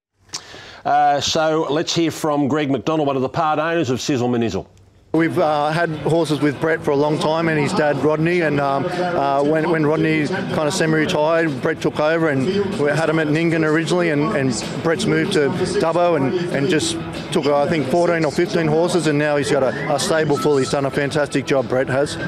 Uh, 0.85 1.21
so 1.21 1.67
let's 1.71 1.95
hear 1.95 2.11
from 2.11 2.49
Greg 2.49 2.71
McDonald, 2.71 3.07
one 3.07 3.17
of 3.17 3.23
the 3.23 3.29
part 3.29 3.59
owners 3.59 3.91
of 3.91 4.01
Sizzle 4.01 4.29
Manizzle. 4.29 4.71
We've 5.15 5.39
uh, 5.39 5.71
had 5.71 5.89
horses 6.01 6.43
with 6.43 6.61
Brett 6.61 6.85
for 6.85 6.91
a 6.91 6.97
long 6.97 7.19
time 7.19 7.49
and 7.49 7.59
his 7.59 7.73
dad 7.73 7.97
Rodney 8.05 8.43
and 8.43 8.61
um, 8.61 8.85
uh, 8.85 9.43
when, 9.43 9.71
when 9.71 9.87
Rodney 9.87 10.27
kind 10.27 10.69
of 10.69 10.75
semi-retired 10.75 11.63
Brett 11.63 11.81
took 11.81 11.99
over 11.99 12.29
and 12.29 12.45
we 12.79 12.91
had 12.91 13.09
him 13.09 13.19
at 13.19 13.29
Nyngan 13.29 13.65
originally 13.65 14.11
and, 14.11 14.37
and 14.37 14.51
Brett's 14.83 15.07
moved 15.07 15.33
to 15.33 15.49
Dubbo 15.81 16.19
and, 16.19 16.35
and 16.55 16.69
just 16.69 16.93
took 17.33 17.47
I 17.47 17.67
think 17.71 17.87
14 17.87 18.23
or 18.23 18.31
15 18.31 18.67
horses 18.67 19.07
and 19.07 19.19
now 19.19 19.39
he's 19.39 19.51
got 19.51 19.63
a, 19.63 19.95
a 19.95 19.99
stable 19.99 20.37
full. 20.37 20.59
He's 20.59 20.71
done 20.71 20.85
a 20.85 20.91
fantastic 20.91 21.47
job 21.47 21.71
Brett 21.71 21.89
has. 21.89 22.19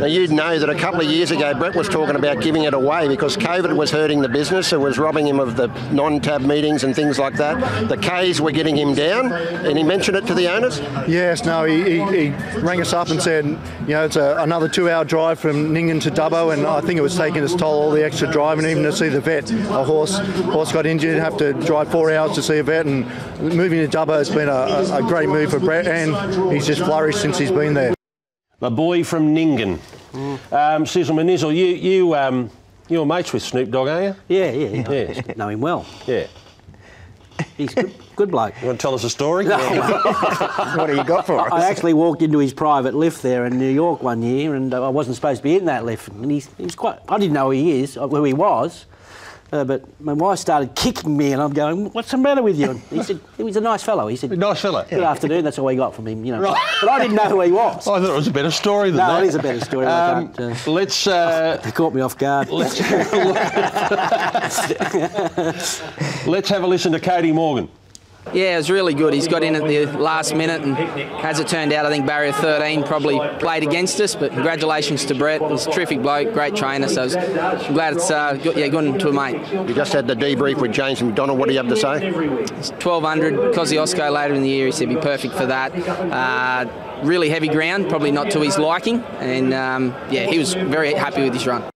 Now 0.00 0.06
you'd 0.06 0.32
know 0.32 0.58
that 0.58 0.70
a 0.70 0.74
couple 0.74 1.02
of 1.02 1.08
years 1.08 1.32
ago 1.32 1.52
Brett 1.52 1.76
was 1.76 1.90
talking 1.90 2.16
about 2.16 2.40
giving 2.40 2.64
it 2.64 2.72
away 2.72 3.08
because 3.08 3.36
COVID 3.36 3.76
was 3.76 3.90
hurting 3.90 4.22
the 4.22 4.30
business 4.30 4.72
and 4.72 4.82
was 4.82 4.98
robbing 4.98 5.26
him 5.26 5.38
of 5.38 5.56
the 5.56 5.66
non-tab 5.92 6.40
meetings 6.40 6.82
and 6.82 6.96
things 6.96 7.18
like 7.18 7.34
that. 7.34 7.90
The 7.90 7.98
K's 7.98 8.40
were 8.40 8.52
getting 8.52 8.74
him 8.74 8.94
down 8.94 9.30
and 9.32 9.76
he 9.76 9.84
mentioned 9.84 10.16
it 10.16 10.26
to 10.28 10.34
the 10.34 10.48
owners? 10.48 10.80
Yes, 11.06 11.44
no, 11.44 11.64
he, 11.64 12.00
he 12.00 12.21
he 12.21 12.21
rang 12.30 12.80
us 12.80 12.92
up 12.92 13.08
and 13.08 13.22
said, 13.22 13.44
you 13.46 13.88
know, 13.88 14.04
it's 14.04 14.16
a, 14.16 14.36
another 14.38 14.68
two-hour 14.68 15.04
drive 15.04 15.38
from 15.38 15.72
Nyngan 15.72 16.00
to 16.02 16.10
Dubbo, 16.10 16.52
and 16.52 16.66
I 16.66 16.80
think 16.80 16.98
it 16.98 17.02
was 17.02 17.16
taking 17.16 17.42
its 17.42 17.54
toll 17.54 17.82
all 17.82 17.90
the 17.90 18.04
extra 18.04 18.30
driving, 18.30 18.64
even 18.66 18.82
to 18.84 18.92
see 18.92 19.08
the 19.08 19.20
vet. 19.20 19.50
A 19.50 19.84
horse 19.84 20.18
horse 20.18 20.72
got 20.72 20.86
injured, 20.86 21.18
have 21.18 21.36
to 21.38 21.52
drive 21.52 21.90
four 21.90 22.10
hours 22.12 22.32
to 22.36 22.42
see 22.42 22.58
a 22.58 22.62
vet, 22.62 22.86
and 22.86 23.06
moving 23.40 23.88
to 23.88 23.88
Dubbo 23.88 24.18
has 24.18 24.30
been 24.30 24.48
a, 24.48 24.52
a, 24.52 24.98
a 24.98 25.02
great 25.02 25.28
move 25.28 25.50
for 25.50 25.58
Brett, 25.58 25.86
and 25.86 26.52
he's 26.52 26.66
just 26.66 26.82
flourished 26.82 27.20
since 27.20 27.38
he's 27.38 27.52
been 27.52 27.74
there. 27.74 27.94
My 28.60 28.68
boy 28.68 29.02
from 29.04 29.34
Nyngan, 29.34 29.78
um, 30.52 30.86
Sizzle 30.86 31.16
Manizzle, 31.16 31.52
you 31.52 31.66
you 31.66 32.14
um, 32.14 32.50
you're 32.88 33.06
mates 33.06 33.32
with 33.32 33.42
Snoop 33.42 33.70
Dogg, 33.70 33.88
are 33.88 34.02
you? 34.02 34.16
Yeah, 34.28 34.50
yeah, 34.50 34.90
yeah. 34.90 35.22
I 35.28 35.34
know 35.36 35.48
him 35.48 35.60
well. 35.60 35.86
Yeah. 36.06 36.26
He's 37.56 37.74
good, 37.74 37.92
good 38.16 38.30
bloke. 38.30 38.54
You 38.60 38.68
want 38.68 38.80
to 38.80 38.82
tell 38.82 38.94
us 38.94 39.04
a 39.04 39.10
story? 39.10 39.46
what 39.46 40.88
have 40.88 40.96
you 40.96 41.04
got 41.04 41.26
for 41.26 41.38
us? 41.38 41.52
I 41.52 41.68
actually 41.68 41.94
walked 41.94 42.22
into 42.22 42.38
his 42.38 42.52
private 42.52 42.94
lift 42.94 43.22
there 43.22 43.46
in 43.46 43.58
New 43.58 43.70
York 43.70 44.02
one 44.02 44.22
year, 44.22 44.54
and 44.54 44.72
uh, 44.72 44.84
I 44.84 44.88
wasn't 44.88 45.16
supposed 45.16 45.38
to 45.38 45.44
be 45.44 45.56
in 45.56 45.66
that 45.66 45.84
lift. 45.84 46.08
And 46.08 46.30
he's, 46.30 46.48
he's 46.58 46.74
quite. 46.74 46.98
I 47.08 47.18
didn't 47.18 47.34
know 47.34 47.46
who 47.46 47.52
he 47.52 47.82
is, 47.82 47.96
uh, 47.96 48.08
who 48.08 48.24
he 48.24 48.32
was. 48.32 48.86
Uh, 49.52 49.64
but 49.64 49.84
my 50.00 50.14
wife 50.14 50.38
started 50.38 50.74
kicking 50.74 51.14
me, 51.14 51.34
and 51.34 51.42
I'm 51.42 51.52
going, 51.52 51.90
"What's 51.90 52.10
the 52.10 52.16
matter 52.16 52.42
with 52.42 52.58
you?" 52.58 52.70
And 52.70 52.80
he 52.80 53.02
said, 53.02 53.20
"He 53.36 53.42
was 53.42 53.54
a 53.54 53.60
nice 53.60 53.82
fellow." 53.82 54.06
He 54.06 54.16
said, 54.16 54.30
"Nice 54.30 54.62
fellow." 54.62 54.82
Good 54.88 55.02
afternoon. 55.02 55.44
That's 55.44 55.58
all 55.58 55.66
we 55.66 55.76
got 55.76 55.94
from 55.94 56.08
him, 56.08 56.24
you 56.24 56.32
know. 56.32 56.40
But 56.80 56.88
I 56.88 56.98
didn't 56.98 57.16
know 57.16 57.28
who 57.28 57.42
he 57.42 57.52
was. 57.52 57.86
I 57.86 58.00
thought 58.00 58.08
it 58.08 58.16
was 58.16 58.28
a 58.28 58.32
better 58.32 58.50
story 58.50 58.88
than 58.88 59.06
no, 59.06 59.08
that. 59.08 59.24
it 59.24 59.26
is 59.26 59.34
a 59.34 59.42
better 59.42 59.60
story. 59.60 59.84
Um, 59.84 60.32
can't, 60.32 60.66
uh, 60.66 60.70
let's. 60.72 61.06
Uh, 61.06 61.60
they 61.64 61.70
caught 61.70 61.92
me 61.92 62.00
off 62.00 62.16
guard. 62.16 62.48
let's, 62.48 62.80
let's 66.26 66.48
have 66.48 66.62
a 66.62 66.66
listen 66.66 66.90
to 66.92 67.00
Katie 67.00 67.32
Morgan. 67.32 67.68
Yeah, 68.32 68.54
it 68.54 68.56
was 68.56 68.70
really 68.70 68.94
good. 68.94 69.12
He's 69.12 69.28
got 69.28 69.42
in 69.42 69.56
at 69.56 69.66
the 69.66 69.86
last 69.98 70.34
minute, 70.34 70.62
and 70.62 70.76
as 71.24 71.38
it 71.38 71.48
turned 71.48 71.72
out, 71.72 71.84
I 71.84 71.90
think 71.90 72.06
barrier 72.06 72.32
13 72.32 72.82
probably 72.84 73.18
played 73.38 73.62
against 73.62 74.00
us. 74.00 74.14
But 74.14 74.32
congratulations 74.32 75.04
to 75.06 75.14
Brett. 75.14 75.42
He's 75.50 75.66
a 75.66 75.70
terrific 75.70 76.00
bloke, 76.00 76.32
great 76.32 76.56
trainer. 76.56 76.88
So 76.88 77.02
I'm 77.02 77.74
glad 77.74 77.94
it's 77.94 78.10
uh, 78.10 78.34
good, 78.34 78.56
yeah, 78.56 78.68
good 78.68 79.00
to 79.00 79.08
a 79.08 79.12
mate. 79.12 79.68
You 79.68 79.74
just 79.74 79.92
had 79.92 80.06
the 80.06 80.14
debrief 80.14 80.60
with 80.60 80.72
James 80.72 81.02
McDonald. 81.02 81.38
What 81.38 81.48
do 81.48 81.54
you 81.54 81.58
have 81.58 81.68
to 81.68 81.76
say? 81.76 82.06
It's 82.06 82.70
1200 82.70 83.54
Kosciuszko 83.54 84.12
later 84.12 84.34
in 84.34 84.42
the 84.42 84.48
year. 84.48 84.66
He 84.66 84.72
said 84.72 84.88
he'd 84.88 84.94
be 84.94 85.00
perfect 85.00 85.34
for 85.34 85.46
that. 85.46 85.72
Uh, 85.88 87.02
really 87.04 87.28
heavy 87.28 87.48
ground, 87.48 87.88
probably 87.88 88.12
not 88.12 88.30
to 88.30 88.40
his 88.40 88.58
liking, 88.58 89.00
and 89.18 89.52
um, 89.52 89.94
yeah, 90.10 90.26
he 90.26 90.38
was 90.38 90.54
very 90.54 90.94
happy 90.94 91.22
with 91.22 91.34
his 91.34 91.46
run. 91.46 91.71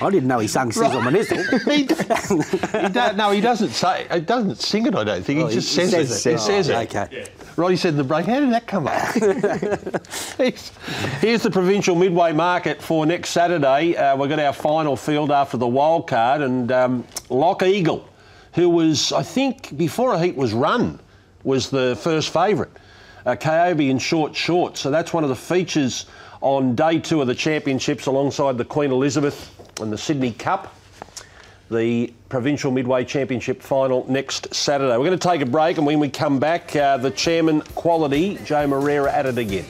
I 0.00 0.10
didn't 0.10 0.26
know 0.28 0.38
he 0.38 0.48
sung 0.48 0.72
Sizzle 0.72 1.02
Manizzle. 1.02 1.42
he, 1.70 1.82
he 1.82 2.88
don't, 2.88 3.16
no, 3.16 3.30
he 3.30 3.40
doesn't 3.40 3.70
say. 3.70 4.06
He 4.12 4.20
doesn't 4.20 4.56
sing 4.56 4.86
it. 4.86 4.94
I 4.94 5.04
don't 5.04 5.22
think. 5.22 5.38
He 5.38 5.44
Oh, 5.44 5.48
he 5.48 5.54
just 5.54 5.72
says, 5.72 5.90
says 5.90 6.26
it. 6.26 6.30
it. 6.30 6.32
He 6.32 6.38
says 6.38 6.70
Oh, 6.70 6.80
it. 6.80 6.94
okay. 6.96 7.26
Roddy 7.56 7.76
said 7.76 7.90
in 7.90 7.96
the 7.98 8.04
break. 8.04 8.26
How 8.26 8.40
did 8.40 8.50
that 8.52 8.66
come 8.66 8.88
up? 8.88 9.14
Here's- 10.38 10.72
Here's 11.20 11.42
the 11.42 11.50
provincial 11.50 11.94
midway 11.94 12.32
market 12.32 12.82
for 12.82 13.06
next 13.06 13.30
Saturday. 13.30 13.96
Uh, 13.96 14.16
we've 14.16 14.28
got 14.30 14.38
our 14.40 14.52
final 14.52 14.96
field 14.96 15.30
after 15.30 15.56
the 15.56 15.66
wild 15.68 16.08
card, 16.08 16.40
and 16.42 16.70
um, 16.72 17.04
Lock 17.30 17.62
Eagle, 17.62 18.08
who 18.54 18.68
was 18.68 19.12
I 19.12 19.22
think 19.22 19.76
before 19.76 20.12
a 20.14 20.18
heat 20.18 20.34
was 20.36 20.52
run, 20.52 20.98
was 21.44 21.70
the 21.70 21.96
first 22.00 22.32
favourite. 22.32 22.70
Uh, 23.26 23.34
Kobe 23.36 23.88
in 23.88 23.98
short 23.98 24.34
short. 24.36 24.76
So 24.76 24.90
that's 24.90 25.12
one 25.12 25.22
of 25.22 25.30
the 25.30 25.36
features 25.36 26.06
on 26.44 26.74
day 26.74 26.98
two 26.98 27.22
of 27.22 27.26
the 27.26 27.34
championships 27.34 28.04
alongside 28.04 28.58
the 28.58 28.64
Queen 28.66 28.92
Elizabeth 28.92 29.50
and 29.80 29.90
the 29.90 29.96
Sydney 29.96 30.30
Cup 30.30 30.76
the 31.70 32.12
Provincial 32.28 32.70
Midway 32.70 33.02
Championship 33.06 33.62
final 33.62 34.04
next 34.06 34.54
Saturday. 34.54 34.92
We're 34.98 35.06
going 35.06 35.18
to 35.18 35.28
take 35.28 35.40
a 35.40 35.46
break, 35.46 35.78
and 35.78 35.86
when 35.86 35.98
we 35.98 36.10
come 36.10 36.38
back, 36.38 36.76
uh, 36.76 36.98
the 36.98 37.10
chairman 37.10 37.62
quality, 37.74 38.38
Joe 38.44 38.66
Moreira, 38.66 39.10
at 39.10 39.24
it 39.24 39.38
again. 39.38 39.64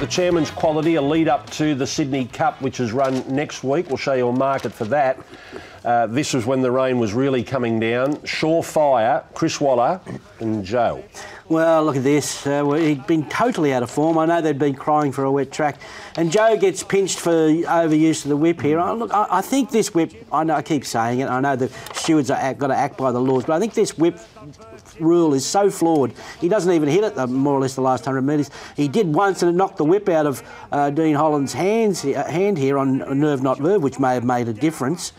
The 0.00 0.06
chairman's 0.06 0.50
quality, 0.50 0.94
a 0.94 1.02
lead 1.02 1.26
up 1.26 1.50
to 1.50 1.74
the 1.74 1.86
Sydney 1.86 2.26
Cup, 2.26 2.62
which 2.62 2.78
is 2.78 2.92
run 2.92 3.24
next 3.26 3.64
week. 3.64 3.88
We'll 3.88 3.96
show 3.96 4.12
you 4.14 4.28
a 4.28 4.32
market 4.32 4.72
for 4.72 4.84
that. 4.86 5.18
Uh, 5.84 6.06
this 6.06 6.34
was 6.34 6.46
when 6.46 6.62
the 6.62 6.70
rain 6.70 7.00
was 7.00 7.12
really 7.12 7.42
coming 7.42 7.80
down. 7.80 8.14
Surefire, 8.18 9.24
Chris 9.34 9.60
Waller, 9.60 10.00
and 10.38 10.64
Joe. 10.64 11.02
Well, 11.48 11.84
look 11.84 11.96
at 11.96 12.04
this. 12.04 12.46
Uh, 12.46 12.64
he'd 12.72 13.06
been 13.08 13.28
totally 13.28 13.72
out 13.72 13.82
of 13.82 13.90
form. 13.90 14.18
I 14.18 14.26
know 14.26 14.40
they'd 14.40 14.58
been 14.58 14.74
crying 14.74 15.10
for 15.10 15.24
a 15.24 15.32
wet 15.32 15.50
track. 15.50 15.80
And 16.16 16.30
Joe 16.30 16.56
gets 16.56 16.84
pinched 16.84 17.18
for 17.18 17.30
overuse 17.30 18.24
of 18.24 18.28
the 18.28 18.36
whip 18.36 18.60
here. 18.60 18.78
I, 18.78 18.92
look, 18.92 19.12
I, 19.12 19.26
I 19.30 19.40
think 19.40 19.70
this 19.70 19.94
whip, 19.94 20.12
I, 20.30 20.44
know, 20.44 20.54
I 20.54 20.62
keep 20.62 20.84
saying 20.84 21.20
it, 21.20 21.26
I 21.28 21.40
know 21.40 21.56
the 21.56 21.70
stewards 21.94 22.30
act, 22.30 22.60
got 22.60 22.68
to 22.68 22.76
act 22.76 22.98
by 22.98 23.10
the 23.10 23.20
laws, 23.20 23.46
but 23.46 23.54
I 23.54 23.58
think 23.58 23.74
this 23.74 23.98
whip 23.98 24.20
rule 25.00 25.34
is 25.34 25.44
so 25.46 25.70
flawed. 25.70 26.12
He 26.40 26.48
doesn't 26.48 26.72
even 26.72 26.88
hit 26.88 27.04
it 27.04 27.14
the, 27.14 27.26
more 27.26 27.54
or 27.54 27.60
less 27.60 27.74
the 27.74 27.80
last 27.80 28.06
100 28.06 28.22
metres. 28.22 28.50
He 28.76 28.88
did 28.88 29.12
once 29.12 29.42
and 29.42 29.50
it 29.50 29.54
knocked 29.56 29.76
the 29.78 29.84
whip 29.84 30.08
out 30.08 30.26
of 30.26 30.42
uh, 30.72 30.90
Dean 30.90 31.14
Holland's 31.14 31.52
hands, 31.52 32.04
uh, 32.04 32.24
hand 32.24 32.58
here 32.58 32.78
on 32.78 32.98
Nerve 33.18 33.42
Not 33.42 33.58
Verve, 33.58 33.82
which 33.82 33.98
may 33.98 34.14
have 34.14 34.24
made 34.24 34.48
a 34.48 34.52
difference. 34.52 35.12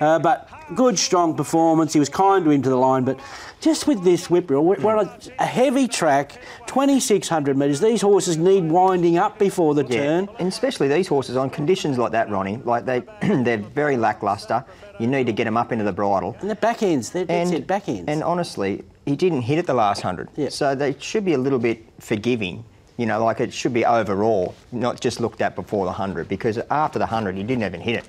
Uh, 0.00 0.18
but 0.18 0.48
good, 0.74 0.98
strong 0.98 1.36
performance. 1.36 1.92
He 1.92 2.00
was 2.00 2.08
kind 2.08 2.44
to 2.44 2.50
him 2.50 2.62
to 2.62 2.68
the 2.68 2.76
line, 2.76 3.04
but 3.04 3.20
just 3.60 3.86
with 3.86 4.02
this 4.02 4.28
whip 4.28 4.50
reel, 4.50 4.64
we're 4.64 4.76
we're 4.80 4.96
on 4.96 5.06
a, 5.06 5.18
a 5.38 5.46
heavy 5.46 5.86
track, 5.86 6.40
2,600 6.66 7.56
metres. 7.56 7.80
These 7.80 8.00
horses 8.02 8.36
need 8.36 8.68
winding 8.70 9.16
up 9.18 9.38
before 9.38 9.74
the 9.74 9.84
turn. 9.84 10.28
And 10.38 10.48
especially 10.48 10.88
these 10.88 11.06
horses 11.06 11.36
on 11.36 11.48
conditions 11.48 11.96
like 11.96 12.12
that, 12.12 12.28
Ronnie, 12.28 12.56
like 12.64 12.84
they, 12.84 13.00
they're 13.22 13.58
very 13.58 13.96
lacklustre. 13.96 14.64
You 14.98 15.06
need 15.06 15.26
to 15.26 15.32
get 15.32 15.44
them 15.44 15.56
up 15.56 15.72
into 15.72 15.84
the 15.84 15.92
bridle. 15.92 16.36
And 16.40 16.50
the 16.50 16.56
backhands, 16.56 17.12
they're, 17.12 17.24
that's 17.24 17.50
And- 17.50 17.60
it, 17.60 17.66
backhands. 17.66 18.04
And 18.08 18.22
honestly, 18.22 18.84
he 19.04 19.16
didn't 19.16 19.42
hit 19.42 19.58
it 19.58 19.66
the 19.66 19.74
last 19.74 20.02
hundred. 20.02 20.28
So 20.52 20.74
they 20.74 20.96
should 20.98 21.24
be 21.24 21.34
a 21.34 21.38
little 21.38 21.58
bit 21.58 21.84
forgiving. 22.00 22.64
You 22.96 23.06
know, 23.06 23.24
like 23.24 23.40
it 23.40 23.52
should 23.52 23.74
be 23.74 23.84
overall, 23.84 24.54
not 24.70 25.00
just 25.00 25.20
looked 25.20 25.40
at 25.40 25.56
before 25.56 25.84
the 25.84 25.92
hundred, 25.92 26.28
because 26.28 26.58
after 26.70 26.98
the 26.98 27.06
hundred, 27.06 27.36
he 27.36 27.42
didn't 27.42 27.64
even 27.64 27.80
hit 27.80 27.96
it. 27.96 28.08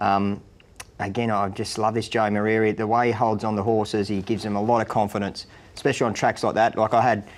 Um, 0.00 0.42
again, 0.98 1.30
I 1.30 1.48
just 1.48 1.78
love 1.78 1.94
this 1.94 2.08
Joe 2.08 2.28
Moreira. 2.30 2.72
The 2.72 2.86
way 2.86 3.06
he 3.06 3.12
holds 3.12 3.44
on 3.44 3.54
the 3.54 3.62
horses, 3.62 4.08
he 4.08 4.22
gives 4.22 4.42
them 4.42 4.56
a 4.56 4.62
lot 4.62 4.82
of 4.82 4.88
confidence, 4.88 5.46
especially 5.74 6.06
on 6.06 6.14
tracks 6.14 6.42
like 6.42 6.54
that. 6.56 6.76
Like 6.76 6.92
I 6.92 7.02
had 7.02 7.28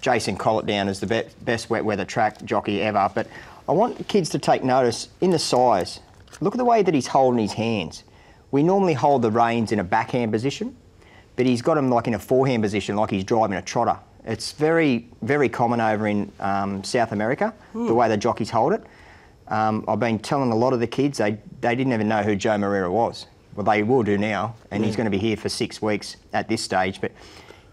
Jason 0.00 0.36
Collett 0.36 0.66
down 0.66 0.88
as 0.88 1.00
the 1.00 1.06
be- 1.06 1.24
best 1.42 1.70
wet 1.70 1.84
weather 1.84 2.04
track 2.04 2.44
jockey 2.44 2.82
ever, 2.82 3.10
but 3.14 3.28
I 3.68 3.72
want 3.72 4.06
kids 4.08 4.28
to 4.30 4.38
take 4.38 4.62
notice 4.64 5.08
in 5.20 5.30
the 5.30 5.38
size. 5.38 6.00
Look 6.40 6.54
at 6.54 6.58
the 6.58 6.64
way 6.64 6.82
that 6.82 6.92
he's 6.92 7.06
holding 7.06 7.40
his 7.40 7.52
hands. 7.52 8.04
We 8.50 8.62
normally 8.62 8.94
hold 8.94 9.22
the 9.22 9.30
reins 9.30 9.72
in 9.72 9.78
a 9.78 9.84
backhand 9.84 10.32
position, 10.32 10.76
but 11.36 11.46
he's 11.46 11.62
got 11.62 11.74
them 11.74 11.90
like 11.90 12.06
in 12.06 12.14
a 12.14 12.18
forehand 12.18 12.62
position, 12.62 12.96
like 12.96 13.10
he's 13.10 13.24
driving 13.24 13.56
a 13.58 13.62
trotter. 13.62 13.98
It's 14.24 14.52
very, 14.52 15.06
very 15.22 15.48
common 15.48 15.80
over 15.80 16.08
in 16.08 16.32
um, 16.40 16.82
South 16.82 17.12
America, 17.12 17.54
the 17.74 17.94
way 17.94 18.08
the 18.08 18.16
jockeys 18.16 18.50
hold 18.50 18.72
it. 18.72 18.82
Um, 19.48 19.84
I've 19.86 20.00
been 20.00 20.18
telling 20.18 20.50
a 20.50 20.56
lot 20.56 20.72
of 20.72 20.80
the 20.80 20.86
kids 20.88 21.18
they, 21.18 21.38
they 21.60 21.76
didn't 21.76 21.92
even 21.92 22.08
know 22.08 22.22
who 22.22 22.34
Joe 22.34 22.58
Moreira 22.58 22.90
was. 22.90 23.26
Well, 23.54 23.64
they 23.64 23.84
will 23.84 24.02
do 24.02 24.18
now, 24.18 24.56
and 24.72 24.84
he's 24.84 24.94
Mm. 24.94 24.96
going 24.98 25.04
to 25.04 25.10
be 25.10 25.18
here 25.18 25.36
for 25.36 25.48
six 25.48 25.80
weeks 25.80 26.16
at 26.32 26.48
this 26.48 26.62
stage. 26.62 27.00
But 27.00 27.12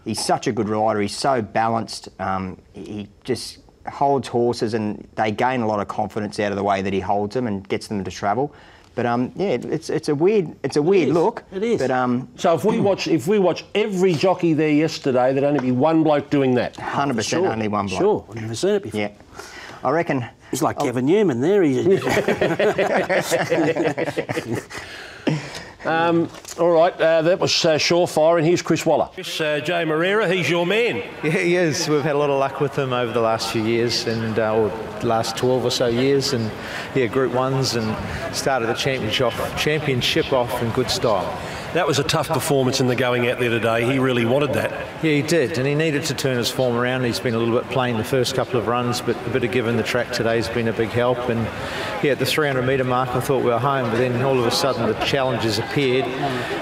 he's 0.04 0.24
such 0.24 0.46
a 0.46 0.52
good 0.52 0.68
rider. 0.68 1.00
He's 1.00 1.16
so 1.16 1.42
balanced. 1.42 2.08
Um, 2.20 2.58
he 2.72 3.08
just 3.24 3.58
holds 3.90 4.28
horses, 4.28 4.74
and 4.74 5.06
they 5.16 5.32
gain 5.32 5.60
a 5.62 5.66
lot 5.66 5.80
of 5.80 5.88
confidence 5.88 6.38
out 6.38 6.52
of 6.52 6.56
the 6.56 6.62
way 6.64 6.80
that 6.80 6.92
he 6.92 7.00
holds 7.00 7.34
them 7.34 7.46
and 7.48 7.68
gets 7.68 7.88
them 7.88 8.04
to 8.04 8.10
travel. 8.10 8.54
But 8.94 9.06
um, 9.06 9.32
yeah, 9.34 9.48
it's 9.48 9.90
it's 9.90 10.08
a 10.08 10.14
weird 10.14 10.54
it's 10.62 10.76
a 10.76 10.82
weird 10.82 11.08
look. 11.08 11.42
It 11.52 11.62
is. 11.62 11.80
But 11.80 11.90
um, 11.90 12.28
So 12.36 12.54
if 12.54 12.64
we 12.64 12.80
watch 12.80 13.08
if 13.08 13.26
we 13.26 13.38
watch 13.38 13.64
every 13.74 14.14
jockey 14.14 14.52
there 14.52 14.70
yesterday, 14.70 15.32
there'd 15.32 15.44
only 15.44 15.60
be 15.60 15.72
one 15.72 16.04
bloke 16.04 16.30
doing 16.30 16.54
that. 16.54 16.76
hundred 16.76 17.16
percent 17.16 17.42
Sure, 17.42 17.52
only 17.52 17.68
one 17.68 17.86
bloke. 17.86 18.00
Sure, 18.00 18.24
I've 18.28 18.36
never 18.40 18.54
seen 18.54 18.74
it 18.74 18.82
before. 18.84 19.00
Yeah, 19.00 19.10
I 19.82 19.90
reckon. 19.90 20.24
He's 20.50 20.62
like 20.62 20.78
Kevin 20.78 21.06
Newman 21.06 21.40
there. 21.40 21.62
He's 21.64 21.84
Um, 25.86 26.28
all 26.58 26.70
right, 26.70 26.98
uh, 27.00 27.22
that 27.22 27.38
was 27.38 27.64
uh, 27.64 27.74
Surefire, 27.74 28.38
and 28.38 28.46
here's 28.46 28.62
Chris 28.62 28.86
Waller. 28.86 29.10
Chris, 29.12 29.40
uh, 29.40 29.60
Joe 29.60 29.84
Moreira, 29.84 30.28
he's 30.32 30.48
your 30.48 30.66
man. 30.66 30.96
Yeah, 31.22 31.30
he 31.30 31.56
is. 31.56 31.88
We've 31.88 32.02
had 32.02 32.14
a 32.14 32.18
lot 32.18 32.30
of 32.30 32.38
luck 32.38 32.60
with 32.60 32.78
him 32.78 32.92
over 32.92 33.12
the 33.12 33.20
last 33.20 33.50
few 33.50 33.62
years, 33.62 34.06
and 34.06 34.38
uh, 34.38 34.54
or 34.54 34.68
last 35.02 35.36
12 35.36 35.64
or 35.64 35.70
so 35.70 35.86
years, 35.86 36.32
and 36.32 36.50
yeah, 36.94 37.06
Group 37.06 37.32
Ones, 37.32 37.76
and 37.76 37.94
started 38.34 38.66
the 38.66 38.74
championship 38.74 39.32
championship 39.56 40.32
off 40.32 40.62
in 40.62 40.70
good 40.70 40.90
style. 40.90 41.24
That 41.74 41.88
was 41.88 41.98
a 41.98 42.04
tough 42.04 42.28
performance 42.28 42.78
in 42.78 42.86
the 42.86 42.94
going 42.94 43.28
out 43.28 43.40
there 43.40 43.50
today. 43.50 43.84
He 43.84 43.98
really 43.98 44.24
wanted 44.24 44.52
that. 44.52 44.70
Yeah, 45.02 45.10
he 45.10 45.22
did, 45.22 45.58
and 45.58 45.66
he 45.66 45.74
needed 45.74 46.04
to 46.04 46.14
turn 46.14 46.36
his 46.36 46.48
form 46.48 46.76
around. 46.76 47.02
He's 47.02 47.18
been 47.18 47.34
a 47.34 47.38
little 47.38 47.58
bit 47.58 47.68
plain 47.68 47.96
the 47.96 48.04
first 48.04 48.36
couple 48.36 48.60
of 48.60 48.68
runs, 48.68 49.00
but 49.00 49.16
a 49.26 49.30
bit 49.30 49.42
of 49.42 49.50
given 49.50 49.76
the 49.76 49.82
track 49.82 50.12
today's 50.12 50.48
been 50.48 50.68
a 50.68 50.72
big 50.72 50.90
help. 50.90 51.18
And 51.28 51.40
yeah, 52.04 52.12
at 52.12 52.20
the 52.20 52.26
300 52.26 52.62
metre 52.62 52.84
mark, 52.84 53.08
I 53.08 53.18
thought 53.18 53.38
we 53.38 53.50
were 53.50 53.58
home, 53.58 53.90
but 53.90 53.96
then 53.96 54.22
all 54.22 54.38
of 54.38 54.46
a 54.46 54.52
sudden 54.52 54.86
the 54.86 54.94
challenges 55.04 55.58
appeared. 55.58 56.04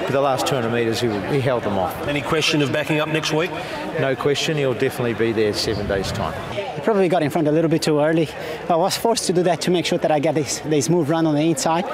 For 0.07 0.13
the 0.13 0.21
last 0.23 0.47
200 0.47 0.71
metres, 0.71 1.03
he, 1.03 1.09
he 1.31 1.41
held 1.41 1.65
them 1.65 1.77
off. 1.77 1.95
Any 2.09 2.23
question 2.23 2.63
of 2.63 2.73
backing 2.73 2.99
up 2.99 3.09
next 3.09 3.35
week? 3.35 3.51
No 4.01 4.17
question, 4.17 4.57
he'll 4.57 4.73
definitely 4.73 5.13
be 5.13 5.33
there 5.33 5.53
seven 5.53 5.87
days' 5.87 6.11
time. 6.11 6.33
He 6.55 6.81
probably 6.81 7.11
got 7.11 7.23
in 7.23 7.29
front 7.29 7.49
a 7.49 7.53
little 7.53 7.71
bit 7.71 7.83
too 7.83 8.01
early. 8.01 8.31
I 8.67 8.77
was 8.77 8.97
forced 8.97 9.27
to 9.27 9.35
do 9.35 9.43
that 9.43 9.61
to 9.61 9.71
make 9.71 9.85
sure 9.85 9.99
that 9.99 10.11
I 10.11 10.21
get 10.21 10.35
this, 10.35 10.61
this 10.61 10.87
smooth 10.87 11.11
run 11.11 11.27
on 11.27 11.35
the 11.35 11.43
inside. 11.43 11.85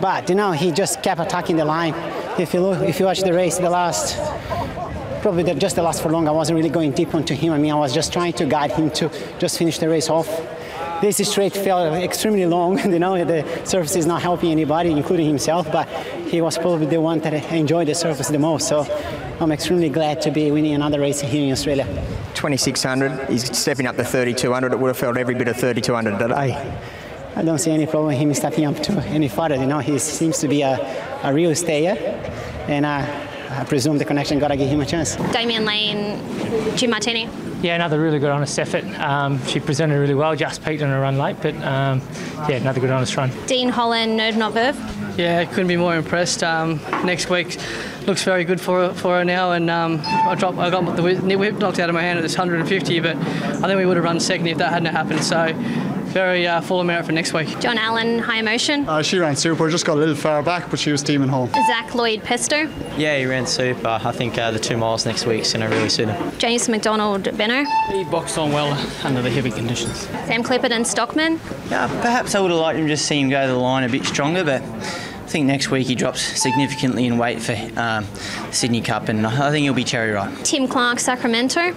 But 0.00 0.28
you 0.28 0.36
know, 0.36 0.52
he 0.52 0.70
just 0.70 1.02
kept 1.02 1.20
attacking 1.20 1.56
the 1.56 1.64
line. 1.64 1.94
If 2.38 2.54
you 2.54 2.60
look, 2.60 2.82
if 2.88 2.98
you 2.98 3.04
watch 3.04 3.20
the 3.20 3.32
race, 3.32 3.58
the 3.58 3.68
last, 3.68 4.16
probably 5.20 5.42
the, 5.42 5.54
just 5.54 5.76
the 5.76 5.82
last 5.82 6.02
for 6.02 6.10
long, 6.10 6.26
I 6.28 6.30
wasn't 6.30 6.56
really 6.56 6.70
going 6.70 6.92
deep 6.92 7.14
onto 7.14 7.34
him. 7.34 7.52
I 7.52 7.58
mean, 7.58 7.70
I 7.70 7.74
was 7.74 7.92
just 7.92 8.10
trying 8.10 8.32
to 8.34 8.46
guide 8.46 8.72
him 8.72 8.90
to 8.92 9.10
just 9.38 9.58
finish 9.58 9.78
the 9.78 9.88
race 9.88 10.08
off. 10.08 10.28
This 11.02 11.18
straight 11.28 11.52
felt 11.52 11.94
extremely 11.94 12.46
long. 12.46 12.78
You 12.92 12.98
know, 12.98 13.22
the 13.24 13.44
surface 13.64 13.96
is 13.96 14.06
not 14.06 14.22
helping 14.22 14.50
anybody, 14.50 14.92
including 14.92 15.26
himself. 15.26 15.70
But 15.70 15.88
he 16.28 16.40
was 16.40 16.56
probably 16.56 16.86
the 16.86 17.00
one 17.00 17.18
that 17.20 17.34
enjoyed 17.52 17.88
the 17.88 17.94
surface 17.94 18.28
the 18.28 18.38
most. 18.38 18.66
So 18.66 18.86
I'm 19.38 19.52
extremely 19.52 19.90
glad 19.90 20.22
to 20.22 20.30
be 20.30 20.50
winning 20.50 20.74
another 20.74 21.00
race 21.00 21.20
here 21.20 21.44
in 21.44 21.52
Australia. 21.52 21.84
2600. 22.34 23.28
He's 23.28 23.56
stepping 23.56 23.86
up 23.86 23.96
to 23.96 24.04
3200. 24.04 24.72
It 24.72 24.78
would 24.78 24.88
have 24.88 24.96
felt 24.96 25.18
every 25.18 25.34
bit 25.34 25.48
of 25.48 25.56
3200 25.56 26.18
today. 26.18 26.78
I 27.34 27.42
don't 27.42 27.58
see 27.58 27.70
any 27.70 27.86
problem 27.86 28.14
him 28.14 28.32
stepping 28.34 28.64
up 28.64 28.76
to 28.84 28.92
any 29.04 29.28
further. 29.28 29.56
You 29.56 29.66
know, 29.66 29.80
he 29.80 29.98
seems 29.98 30.38
to 30.38 30.48
be 30.48 30.62
a, 30.62 30.76
a 31.22 31.32
real 31.32 31.54
stayer, 31.54 31.94
and 32.68 32.84
uh, 32.84 33.06
I 33.50 33.64
presume 33.64 33.98
the 33.98 34.04
connection 34.04 34.38
got 34.38 34.48
to 34.48 34.56
give 34.56 34.68
him 34.68 34.80
a 34.80 34.86
chance. 34.86 35.16
Damian 35.32 35.64
Lane, 35.64 36.76
Jim 36.76 36.90
Martini. 36.90 37.28
Yeah, 37.62 37.76
another 37.76 38.00
really 38.00 38.18
good 38.18 38.30
honest 38.30 38.58
effort. 38.58 38.84
Um, 38.98 39.44
she 39.46 39.60
presented 39.60 39.98
really 39.98 40.14
well, 40.14 40.34
just 40.34 40.64
peaked 40.64 40.82
on 40.82 40.90
a 40.90 40.98
run 40.98 41.16
late, 41.16 41.36
but 41.40 41.54
um, 41.56 42.02
yeah, 42.48 42.56
another 42.56 42.80
good 42.80 42.90
honest 42.90 43.16
run. 43.16 43.30
Dean 43.46 43.68
Holland, 43.68 44.16
Nerve 44.16 44.36
Not 44.36 44.52
Verve. 44.52 45.18
Yeah, 45.18 45.44
couldn't 45.44 45.68
be 45.68 45.76
more 45.76 45.94
impressed. 45.94 46.42
Um, 46.42 46.80
next 47.04 47.30
week 47.30 47.58
looks 48.06 48.24
very 48.24 48.44
good 48.44 48.60
for 48.60 48.88
her, 48.88 48.94
for 48.94 49.18
her 49.18 49.24
now, 49.24 49.52
and 49.52 49.70
um, 49.70 50.00
I 50.04 50.34
dropped, 50.34 50.58
I 50.58 50.70
got 50.70 50.96
the 50.96 51.02
whip 51.02 51.22
whip 51.22 51.54
knocked 51.56 51.78
out 51.78 51.88
of 51.88 51.94
my 51.94 52.02
hand 52.02 52.18
at 52.18 52.22
this 52.22 52.36
150, 52.36 53.00
but 53.00 53.16
I 53.16 53.20
think 53.20 53.76
we 53.76 53.86
would 53.86 53.96
have 53.96 54.04
run 54.04 54.18
second 54.18 54.48
if 54.48 54.58
that 54.58 54.72
hadn't 54.72 54.92
happened. 54.92 55.22
So 55.22 55.46
very 56.12 56.46
uh, 56.46 56.60
full 56.60 56.80
of 56.80 56.86
merit 56.86 57.04
for 57.06 57.12
next 57.12 57.32
week. 57.32 57.58
John 57.60 57.78
Allen, 57.78 58.18
High 58.18 58.38
Emotion. 58.38 58.88
Uh, 58.88 59.02
she 59.02 59.18
ran 59.18 59.34
super, 59.36 59.68
just 59.70 59.84
got 59.84 59.94
a 59.96 60.00
little 60.00 60.14
far 60.14 60.42
back, 60.42 60.70
but 60.70 60.78
she 60.78 60.92
was 60.92 61.00
steaming 61.00 61.28
home. 61.28 61.50
Zac 61.66 61.94
Lloyd 61.94 62.22
Pesto. 62.22 62.68
Yeah, 62.96 63.18
he 63.18 63.26
ran 63.26 63.46
super. 63.46 63.88
I 63.88 64.12
think 64.12 64.38
uh, 64.38 64.50
the 64.50 64.58
two 64.58 64.76
miles 64.76 65.04
next 65.06 65.26
week's 65.26 65.52
going 65.52 65.68
to 65.68 65.74
really 65.74 65.88
suit 65.88 66.08
him. 66.08 66.38
James 66.38 66.68
McDonald, 66.68 67.36
Benno. 67.36 67.64
He 67.90 68.04
boxed 68.04 68.38
on 68.38 68.52
well 68.52 68.72
under 69.04 69.22
the 69.22 69.30
heavy 69.30 69.50
conditions. 69.50 70.00
Sam 70.26 70.42
Clipperton, 70.42 70.84
Stockman. 70.86 71.40
Yeah, 71.70 71.88
perhaps 72.02 72.34
I 72.34 72.40
would 72.40 72.50
have 72.50 72.60
liked 72.60 72.78
him 72.78 72.86
to 72.86 72.92
just 72.92 73.06
see 73.06 73.20
him 73.20 73.30
go 73.30 73.40
to 73.46 73.52
the 73.52 73.58
line 73.58 73.84
a 73.84 73.88
bit 73.88 74.04
stronger, 74.04 74.44
but 74.44 74.62
I 74.62 75.34
think 75.34 75.46
next 75.46 75.70
week 75.70 75.86
he 75.86 75.94
drops 75.94 76.20
significantly 76.20 77.06
in 77.06 77.16
weight 77.16 77.40
for 77.40 77.56
um, 77.76 78.04
Sydney 78.50 78.82
Cup, 78.82 79.08
and 79.08 79.26
I 79.26 79.50
think 79.50 79.64
he'll 79.64 79.72
be 79.72 79.84
cherry 79.84 80.10
ripe. 80.10 80.36
Tim 80.44 80.68
Clark, 80.68 81.00
Sacramento. 81.00 81.72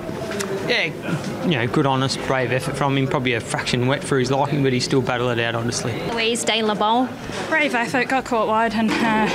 Yeah, 0.68 1.44
you 1.46 1.52
know, 1.52 1.68
good, 1.68 1.86
honest, 1.86 2.20
brave 2.26 2.52
effort 2.52 2.76
from 2.76 2.98
him. 2.98 3.08
Probably 3.08 3.34
a 3.34 3.40
fraction 3.40 3.88
wet 3.88 4.04
for 4.04 4.18
his 4.18 4.32
liking, 4.32 4.64
but 4.64 4.74
he 4.74 4.80
still 4.80 5.02
battled 5.02 5.38
it 5.38 5.40
out, 5.40 5.56
honestly. 5.56 5.94
Louise 6.12 6.44
Day 6.44 6.62
LaBole. 6.62 7.08
Brave 7.50 7.76
effort, 7.76 8.08
got 8.08 8.26
caught 8.26 8.48
wide, 8.48 8.74
and 8.74 8.90
uh, 8.92 9.30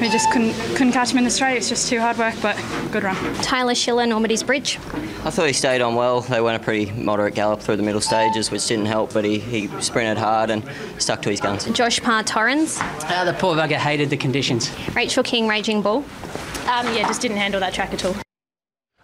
we 0.00 0.08
just 0.08 0.30
couldn't 0.30 0.52
couldn't 0.76 0.92
catch 0.92 1.10
him 1.10 1.18
in 1.18 1.24
the 1.24 1.30
straight. 1.30 1.56
It's 1.56 1.68
just 1.68 1.88
too 1.88 2.00
hard 2.00 2.16
work, 2.16 2.34
but 2.40 2.56
good 2.92 3.02
run. 3.02 3.16
Tyler 3.36 3.74
Schiller, 3.74 4.06
Normandy's 4.06 4.42
Bridge. 4.42 4.78
I 5.24 5.30
thought 5.30 5.46
he 5.48 5.52
stayed 5.52 5.80
on 5.80 5.96
well. 5.96 6.20
They 6.20 6.40
went 6.40 6.60
a 6.60 6.64
pretty 6.64 6.92
moderate 6.92 7.34
gallop 7.34 7.60
through 7.60 7.76
the 7.76 7.82
middle 7.82 8.00
stages, 8.00 8.50
which 8.50 8.66
didn't 8.68 8.86
help, 8.86 9.12
but 9.12 9.24
he, 9.24 9.40
he 9.40 9.66
sprinted 9.80 10.16
hard 10.16 10.50
and 10.50 10.62
stuck 10.98 11.22
to 11.22 11.30
his 11.30 11.40
guns. 11.40 11.64
Josh 11.72 12.00
Parr 12.00 12.22
Torrens. 12.22 12.78
Uh, 12.80 13.24
the 13.24 13.32
poor 13.32 13.56
bugger 13.56 13.76
hated 13.76 14.10
the 14.10 14.16
conditions. 14.16 14.70
Rachel 14.94 15.24
King, 15.24 15.48
Raging 15.48 15.82
Bull. 15.82 16.04
Um, 16.68 16.86
yeah, 16.94 17.06
just 17.06 17.20
didn't 17.20 17.38
handle 17.38 17.58
that 17.60 17.74
track 17.74 17.92
at 17.92 18.04
all. 18.04 18.14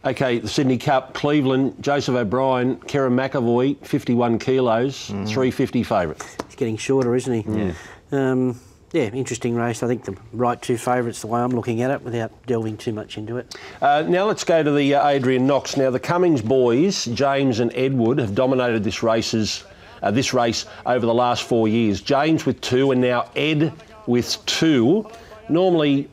Okay, 0.06 0.38
the 0.38 0.48
Sydney 0.48 0.76
Cup, 0.76 1.14
Cleveland, 1.14 1.82
Joseph 1.82 2.14
O'Brien, 2.14 2.76
Kerrin 2.76 3.14
McEvoy, 3.14 3.82
51 3.86 4.38
kilos, 4.38 5.06
350 5.06 5.82
favourite. 5.82 6.22
He's 6.46 6.56
getting 6.56 6.76
shorter, 6.76 7.14
isn't 7.14 7.32
he? 7.32 7.58
Yeah. 7.58 7.72
Um, 8.12 8.60
yeah, 8.92 9.04
interesting 9.04 9.54
race. 9.54 9.82
I 9.82 9.88
think 9.88 10.04
the 10.04 10.14
right 10.34 10.60
two 10.60 10.76
favourites, 10.76 11.22
the 11.22 11.26
way 11.26 11.40
I'm 11.40 11.50
looking 11.52 11.80
at 11.80 11.90
it, 11.90 12.02
without 12.02 12.30
delving 12.46 12.76
too 12.76 12.92
much 12.92 13.16
into 13.16 13.38
it. 13.38 13.56
Uh, 13.80 14.04
now 14.06 14.26
let's 14.26 14.44
go 14.44 14.62
to 14.62 14.70
the 14.70 14.94
uh, 14.94 15.08
Adrian 15.08 15.46
Knox. 15.46 15.78
Now 15.78 15.90
the 15.90 15.98
Cummings 15.98 16.42
boys, 16.42 17.06
James 17.06 17.60
and 17.60 17.72
Edward, 17.74 18.18
have 18.18 18.34
dominated 18.34 18.84
this 18.84 19.02
races, 19.02 19.64
uh, 20.02 20.10
this 20.10 20.34
race 20.34 20.66
over 20.84 21.06
the 21.06 21.14
last 21.14 21.44
four 21.44 21.66
years. 21.66 22.02
James 22.02 22.44
with 22.44 22.60
two, 22.60 22.90
and 22.90 23.00
now 23.00 23.30
Ed 23.34 23.72
with 24.06 24.44
two. 24.44 25.10
Normally, 25.48 26.10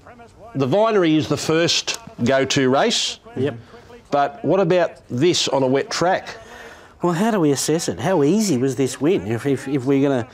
the 0.55 0.67
Vinery 0.67 1.17
is 1.17 1.27
the 1.27 1.37
first 1.37 1.99
go-to 2.23 2.69
race. 2.69 3.19
Yep. 3.35 3.55
But 4.11 4.43
what 4.43 4.59
about 4.59 5.01
this 5.07 5.47
on 5.47 5.63
a 5.63 5.67
wet 5.67 5.89
track? 5.89 6.37
Well, 7.01 7.13
how 7.13 7.31
do 7.31 7.39
we 7.39 7.51
assess 7.51 7.87
it? 7.87 7.99
How 7.99 8.23
easy 8.23 8.57
was 8.57 8.75
this 8.75 9.01
win? 9.01 9.25
If, 9.25 9.45
if, 9.45 9.67
if 9.67 9.85
we're 9.85 10.07
going 10.07 10.23
to 10.23 10.29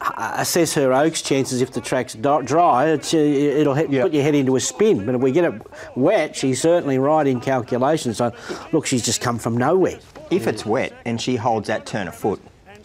uh, 0.00 0.34
assess 0.38 0.74
her 0.74 0.92
Oaks 0.92 1.22
chances 1.22 1.60
if 1.60 1.72
the 1.72 1.80
track's 1.80 2.14
dry. 2.14 2.88
It's, 2.88 3.14
uh, 3.14 3.18
it'll 3.18 3.74
he- 3.74 3.86
put 3.86 4.12
your 4.12 4.22
head 4.22 4.34
into 4.34 4.56
a 4.56 4.60
spin. 4.60 5.06
But 5.06 5.14
if 5.14 5.20
we 5.20 5.32
get 5.32 5.44
it 5.44 5.62
wet, 5.94 6.34
she's 6.34 6.60
certainly 6.60 6.98
right 6.98 7.26
in 7.26 7.40
calculation. 7.40 8.12
So, 8.14 8.32
look, 8.72 8.86
she's 8.86 9.04
just 9.04 9.20
come 9.20 9.38
from 9.38 9.56
nowhere. 9.56 9.98
If 10.30 10.46
it's 10.46 10.66
wet 10.66 10.92
and 11.04 11.20
she 11.20 11.36
holds 11.36 11.68
that 11.68 11.86
turn 11.86 12.08
of 12.08 12.14
foot, 12.14 12.40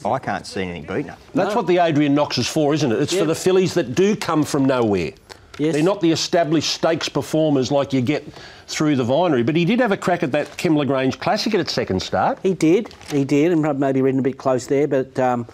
I 0.05 0.19
can't 0.19 0.45
see 0.45 0.61
anything 0.61 0.83
beating 0.83 1.07
her. 1.07 1.17
That's 1.33 1.55
what 1.55 1.67
the 1.67 1.79
Adrian 1.79 2.13
Knox 2.13 2.37
is 2.37 2.47
for, 2.47 2.73
isn't 2.73 2.91
it? 2.91 3.01
It's 3.01 3.13
for 3.13 3.25
the 3.25 3.35
fillies 3.35 3.73
that 3.73 3.95
do 3.95 4.15
come 4.15 4.43
from 4.43 4.65
nowhere. 4.65 5.11
Yes. 5.59 5.73
They're 5.73 5.83
not 5.83 5.99
the 6.01 6.11
established 6.11 6.73
stakes 6.73 7.09
performers 7.09 7.69
like 7.69 7.91
you 7.91 8.01
get 8.01 8.25
through 8.67 8.95
the 8.95 9.03
vinery. 9.03 9.43
But 9.43 9.55
he 9.55 9.65
did 9.65 9.79
have 9.81 9.91
a 9.91 9.97
crack 9.97 10.23
at 10.23 10.31
that 10.31 10.47
Kembla 10.57 10.87
Grange 10.87 11.19
Classic 11.19 11.53
at 11.53 11.59
its 11.59 11.73
second 11.73 12.01
start. 12.01 12.39
He 12.41 12.53
did, 12.53 12.93
he 13.11 13.25
did, 13.25 13.51
and 13.51 13.79
maybe 13.79 14.01
ridden 14.01 14.19
a 14.19 14.23
bit 14.23 14.37
close 14.37 14.67
there, 14.67 14.87
but 14.87 15.19
um, 15.19 15.45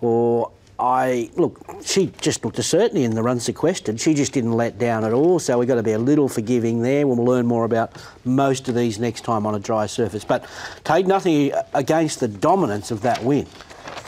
or 0.00 0.50
I 0.78 1.30
look, 1.36 1.60
she 1.84 2.12
just 2.20 2.44
looked 2.44 2.58
a 2.58 2.62
certainty 2.62 3.04
in 3.04 3.14
the 3.14 3.22
run 3.22 3.38
sequestered. 3.38 4.00
She 4.00 4.14
just 4.14 4.32
didn't 4.32 4.52
let 4.52 4.78
down 4.78 5.04
at 5.04 5.12
all, 5.12 5.38
so 5.38 5.58
we've 5.58 5.68
got 5.68 5.76
to 5.76 5.82
be 5.82 5.92
a 5.92 5.98
little 5.98 6.28
forgiving 6.28 6.82
there. 6.82 7.06
We'll 7.06 7.24
learn 7.24 7.46
more 7.46 7.64
about 7.64 8.02
most 8.24 8.68
of 8.68 8.74
these 8.74 8.98
next 8.98 9.20
time 9.20 9.46
on 9.46 9.54
a 9.54 9.60
dry 9.60 9.86
surface. 9.86 10.24
But 10.24 10.44
take 10.82 11.06
nothing 11.06 11.52
against 11.74 12.20
the 12.20 12.26
dominance 12.26 12.90
of 12.90 13.02
that 13.02 13.22
win. 13.22 13.46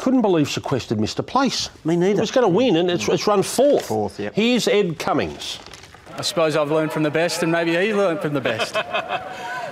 Couldn't 0.05 0.21
believe 0.21 0.51
sequestered 0.51 1.01
missed 1.01 1.19
a 1.19 1.23
place. 1.23 1.71
Me 1.83 1.97
neither. 1.97 2.19
It 2.19 2.21
was 2.21 2.31
going 2.31 2.45
to 2.45 2.55
win, 2.55 2.77
and 2.77 2.91
it's, 2.91 3.09
it's 3.09 3.27
run 3.27 3.43
fourth. 3.43 3.87
Fourth, 3.87 4.21
yep. 4.21 4.35
Here's 4.35 4.69
Ed 4.69 4.99
Cummings. 4.99 5.59
I 6.19 6.21
suppose 6.21 6.57
I've 6.57 6.71
learned 6.71 6.93
from 6.93 7.05
the 7.05 7.11
best, 7.11 7.43
and 7.43 7.51
maybe 7.51 7.75
he 7.75 7.95
learned 7.95 8.21
from 8.21 8.35
the 8.35 8.41
best. 8.43 8.75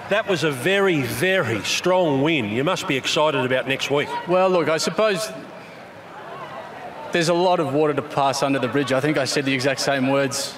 That 0.09 0.29
was 0.29 0.43
a 0.43 0.51
very, 0.51 1.03
very 1.03 1.63
strong 1.65 2.23
win. 2.23 2.51
You 2.51 2.65
must 2.65 2.89
be 2.89 2.97
excited 2.97 3.45
about 3.45 3.69
next 3.69 3.91
week. 3.91 4.09
well, 4.27 4.49
look, 4.51 4.69
I 4.69 4.79
suppose 4.79 5.31
there's 7.13 7.29
a 7.29 7.35
lot 7.35 7.61
of 7.61 7.75
water 7.75 7.95
to 7.95 8.03
pass 8.03 8.43
under 8.43 8.59
the 8.59 8.69
bridge. 8.69 8.93
I 8.93 9.01
think 9.01 9.19
I 9.19 9.27
said 9.27 9.45
the 9.45 9.55
exact 9.55 9.81
same 9.81 10.09
words 10.09 10.55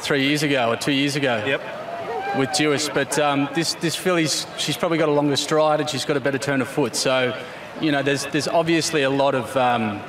three 0.00 0.26
years 0.26 0.42
ago 0.42 0.72
or 0.72 0.76
two 0.76 0.92
years 0.92 1.16
ago. 1.16 1.44
Yep. 1.46 2.38
With 2.38 2.54
Jewess, 2.54 2.88
but 2.88 3.18
um, 3.18 3.48
this 3.54 3.74
this 3.74 3.94
filly's 3.94 4.46
she's 4.58 4.76
probably 4.76 4.98
got 4.98 5.08
a 5.08 5.12
longer 5.12 5.36
stride 5.36 5.80
and 5.80 5.88
she's 5.88 6.04
got 6.04 6.16
a 6.16 6.20
better 6.20 6.38
turn 6.38 6.60
of 6.60 6.68
foot. 6.68 6.94
So, 6.94 7.34
you 7.80 7.92
know, 7.92 8.02
there's 8.02 8.26
there's 8.26 8.48
obviously 8.48 9.02
a 9.02 9.10
lot 9.10 9.34
of 9.34 9.56
um, 9.56 10.00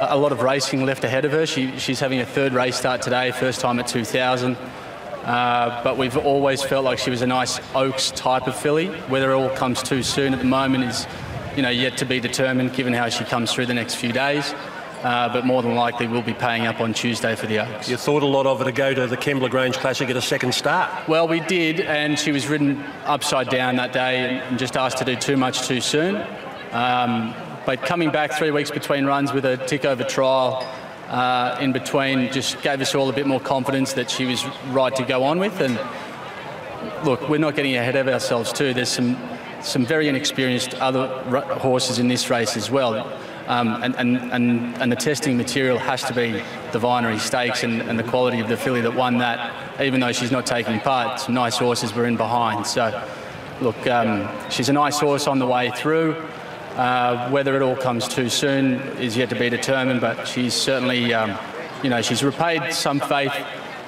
a 0.00 0.16
lot 0.16 0.32
of 0.32 0.42
racing 0.42 0.84
left 0.84 1.04
ahead 1.04 1.24
of 1.24 1.32
her. 1.32 1.46
She, 1.46 1.78
she's 1.78 2.00
having 2.00 2.20
a 2.20 2.26
third 2.26 2.52
race 2.52 2.76
start 2.76 3.02
today, 3.02 3.30
first 3.32 3.60
time 3.60 3.78
at 3.78 3.86
2000. 3.86 4.56
Uh, 4.56 5.82
but 5.82 5.96
we've 5.96 6.16
always 6.16 6.62
felt 6.62 6.84
like 6.84 6.98
she 6.98 7.10
was 7.10 7.22
a 7.22 7.26
nice 7.26 7.58
Oaks 7.74 8.10
type 8.12 8.46
of 8.46 8.56
filly. 8.56 8.88
Whether 9.08 9.32
it 9.32 9.34
all 9.34 9.50
comes 9.50 9.82
too 9.82 10.02
soon 10.02 10.32
at 10.32 10.38
the 10.38 10.44
moment 10.44 10.84
is, 10.84 11.06
you 11.56 11.62
know, 11.62 11.70
yet 11.70 11.96
to 11.98 12.04
be 12.04 12.20
determined 12.20 12.74
given 12.74 12.92
how 12.92 13.08
she 13.08 13.24
comes 13.24 13.52
through 13.52 13.66
the 13.66 13.74
next 13.74 13.96
few 13.96 14.12
days. 14.12 14.54
Uh, 15.02 15.28
but 15.32 15.44
more 15.44 15.62
than 15.62 15.74
likely 15.74 16.06
we'll 16.06 16.22
be 16.22 16.34
paying 16.34 16.66
up 16.66 16.80
on 16.80 16.94
Tuesday 16.94 17.34
for 17.34 17.46
the 17.46 17.58
Oaks. 17.58 17.88
You 17.88 17.96
thought 17.96 18.22
a 18.22 18.26
lot 18.26 18.46
of 18.46 18.58
her 18.58 18.64
to 18.64 18.72
go 18.72 18.94
to 18.94 19.06
the 19.06 19.16
Kembla 19.16 19.50
Grange 19.50 19.76
Classic 19.76 20.08
at 20.08 20.16
a 20.16 20.22
second 20.22 20.54
start. 20.54 21.08
Well, 21.08 21.28
we 21.28 21.40
did, 21.40 21.80
and 21.80 22.18
she 22.18 22.32
was 22.32 22.46
ridden 22.48 22.82
upside 23.04 23.48
down 23.48 23.76
that 23.76 23.92
day 23.92 24.40
and 24.40 24.58
just 24.58 24.76
asked 24.76 24.98
to 24.98 25.04
do 25.04 25.16
too 25.16 25.36
much 25.36 25.66
too 25.68 25.80
soon. 25.80 26.24
Um, 26.72 27.34
but 27.64 27.82
coming 27.82 28.10
back 28.10 28.32
three 28.32 28.50
weeks 28.50 28.70
between 28.70 29.06
runs 29.06 29.32
with 29.32 29.44
a 29.44 29.56
tick 29.56 29.84
over 29.84 30.04
trial 30.04 30.66
uh, 31.08 31.58
in 31.60 31.72
between 31.72 32.32
just 32.32 32.60
gave 32.62 32.80
us 32.80 32.94
all 32.94 33.08
a 33.08 33.12
bit 33.12 33.26
more 33.26 33.40
confidence 33.40 33.94
that 33.94 34.10
she 34.10 34.24
was 34.24 34.44
right 34.70 34.94
to 34.96 35.04
go 35.04 35.24
on 35.24 35.38
with. 35.38 35.60
And 35.60 35.78
look, 37.04 37.28
we're 37.28 37.38
not 37.38 37.54
getting 37.56 37.76
ahead 37.76 37.96
of 37.96 38.08
ourselves 38.08 38.52
too. 38.52 38.74
There's 38.74 38.88
some 38.88 39.16
some 39.62 39.84
very 39.84 40.08
inexperienced 40.08 40.74
other 40.74 41.08
horses 41.58 41.98
in 41.98 42.08
this 42.08 42.30
race 42.30 42.56
as 42.56 42.70
well. 42.70 43.12
Um, 43.48 43.82
and, 43.82 43.94
and, 43.96 44.16
and, 44.32 44.82
and 44.82 44.92
the 44.92 44.96
testing 44.96 45.36
material 45.36 45.78
has 45.78 46.02
to 46.04 46.14
be 46.14 46.32
the 46.72 46.78
Vinery 46.78 47.18
Stakes 47.18 47.62
and, 47.62 47.80
and 47.82 47.98
the 47.98 48.02
quality 48.02 48.40
of 48.40 48.48
the 48.48 48.56
filly 48.56 48.80
that 48.80 48.94
won 48.94 49.18
that, 49.18 49.80
even 49.80 50.00
though 50.00 50.12
she's 50.12 50.32
not 50.32 50.46
taking 50.46 50.80
part. 50.80 51.20
Some 51.20 51.34
nice 51.34 51.56
horses 51.56 51.94
were 51.94 52.06
in 52.06 52.16
behind. 52.16 52.66
So, 52.66 53.08
look, 53.60 53.86
um, 53.86 54.28
she's 54.50 54.68
a 54.68 54.72
nice 54.72 54.98
horse 54.98 55.28
on 55.28 55.38
the 55.38 55.46
way 55.46 55.70
through. 55.70 56.26
Uh, 56.76 57.30
whether 57.30 57.56
it 57.56 57.62
all 57.62 57.74
comes 57.74 58.06
too 58.06 58.28
soon 58.28 58.74
is 58.98 59.16
yet 59.16 59.30
to 59.30 59.34
be 59.34 59.48
determined, 59.48 59.98
but 59.98 60.28
she's 60.28 60.52
certainly, 60.52 61.14
um, 61.14 61.34
you 61.82 61.88
know, 61.88 62.02
she's 62.02 62.22
repaid 62.22 62.74
some 62.74 63.00
faith 63.00 63.32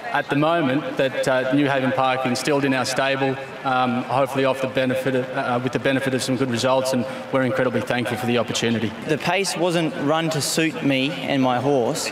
at 0.04 0.26
the 0.30 0.36
moment 0.36 0.96
that 0.96 1.28
uh, 1.28 1.52
Newhaven 1.52 1.94
Park 1.94 2.24
instilled 2.24 2.64
in 2.64 2.72
our 2.72 2.86
stable, 2.86 3.36
um, 3.64 4.02
hopefully 4.04 4.46
off 4.46 4.62
the 4.62 4.68
benefit 4.68 5.14
of, 5.14 5.28
uh, 5.36 5.60
with 5.62 5.74
the 5.74 5.78
benefit 5.78 6.14
of 6.14 6.22
some 6.22 6.36
good 6.36 6.50
results, 6.50 6.94
and 6.94 7.04
we're 7.30 7.42
incredibly 7.42 7.82
thankful 7.82 8.16
for 8.16 8.24
the 8.24 8.38
opportunity. 8.38 8.90
The 9.06 9.18
pace 9.18 9.54
wasn't 9.54 9.94
run 10.06 10.30
to 10.30 10.40
suit 10.40 10.82
me 10.82 11.10
and 11.10 11.42
my 11.42 11.60
horse, 11.60 12.10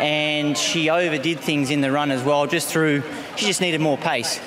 and 0.00 0.58
she 0.58 0.90
overdid 0.90 1.38
things 1.38 1.70
in 1.70 1.80
the 1.80 1.92
run 1.92 2.10
as 2.10 2.24
well, 2.24 2.48
just 2.48 2.68
through, 2.68 3.04
she 3.36 3.46
just 3.46 3.60
needed 3.60 3.80
more 3.80 3.96
pace. 3.98 4.40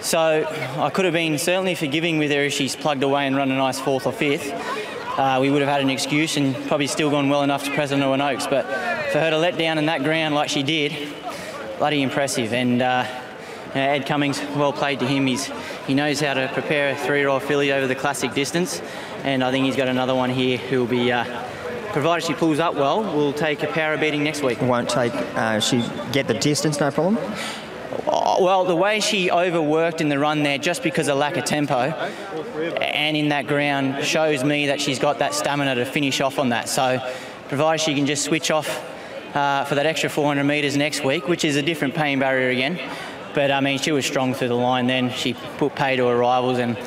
So 0.00 0.46
I 0.78 0.88
could 0.88 1.04
have 1.04 1.12
been 1.12 1.36
certainly 1.36 1.74
forgiving 1.74 2.16
with 2.16 2.30
her 2.30 2.44
if 2.44 2.54
she's 2.54 2.74
plugged 2.74 3.02
away 3.02 3.26
and 3.26 3.36
run 3.36 3.50
a 3.50 3.56
nice 3.56 3.78
fourth 3.78 4.06
or 4.06 4.12
fifth. 4.12 4.50
Uh, 5.16 5.38
we 5.40 5.50
would 5.50 5.60
have 5.60 5.68
had 5.68 5.80
an 5.80 5.90
excuse 5.90 6.36
and 6.36 6.54
probably 6.66 6.86
still 6.86 7.10
gone 7.10 7.28
well 7.28 7.42
enough 7.42 7.64
to 7.64 7.74
President 7.74 8.06
Owen 8.06 8.20
Oaks, 8.20 8.46
but 8.46 8.64
for 9.12 9.18
her 9.18 9.30
to 9.30 9.38
let 9.38 9.58
down 9.58 9.76
in 9.76 9.86
that 9.86 10.02
ground 10.02 10.34
like 10.34 10.48
she 10.48 10.62
did, 10.62 10.94
bloody 11.78 12.02
impressive. 12.02 12.52
And 12.52 12.80
uh, 12.80 13.04
Ed 13.74 14.06
Cummings, 14.06 14.40
well 14.56 14.72
played 14.72 15.00
to 15.00 15.06
him. 15.06 15.26
He's, 15.26 15.50
he 15.86 15.94
knows 15.94 16.20
how 16.20 16.34
to 16.34 16.48
prepare 16.52 16.90
a 16.90 16.96
three-year-old 16.96 17.42
filly 17.42 17.72
over 17.72 17.86
the 17.86 17.94
classic 17.94 18.34
distance, 18.34 18.80
and 19.24 19.44
I 19.44 19.50
think 19.50 19.66
he's 19.66 19.76
got 19.76 19.88
another 19.88 20.14
one 20.14 20.30
here 20.30 20.58
who 20.58 20.80
will 20.80 20.86
be, 20.86 21.12
uh, 21.12 21.24
provided 21.92 22.24
she 22.24 22.34
pulls 22.34 22.58
up 22.60 22.74
well, 22.74 23.02
will 23.02 23.32
take 23.32 23.62
a 23.62 23.66
power 23.66 23.98
beating 23.98 24.22
next 24.22 24.42
week. 24.42 24.62
Won't 24.62 24.88
take, 24.88 25.12
uh, 25.12 25.60
she 25.60 25.84
get 26.12 26.28
the 26.28 26.34
distance, 26.34 26.80
no 26.80 26.90
problem? 26.90 27.18
Well, 28.40 28.64
the 28.64 28.74
way 28.74 29.00
she 29.00 29.30
overworked 29.30 30.00
in 30.00 30.08
the 30.08 30.18
run 30.18 30.42
there, 30.42 30.56
just 30.56 30.82
because 30.82 31.08
of 31.08 31.18
lack 31.18 31.36
of 31.36 31.44
tempo, 31.44 31.74
and 31.74 33.14
in 33.14 33.28
that 33.28 33.46
ground, 33.46 34.02
shows 34.02 34.42
me 34.42 34.68
that 34.68 34.80
she's 34.80 34.98
got 34.98 35.18
that 35.18 35.34
stamina 35.34 35.74
to 35.74 35.84
finish 35.84 36.22
off 36.22 36.38
on 36.38 36.48
that. 36.48 36.66
So, 36.66 37.06
provided 37.48 37.84
she 37.84 37.94
can 37.94 38.06
just 38.06 38.24
switch 38.24 38.50
off 38.50 38.66
uh, 39.36 39.66
for 39.66 39.74
that 39.74 39.84
extra 39.84 40.08
400 40.08 40.42
metres 40.44 40.74
next 40.74 41.04
week, 41.04 41.28
which 41.28 41.44
is 41.44 41.56
a 41.56 41.62
different 41.62 41.94
pain 41.94 42.18
barrier 42.18 42.48
again. 42.48 42.80
But 43.34 43.50
I 43.50 43.60
mean, 43.60 43.78
she 43.78 43.92
was 43.92 44.06
strong 44.06 44.32
through 44.32 44.48
the 44.48 44.54
line. 44.54 44.86
Then 44.86 45.10
she 45.10 45.34
put 45.34 45.74
pay 45.74 45.96
to 45.96 46.06
her 46.06 46.16
rivals 46.16 46.58
and 46.58 46.78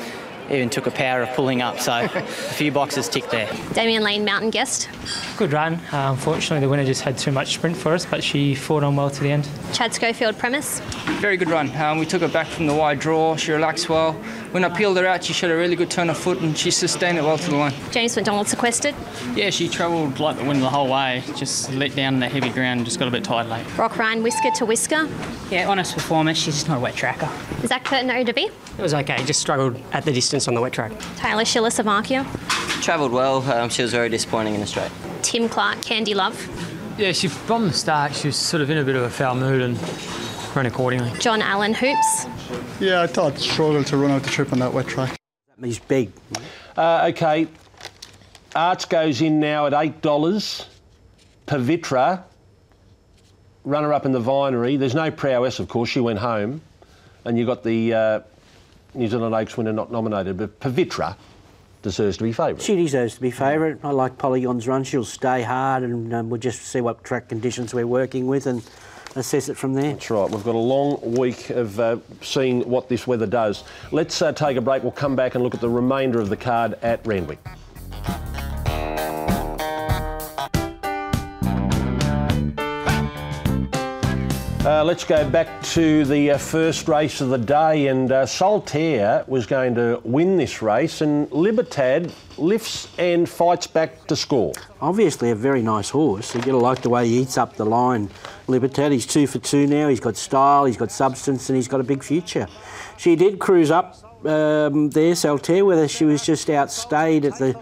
even 0.50 0.68
took 0.70 0.86
a 0.86 0.90
power 0.90 1.22
of 1.22 1.30
pulling 1.34 1.62
up. 1.62 1.80
So, 1.80 1.92
a 1.92 2.08
few 2.22 2.70
boxes 2.72 3.08
ticked 3.08 3.30
there. 3.30 3.50
Damian 3.72 4.02
Lane, 4.02 4.24
mountain 4.24 4.50
guest. 4.50 4.88
Good 5.36 5.52
run. 5.52 5.74
Uh, 5.92 6.10
unfortunately, 6.12 6.60
the 6.60 6.68
winner 6.68 6.84
just 6.84 7.02
had 7.02 7.18
too 7.18 7.32
much 7.32 7.54
sprint 7.54 7.76
for 7.76 7.92
us, 7.94 8.06
but 8.06 8.22
she 8.22 8.54
fought 8.54 8.82
on 8.84 8.96
well 8.96 9.10
to 9.10 9.20
the 9.20 9.30
end. 9.30 9.48
Chad 9.72 9.92
Schofield, 9.92 10.38
premise. 10.38 10.80
Very 11.20 11.36
good 11.36 11.50
run. 11.50 11.74
Um, 11.76 11.98
we 11.98 12.06
took 12.06 12.22
her 12.22 12.28
back 12.28 12.46
from 12.46 12.66
the 12.66 12.74
wide 12.74 12.98
draw. 13.00 13.36
She 13.36 13.52
relaxed 13.52 13.88
well. 13.88 14.12
When 14.52 14.64
I 14.64 14.68
peeled 14.68 14.96
her 14.96 15.06
out, 15.06 15.24
she 15.24 15.32
showed 15.32 15.50
a 15.50 15.56
really 15.56 15.76
good 15.76 15.90
turn 15.90 16.10
of 16.10 16.16
foot 16.16 16.38
and 16.40 16.56
she 16.56 16.70
sustained 16.70 17.18
it 17.18 17.22
well 17.22 17.38
to 17.38 17.50
the 17.50 17.56
line. 17.56 17.74
James 17.90 18.14
McDonald 18.16 18.48
sequestered. 18.48 18.94
Yeah, 19.34 19.50
she 19.50 19.68
travelled 19.68 20.20
like 20.20 20.36
the 20.36 20.44
wind 20.44 20.62
the 20.62 20.70
whole 20.70 20.88
way. 20.88 21.22
Just 21.36 21.72
let 21.72 21.94
down 21.96 22.14
in 22.14 22.20
the 22.20 22.28
heavy 22.28 22.50
ground 22.50 22.84
just 22.84 22.98
got 22.98 23.08
a 23.08 23.10
bit 23.10 23.24
tired 23.24 23.48
late. 23.48 23.66
Rock 23.78 23.96
Ryan, 23.98 24.22
whisker 24.22 24.50
to 24.56 24.66
whisker. 24.66 25.08
Yeah, 25.50 25.68
honest 25.68 25.94
performance. 25.94 26.38
She's 26.38 26.54
just 26.54 26.68
not 26.68 26.78
a 26.78 26.80
wet 26.80 26.94
tracker. 26.94 27.28
Zach 27.66 27.84
Curtin, 27.84 28.08
ODB. 28.10 28.50
It 28.78 28.82
was 28.82 28.94
okay. 28.94 29.22
Just 29.24 29.40
struggled 29.40 29.80
at 29.92 30.04
the 30.04 30.12
distance 30.12 30.33
on 30.48 30.54
the 30.54 30.60
wet 30.60 30.72
track. 30.72 30.92
Tyler 31.16 31.44
Schiller, 31.44 31.70
Savakia. 31.70 32.24
Travelled 32.82 33.12
well. 33.12 33.42
Um, 33.50 33.68
she 33.68 33.82
was 33.82 33.92
very 33.92 34.08
disappointing 34.08 34.54
in 34.54 34.60
the 34.60 34.66
straight. 34.66 34.90
Tim 35.22 35.48
Clark, 35.48 35.80
Candy 35.82 36.14
Love. 36.14 36.36
Yeah, 36.98 37.12
she 37.12 37.28
from 37.28 37.68
the 37.68 37.72
start 37.72 38.14
she 38.14 38.28
was 38.28 38.36
sort 38.36 38.60
of 38.60 38.70
in 38.70 38.78
a 38.78 38.84
bit 38.84 38.94
of 38.94 39.02
a 39.02 39.10
foul 39.10 39.34
mood 39.34 39.62
and 39.62 39.78
ran 40.54 40.66
accordingly. 40.66 41.10
John 41.18 41.42
Allen, 41.42 41.74
Hoops. 41.74 42.26
Yeah, 42.80 43.02
I 43.02 43.06
thought 43.06 43.38
struggled 43.38 43.86
to 43.86 43.96
run 43.96 44.10
out 44.10 44.22
the 44.22 44.30
trip 44.30 44.52
on 44.52 44.58
that 44.60 44.72
wet 44.72 44.86
track. 44.86 45.16
He's 45.62 45.78
big. 45.78 46.12
Uh, 46.76 47.10
okay. 47.10 47.48
Arts 48.54 48.84
goes 48.84 49.20
in 49.20 49.40
now 49.40 49.66
at 49.66 49.72
$8. 49.72 50.66
Pavitra, 51.46 52.22
runner 53.64 53.92
up 53.92 54.06
in 54.06 54.12
the 54.12 54.20
vinery. 54.20 54.76
There's 54.76 54.94
no 54.94 55.10
prowess, 55.10 55.58
of 55.58 55.68
course. 55.68 55.88
She 55.88 56.00
went 56.00 56.18
home. 56.18 56.60
And 57.24 57.38
you 57.38 57.46
got 57.46 57.62
the 57.64 57.94
uh, 57.94 58.20
New 58.94 59.08
Zealand 59.08 59.34
Oaks 59.34 59.56
winner 59.56 59.72
not 59.72 59.90
nominated. 59.90 60.36
But 60.36 60.60
Pavitra 60.60 61.16
deserves 61.82 62.16
to 62.16 62.24
be 62.24 62.32
favourite. 62.32 62.62
She 62.62 62.76
deserves 62.76 63.14
to 63.16 63.20
be 63.20 63.30
favourite. 63.30 63.78
I 63.84 63.90
like 63.90 64.18
Polygon's 64.18 64.66
run. 64.66 64.84
She'll 64.84 65.04
stay 65.04 65.42
hard, 65.42 65.82
and 65.82 66.12
um, 66.14 66.30
we'll 66.30 66.40
just 66.40 66.62
see 66.62 66.80
what 66.80 67.04
track 67.04 67.28
conditions 67.28 67.74
we're 67.74 67.86
working 67.86 68.26
with 68.26 68.46
and 68.46 68.62
assess 69.16 69.48
it 69.48 69.56
from 69.56 69.74
there. 69.74 69.92
That's 69.92 70.10
right. 70.10 70.30
We've 70.30 70.44
got 70.44 70.54
a 70.54 70.58
long 70.58 70.98
week 71.16 71.50
of 71.50 71.78
uh, 71.78 71.98
seeing 72.22 72.68
what 72.68 72.88
this 72.88 73.06
weather 73.06 73.26
does. 73.26 73.64
Let's 73.92 74.20
uh, 74.22 74.32
take 74.32 74.56
a 74.56 74.60
break. 74.60 74.82
We'll 74.82 74.92
come 74.92 75.14
back 75.14 75.34
and 75.34 75.44
look 75.44 75.54
at 75.54 75.60
the 75.60 75.68
remainder 75.68 76.20
of 76.20 76.30
the 76.30 76.36
card 76.36 76.74
at 76.82 77.06
Randwick. 77.06 77.38
Uh, 84.64 84.82
let's 84.82 85.04
go 85.04 85.28
back 85.28 85.62
to 85.62 86.06
the 86.06 86.30
uh, 86.30 86.38
first 86.38 86.88
race 86.88 87.20
of 87.20 87.28
the 87.28 87.36
day, 87.36 87.88
and 87.88 88.10
uh, 88.10 88.24
Solitaire 88.24 89.22
was 89.26 89.44
going 89.44 89.74
to 89.74 90.00
win 90.04 90.38
this 90.38 90.62
race, 90.62 91.02
and 91.02 91.30
Libertad 91.30 92.10
lifts 92.38 92.88
and 92.96 93.28
fights 93.28 93.66
back 93.66 94.06
to 94.06 94.16
score. 94.16 94.54
Obviously, 94.80 95.30
a 95.30 95.34
very 95.34 95.60
nice 95.60 95.90
horse. 95.90 96.32
You're 96.32 96.44
going 96.44 96.58
to 96.58 96.64
like 96.64 96.80
the 96.80 96.88
way 96.88 97.06
he 97.06 97.18
eats 97.20 97.36
up 97.36 97.56
the 97.56 97.66
line. 97.66 98.08
Libertad, 98.46 98.90
he's 98.90 99.04
two 99.04 99.26
for 99.26 99.38
two 99.38 99.66
now. 99.66 99.88
He's 99.88 100.00
got 100.00 100.16
style, 100.16 100.64
he's 100.64 100.78
got 100.78 100.90
substance, 100.90 101.50
and 101.50 101.56
he's 101.56 101.68
got 101.68 101.80
a 101.80 101.84
big 101.84 102.02
future. 102.02 102.48
She 102.96 103.16
did 103.16 103.38
cruise 103.38 103.70
up 103.70 103.98
um, 104.24 104.88
there, 104.88 105.14
Saltaire, 105.14 105.66
whether 105.66 105.88
she 105.88 106.06
was 106.06 106.24
just 106.24 106.48
outstayed 106.48 107.26
at 107.26 107.38
the 107.38 107.54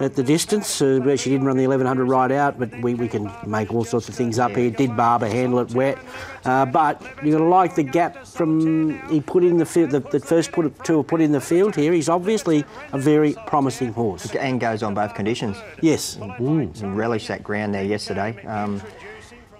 at 0.00 0.14
the 0.14 0.22
distance. 0.22 0.82
Uh, 0.82 1.16
she 1.16 1.30
didn't 1.30 1.46
run 1.46 1.56
the 1.56 1.66
1100 1.66 2.04
right 2.04 2.32
out, 2.32 2.58
but 2.58 2.76
we, 2.80 2.94
we 2.94 3.08
can 3.08 3.30
make 3.46 3.72
all 3.72 3.84
sorts 3.84 4.08
of 4.08 4.14
things 4.14 4.38
up 4.38 4.52
here. 4.52 4.70
Did 4.70 4.96
Barber 4.96 5.28
handle 5.28 5.60
it 5.60 5.72
wet? 5.72 5.98
Uh, 6.44 6.66
but 6.66 7.00
you're 7.22 7.38
going 7.38 7.42
to 7.42 7.44
like 7.44 7.74
the 7.74 7.82
gap 7.82 8.26
from 8.26 8.98
he 9.08 9.20
put 9.20 9.44
in 9.44 9.56
the 9.56 9.66
field, 9.66 9.90
the, 9.90 10.00
the 10.00 10.20
first 10.20 10.52
put, 10.52 10.84
two 10.84 11.02
put 11.04 11.20
in 11.20 11.32
the 11.32 11.40
field 11.40 11.74
here. 11.76 11.92
He's 11.92 12.08
obviously 12.08 12.64
a 12.92 12.98
very 12.98 13.34
promising 13.46 13.92
horse. 13.92 14.34
And 14.34 14.60
goes 14.60 14.82
on 14.82 14.94
both 14.94 15.14
conditions. 15.14 15.56
Yes. 15.80 16.16
Mm. 16.16 16.96
Relish 16.96 17.28
that 17.28 17.42
ground 17.42 17.74
there 17.74 17.84
yesterday. 17.84 18.44
Um, 18.46 18.82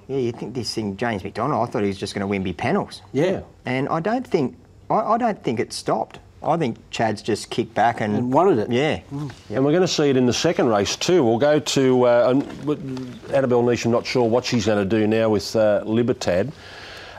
yeah, 0.08 0.18
you 0.18 0.32
think 0.32 0.54
this 0.54 0.74
thing, 0.74 0.96
James 0.96 1.24
McDonald, 1.24 1.66
I 1.66 1.70
thought 1.70 1.82
he 1.82 1.88
was 1.88 1.96
just 1.96 2.14
going 2.14 2.20
to 2.20 2.26
win 2.26 2.42
big 2.42 2.56
panels. 2.56 3.02
Yeah. 3.12 3.42
And 3.64 3.88
I 3.88 4.00
don't 4.00 4.26
think, 4.26 4.56
I, 4.90 4.96
I 4.96 5.18
don't 5.18 5.42
think 5.42 5.60
it 5.60 5.72
stopped. 5.72 6.18
I 6.44 6.56
think 6.56 6.76
Chad's 6.90 7.22
just 7.22 7.50
kicked 7.50 7.74
back 7.74 8.00
and, 8.00 8.14
And 8.16 8.32
wanted 8.32 8.58
it. 8.58 8.70
Yeah. 8.70 9.00
And 9.10 9.64
we're 9.64 9.72
going 9.72 9.80
to 9.80 9.88
see 9.88 10.10
it 10.10 10.16
in 10.16 10.26
the 10.26 10.32
second 10.32 10.68
race 10.68 10.96
too. 10.96 11.24
We'll 11.24 11.38
go 11.38 11.58
to 11.58 12.06
uh, 12.06 12.42
Annabelle. 13.32 13.68
I'm 13.68 13.90
not 13.90 14.06
sure 14.06 14.28
what 14.28 14.44
she's 14.44 14.66
going 14.66 14.88
to 14.88 14.98
do 14.98 15.06
now 15.06 15.30
with 15.30 15.56
uh, 15.56 15.82
Libertad. 15.84 16.52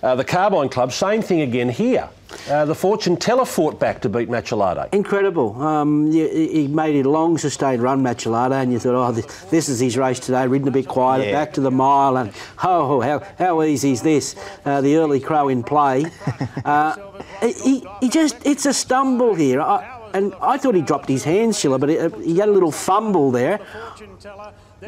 Uh, 0.05 0.13
the 0.13 0.23
Carbine 0.23 0.69
Club, 0.69 0.93
same 0.93 1.23
thing 1.23 1.41
again 1.41 1.67
here. 1.67 2.07
Uh, 2.47 2.63
the 2.63 2.75
Fortune 2.75 3.17
Teller 3.17 3.43
fought 3.43 3.79
back 3.79 4.01
to 4.01 4.07
beat 4.07 4.29
Machelade. 4.29 4.93
Incredible. 4.93 5.59
Um, 5.59 6.11
you- 6.11 6.27
he 6.29 6.67
made 6.67 7.03
a 7.03 7.09
long, 7.09 7.39
sustained 7.39 7.81
run, 7.81 8.03
Machelada, 8.03 8.61
and 8.61 8.71
you 8.71 8.77
thought, 8.77 8.93
oh, 8.93 9.11
this, 9.11 9.25
this 9.45 9.67
is 9.67 9.79
his 9.79 9.97
race 9.97 10.19
today, 10.19 10.45
ridden 10.45 10.67
a 10.67 10.71
bit 10.71 10.87
quieter, 10.87 11.25
Yeah. 11.25 11.31
back 11.31 11.53
to 11.53 11.61
the 11.61 11.71
mile, 11.71 12.17
and 12.17 12.31
oh, 12.63 13.01
how, 13.01 13.23
how 13.39 13.63
easy 13.63 13.93
is 13.93 14.03
this? 14.03 14.35
Uh, 14.63 14.79
the 14.81 14.95
early 14.97 15.19
crow 15.19 15.47
in 15.47 15.63
play. 15.63 16.05
uh, 16.65 16.95
he, 17.41 17.83
he 17.99 18.07
just, 18.07 18.35
it's 18.45 18.67
a 18.67 18.73
stumble 18.75 19.33
here. 19.33 19.59
I, 19.59 20.11
and 20.13 20.35
I 20.39 20.57
thought 20.59 20.75
he 20.75 20.83
dropped 20.83 21.09
his 21.09 21.23
hands, 21.23 21.59
Schiller, 21.59 21.79
but 21.79 21.89
it, 21.89 22.13
he 22.21 22.37
had 22.37 22.49
a 22.49 22.51
little 22.51 22.71
fumble 22.71 23.31
there. 23.31 23.59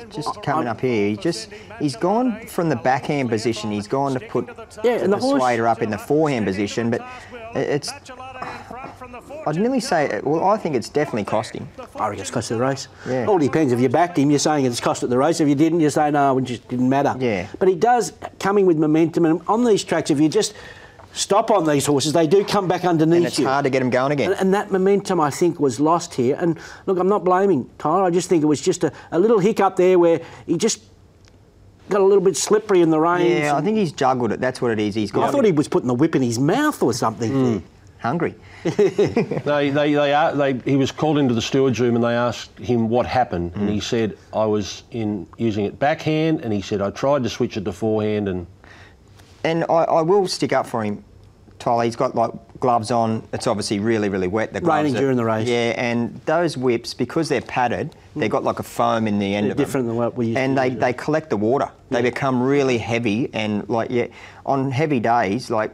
Just 0.09 0.41
coming 0.43 0.67
up 0.67 0.81
here, 0.81 1.09
he 1.09 1.17
just 1.17 1.49
he's 1.79 1.95
gone 1.95 2.45
from 2.47 2.69
the 2.69 2.75
backhand 2.75 3.29
position. 3.29 3.71
He's 3.71 3.87
gone 3.87 4.13
to 4.13 4.19
put 4.19 4.47
Yeah, 4.83 4.93
and 5.03 5.11
the 5.11 5.17
horse- 5.17 5.33
persuader 5.33 5.67
up 5.67 5.81
in 5.81 5.89
the 5.89 5.97
forehand 5.97 6.45
position, 6.45 6.89
but 6.89 7.01
it's. 7.55 7.91
I'd 9.45 9.55
nearly 9.55 9.79
say, 9.79 10.19
well, 10.23 10.43
I 10.45 10.57
think 10.57 10.75
it's 10.75 10.89
definitely 10.89 11.23
costing. 11.23 11.67
I 11.95 12.07
reckon 12.09 12.21
it's 12.21 12.31
cost 12.31 12.49
the 12.49 12.57
race. 12.57 12.87
Yeah. 13.07 13.25
All 13.27 13.37
depends. 13.37 13.71
If 13.73 13.79
you 13.79 13.89
backed 13.89 14.17
him, 14.17 14.29
you're 14.29 14.39
saying 14.39 14.65
it's 14.65 14.79
cost 14.79 15.03
at 15.03 15.09
the 15.09 15.17
race. 15.17 15.39
If 15.39 15.47
you 15.47 15.55
didn't, 15.55 15.79
you're 15.79 15.89
saying, 15.89 16.13
no, 16.13 16.37
it 16.37 16.43
just 16.43 16.67
didn't 16.67 16.89
matter. 16.89 17.15
Yeah. 17.19 17.47
But 17.59 17.67
he 17.69 17.75
does, 17.75 18.13
coming 18.39 18.65
with 18.65 18.77
momentum, 18.77 19.25
and 19.25 19.41
on 19.47 19.63
these 19.63 19.83
tracks, 19.83 20.11
if 20.11 20.19
you 20.19 20.29
just 20.29 20.53
stop 21.13 21.51
on 21.51 21.65
these 21.65 21.85
horses, 21.85 22.13
they 22.13 22.27
do 22.27 22.43
come 22.43 22.67
back 22.67 22.85
underneath 22.85 23.17
And 23.17 23.25
it's 23.25 23.39
you. 23.39 23.47
hard 23.47 23.63
to 23.65 23.69
get 23.69 23.79
them 23.79 23.89
going 23.89 24.11
again. 24.11 24.31
And, 24.31 24.41
and 24.41 24.53
that 24.53 24.71
momentum, 24.71 25.19
I 25.19 25.29
think, 25.29 25.59
was 25.59 25.79
lost 25.79 26.13
here. 26.13 26.38
And 26.39 26.59
look, 26.85 26.99
I'm 26.99 27.07
not 27.07 27.23
blaming 27.23 27.69
Tyler. 27.77 28.03
I 28.03 28.09
just 28.09 28.29
think 28.29 28.43
it 28.43 28.47
was 28.47 28.61
just 28.61 28.84
a, 28.84 28.91
a 29.11 29.19
little 29.19 29.39
hiccup 29.39 29.75
there 29.75 29.97
where 29.97 30.21
he 30.45 30.57
just 30.57 30.81
got 31.89 32.01
a 32.01 32.03
little 32.03 32.23
bit 32.23 32.38
slippery 32.38 32.81
in 32.81 32.89
the 32.89 32.99
reins. 32.99 33.29
Yeah, 33.29 33.55
I 33.55 33.61
think 33.61 33.77
he's 33.77 33.91
juggled 33.91 34.31
it. 34.31 34.39
That's 34.39 34.61
what 34.61 34.71
it 34.71 34.79
is. 34.79 34.95
He's 34.95 35.11
got. 35.11 35.27
I 35.27 35.31
thought 35.31 35.45
he 35.45 35.51
was 35.51 35.67
putting 35.67 35.88
the 35.88 35.93
whip 35.93 36.15
in 36.15 36.21
his 36.21 36.39
mouth 36.39 36.81
or 36.84 36.93
something. 36.93 37.53
there. 37.53 37.61
hungry. 37.99 38.35
they, 38.63 39.69
they, 39.69 39.93
they, 39.93 40.13
are, 40.13 40.34
they, 40.34 40.53
he 40.59 40.75
was 40.75 40.91
called 40.91 41.17
into 41.17 41.34
the 41.34 41.41
steward's 41.41 41.79
room 41.79 41.95
and 41.95 42.03
they 42.03 42.13
asked 42.13 42.57
him 42.59 42.89
what 42.89 43.05
happened, 43.05 43.53
and 43.55 43.63
hmm. 43.63 43.73
he 43.73 43.79
said, 43.79 44.17
"I 44.34 44.45
was 44.45 44.84
in 44.91 45.27
using 45.38 45.65
it 45.65 45.79
backhand," 45.79 46.41
and 46.41 46.51
he 46.51 46.61
said, 46.61 46.81
"I 46.81 46.89
tried 46.91 47.23
to 47.23 47.29
switch 47.29 47.57
it 47.57 47.65
to 47.65 47.71
forehand, 47.71 48.27
and 48.27 48.45
And 49.47 49.63
I, 49.69 49.83
I 49.99 50.01
will 50.01 50.27
stick 50.27 50.51
up 50.51 50.67
for 50.67 50.83
him, 50.83 51.03
Tyler. 51.57 51.85
He's 51.85 51.95
got 51.95 52.15
like 52.15 52.31
gloves 52.59 52.91
on. 52.91 53.25
It's 53.31 53.47
obviously 53.47 53.79
really, 53.79 54.09
really 54.09 54.27
wet. 54.27 54.51
The 54.51 54.59
gloves 54.59 54.83
Raining 54.83 54.97
are- 54.97 54.99
during 54.99 55.15
the 55.15 55.23
race. 55.23 55.47
Yeah, 55.47 55.73
and 55.77 56.19
those 56.25 56.57
whips 56.57 56.93
because 56.93 57.29
they're 57.29 57.41
padded, 57.41 57.95
they've 58.15 58.29
got 58.29 58.43
like 58.43 58.59
a 58.59 58.63
foam 58.63 59.07
in 59.07 59.19
the 59.19 59.33
end 59.35 59.45
They're 59.45 59.51
of 59.51 59.57
them. 59.57 59.65
different 59.65 59.87
than 59.87 59.95
what 59.95 60.17
we 60.17 60.27
used 60.27 60.37
And 60.37 60.55
to 60.57 60.61
they, 60.61 60.67
use. 60.71 60.79
they 60.81 60.91
collect 60.93 61.29
the 61.29 61.37
water. 61.37 61.71
They 61.89 62.01
become 62.01 62.41
really 62.43 62.77
heavy 62.77 63.29
and 63.33 63.67
like 63.69 63.89
yeah, 63.89 64.07
on 64.45 64.69
heavy 64.71 64.99
days 64.99 65.49
like. 65.49 65.71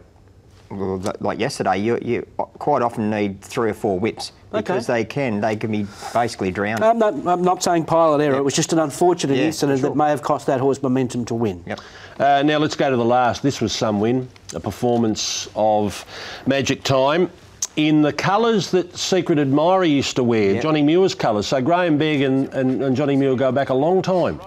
Well, 0.74 1.00
th- 1.00 1.16
like 1.20 1.40
yesterday, 1.40 1.78
you, 1.78 2.00
you 2.02 2.26
quite 2.38 2.82
often 2.82 3.10
need 3.10 3.42
three 3.42 3.70
or 3.70 3.74
four 3.74 4.00
whips 4.00 4.32
because 4.52 4.86
they 4.88 5.04
can 5.06 5.42
they 5.42 5.56
can 5.56 5.72
be 5.72 5.86
basically 6.14 6.52
drowned. 6.52 6.84
I'm 6.84 7.00
not, 7.00 7.14
I'm 7.26 7.42
not 7.42 7.64
saying 7.64 7.86
pilot 7.86 8.22
error. 8.24 8.38
It 8.38 8.44
was 8.44 8.54
just 8.56 8.74
an 8.74 8.80
unfortunate 8.80 9.38
Yeah, 9.38 9.46
incident 9.46 9.80
sure. 9.80 9.90
that 9.90 9.96
may 9.96 10.10
have 10.10 10.22
cost 10.22 10.48
that 10.48 10.60
horse 10.60 10.82
momentum 10.82 11.26
to 11.26 11.36
win. 11.36 11.64
Yep. 11.66 11.80
Uh, 12.20 12.44
now 12.44 12.58
let's 12.60 12.76
go 12.76 12.90
to 12.90 12.96
the 12.96 13.06
last. 13.06 13.42
This 13.42 13.62
was 13.62 13.74
some 13.74 14.00
win, 14.00 14.28
a 14.54 14.60
performance 14.60 15.48
of 15.56 16.06
Magic 16.46 16.84
Time 16.84 17.30
in 17.76 18.04
the 18.04 18.14
colours 18.14 18.70
that 18.72 18.96
Secret 18.96 19.40
Admirer 19.40 19.84
used 19.86 20.16
to 20.18 20.24
wear, 20.24 20.62
Johnny 20.62 20.84
Muir's 20.84 21.16
colours. 21.16 21.48
So 21.48 21.60
Graham 21.60 21.98
Begg 21.98 22.22
and, 22.22 22.48
and, 22.54 22.84
and 22.84 22.96
Johnny 22.96 23.16
Muir 23.16 23.36
go 23.36 23.52
back 23.52 23.70
a 23.70 23.74
long 23.74 24.02
time. 24.04 24.40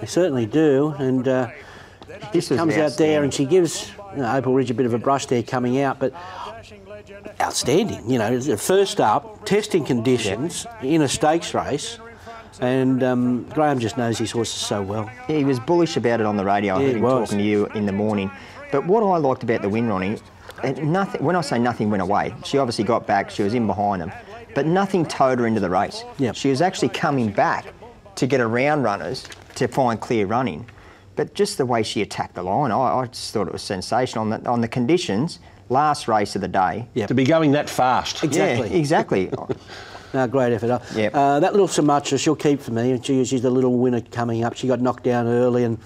They 0.00 0.06
certainly 0.06 0.44
do, 0.44 0.88
and 0.98 1.26
uh, 1.26 1.48
This 2.32 2.48
comes 2.48 2.76
out 2.76 2.96
there 2.98 3.22
and 3.22 3.32
she 3.32 3.46
gives 3.46 3.90
you 4.14 4.22
know, 4.22 4.36
Opal 4.36 4.54
Ridge 4.54 4.70
a 4.70 4.74
bit 4.74 4.86
of 4.86 4.94
a 4.94 4.98
brush 4.98 5.26
there 5.26 5.42
coming 5.42 5.80
out, 5.80 5.98
but 5.98 6.14
outstanding. 7.40 8.08
You 8.08 8.18
know, 8.18 8.56
first 8.56 9.00
up, 9.00 9.44
testing 9.44 9.84
conditions 9.84 10.66
in 10.82 11.02
a 11.02 11.08
stakes 11.08 11.54
race, 11.54 11.98
and 12.60 13.02
um, 13.02 13.44
Graham 13.50 13.78
just 13.78 13.96
knows 13.96 14.18
his 14.18 14.30
horses 14.30 14.60
so 14.60 14.82
well. 14.82 15.10
He 15.26 15.44
was 15.44 15.58
bullish 15.60 15.96
about 15.96 16.20
it 16.20 16.26
on 16.26 16.36
the 16.36 16.44
radio. 16.44 16.74
I 16.74 16.80
Yeah, 16.80 16.86
heard 16.86 16.96
him 16.96 17.02
talking 17.02 17.38
to 17.38 17.44
you 17.44 17.66
in 17.68 17.86
the 17.86 17.92
morning. 17.92 18.30
But 18.70 18.86
what 18.86 19.02
I 19.02 19.16
liked 19.18 19.42
about 19.42 19.62
the 19.62 19.68
win, 19.68 19.88
Ronnie, 19.88 20.18
nothing. 20.80 21.24
When 21.24 21.36
I 21.36 21.40
say 21.40 21.58
nothing 21.58 21.90
went 21.90 22.02
away, 22.02 22.34
she 22.44 22.58
obviously 22.58 22.84
got 22.84 23.06
back. 23.06 23.30
She 23.30 23.42
was 23.42 23.54
in 23.54 23.66
behind 23.66 24.02
them, 24.02 24.12
but 24.54 24.66
nothing 24.66 25.04
towed 25.06 25.38
her 25.38 25.46
into 25.46 25.60
the 25.60 25.70
race. 25.70 26.04
Yep. 26.18 26.34
She 26.36 26.50
was 26.50 26.62
actually 26.62 26.90
coming 26.90 27.30
back 27.30 27.66
to 28.16 28.26
get 28.26 28.40
around 28.40 28.82
runners 28.82 29.26
to 29.56 29.68
find 29.68 30.00
clear 30.00 30.26
running. 30.26 30.66
But 31.14 31.34
just 31.34 31.58
the 31.58 31.66
way 31.66 31.82
she 31.82 32.00
attacked 32.02 32.34
the 32.34 32.42
line, 32.42 32.70
I, 32.70 33.00
I 33.00 33.06
just 33.06 33.32
thought 33.32 33.46
it 33.46 33.52
was 33.52 33.62
sensational. 33.62 34.22
On 34.24 34.30
the, 34.30 34.48
on 34.48 34.60
the 34.60 34.68
conditions, 34.68 35.40
last 35.68 36.08
race 36.08 36.34
of 36.34 36.40
the 36.40 36.48
day. 36.48 36.86
To 37.06 37.14
be 37.14 37.24
going 37.24 37.52
that 37.52 37.68
fast. 37.68 38.24
Exactly. 38.24 38.70
Yeah, 38.70 38.76
exactly. 38.76 39.30
No, 40.14 40.26
great 40.26 40.52
effort. 40.52 40.82
Yep. 40.94 41.14
Uh, 41.14 41.40
that 41.40 41.52
little 41.52 41.68
Sumatra, 41.68 42.18
she'll 42.18 42.36
keep 42.36 42.60
for 42.60 42.70
me. 42.70 43.00
She, 43.02 43.24
she's 43.24 43.42
the 43.42 43.50
little 43.50 43.78
winner 43.78 44.02
coming 44.02 44.44
up. 44.44 44.54
She 44.54 44.66
got 44.68 44.80
knocked 44.80 45.04
down 45.04 45.26
early 45.26 45.64
and 45.64 45.78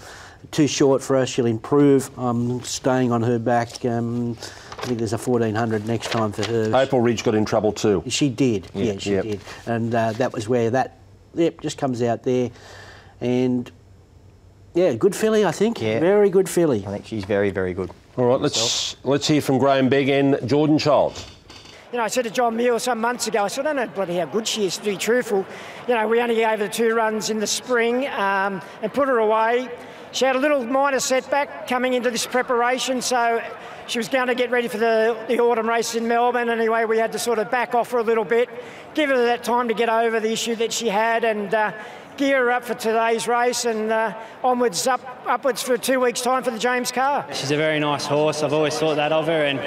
too 0.50 0.66
short 0.66 1.02
for 1.02 1.16
her. 1.16 1.26
She'll 1.26 1.46
improve. 1.46 2.10
I'm 2.18 2.60
staying 2.62 3.12
on 3.12 3.22
her 3.22 3.38
back. 3.38 3.84
Um, 3.84 4.36
I 4.78 4.86
think 4.86 4.98
there's 4.98 5.12
a 5.12 5.18
1400 5.18 5.86
next 5.86 6.10
time 6.10 6.32
for 6.32 6.44
her. 6.44 6.74
Opal 6.74 7.00
Ridge 7.00 7.22
got 7.22 7.34
in 7.34 7.44
trouble 7.44 7.72
too. 7.72 8.02
She 8.08 8.28
did, 8.28 8.68
Yeah, 8.74 8.92
yeah, 8.92 8.98
she 8.98 9.12
yep. 9.12 9.22
did. 9.24 9.40
And 9.66 9.94
uh, 9.94 10.12
that 10.14 10.32
was 10.32 10.48
where 10.48 10.70
that, 10.70 10.98
yep, 11.34 11.60
just 11.60 11.78
comes 11.78 12.02
out 12.02 12.24
there. 12.24 12.50
And 13.20 13.70
yeah, 14.76 14.92
good 14.94 15.16
filly, 15.16 15.44
I 15.44 15.52
think. 15.52 15.80
Yeah. 15.80 15.98
Very 16.00 16.28
good 16.28 16.48
filly. 16.48 16.84
I 16.86 16.90
think 16.90 17.06
she's 17.06 17.24
very, 17.24 17.50
very 17.50 17.72
good. 17.72 17.90
All 18.16 18.26
right, 18.26 18.40
let's 18.40 18.96
let's 19.04 19.26
hear 19.26 19.40
from 19.40 19.58
Graham 19.58 19.88
Begg 19.88 20.08
and 20.10 20.38
Jordan 20.46 20.78
Child. 20.78 21.22
You 21.92 21.98
know, 21.98 22.04
I 22.04 22.08
said 22.08 22.24
to 22.24 22.30
John 22.30 22.56
Muir 22.56 22.78
some 22.78 23.00
months 23.00 23.26
ago, 23.26 23.44
I 23.44 23.48
said, 23.48 23.66
I 23.66 23.72
don't 23.72 23.76
know 23.76 23.94
bloody 23.94 24.16
how 24.16 24.26
good 24.26 24.46
she 24.46 24.66
is, 24.66 24.76
to 24.76 24.84
be 24.84 24.96
truthful. 24.96 25.46
You 25.88 25.94
know, 25.94 26.06
we 26.06 26.20
only 26.20 26.34
gave 26.34 26.58
her 26.58 26.68
two 26.68 26.94
runs 26.94 27.30
in 27.30 27.38
the 27.38 27.46
spring 27.46 28.06
um, 28.08 28.60
and 28.82 28.92
put 28.92 29.08
her 29.08 29.18
away. 29.18 29.70
She 30.12 30.24
had 30.24 30.36
a 30.36 30.38
little 30.38 30.64
minor 30.64 31.00
setback 31.00 31.68
coming 31.68 31.94
into 31.94 32.10
this 32.10 32.26
preparation, 32.26 33.00
so 33.00 33.40
she 33.86 33.98
was 33.98 34.08
going 34.08 34.26
to 34.26 34.34
get 34.34 34.50
ready 34.50 34.68
for 34.68 34.78
the, 34.78 35.16
the 35.28 35.38
autumn 35.38 35.68
race 35.68 35.94
in 35.94 36.08
Melbourne. 36.08 36.48
Anyway, 36.50 36.84
we 36.84 36.98
had 36.98 37.12
to 37.12 37.18
sort 37.18 37.38
of 37.38 37.50
back 37.50 37.74
off 37.74 37.90
her 37.92 37.98
a 37.98 38.02
little 38.02 38.24
bit, 38.24 38.48
give 38.94 39.10
her 39.10 39.16
that 39.16 39.44
time 39.44 39.68
to 39.68 39.74
get 39.74 39.88
over 39.88 40.18
the 40.18 40.32
issue 40.32 40.54
that 40.56 40.72
she 40.72 40.88
had 40.88 41.22
and 41.22 41.54
uh, 41.54 41.72
gear 42.16 42.50
up 42.50 42.64
for 42.64 42.74
today's 42.74 43.28
race 43.28 43.64
and 43.64 43.92
uh, 43.92 44.14
onwards, 44.42 44.86
up, 44.86 45.00
upwards 45.26 45.62
for 45.62 45.76
two 45.76 46.00
weeks' 46.00 46.22
time 46.22 46.42
for 46.42 46.50
the 46.50 46.58
James 46.58 46.90
Carr. 46.90 47.26
She's 47.32 47.50
a 47.50 47.56
very 47.56 47.78
nice 47.78 48.06
horse. 48.06 48.42
I've 48.42 48.52
always 48.52 48.78
thought 48.78 48.96
that 48.96 49.12
of 49.12 49.26
her, 49.26 49.44
and 49.44 49.58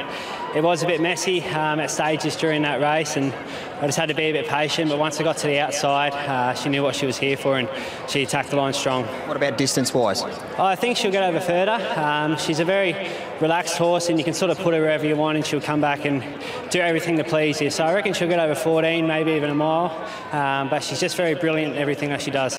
it 0.56 0.64
was 0.64 0.82
a 0.82 0.88
bit 0.88 1.00
messy 1.00 1.44
um, 1.44 1.80
at 1.80 1.92
stages 1.92 2.36
during 2.36 2.64
that 2.64 2.82
race, 2.82 3.18
and 3.18 3.34
I 3.82 3.86
just 3.86 3.98
had 3.98 4.10
to 4.10 4.16
be 4.16 4.24
a 4.24 4.32
bit 4.32 4.48
patient. 4.48 4.90
But 4.90 4.98
once 4.98 5.20
I 5.20 5.24
got 5.24 5.38
to 5.38 5.48
the 5.48 5.60
outside, 5.60 6.14
uh, 6.14 6.54
she 6.56 6.70
knew 6.70 6.82
what 6.82 6.96
she 6.96 7.06
was 7.06 7.18
here 7.18 7.38
for, 7.38 7.58
and 7.58 7.70
she 8.08 8.24
attacked 8.24 8.50
the 8.50 8.56
line 8.56 8.74
strong. 8.74 9.04
What 9.28 9.38
about 9.38 9.58
distance-wise? 9.58 10.24
Oh, 10.24 10.64
I 10.64 10.76
think 10.76 10.98
she'll 10.98 11.12
get 11.12 11.24
over 11.24 11.40
further. 11.40 11.80
Um, 11.96 12.38
she's 12.38 12.60
a 12.60 12.66
very 12.66 12.96
relaxed 13.40 13.78
horse, 13.78 14.10
and 14.10 14.18
you 14.18 14.26
can 14.26 14.34
sort 14.34 14.50
of 14.52 14.58
put 14.58 14.74
her 14.74 14.82
wherever 14.82 15.06
you 15.06 15.16
want, 15.16 15.38
and 15.38 15.46
she'll 15.46 15.62
come 15.62 15.82
back 15.82 16.06
and 16.06 16.24
do 16.72 16.80
everything 16.80 17.18
to 17.18 17.24
please 17.24 17.62
you. 17.62 17.70
So 17.70 17.84
I 17.84 17.94
reckon 17.94 18.14
she'll 18.14 18.28
get 18.28 18.40
over 18.40 18.56
14, 18.56 19.06
maybe 19.06 19.34
even 19.34 19.52
a 19.52 19.56
mile. 19.56 19.92
Um, 20.32 20.70
but 20.70 20.84
she's 20.84 21.00
just 21.00 21.16
very 21.16 21.36
brilliant 21.36 21.76
in 21.76 21.82
everything 21.82 22.10
that 22.10 22.22
she 22.22 22.32
does. 22.32 22.58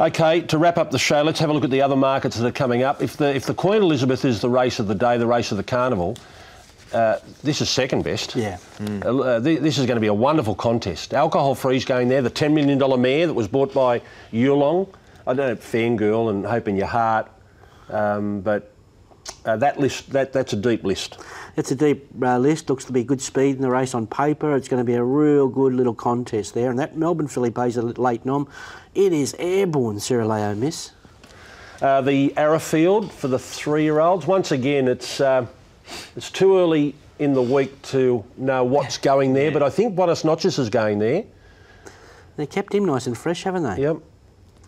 Okay, 0.00 0.40
to 0.42 0.58
wrap 0.58 0.78
up 0.78 0.90
the 0.90 0.98
show, 0.98 1.22
let's 1.22 1.38
have 1.38 1.48
a 1.48 1.52
look 1.52 1.64
at 1.64 1.70
the 1.70 1.82
other 1.82 1.96
markets 1.96 2.36
that 2.36 2.46
are 2.46 2.52
coming 2.52 2.82
up. 2.82 3.02
If 3.02 3.18
the 3.18 3.34
if 3.34 3.46
the 3.46 3.54
Queen 3.54 3.82
Elizabeth 3.82 4.24
is 4.24 4.40
the 4.40 4.50
race 4.50 4.80
of 4.80 4.88
the 4.88 4.94
day, 4.94 5.16
the 5.16 5.26
race 5.26 5.52
of 5.52 5.58
the 5.58 5.62
carnival, 5.62 6.16
uh, 6.92 7.18
this 7.42 7.60
is 7.60 7.70
second 7.70 8.04
best. 8.04 8.36
Yeah. 8.36 8.58
Uh, 8.80 9.40
th- 9.40 9.60
this 9.60 9.78
is 9.78 9.86
going 9.86 9.96
to 9.96 10.00
be 10.00 10.08
a 10.08 10.14
wonderful 10.14 10.54
contest. 10.54 11.14
Alcohol 11.14 11.54
free's 11.54 11.84
going 11.84 12.08
there. 12.08 12.22
The 12.22 12.30
$10 12.30 12.52
million 12.52 13.00
mare 13.00 13.26
that 13.26 13.34
was 13.34 13.48
bought 13.48 13.72
by 13.72 14.02
Yulong. 14.32 14.92
I 15.26 15.34
don't 15.34 15.48
know, 15.48 15.56
fangirl 15.56 16.30
and 16.30 16.44
hope 16.44 16.68
in 16.68 16.76
your 16.76 16.88
heart. 16.88 17.30
Um, 17.88 18.40
but 18.40 18.72
uh, 19.44 19.56
that 19.56 19.78
list, 19.78 20.10
that, 20.10 20.32
that's 20.32 20.52
a 20.52 20.56
deep 20.56 20.84
list. 20.84 21.18
It's 21.56 21.70
a 21.70 21.76
deep 21.76 22.08
uh, 22.22 22.38
list. 22.38 22.68
Looks 22.68 22.84
to 22.86 22.92
be 22.92 23.04
good 23.04 23.20
speed 23.20 23.56
in 23.56 23.62
the 23.62 23.70
race 23.70 23.94
on 23.94 24.06
paper. 24.06 24.56
It's 24.56 24.68
going 24.68 24.80
to 24.80 24.84
be 24.84 24.94
a 24.94 25.04
real 25.04 25.48
good 25.48 25.74
little 25.74 25.94
contest 25.94 26.54
there. 26.54 26.70
And 26.70 26.78
that 26.78 26.96
Melbourne 26.96 27.28
filly 27.28 27.50
pays 27.50 27.76
a 27.76 27.82
late 27.82 28.24
nom. 28.24 28.48
It 28.94 29.12
is 29.12 29.34
airborne, 29.38 29.96
Cirileo 29.96 30.56
Miss. 30.56 30.92
Uh, 31.80 32.00
the 32.00 32.32
Arrowfield 32.36 33.10
for 33.10 33.28
the 33.28 33.38
three-year-olds. 33.38 34.26
Once 34.26 34.52
again, 34.52 34.86
it's 34.88 35.20
uh, 35.20 35.46
it's 36.16 36.30
too 36.30 36.58
early 36.58 36.94
in 37.18 37.34
the 37.34 37.42
week 37.42 37.80
to 37.82 38.24
know 38.36 38.64
what's 38.64 38.98
going 38.98 39.32
there, 39.32 39.50
but 39.50 39.62
I 39.62 39.70
think 39.70 39.94
Buenos 39.94 40.24
Noches 40.24 40.58
is 40.58 40.68
going 40.70 40.98
there. 40.98 41.24
They 42.36 42.46
kept 42.46 42.74
him 42.74 42.84
nice 42.84 43.06
and 43.06 43.16
fresh, 43.16 43.44
haven't 43.44 43.62
they? 43.62 43.82
Yep. 43.82 43.98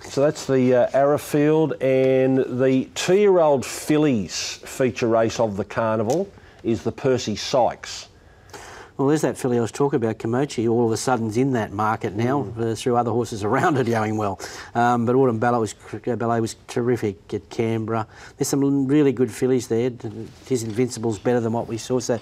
So 0.05 0.21
that's 0.21 0.47
the 0.47 0.75
uh, 0.75 0.91
Arrowfield 0.91 1.81
and 1.81 2.61
the 2.61 2.89
two-year-old 2.95 3.65
fillies 3.65 4.61
feature 4.65 5.09
race 5.09 5.41
of 5.41 5.57
the 5.57 5.65
carnival 5.65 6.31
is 6.63 6.83
the 6.83 6.93
Percy 6.93 7.37
Sykes. 7.37 8.09
Well, 8.97 9.09
there's 9.09 9.23
that 9.23 9.37
filly 9.37 9.59
I 9.59 9.61
was 9.61 9.73
talking 9.73 9.97
about, 9.97 10.19
Komochi. 10.19 10.71
All 10.71 10.87
of 10.87 10.93
a 10.93 10.97
sudden's 10.97 11.37
in 11.37 11.53
that 11.55 11.73
market 11.73 12.15
now 12.15 12.47
uh, 12.57 12.77
through 12.77 12.95
other 12.97 13.11
horses 13.11 13.43
around 13.43 13.77
it 13.79 13.87
going 13.89 14.17
well. 14.17 14.39
Um, 14.75 15.05
but 15.05 15.17
Autumn 15.17 15.39
Ballet 15.41 15.59
was, 15.59 15.75
uh, 16.07 16.15
Ballet 16.15 16.41
was 16.41 16.55
terrific 16.69 17.35
at 17.35 17.51
Canberra. 17.51 18.07
There's 18.37 18.47
some 18.47 18.87
really 18.87 19.11
good 19.11 19.33
fillies 19.33 19.67
there. 19.67 19.91
His 20.47 20.63
Invincible's 20.63 21.19
better 21.19 21.41
than 21.41 21.53
what 21.53 21.67
we 21.67 21.77
saw, 21.77 21.99
so 21.99 22.21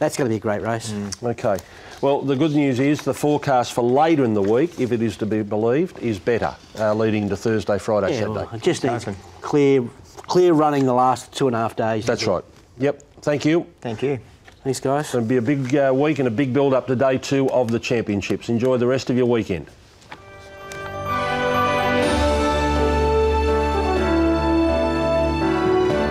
that's 0.00 0.16
going 0.16 0.28
to 0.28 0.32
be 0.32 0.36
a 0.36 0.40
great 0.40 0.62
race. 0.62 0.92
Okay. 1.22 1.56
Well, 2.00 2.20
the 2.22 2.34
good 2.36 2.52
news 2.52 2.80
is 2.80 3.02
the 3.02 3.14
forecast 3.14 3.72
for 3.72 3.82
later 3.82 4.24
in 4.24 4.34
the 4.34 4.42
week, 4.42 4.80
if 4.80 4.90
it 4.90 5.02
is 5.02 5.16
to 5.18 5.26
be 5.26 5.42
believed, 5.42 5.98
is 6.00 6.18
better, 6.18 6.54
uh, 6.80 6.94
leading 6.94 7.28
to 7.28 7.36
Thursday, 7.36 7.78
Friday, 7.78 8.14
Yeah, 8.14 8.20
Saturday. 8.20 8.48
well, 8.50 8.60
just 8.60 8.82
needs 8.82 9.06
clear, 9.40 9.84
clear 10.26 10.52
running 10.52 10.84
the 10.84 10.94
last 10.94 11.32
two 11.32 11.46
and 11.46 11.54
a 11.54 11.58
half 11.60 11.76
days. 11.76 12.06
That's 12.06 12.26
right. 12.26 12.44
Yep. 12.78 13.02
Thank 13.22 13.44
you. 13.44 13.66
Thank 13.80 14.02
you. 14.02 14.18
Thanks, 14.68 14.80
guys. 14.80 15.12
To 15.12 15.22
be 15.22 15.38
a 15.38 15.40
big 15.40 15.74
uh, 15.74 15.94
week 15.96 16.18
and 16.18 16.28
a 16.28 16.30
big 16.30 16.52
build 16.52 16.74
up 16.74 16.88
to 16.88 16.94
day 16.94 17.16
two 17.16 17.50
of 17.50 17.70
the 17.70 17.78
championships. 17.78 18.50
Enjoy 18.50 18.76
the 18.76 18.86
rest 18.86 19.08
of 19.08 19.16
your 19.16 19.24
weekend. 19.24 19.66